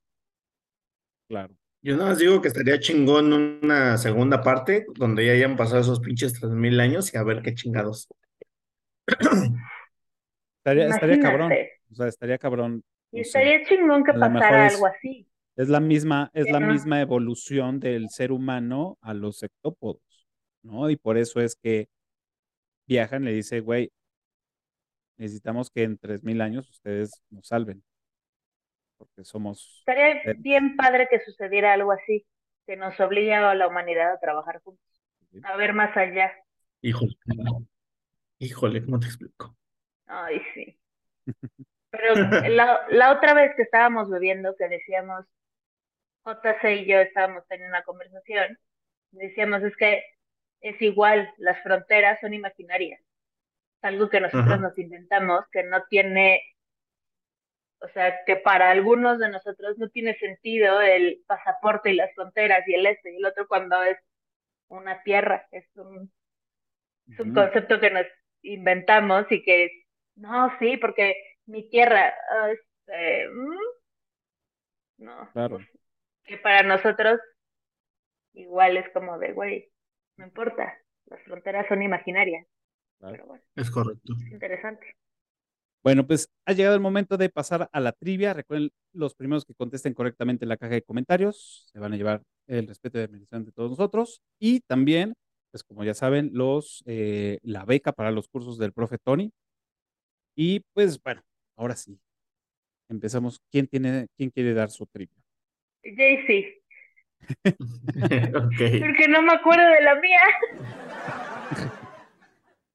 Claro. 1.28 1.54
Yo 1.82 1.96
nada 1.96 2.10
más 2.10 2.18
digo 2.18 2.42
que 2.42 2.50
estaría 2.50 2.80
chingón 2.80 3.32
una 3.32 3.98
segunda 3.98 4.42
parte 4.42 4.86
donde 4.96 5.26
ya 5.26 5.32
hayan 5.32 5.56
pasado 5.56 5.80
esos 5.80 6.00
pinches 6.02 6.34
tres 6.34 6.52
mil 6.52 6.80
años 6.80 7.14
y 7.14 7.18
a 7.18 7.24
ver 7.24 7.42
qué 7.42 7.54
chingados. 7.54 8.10
estaría, 10.58 10.88
estaría 10.88 11.20
cabrón. 11.20 11.54
O 11.90 11.96
sea, 11.96 12.08
estaría 12.08 12.38
cabrón. 12.38 12.84
Y 13.12 13.22
estaría 13.22 13.64
chingón 13.66 14.04
que 14.04 14.14
pasara 14.14 14.68
algo 14.68 14.88
así. 14.88 15.26
Es 15.56 15.70
la 15.70 15.80
misma, 15.80 16.32
es 16.34 16.50
la 16.50 16.60
misma 16.60 17.02
evolución 17.02 17.80
del 17.80 18.10
ser 18.10 18.32
humano 18.32 18.98
a 19.02 19.14
los 19.14 19.38
sectópodos, 19.38 20.02
¿no? 20.64 20.90
Y 20.90 20.96
por 20.96 21.18
eso 21.18 21.42
es 21.42 21.56
que 21.56 21.90
viajan, 22.90 23.24
le 23.24 23.32
dice, 23.32 23.60
güey, 23.60 23.92
necesitamos 25.18 25.70
que 25.70 25.84
en 25.84 26.00
3.000 26.00 26.42
años 26.42 26.70
ustedes 26.70 27.22
nos 27.30 27.48
salven. 27.48 27.84
Porque 28.98 29.24
somos... 29.24 29.84
Estaría 29.86 30.34
bien 30.38 30.76
padre 30.76 31.08
que 31.10 31.20
sucediera 31.20 31.74
algo 31.74 31.92
así, 31.92 32.26
que 32.66 32.76
nos 32.76 33.00
obligue 33.00 33.36
a 33.36 33.54
la 33.54 33.68
humanidad 33.68 34.12
a 34.12 34.20
trabajar 34.20 34.60
juntos, 34.64 34.84
a 35.44 35.56
ver 35.56 35.74
más 35.74 35.96
allá. 35.96 36.34
Híjole, 36.82 37.16
híjole, 38.40 38.84
¿cómo 38.84 39.00
te 39.00 39.06
explico? 39.06 39.56
Ay, 40.08 40.42
sí. 40.56 40.78
Pero 41.92 42.16
la, 42.50 42.82
la 42.90 43.12
otra 43.12 43.36
vez 43.36 43.52
que 43.56 43.62
estábamos 43.62 44.10
bebiendo, 44.10 44.56
que 44.56 44.68
decíamos, 44.68 45.26
JC 46.26 46.82
y 46.82 46.86
yo 46.88 47.00
estábamos 47.00 47.44
teniendo 47.48 47.76
una 47.76 47.84
conversación, 47.84 48.58
decíamos, 49.12 49.62
es 49.64 49.76
que 49.78 50.04
es 50.62 50.82
igual, 50.82 51.34
las 51.38 51.62
fronteras 51.64 52.20
son 52.20 52.34
imaginarias. 52.34 53.02
Algo 53.82 54.10
que 54.10 54.20
nosotros 54.20 54.60
nos 54.60 54.78
inventamos, 54.78 55.46
que 55.52 55.64
no 55.64 55.84
tiene, 55.90 56.42
o 57.80 57.88
sea, 57.90 58.26
que 58.26 58.36
para 58.36 58.72
algunos 58.72 59.20
de 59.20 59.30
nosotros 59.30 59.78
no 59.78 59.90
tiene 59.90 60.18
sentido 60.18 60.82
el 60.82 61.24
pasaporte 61.26 61.92
y 61.92 61.96
las 61.96 62.14
fronteras 62.14 62.68
y 62.68 62.74
el 62.74 62.86
este 62.86 63.14
y 63.14 63.18
el 63.18 63.26
otro 63.26 63.48
cuando 63.48 63.82
es 63.84 63.98
una 64.68 65.02
tierra, 65.04 65.48
es 65.52 65.66
un, 65.76 66.12
es 67.10 67.20
un 67.20 67.34
concepto 67.34 67.80
que 67.80 67.90
nos 67.90 68.06
inventamos 68.42 69.26
y 69.32 69.44
que 69.44 69.66
es, 69.66 69.72
no, 70.16 70.52
sí, 70.60 70.78
porque 70.78 71.16
mi 71.46 71.70
tierra, 71.70 72.14
este, 72.52 73.30
mm, 73.30 75.06
no, 75.06 75.30
claro. 75.32 75.60
que 76.26 76.38
para 76.38 76.64
nosotros 76.64 77.20
igual 78.34 78.78
es 78.78 78.88
como 78.90 79.18
de, 79.18 79.32
güey, 79.34 79.72
no 80.20 80.26
importa, 80.26 80.78
las 81.06 81.22
fronteras 81.24 81.66
son 81.68 81.82
imaginarias. 81.82 82.46
Pero 83.00 83.26
bueno, 83.26 83.44
es 83.56 83.72
correcto. 83.72 84.14
Es 84.26 84.32
interesante. 84.34 84.96
Bueno, 85.82 86.06
pues 86.06 86.30
ha 86.46 86.52
llegado 86.52 86.76
el 86.76 86.82
momento 86.82 87.16
de 87.16 87.30
pasar 87.30 87.70
a 87.72 87.80
la 87.80 87.94
trivia. 87.94 88.34
Recuerden, 88.34 88.70
los 88.92 89.16
primeros 89.16 89.46
que 89.46 89.54
contesten 89.54 89.94
correctamente 89.94 90.44
en 90.44 90.50
la 90.50 90.58
caja 90.58 90.74
de 90.74 90.82
comentarios 90.82 91.70
se 91.72 91.80
van 91.80 91.94
a 91.94 91.96
llevar 91.96 92.22
el 92.48 92.68
respeto 92.68 93.00
y 93.00 93.04
admiración 93.04 93.46
de 93.46 93.54
todos 93.54 93.72
nosotros. 93.72 94.22
Y 94.40 94.60
también, 94.62 95.14
pues 95.52 95.64
como 95.64 95.86
ya 95.86 95.94
saben, 95.94 96.32
los, 96.34 96.84
eh, 96.86 97.40
la 97.44 97.64
beca 97.64 97.94
para 97.94 98.12
los 98.12 98.28
cursos 98.28 98.58
del 98.58 98.74
profe 98.74 98.98
Tony. 98.98 99.32
Y 100.36 100.60
pues 100.74 101.02
bueno, 101.02 101.22
ahora 101.56 101.78
sí, 101.78 101.98
empezamos. 102.90 103.40
¿Quién, 103.50 103.68
tiene, 103.68 104.08
quién 104.18 104.32
quiere 104.32 104.54
dar 104.54 104.72
su 104.72 104.86
trivia? 104.86 105.16
Jaycee. 108.58 108.80
Porque 108.80 109.08
no 109.08 109.22
me 109.22 109.34
acuerdo 109.34 109.64
de 109.70 109.82
la 109.82 109.96
mía. 109.96 110.22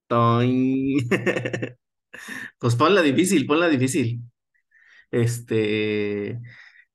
pues 2.58 2.76
ponla 2.76 3.02
difícil, 3.02 3.46
ponla 3.46 3.68
difícil. 3.68 4.20
Este. 5.10 6.38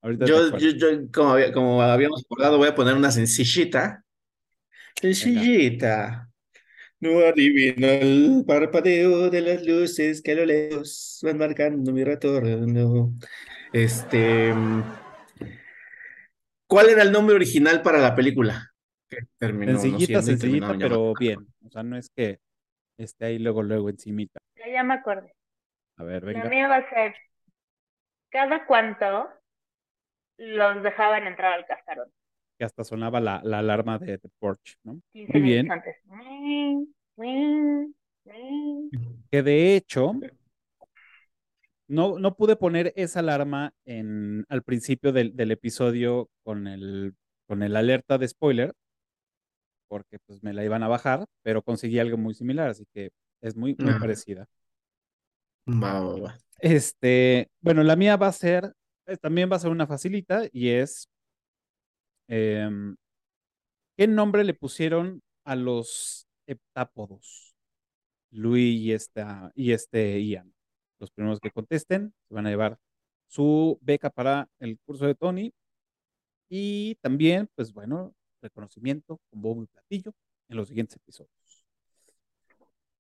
yo, 0.04 0.58
yo, 0.58 0.88
como, 1.14 1.36
como 1.54 1.82
habíamos 1.82 2.24
acordado, 2.24 2.58
voy 2.58 2.70
a 2.70 2.76
poner 2.76 2.96
una 2.96 3.12
sencillita. 3.12 4.04
Sencillita. 4.96 6.30
No 7.02 7.20
adivino 7.20 7.88
el 7.88 8.44
parpadeo 8.46 9.30
de 9.30 9.42
las 9.42 9.66
luces 9.66 10.22
que 10.22 10.34
a 10.34 10.36
lo 10.36 10.46
lejos 10.46 11.20
van 11.24 11.38
marcando 11.38 11.94
mi 11.94 12.04
retorno. 12.04 13.14
Este. 13.72 14.54
¿Cuál 16.70 16.90
era 16.90 17.02
el 17.02 17.12
nombre 17.12 17.36
original 17.36 17.82
para 17.82 17.98
la 17.98 18.14
película? 18.14 18.72
sencillita, 19.40 20.22
sencillita, 20.22 20.78
pero 20.78 21.14
bien. 21.20 21.48
O 21.66 21.72
sea, 21.72 21.82
no 21.82 21.98
es 21.98 22.12
que 22.16 22.40
esté 22.96 23.26
ahí 23.26 23.40
luego, 23.40 23.64
luego 23.64 23.90
encimita. 23.90 24.40
Ya, 24.56 24.72
ya 24.72 24.84
me 24.84 24.94
acordé. 24.94 25.34
A 25.98 26.04
ver, 26.04 26.24
venga. 26.24 26.44
La 26.44 26.50
mía 26.52 26.68
va 26.68 26.76
a 26.76 26.90
ser, 26.90 27.16
¿cada 28.30 28.68
cuánto 28.68 29.30
los 30.38 30.84
dejaban 30.84 31.26
entrar 31.26 31.54
al 31.54 31.66
cascarón? 31.66 32.12
Que 32.60 32.66
hasta 32.66 32.84
sonaba 32.84 33.20
la, 33.20 33.42
la 33.44 33.60
alarma 33.60 33.98
de 33.98 34.20
The 34.20 34.30
Porch, 34.38 34.78
¿no? 34.84 35.02
Muy 35.14 35.42
bien. 35.42 35.68
Que 39.32 39.42
de 39.42 39.76
hecho, 39.76 40.14
no, 41.90 42.20
no 42.20 42.36
pude 42.36 42.56
poner 42.56 42.94
esa 42.96 43.20
alarma 43.20 43.74
en, 43.84 44.46
al 44.48 44.64
principio 44.64 45.12
del, 45.12 45.36
del 45.36 45.52
episodio 45.52 46.30
con 46.44 46.68
el, 46.68 47.16
con 47.48 47.64
el 47.64 47.76
alerta 47.76 48.18
de 48.18 48.28
spoiler, 48.28 48.74
porque 49.88 50.20
pues 50.20 50.44
me 50.44 50.54
la 50.54 50.64
iban 50.64 50.84
a 50.84 50.88
bajar, 50.88 51.26
pero 51.42 51.64
conseguí 51.64 51.98
algo 51.98 52.16
muy 52.16 52.36
similar, 52.36 52.70
así 52.70 52.86
que 52.94 53.10
es 53.42 53.56
muy, 53.56 53.76
muy 53.80 54.00
parecida. 54.00 54.46
Va, 55.68 56.00
va, 56.00 56.20
va. 56.20 56.38
Este, 56.60 57.50
bueno, 57.60 57.84
la 57.84 57.96
mía 57.96 58.18
va 58.18 58.28
a 58.28 58.34
ser, 58.34 58.72
eh, 59.08 59.18
también 59.18 59.52
va 59.52 59.56
a 59.56 59.60
ser 59.60 59.72
una 59.72 59.88
facilita 59.88 60.44
y 60.52 60.70
es, 60.70 61.10
em, 62.28 62.96
¿qué 63.98 64.08
nombre 64.08 64.44
le 64.44 64.54
pusieron 64.54 65.22
a 65.44 65.56
los 65.56 66.28
heptápodos? 66.46 67.56
Luis 68.30 68.80
y, 68.80 68.94
esta, 68.94 69.52
y 69.56 69.72
este 69.72 70.22
Ian. 70.24 70.54
Los 71.00 71.12
primeros 71.12 71.40
que 71.40 71.52
contesten 71.52 72.14
van 72.30 72.46
a 72.48 72.50
llevar 72.50 72.78
su 73.28 73.78
beca 73.82 74.10
para 74.10 74.50
el 74.60 74.78
curso 74.80 75.06
de 75.06 75.16
Tony. 75.16 75.54
Y 76.50 76.96
también, 77.02 77.50
pues 77.56 77.74
bueno, 77.74 78.14
reconocimiento 78.42 79.20
con 79.30 79.42
bombo 79.42 79.64
y 79.64 79.68
platillo 79.68 80.14
en 80.50 80.58
los 80.58 80.68
siguientes 80.68 80.98
episodios. 80.98 81.66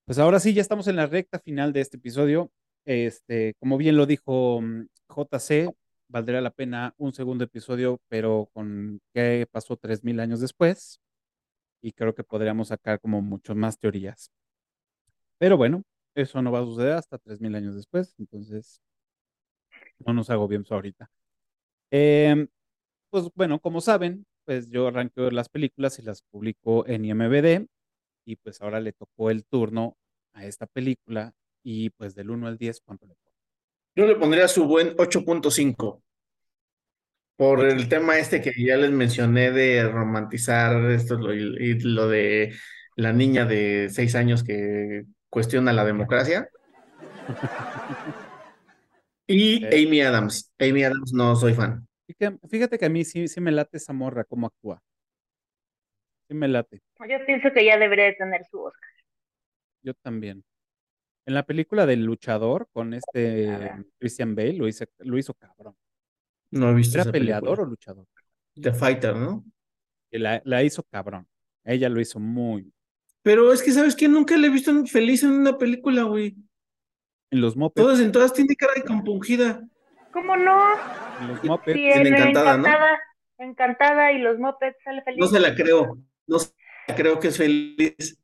Pues 0.05 0.17
ahora 0.17 0.39
sí, 0.39 0.53
ya 0.53 0.61
estamos 0.61 0.88
en 0.88 0.95
la 0.95 1.07
recta 1.07 1.39
final 1.39 1.73
de 1.73 1.81
este 1.81 1.97
episodio. 1.97 2.51
Este, 2.85 3.53
como 3.59 3.77
bien 3.77 3.97
lo 3.97 4.05
dijo 4.05 4.61
mm, 4.61 4.88
JC, 5.09 5.71
valdría 6.07 6.41
la 6.41 6.51
pena 6.51 6.93
un 6.97 7.13
segundo 7.13 7.43
episodio, 7.43 7.99
pero 8.07 8.49
con 8.53 9.01
qué 9.13 9.47
pasó 9.51 9.77
tres 9.77 10.03
mil 10.03 10.19
años 10.19 10.41
después. 10.41 10.99
Y 11.81 11.91
creo 11.93 12.13
que 12.15 12.23
podríamos 12.23 12.69
sacar 12.69 12.99
como 12.99 13.21
mucho 13.21 13.55
más 13.55 13.77
teorías. 13.77 14.31
Pero 15.38 15.57
bueno, 15.57 15.84
eso 16.22 16.41
no 16.41 16.52
va 16.52 16.60
a 16.60 16.66
suceder 16.66 16.94
hasta 16.94 17.18
tres 17.18 17.41
mil 17.41 17.56
años 17.56 17.76
después, 17.76 18.16
entonces 18.20 18.82
no 20.00 20.14
nos 20.14 20.30
hago 20.30 20.48
bien 20.48 20.64
ahorita. 20.70 21.10
Em, 21.91 22.48
pues 23.10 23.30
bueno, 23.36 23.60
como 23.60 23.82
saben, 23.82 24.26
pues 24.46 24.70
yo 24.70 24.88
arranqué 24.88 25.32
las 25.32 25.50
películas 25.50 26.00
y 26.00 26.04
las 26.04 26.22
publico 26.24 26.88
en 26.88 27.06
IMBD 27.06 27.68
y 28.26 28.36
pues 28.38 28.62
ahora 28.62 28.80
le 28.80 28.94
tocó 28.94 29.32
el 29.32 29.46
turno 29.46 29.98
a 30.34 30.46
esta 30.46 30.68
película 30.68 31.34
y 31.64 31.90
pues 31.91 32.16
del 32.16 32.30
1 32.30 32.48
al 32.48 32.58
10, 32.58 32.82
¿cuánto 32.82 33.06
le 33.08 33.16
pongo? 33.16 33.38
Yo 33.96 34.06
le 34.06 34.16
pondría 34.16 34.48
su 34.48 34.66
buen 34.66 34.96
8.5 34.98 36.02
por 37.36 37.66
el 37.66 37.88
tema 37.88 38.18
este 38.18 38.41
que 38.41 38.52
ya 38.58 38.78
les 38.78 38.91
mencioné 38.91 39.52
de 39.52 39.88
romantizar 39.90 40.91
esto 40.91 41.34
y 41.34 41.80
lo 41.80 42.08
de 42.08 42.54
la 42.96 43.14
niña 43.14 43.46
de 43.46 43.90
6 43.90 44.16
años 44.16 44.44
que 44.44 45.06
cuestiona 45.30 45.73
la 45.73 45.85
democracia. 45.85 46.49
y 49.27 49.65
Amy 49.65 50.01
Adams. 50.01 50.53
Amy 50.60 50.84
Adams 50.84 51.14
no 51.14 51.35
soy 51.35 51.53
fan. 51.53 51.88
Fíjate 52.49 52.77
que 52.77 52.85
a 52.85 52.89
mí 52.89 53.06
sí, 53.06 53.27
sí 53.27 53.39
me 53.39 53.51
late 53.51 53.77
esa 53.77 53.93
morra, 53.93 54.23
cómo 54.23 54.47
actúa. 54.47 54.81
Sí 56.27 56.34
me 56.34 56.47
late. 56.47 56.81
Yo 57.07 57.26
pienso 57.26 57.49
que 57.53 57.65
ya 57.65 57.77
debería 57.77 58.15
tener 58.15 58.43
su 58.49 58.61
Oscar. 58.61 58.89
Yo 59.81 59.93
también. 59.95 60.43
En 61.26 61.35
la 61.35 61.43
película 61.43 61.85
del 61.85 62.03
luchador 62.03 62.68
con 62.72 62.93
este 62.93 63.72
Christian 63.99 64.35
Bale 64.35 64.53
lo, 64.53 64.68
hizo, 64.68 64.85
lo 64.99 65.18
hizo 65.18 65.34
cabrón. 65.35 65.76
No 66.51 66.72
he 66.72 66.73
visto 66.73 66.99
¿Era 66.99 67.11
peleador 67.11 67.61
o 67.61 67.65
luchador? 67.65 68.07
The 68.56 68.73
Fighter, 68.73 69.15
¿no? 69.15 69.45
La, 70.11 70.41
la 70.43 70.64
hizo 70.64 70.84
cabrón. 70.84 71.27
Ella 71.64 71.88
lo 71.88 72.01
hizo 72.01 72.19
muy. 72.19 72.73
Pero 73.30 73.53
es 73.53 73.61
que, 73.61 73.69
¿sabes 73.69 73.95
qué? 73.95 74.07
Nunca 74.07 74.35
le 74.35 74.47
he 74.47 74.49
visto 74.49 74.73
feliz 74.88 75.22
en 75.22 75.30
una 75.30 75.56
película, 75.56 76.01
güey. 76.01 76.35
En 77.30 77.41
los 77.41 77.56
mopeds. 77.56 77.85
Todas 77.85 77.99
en 77.99 78.11
todas 78.11 78.34
tiene 78.34 78.56
cara 78.56 78.73
de 78.76 78.81
compungida. 78.81 79.61
¿Cómo 80.11 80.35
no? 80.35 80.57
Los 81.27 81.43
mopeds. 81.43 81.77
Sí, 81.77 81.85
encantada, 81.85 82.56
encantada, 82.56 82.91
¿no? 83.38 83.45
Encantada 83.45 84.11
y 84.14 84.18
los 84.18 84.39
mopeds 84.39 84.77
sale 84.84 85.03
feliz. 85.03 85.19
No 85.19 85.27
se 85.27 85.39
la 85.39 85.53
creo. 85.53 85.99
No 86.26 86.39
se 86.39 86.56
la 86.88 86.95
creo 86.95 87.19
que 87.19 87.27
es 87.27 87.38
feliz. 87.38 88.19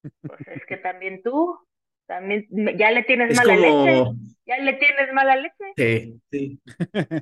Pues 0.00 0.40
es 0.46 0.64
que 0.68 0.76
también 0.76 1.20
tú, 1.24 1.58
también 2.06 2.46
ya 2.78 2.92
le 2.92 3.02
tienes 3.02 3.36
mala 3.36 3.56
leche. 3.56 4.12
Ya 4.46 4.58
le 4.58 4.74
tienes 4.74 5.12
mala 5.12 5.34
leche. 5.34 5.72
Sí, 5.76 6.20
sí. 6.30 6.60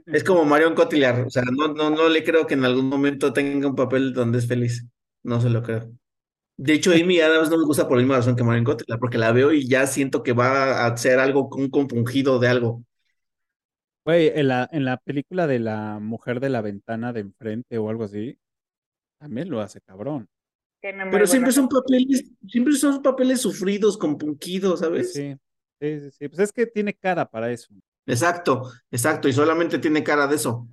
es 0.04 0.24
como 0.24 0.44
Marion 0.44 0.74
Cotillard. 0.74 1.26
O 1.26 1.30
sea, 1.30 1.44
no, 1.50 1.68
no, 1.68 1.88
no 1.88 2.06
le 2.10 2.22
creo 2.22 2.46
que 2.46 2.52
en 2.52 2.66
algún 2.66 2.90
momento 2.90 3.32
tenga 3.32 3.66
un 3.66 3.76
papel 3.76 4.12
donde 4.12 4.36
es 4.36 4.46
feliz. 4.46 4.86
No 5.22 5.40
se 5.40 5.48
lo 5.48 5.62
creo. 5.62 5.90
De 6.58 6.72
hecho, 6.72 6.90
Amy 6.90 7.20
Adams 7.20 7.50
no 7.50 7.56
me 7.56 7.64
gusta 7.64 7.86
por 7.86 7.96
la 7.96 8.02
misma 8.02 8.16
razón 8.16 8.34
que 8.34 8.42
Marion 8.42 8.64
Cotillard, 8.64 8.98
porque 8.98 9.16
la 9.16 9.30
veo 9.30 9.52
y 9.52 9.68
ya 9.68 9.86
siento 9.86 10.24
que 10.24 10.32
va 10.32 10.82
a 10.82 10.86
hacer 10.88 11.20
algo, 11.20 11.48
un 11.52 11.70
compungido 11.70 12.40
de 12.40 12.48
algo. 12.48 12.82
Güey, 14.04 14.32
en 14.34 14.48
la, 14.48 14.68
en 14.72 14.84
la 14.84 14.96
película 14.96 15.46
de 15.46 15.60
la 15.60 16.00
mujer 16.00 16.40
de 16.40 16.48
la 16.48 16.60
ventana 16.60 17.12
de 17.12 17.20
enfrente 17.20 17.78
o 17.78 17.88
algo 17.88 18.02
así, 18.02 18.36
también 19.20 19.48
lo 19.50 19.60
hace 19.60 19.80
cabrón. 19.80 20.28
Pero 20.80 21.26
siempre 21.28 21.52
son 21.52 21.68
papeles, 21.68 22.24
siempre 22.48 22.74
son 22.74 23.02
papeles 23.02 23.40
sufridos, 23.40 23.96
compungidos, 23.96 24.80
¿sabes? 24.80 25.12
Sí, 25.12 25.36
sí, 25.80 26.10
sí, 26.10 26.28
Pues 26.28 26.40
es 26.40 26.52
que 26.52 26.66
tiene 26.66 26.92
cara 26.92 27.24
para 27.24 27.52
eso. 27.52 27.68
Exacto, 28.04 28.68
exacto, 28.90 29.28
y 29.28 29.32
solamente 29.32 29.78
tiene 29.78 30.02
cara 30.02 30.26
de 30.26 30.34
eso. 30.34 30.66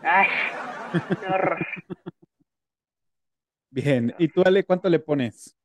Ay, 0.00 0.28
qué 0.92 1.26
horror. 1.26 1.58
Bien, 3.74 4.14
¿y 4.20 4.28
tú, 4.28 4.40
Ale, 4.44 4.62
cuánto 4.62 4.88
le 4.88 5.00
pones? 5.00 5.58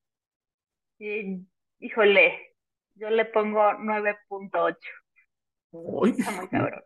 híjole, 0.98 2.56
yo 2.96 3.08
le 3.12 3.26
pongo 3.26 3.74
9.8. 3.74 4.78
Está 6.18 6.32
muy 6.32 6.48
cabrón. 6.48 6.82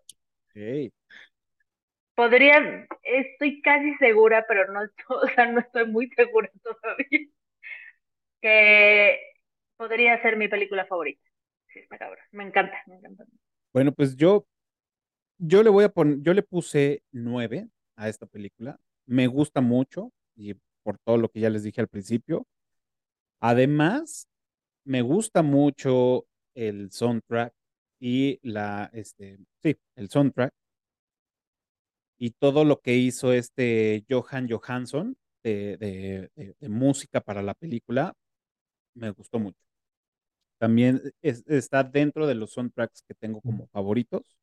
Podría, 2.14 2.86
estoy 3.04 3.62
casi 3.62 3.96
segura, 4.00 4.44
pero 4.50 4.70
no, 4.74 4.82
o 5.16 5.28
sea, 5.30 5.50
no 5.50 5.62
estoy 5.62 5.88
muy 5.88 6.10
segura 6.10 6.52
todavía, 6.62 7.30
que 8.42 9.18
podría 9.78 10.22
ser 10.22 10.36
mi 10.36 10.50
película 10.50 10.86
favorita. 10.88 11.26
Sí, 11.72 11.80
está 11.80 11.98
cabrón. 12.00 12.26
Me 12.32 12.44
encanta, 12.44 12.84
me 12.86 12.96
encanta. 12.96 13.24
Bueno, 13.72 13.94
pues 13.94 14.18
yo, 14.18 14.46
yo 15.38 15.64
le 15.64 15.70
voy 15.70 15.86
a 15.86 15.90
poner, 15.90 16.18
yo 16.20 16.34
le 16.34 16.44
puse 16.44 17.02
nueve 17.14 17.70
a 17.96 18.10
esta 18.10 18.26
película. 18.26 18.78
Me 19.06 19.28
gusta 19.28 19.62
mucho 19.62 20.12
y 20.36 20.54
por 20.84 20.98
todo 21.00 21.18
lo 21.18 21.30
que 21.30 21.40
ya 21.42 21.50
les 21.50 21.64
dije 21.64 21.82
al 21.82 21.88
principio. 21.88 22.48
Además, 23.40 24.28
me 24.86 25.02
gusta 25.02 25.44
mucho 25.44 26.26
el 26.56 26.92
soundtrack 26.92 27.54
y 28.00 28.40
la, 28.44 28.90
este, 28.94 29.40
sí, 29.62 29.76
el 29.96 30.10
soundtrack 30.10 30.54
y 32.18 32.32
todo 32.32 32.64
lo 32.66 32.80
que 32.80 32.96
hizo 32.96 33.34
este 33.34 34.06
Johan 34.10 34.50
Johansson 34.50 35.18
de, 35.44 36.30
música 36.62 37.22
para 37.22 37.42
la 37.42 37.54
película 37.54 38.14
me 38.94 39.10
gustó 39.12 39.40
mucho. 39.40 39.60
También 40.58 41.02
está 41.22 41.84
dentro 41.84 42.26
de 42.28 42.36
los 42.36 42.54
soundtracks 42.54 43.04
que 43.08 43.14
tengo 43.16 43.42
como 43.42 43.68
favoritos. 43.68 44.38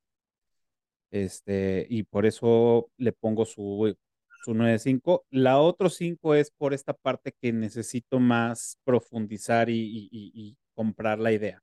Este, 1.09 1.87
y 1.89 2.03
por 2.03 2.25
eso 2.25 2.89
le 2.97 3.11
pongo 3.11 3.45
su, 3.45 3.95
su 4.43 4.53
9.5. 4.53 5.23
La 5.29 5.59
otro 5.59 5.89
5 5.89 6.35
es 6.35 6.51
por 6.51 6.73
esta 6.73 6.93
parte 6.93 7.33
que 7.39 7.53
necesito 7.53 8.19
más 8.19 8.77
profundizar 8.83 9.69
y, 9.69 10.57
comprar 10.73 11.19
la 11.19 11.31
idea. 11.31 11.61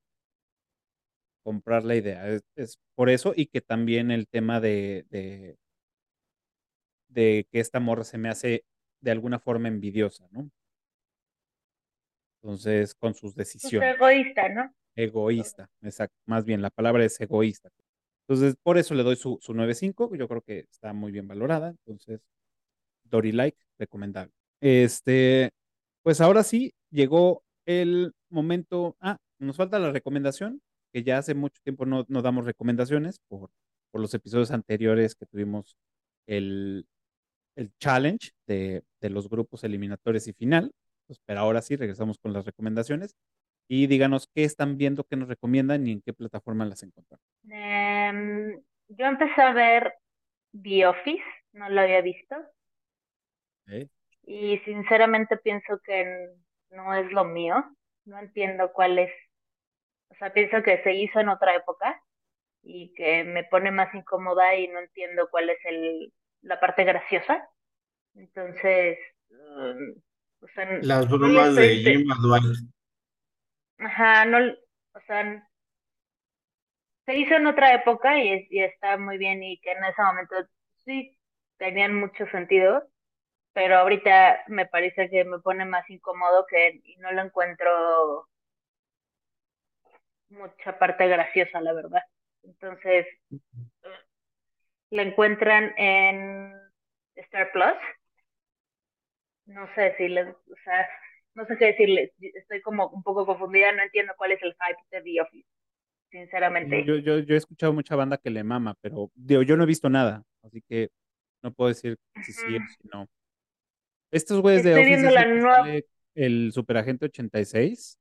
Comprar 1.42 1.84
la 1.84 1.96
idea. 1.96 2.26
Es, 2.54 2.78
por 2.94 3.10
eso 3.10 3.32
y 3.34 3.46
que 3.46 3.60
también 3.60 4.10
el 4.10 4.28
tema 4.28 4.60
de, 4.60 5.06
de, 5.10 5.56
de 7.08 7.46
que 7.50 7.60
esta 7.60 7.80
morra 7.80 8.04
se 8.04 8.18
me 8.18 8.28
hace 8.28 8.64
de 9.00 9.10
alguna 9.10 9.38
forma 9.38 9.68
envidiosa, 9.68 10.26
¿no? 10.30 10.50
Entonces, 12.42 12.94
con 12.94 13.14
sus 13.14 13.34
pues 13.34 13.50
decisiones. 13.52 13.96
egoísta, 13.96 14.48
¿no? 14.48 14.72
Egoísta, 14.94 15.68
exacto. 15.82 16.16
Más 16.26 16.44
bien, 16.44 16.62
la 16.62 16.70
palabra 16.70 17.04
es 17.04 17.20
egoísta. 17.20 17.70
Entonces, 18.28 18.56
por 18.62 18.78
eso 18.78 18.94
le 18.94 19.02
doy 19.02 19.16
su, 19.16 19.38
su 19.40 19.54
9.5. 19.54 20.16
Yo 20.16 20.28
creo 20.28 20.42
que 20.42 20.60
está 20.70 20.92
muy 20.92 21.10
bien 21.12 21.26
valorada. 21.26 21.70
Entonces, 21.70 22.20
Dory 23.10 23.32
Like, 23.32 23.58
recomendable. 23.78 24.32
Este, 24.60 25.50
pues 26.02 26.20
ahora 26.20 26.42
sí, 26.42 26.72
llegó 26.90 27.42
el 27.66 28.12
momento. 28.30 28.96
Ah, 29.00 29.18
nos 29.38 29.56
falta 29.56 29.78
la 29.78 29.92
recomendación, 29.92 30.60
que 30.92 31.02
ya 31.02 31.18
hace 31.18 31.34
mucho 31.34 31.60
tiempo 31.62 31.86
no, 31.86 32.04
no 32.08 32.22
damos 32.22 32.44
recomendaciones 32.44 33.20
por, 33.28 33.50
por 33.90 34.00
los 34.00 34.14
episodios 34.14 34.50
anteriores 34.50 35.14
que 35.14 35.26
tuvimos 35.26 35.76
el, 36.26 36.86
el 37.56 37.72
challenge 37.78 38.30
de, 38.46 38.82
de 39.00 39.10
los 39.10 39.28
grupos 39.28 39.64
eliminatorios 39.64 40.26
y 40.28 40.32
final. 40.32 40.72
Pues, 41.06 41.20
pero 41.24 41.40
ahora 41.40 41.62
sí, 41.62 41.76
regresamos 41.76 42.18
con 42.18 42.32
las 42.32 42.44
recomendaciones. 42.44 43.16
Y 43.70 43.86
díganos 43.86 44.28
qué 44.34 44.44
están 44.44 44.78
viendo, 44.78 45.04
qué 45.04 45.16
nos 45.16 45.28
recomiendan 45.28 45.86
y 45.86 45.92
en 45.92 46.00
qué 46.00 46.14
plataforma 46.14 46.64
las 46.64 46.82
encuentran. 46.82 47.20
Em, 47.50 48.58
yo 48.88 49.06
empecé 49.06 49.42
a 49.42 49.52
ver 49.52 49.92
The 50.62 50.86
Office, 50.86 51.22
no 51.52 51.68
lo 51.68 51.82
había 51.82 52.00
visto. 52.00 52.36
Y 54.22 54.58
sinceramente 54.58 55.36
pienso 55.36 55.80
que 55.84 56.28
no 56.70 56.94
es 56.94 57.10
lo 57.12 57.24
mío. 57.24 57.64
No 58.04 58.18
entiendo 58.18 58.72
cuál 58.72 58.98
es. 58.98 59.12
O 60.10 60.14
sea, 60.14 60.32
pienso 60.32 60.62
que 60.62 60.82
se 60.82 60.94
hizo 60.94 61.20
en 61.20 61.28
otra 61.28 61.54
época 61.54 62.00
y 62.62 62.92
que 62.94 63.24
me 63.24 63.44
pone 63.44 63.70
más 63.70 63.94
incómoda 63.94 64.54
y 64.56 64.68
no 64.68 64.80
entiendo 64.80 65.28
cuál 65.30 65.50
es 65.50 65.58
el, 65.64 66.12
la 66.42 66.60
parte 66.60 66.84
graciosa. 66.84 67.48
Entonces, 68.14 68.98
mm, 69.30 70.82
las 70.82 71.08
bromas 71.08 71.54
de 71.54 71.68
Jim 71.76 72.08
Ajá, 73.78 74.24
no, 74.24 74.38
o 74.38 75.00
sea, 75.06 75.48
se 77.06 77.16
hizo 77.16 77.34
en 77.34 77.46
otra 77.46 77.74
época 77.74 78.18
y, 78.18 78.46
y 78.50 78.62
está 78.62 78.98
muy 78.98 79.18
bien 79.18 79.42
y 79.42 79.58
que 79.60 79.72
en 79.72 79.84
ese 79.84 80.02
momento 80.02 80.34
sí 80.84 81.16
tenían 81.58 81.94
mucho 81.94 82.26
sentido, 82.26 82.82
pero 83.58 83.78
ahorita 83.78 84.44
me 84.46 84.66
parece 84.66 85.10
que 85.10 85.24
me 85.24 85.40
pone 85.40 85.64
más 85.64 85.82
incómodo 85.90 86.46
que 86.48 86.80
y 86.84 86.96
no 86.98 87.10
lo 87.10 87.22
encuentro 87.22 88.28
mucha 90.28 90.78
parte 90.78 91.08
graciosa, 91.08 91.60
la 91.60 91.72
verdad. 91.72 92.02
Entonces, 92.44 93.04
la 94.90 95.02
encuentran 95.02 95.74
en 95.76 96.54
Star 97.16 97.50
Plus 97.50 97.74
no 99.46 99.66
sé 99.74 99.80
decirles, 99.80 100.28
o 100.28 100.56
sea, 100.62 100.88
no 101.34 101.44
sé 101.46 101.56
qué 101.58 101.64
decirles, 101.64 102.12
estoy 102.20 102.62
como 102.62 102.86
un 102.90 103.02
poco 103.02 103.26
confundida, 103.26 103.72
no 103.72 103.82
entiendo 103.82 104.12
cuál 104.16 104.30
es 104.30 104.42
el 104.44 104.52
hype 104.52 104.96
de 104.96 105.02
The 105.02 105.20
Office, 105.20 105.48
sinceramente. 106.12 106.84
Yo, 106.84 106.94
yo, 106.98 107.18
yo 107.18 107.34
he 107.34 107.38
escuchado 107.38 107.72
mucha 107.72 107.96
banda 107.96 108.18
que 108.18 108.30
le 108.30 108.44
mama, 108.44 108.76
pero 108.80 109.10
digo, 109.16 109.42
yo 109.42 109.56
no 109.56 109.64
he 109.64 109.66
visto 109.66 109.90
nada, 109.90 110.22
así 110.44 110.62
que 110.62 110.90
no 111.42 111.50
puedo 111.52 111.70
decir 111.70 111.98
si 112.22 112.32
sí 112.32 112.56
o 112.56 112.60
si 112.68 112.88
no. 112.92 113.08
Estos 114.10 114.40
güeyes 114.40 114.64
de 114.64 114.72
Office 114.72 114.88
viendo 114.88 115.10
la 115.10 115.24
nueva... 115.26 115.66
el 116.14 116.52
Superagente 116.52 117.06
86. 117.06 117.98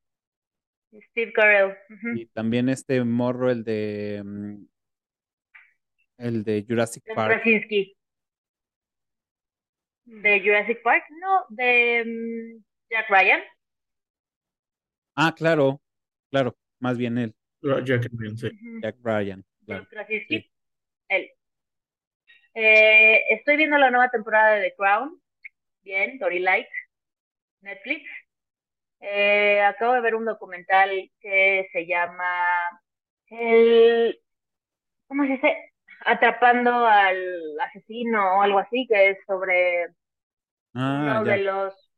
Steve 1.10 1.34
Carell. 1.34 1.76
Y 2.16 2.26
también 2.28 2.70
este 2.70 3.04
morro, 3.04 3.52
el 3.52 3.64
de 3.64 4.22
mm, 4.24 4.66
el 6.18 6.44
de 6.44 6.66
Jurassic 6.68 7.04
Park 7.14 7.44
de 10.08 10.40
Jurassic 10.40 10.82
Park, 10.82 11.04
no, 11.20 11.46
de 11.50 12.04
mm, 12.06 12.64
Jack 12.90 13.10
Ryan. 13.10 13.42
Ah, 15.16 15.34
claro, 15.36 15.82
claro, 16.30 16.56
más 16.80 16.98
bien 16.98 17.18
él. 17.18 17.36
Jack 17.84 18.10
Ryan, 18.14 18.38
sí. 18.38 18.50
Jack 18.82 18.96
Ryan, 19.04 19.44
Él. 21.10 21.32
Eh, 22.54 23.22
estoy 23.34 23.58
viendo 23.58 23.78
la 23.78 23.92
nueva 23.92 24.10
temporada 24.10 24.56
de 24.56 24.70
The 24.70 24.76
Crown. 24.76 25.20
Bien, 25.88 26.20
Dory 26.20 26.40
Light, 26.40 26.68
Netflix. 27.62 28.04
Eh, 29.00 29.62
acabo 29.62 29.94
de 29.94 30.02
ver 30.02 30.16
un 30.16 30.26
documental 30.26 30.90
que 31.22 31.66
se 31.72 31.88
llama 31.88 32.26
el 33.30 34.20
¿cómo 35.08 35.24
se 35.24 35.30
dice? 35.30 35.56
atrapando 36.06 36.86
al 36.86 37.58
asesino 37.62 38.38
o 38.38 38.42
algo 38.42 38.60
así, 38.60 38.86
que 38.90 39.12
es 39.12 39.18
sobre 39.26 39.86
ah, 40.74 41.00
uno 41.22 41.24
de 41.24 41.38
los 41.38 41.92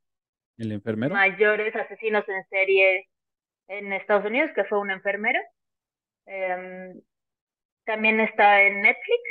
¿El 0.59 0.71
enfermero? 0.71 1.15
mayores 1.15 1.75
asesinos 1.75 2.29
en 2.29 2.43
serie 2.49 3.07
en 3.69 3.91
Estados 3.91 4.25
Unidos, 4.25 4.51
que 4.53 4.65
fue 4.65 4.79
un 4.79 4.91
enfermero. 4.91 5.39
Em, 6.27 7.01
también 7.85 8.19
está 8.19 8.61
en 8.61 8.81
Netflix. 8.81 9.23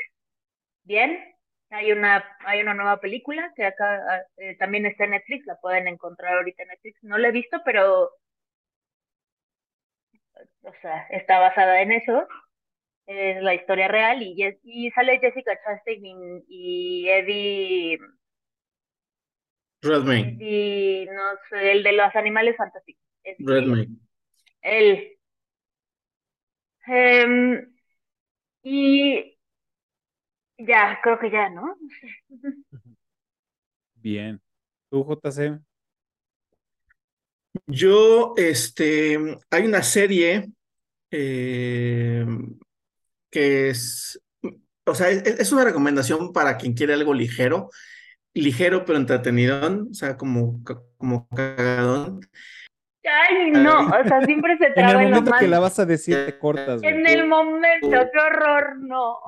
Bien. 0.82 1.37
Hay 1.70 1.92
una, 1.92 2.24
hay 2.46 2.62
una 2.62 2.74
nueva 2.74 3.00
película 3.00 3.52
que 3.54 3.64
acá 3.64 4.00
ah, 4.08 4.22
eh, 4.38 4.56
también 4.56 4.86
está 4.86 5.04
en 5.04 5.10
Netflix, 5.10 5.46
la 5.46 5.56
pueden 5.56 5.86
encontrar 5.88 6.34
ahorita 6.34 6.62
en 6.62 6.68
Netflix. 6.68 6.98
No 7.02 7.18
la 7.18 7.28
he 7.28 7.32
visto, 7.32 7.60
pero, 7.64 8.10
o 10.62 10.72
sea, 10.80 11.06
está 11.10 11.38
basada 11.38 11.82
en 11.82 11.92
eso 11.92 12.26
es 13.08 13.42
la 13.42 13.54
historia 13.54 13.88
real 13.88 14.22
y, 14.22 14.36
y 14.64 14.90
sale 14.90 15.18
Jessica 15.18 15.58
Chastain 15.64 16.44
y, 16.46 17.08
Eddie 17.08 17.98
Redmayne. 19.80 20.36
Y 20.38 21.06
no 21.06 21.22
sé, 21.48 21.72
el 21.72 21.82
de 21.82 21.92
los 21.92 22.14
animales 22.14 22.54
fantásticos. 22.56 23.02
Redmayne. 23.38 23.96
Él. 24.60 25.16
Em, 26.86 27.74
y 28.62 29.37
ya, 30.58 30.98
creo 31.02 31.18
que 31.18 31.30
ya, 31.30 31.48
¿no? 31.48 31.76
Bien. 33.94 34.40
¿Tú, 34.90 35.04
JC? 35.04 35.60
Yo, 37.66 38.34
este, 38.36 39.18
hay 39.50 39.66
una 39.66 39.82
serie 39.82 40.50
eh, 41.10 42.26
que 43.30 43.70
es, 43.70 44.20
o 44.84 44.94
sea, 44.94 45.10
es, 45.10 45.52
una 45.52 45.64
recomendación 45.64 46.32
para 46.32 46.56
quien 46.56 46.74
quiere 46.74 46.94
algo 46.94 47.12
ligero, 47.12 47.70
ligero 48.34 48.84
pero 48.84 48.98
entretenido, 48.98 49.88
o 49.90 49.94
sea, 49.94 50.16
como, 50.16 50.62
como 50.96 51.28
cagadón. 51.28 52.20
Ay, 53.04 53.50
no, 53.50 53.86
o 53.86 54.04
sea, 54.04 54.24
siempre 54.24 54.56
se 54.58 54.70
traba 54.74 55.02
en 55.02 55.08
el 55.08 55.14
momento 55.14 55.32
que 55.38 55.48
la 55.48 55.58
vas 55.60 55.78
a 55.78 55.86
decir 55.86 56.26
te 56.26 56.38
cortas. 56.38 56.82
En 56.82 57.06
el 57.06 57.26
momento, 57.26 57.90
qué 57.90 58.18
horror, 58.18 58.78
no. 58.78 59.18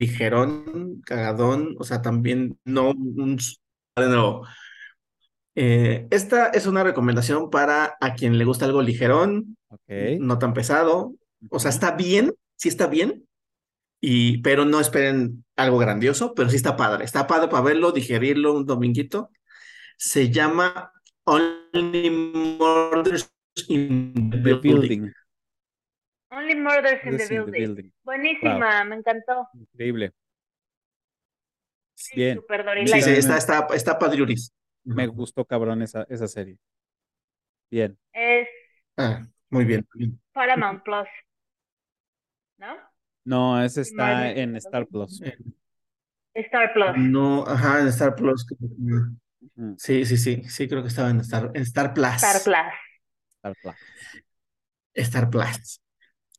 Ligerón, 0.00 1.00
cagadón, 1.02 1.76
o 1.78 1.84
sea, 1.84 2.02
también 2.02 2.58
no 2.64 2.90
un... 2.90 3.38
No. 3.96 4.42
Eh, 5.54 6.08
esta 6.10 6.46
es 6.46 6.66
una 6.66 6.82
recomendación 6.82 7.50
para 7.50 7.96
a 8.00 8.14
quien 8.14 8.38
le 8.38 8.44
gusta 8.44 8.64
algo 8.64 8.82
ligerón, 8.82 9.56
no 9.86 10.38
tan 10.38 10.54
pesado. 10.54 11.14
O 11.50 11.60
sea, 11.60 11.70
está 11.70 11.92
bien, 11.92 12.32
sí 12.56 12.68
está 12.68 12.86
bien, 12.86 13.28
y, 14.00 14.38
pero 14.38 14.64
no 14.64 14.80
esperen 14.80 15.44
algo 15.56 15.78
grandioso, 15.78 16.34
pero 16.34 16.48
sí 16.48 16.56
está 16.56 16.76
padre. 16.76 17.04
Está 17.04 17.26
padre 17.26 17.48
para 17.48 17.62
verlo, 17.62 17.92
digerirlo 17.92 18.54
un 18.54 18.64
dominguito. 18.64 19.30
Se 19.98 20.30
llama 20.30 20.90
Only 21.24 22.10
Murders 22.10 23.30
in 23.68 24.30
the, 24.42 24.54
Building. 24.54 25.12
Only 26.30 26.54
Murders 26.54 27.04
in, 27.04 27.16
the, 27.16 27.50
building. 27.50 27.90
Buenísima, 28.04 28.84
me 28.84 28.96
encantó. 28.96 29.48
Increíble. 29.54 30.12
Bien. 32.14 32.40
sí, 32.86 33.02
sí, 33.02 33.10
está, 33.10 33.36
está, 33.36 33.66
está 33.74 33.98
padriuris. 33.98 34.52
Me 34.84 35.06
gustó 35.06 35.44
cabrón 35.44 35.82
esa, 35.82 36.06
esa 36.08 36.28
serie. 36.28 36.56
Bien. 37.70 37.98
Es. 38.12 38.48
Ah, 38.96 39.22
muy 39.50 39.64
bien. 39.64 39.86
Paramount 40.32 40.82
Plus. 40.82 41.08
¿no? 42.60 42.76
No, 43.24 43.62
ese 43.62 43.80
está 43.82 44.30
en 44.30 44.56
Star 44.56 44.86
Plus. 44.86 45.20
Star 46.34 46.72
Plus. 46.72 46.96
No, 46.96 47.44
ajá, 47.46 47.80
en 47.80 47.88
Star 47.88 48.14
Plus. 48.14 48.46
Sí, 49.78 50.04
sí, 50.04 50.16
sí, 50.16 50.42
sí, 50.44 50.68
creo 50.68 50.82
que 50.82 50.88
estaba 50.88 51.10
en 51.10 51.20
Star, 51.20 51.50
en 51.54 51.62
Star 51.62 51.92
Plus. 51.92 52.14
Star 52.22 52.42
Plus. 52.42 52.56
Star 53.36 53.56
Plus. 53.62 53.76
Star 54.94 55.30
Plus. 55.30 55.80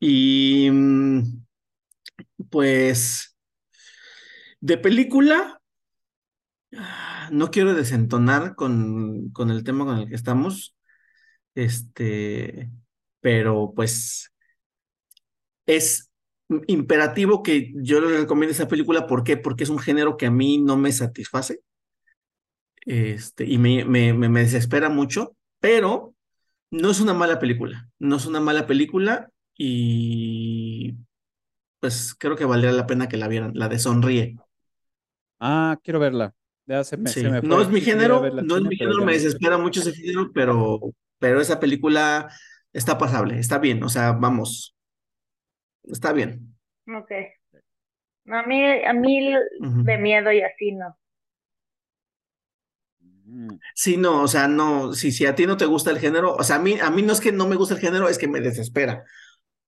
Y 0.02 0.69
mm, 0.72 1.45
pues 2.49 3.38
de 4.60 4.78
película, 4.78 5.61
no 7.32 7.52
quiero 7.52 7.73
desentonar 7.76 8.56
con, 8.56 9.30
con 9.32 9.52
el 9.52 9.64
tema 9.64 9.86
con 9.86 9.99
el 9.99 10.10
que 10.10 10.15
estamos, 10.15 10.76
este, 11.56 12.72
pero 13.22 13.73
pues 13.76 14.32
es 15.68 16.11
imperativo 16.68 17.44
que 17.44 17.72
yo 17.76 18.02
le 18.02 18.18
recomiende 18.18 18.53
esa 18.53 18.68
película. 18.68 19.07
¿Por 19.07 19.23
qué? 19.23 19.38
Porque 19.38 19.64
es 19.64 19.69
un 19.69 19.80
género 19.80 20.18
que 20.18 20.26
a 20.26 20.32
mí 20.32 20.57
no 20.57 20.78
me 20.78 20.91
satisface 20.91 21.61
este, 22.86 23.45
y 23.45 23.60
me, 23.60 23.86
me, 23.86 24.14
me, 24.14 24.40
desespera 24.41 24.90
mucho, 24.90 25.36
pero 25.60 26.15
no 26.72 26.90
es 26.90 26.99
una 26.99 27.14
mala 27.14 27.40
película. 27.40 27.90
No 27.99 28.15
es 28.15 28.26
una 28.26 28.40
mala 28.40 28.65
película 28.65 29.30
y 29.63 30.97
pues 31.79 32.15
creo 32.17 32.35
que 32.35 32.45
valdría 32.45 32.71
la 32.71 32.88
pena 32.88 33.07
que 33.07 33.17
la 33.17 33.27
vieran, 33.27 33.51
la 33.53 33.69
de 33.69 33.77
Sonríe. 33.77 34.35
Ah, 35.39 35.77
quiero 35.83 35.99
verla. 35.99 36.33
Ya 36.65 36.83
se 36.83 36.97
me, 36.97 37.11
no 37.43 37.61
es 37.61 37.69
mi 37.69 37.79
género, 37.79 38.27
no 38.43 38.57
es 38.57 38.63
mi 38.63 38.75
género, 38.75 39.05
me 39.05 39.13
desespera 39.13 39.59
mucho 39.59 39.81
ese 39.81 39.93
género, 39.93 40.31
pero, 40.33 40.79
pero 41.19 41.41
esa 41.41 41.59
película 41.59 42.27
está 42.73 42.97
pasable, 42.97 43.38
está 43.38 43.59
bien, 43.59 43.83
o 43.83 43.89
sea, 43.89 44.13
vamos, 44.13 44.75
está 45.83 46.11
bien. 46.11 46.55
Ok. 46.88 47.11
a 48.29 48.43
mí, 48.43 48.63
a 48.83 48.93
mí 48.93 49.33
de 49.59 49.97
miedo 49.97 50.31
y 50.31 50.41
así 50.41 50.71
no. 50.71 50.97
Mm. 53.25 53.59
Sí, 53.75 53.97
no, 53.97 54.23
o 54.23 54.27
sea, 54.27 54.47
no, 54.47 54.93
si, 54.93 55.11
si 55.11 55.25
a 55.25 55.35
ti 55.35 55.45
no 55.45 55.57
te 55.57 55.65
gusta 55.65 55.91
el 55.91 55.99
género, 55.99 56.35
o 56.35 56.43
sea, 56.43 56.55
a 56.55 56.59
mí, 56.59 56.79
a 56.79 56.89
mí 56.89 57.01
no 57.01 57.13
es 57.13 57.21
que 57.21 57.31
no 57.31 57.47
me 57.47 57.55
gusta 57.55 57.75
el 57.75 57.81
género, 57.81 58.09
es 58.09 58.17
que 58.17 58.27
me 58.27 58.41
desespera. 58.41 59.03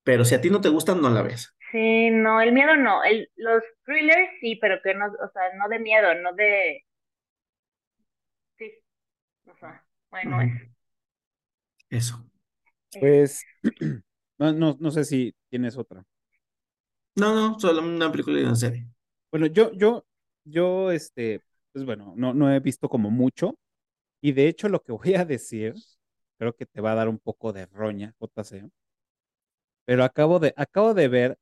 Pero 0.04 0.26
si 0.26 0.36
a 0.36 0.42
ti 0.42 0.50
no 0.50 0.62
te 0.62 0.70
gustan, 0.70 1.02
no 1.02 1.10
la 1.10 1.22
ves. 1.22 1.56
Sí, 1.72 2.10
no, 2.12 2.42
el 2.42 2.52
miedo 2.52 2.76
no. 2.76 3.04
El, 3.04 3.30
los 3.36 3.64
thrillers 3.86 4.30
sí, 4.42 4.58
pero 4.58 4.82
que 4.84 4.94
no, 4.94 5.06
o 5.06 5.32
sea, 5.32 5.54
no 5.58 5.68
de 5.70 5.80
miedo, 5.80 6.14
no 6.16 6.34
de. 6.34 6.86
Sí, 8.58 8.72
o 9.46 9.56
sea, 9.58 9.86
bueno, 10.12 10.42
es. 10.42 10.52
Eso. 11.90 12.26
Pues, 13.00 13.44
no, 14.38 14.54
no, 14.54 14.78
no 14.80 14.92
sé 14.92 15.06
si 15.06 15.34
tienes 15.50 15.78
otra. 15.78 16.04
No, 17.16 17.34
no, 17.36 17.60
solo 17.60 17.82
una 17.82 18.12
película 18.12 18.40
y 18.40 18.44
una 18.44 18.56
serie. 18.56 18.88
Bueno, 19.32 19.46
yo, 19.48 19.72
yo, 19.74 20.06
yo, 20.44 20.92
este, 20.92 21.42
pues 21.72 21.86
bueno, 21.86 22.14
no, 22.18 22.34
no 22.34 22.52
he 22.52 22.60
visto 22.60 22.90
como 22.90 23.12
mucho. 23.12 23.56
Y 24.22 24.34
de 24.34 24.48
hecho, 24.48 24.70
lo 24.70 24.82
que 24.82 24.92
voy 24.94 25.16
a 25.16 25.26
decir, 25.26 25.76
creo 26.38 26.56
que 26.56 26.66
te 26.66 26.82
va 26.82 26.94
a 26.94 26.96
dar 26.96 27.10
un 27.10 27.20
poco 27.20 27.54
de 27.54 27.66
roña, 27.68 28.16
JC. 28.20 28.70
Pero 29.86 30.04
acabo 30.04 30.40
de, 30.40 30.54
acabo 30.56 30.94
de 30.94 31.08
ver 31.08 31.38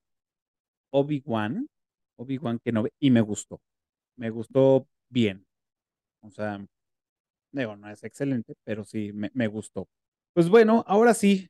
Obi-Wan, 0.92 1.68
Obi-Wan 2.18 2.60
que 2.60 2.72
no 2.72 2.86
y 3.00 3.12
me 3.12 3.22
gustó. 3.22 3.62
Me 4.16 4.30
gustó 4.30 4.88
bien. 5.10 5.46
O 6.22 6.32
sea, 6.32 6.64
digo, 7.52 7.76
no 7.76 7.90
es 7.90 8.04
excelente, 8.04 8.54
pero 8.64 8.84
sí 8.84 9.12
me, 9.14 9.48
gustó. 9.48 9.88
Pues 10.34 10.50
bueno, 10.50 10.84
ahora 10.88 11.14
sí, 11.14 11.50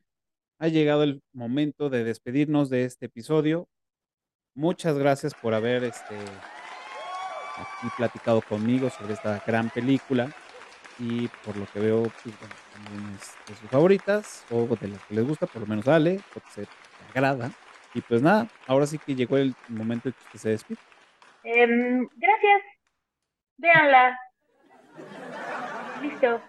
ha 0.58 0.68
llegado 0.68 1.02
el 1.02 1.22
momento 1.32 1.90
de 1.90 2.04
despedirnos 2.04 2.70
de 2.70 2.84
este 2.84 3.06
episodio. 3.06 3.68
Muchas 4.54 4.98
gracias 4.98 5.34
por 5.34 5.54
haber 5.54 5.84
este, 5.84 6.16
platicado 7.96 8.42
conmigo 8.42 8.90
sobre 8.90 9.14
esta 9.14 9.42
gran 9.46 9.70
película 9.70 10.30
y 10.98 11.28
por 11.44 11.56
lo 11.56 11.66
que 11.66 11.80
veo 11.80 12.02
pues, 12.02 12.34
también 12.72 13.14
es 13.14 13.34
de 13.48 13.60
sus 13.60 13.70
favoritas 13.70 14.44
o 14.50 14.66
de 14.76 14.88
las 14.88 15.02
que 15.04 15.14
les 15.14 15.26
gusta, 15.26 15.46
por 15.46 15.62
lo 15.62 15.66
menos 15.66 15.88
Ale, 15.88 16.20
agrada. 17.12 17.52
Y 17.94 18.00
pues 18.00 18.22
nada, 18.22 18.48
ahora 18.66 18.86
sí 18.86 18.98
que 18.98 19.14
llegó 19.14 19.36
el 19.36 19.54
momento 19.68 20.08
en 20.08 20.14
que 20.30 20.38
se 20.38 20.50
despide. 20.50 20.78
Em, 21.44 22.08
gracias. 22.16 22.62
Véanla. 23.58 24.18
Listo. 26.02 26.40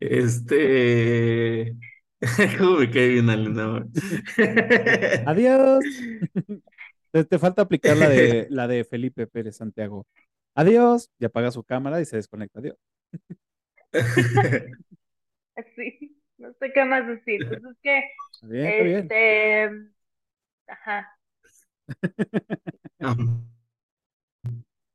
Este. 0.00 1.76
¿Cómo 2.58 2.78
me 2.78 2.86
bien, 2.86 3.30
Ale? 3.30 3.84
Adiós. 5.26 5.84
Te, 7.10 7.38
falta 7.38 7.62
aplicar 7.62 7.96
la 7.96 8.08
de, 8.08 8.46
la 8.50 8.66
de 8.68 8.84
Felipe 8.84 9.26
Pérez 9.26 9.56
Santiago. 9.56 10.06
Adiós. 10.54 11.10
Y 11.18 11.24
apaga 11.24 11.50
su 11.50 11.62
cámara 11.64 12.00
y 12.00 12.04
se 12.04 12.16
desconecta. 12.16 12.60
Adiós. 12.60 12.76
Sí, 15.74 16.07
no 16.38 16.52
sé 16.58 16.72
qué 16.72 16.84
más 16.84 17.06
decir. 17.06 17.46
Pues 17.46 17.62
es 17.62 17.76
que, 17.82 18.02
este, 18.50 19.70
ajá. 20.66 21.18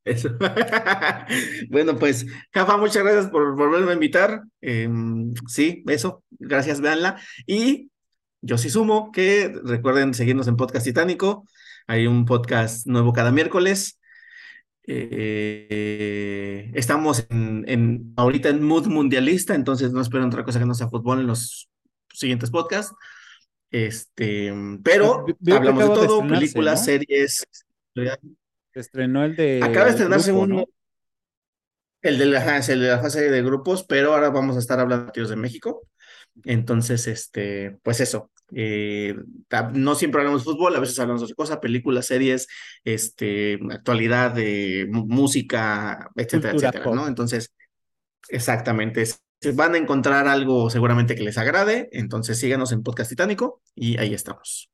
Eso. 0.05 0.29
bueno, 1.69 1.97
pues, 1.97 2.25
Jafa, 2.53 2.77
muchas 2.77 3.03
gracias 3.03 3.27
por 3.27 3.55
volverme 3.55 3.91
a 3.91 3.93
invitar. 3.93 4.43
Em, 4.59 5.33
sí, 5.47 5.83
eso, 5.87 6.23
gracias, 6.31 6.81
véanla. 6.81 7.21
Y 7.45 7.89
yo 8.41 8.57
sí 8.57 8.69
sumo 8.69 9.11
que 9.13 9.53
recuerden 9.63 10.13
seguirnos 10.13 10.47
en 10.49 10.57
Podcast 10.57 10.85
Titánico. 10.85 11.45
Hay 11.87 12.07
un 12.07 12.25
podcast 12.25 12.85
nuevo 12.85 13.13
cada 13.13 13.31
miércoles. 13.31 13.99
Eh, 14.85 16.71
estamos 16.73 17.25
en, 17.29 18.13
ahorita 18.17 18.49
en 18.49 18.63
mood 18.63 18.87
mundialista, 18.87 19.55
entonces 19.55 19.93
no 19.93 20.01
espero 20.01 20.25
otra 20.25 20.43
cosa 20.43 20.59
que 20.59 20.65
no 20.65 20.73
sea 20.73 20.89
fútbol 20.89 21.21
en 21.21 21.27
los 21.27 21.69
siguientes 22.11 22.49
podcasts. 22.51 22.95
Este, 23.71 24.53
pero 24.83 25.25
hablamos 25.51 25.89
de 25.89 25.95
todo, 25.95 26.27
películas, 26.27 26.85
series. 26.85 27.45
Se 27.95 28.79
estrenó 28.79 29.23
el 29.23 29.35
de. 29.35 29.61
Acaba 29.63 29.85
de 29.85 29.91
estrenarse 29.91 30.31
uno. 30.31 30.65
El 32.01 32.17
de, 32.17 32.25
la, 32.25 32.57
el 32.57 32.81
de 32.81 32.87
la 32.87 32.99
fase 32.99 33.31
de 33.31 33.41
grupos, 33.41 33.85
pero 33.87 34.13
ahora 34.13 34.29
vamos 34.29 34.57
a 34.57 34.59
estar 34.59 34.77
hablando 34.77 35.11
de 35.15 35.25
de 35.25 35.35
México. 35.37 35.87
Entonces, 36.45 37.07
este, 37.07 37.77
pues 37.83 37.99
eso, 37.99 38.31
eh, 38.55 39.15
no 39.73 39.95
siempre 39.95 40.21
hablamos 40.21 40.43
de 40.43 40.51
fútbol, 40.51 40.75
a 40.75 40.79
veces 40.79 40.99
hablamos 40.99 41.21
de 41.21 41.25
otra 41.25 41.35
cosa, 41.35 41.61
películas, 41.61 42.05
series, 42.07 42.47
este, 42.83 43.59
actualidad 43.71 44.31
de 44.31 44.87
música, 44.89 46.09
etcétera, 46.15 46.53
etcétera, 46.53 46.91
¿no? 46.93 47.07
Entonces, 47.07 47.53
exactamente, 48.29 49.03
van 49.53 49.75
a 49.75 49.77
encontrar 49.77 50.27
algo 50.27 50.69
seguramente 50.69 51.15
que 51.15 51.23
les 51.23 51.37
agrade, 51.37 51.89
entonces 51.91 52.39
síganos 52.39 52.71
en 52.71 52.83
Podcast 52.83 53.09
Titánico 53.09 53.61
y 53.75 53.97
ahí 53.97 54.13
estamos. 54.13 54.69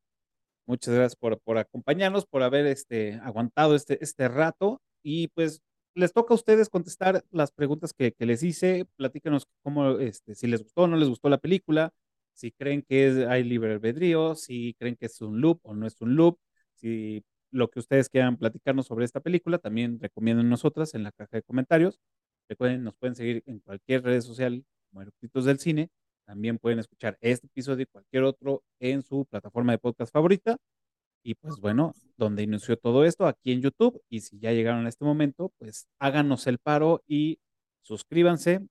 Muchas 0.66 0.94
gracias 0.94 1.16
por, 1.16 1.40
por 1.40 1.58
acompañarnos, 1.58 2.26
por 2.28 2.44
haber 2.44 2.68
este, 2.68 3.20
aguantado 3.24 3.76
este, 3.76 4.04
este 4.04 4.28
rato 4.28 4.82
y 5.02 5.30
pues 5.30 5.62
les 6.00 6.14
toca 6.14 6.34
a 6.34 6.36
ustedes 6.36 6.70
contestar 6.70 7.24
las 7.32 7.52
preguntas 7.52 7.94
que, 7.94 8.16
les 8.20 8.44
hice. 8.44 8.88
Platíquenos 8.96 9.48
cómo, 9.64 10.00
este, 10.00 10.36
si 10.36 10.48
les 10.48 10.64
gustó 10.64 10.84
o 10.84 10.88
no 10.88 10.98
les 10.98 11.10
gustó 11.10 11.30
la 11.30 11.38
película, 11.38 11.94
si 12.34 12.52
creen 12.52 12.82
que 12.82 13.28
hay 13.30 13.44
libre 13.44 13.74
albedrío, 13.74 14.36
si 14.36 14.76
creen 14.80 14.96
que 14.96 15.08
es 15.08 15.22
un 15.22 15.42
loop 15.42 15.60
o 15.64 15.76
no 15.76 15.86
es 15.86 16.00
un 16.02 16.16
loop, 16.16 16.40
si 16.76 17.24
lo 17.52 17.70
que 17.70 17.80
ustedes 17.80 18.10
quieran 18.10 18.38
platicarnos 18.38 18.88
sobre 18.88 19.06
esta 19.06 19.20
película, 19.20 19.58
también 19.58 20.00
recomienden 20.00 20.50
nosotras 20.50 20.94
en 20.96 21.04
la 21.04 21.12
caja 21.12 21.38
de 21.38 21.44
comentarios. 21.44 22.00
Recuerden, 22.48 22.84
nos 22.84 22.96
pueden 22.96 23.16
seguir 23.16 23.44
en 23.46 23.60
cualquier 23.60 24.04
red 24.04 24.22
social 24.22 24.64
como 24.90 25.02
Eructitos 25.02 25.46
del 25.46 25.60
Cine. 25.60 25.90
También 26.26 26.60
pueden 26.60 26.80
escuchar 26.80 27.18
este 27.22 27.48
episodio 27.48 27.84
y 27.84 27.86
cualquier 27.88 28.24
otro 28.24 28.64
en 28.80 29.02
su 29.04 29.26
plataforma 29.26 29.74
de 29.74 29.80
podcast 29.80 30.14
favorita. 30.14 30.58
Y 31.24 31.36
pues 31.36 31.58
bueno, 31.60 31.94
donde 32.18 32.44
inició 32.44 32.78
todo 32.78 33.06
esto, 33.06 33.26
aquí 33.28 33.52
en 33.52 33.62
YouTube. 33.62 34.02
Y 34.10 34.22
si 34.22 34.40
ya 34.40 34.52
llegaron 34.52 34.86
a 34.86 34.90
este 34.90 35.06
momento, 35.06 35.52
pues 35.58 35.88
háganos 36.00 36.48
el 36.48 36.60
paro 36.60 37.04
y 37.08 37.40
suscríbanse, 37.82 38.62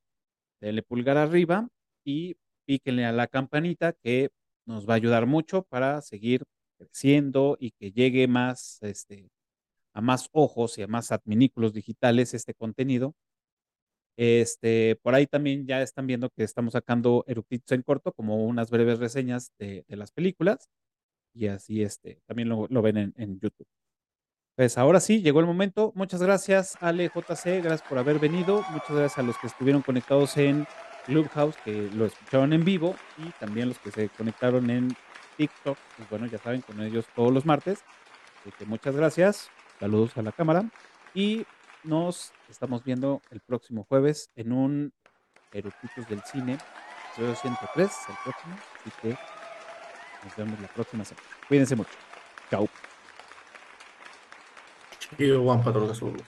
denle 0.61 0.83
pulgar 0.83 1.17
arriba 1.17 1.69
y 2.05 2.37
píquenle 2.67 3.05
a 3.07 3.13
la 3.13 3.27
campanita 3.27 3.93
que 3.95 4.31
nos 4.67 4.89
va 4.89 4.95
a 4.95 4.97
ayudar 4.97 5.27
mucho 5.27 5.63
para 5.65 6.03
seguir 6.03 6.45
creciendo 6.79 7.57
y 7.61 7.73
que 7.73 7.93
llegue 7.93 8.29
más 8.29 8.79
este, 8.83 9.31
a 9.95 10.01
más 10.01 10.29
ojos 10.33 10.79
y 10.79 10.83
a 10.83 10.89
más 10.89 11.13
adminículos 11.13 11.73
digitales 11.73 12.35
este 12.35 12.55
contenido. 12.55 13.15
Este, 14.17 14.97
por 15.03 15.15
ahí 15.15 15.27
también 15.27 15.67
ya 15.67 15.81
están 15.81 16.07
viendo 16.07 16.29
que 16.31 16.43
estamos 16.43 16.73
sacando 16.73 17.25
eructitos 17.29 17.71
en 17.73 17.83
corto, 17.83 18.13
como 18.13 18.45
unas 18.45 18.71
breves 18.71 18.99
reseñas 18.99 19.53
de, 19.59 19.85
de 19.87 19.97
las 19.97 20.11
películas 20.11 20.69
y 21.35 21.49
así 21.49 21.83
este, 21.83 22.21
también 22.27 22.49
lo, 22.49 22.83
ven 22.83 23.13
en, 23.17 23.41
YouTube. 23.41 23.67
Pues 24.57 24.77
ahora 24.77 25.01
sí, 25.01 25.23
llegó 25.23 25.41
el 25.41 25.47
momento. 25.47 25.93
Muchas 25.95 26.23
gracias, 26.23 26.77
Ale 26.81 27.11
JC, 27.15 27.63
gracias 27.63 27.83
por 27.83 27.99
haber 27.99 28.19
venido. 28.19 28.65
Muchas 28.71 28.91
gracias 28.91 29.19
a 29.19 29.23
los 29.23 29.39
que 29.39 29.47
estuvieron 29.47 29.83
conectados 29.83 30.37
en 30.37 30.67
Clubhouse, 31.07 31.57
que 31.65 31.89
lo 31.95 32.07
escucharon 32.07 32.53
en 32.53 32.65
vivo, 32.65 32.97
y 33.19 33.31
también 33.39 33.69
los 33.69 33.79
que 33.79 33.91
se 33.91 34.09
conectaron 34.11 34.69
en 34.71 34.97
TikTok. 35.37 35.79
Pues 35.97 36.11
bueno, 36.11 36.27
ya 36.27 36.39
saben, 36.39 36.61
con 36.63 36.81
ellos 36.83 37.07
todos 37.15 37.33
los 37.33 37.47
martes. 37.47 37.85
Así 38.41 38.51
que 38.59 38.67
muchas 38.67 38.97
gracias. 38.97 39.49
Saludos 39.79 40.17
a 40.17 40.23
la 40.23 40.33
cámara. 40.33 40.69
Y 41.15 41.47
nos 41.85 42.33
estamos 42.49 42.85
viendo 42.85 43.23
el 43.31 43.41
próximo 43.41 43.85
jueves 43.89 44.31
en 44.35 44.53
un 44.53 44.93
Eructitos 45.53 46.09
del 46.09 46.23
Cine, 46.25 46.59
episodio 47.13 47.35
103, 47.35 47.91
el 48.09 48.15
próximo. 48.25 48.57
Así 48.81 48.91
que 49.01 49.38
nos 50.25 50.37
vemos 50.37 50.61
la 50.61 50.69
próxima 50.69 51.05
semana. 51.05 51.27
Cuídense 51.49 51.77
mucho. 51.77 51.91
Chao. 52.51 52.69
Juan 55.19 55.63
Patrón 55.63 55.91
Azul. 55.91 56.23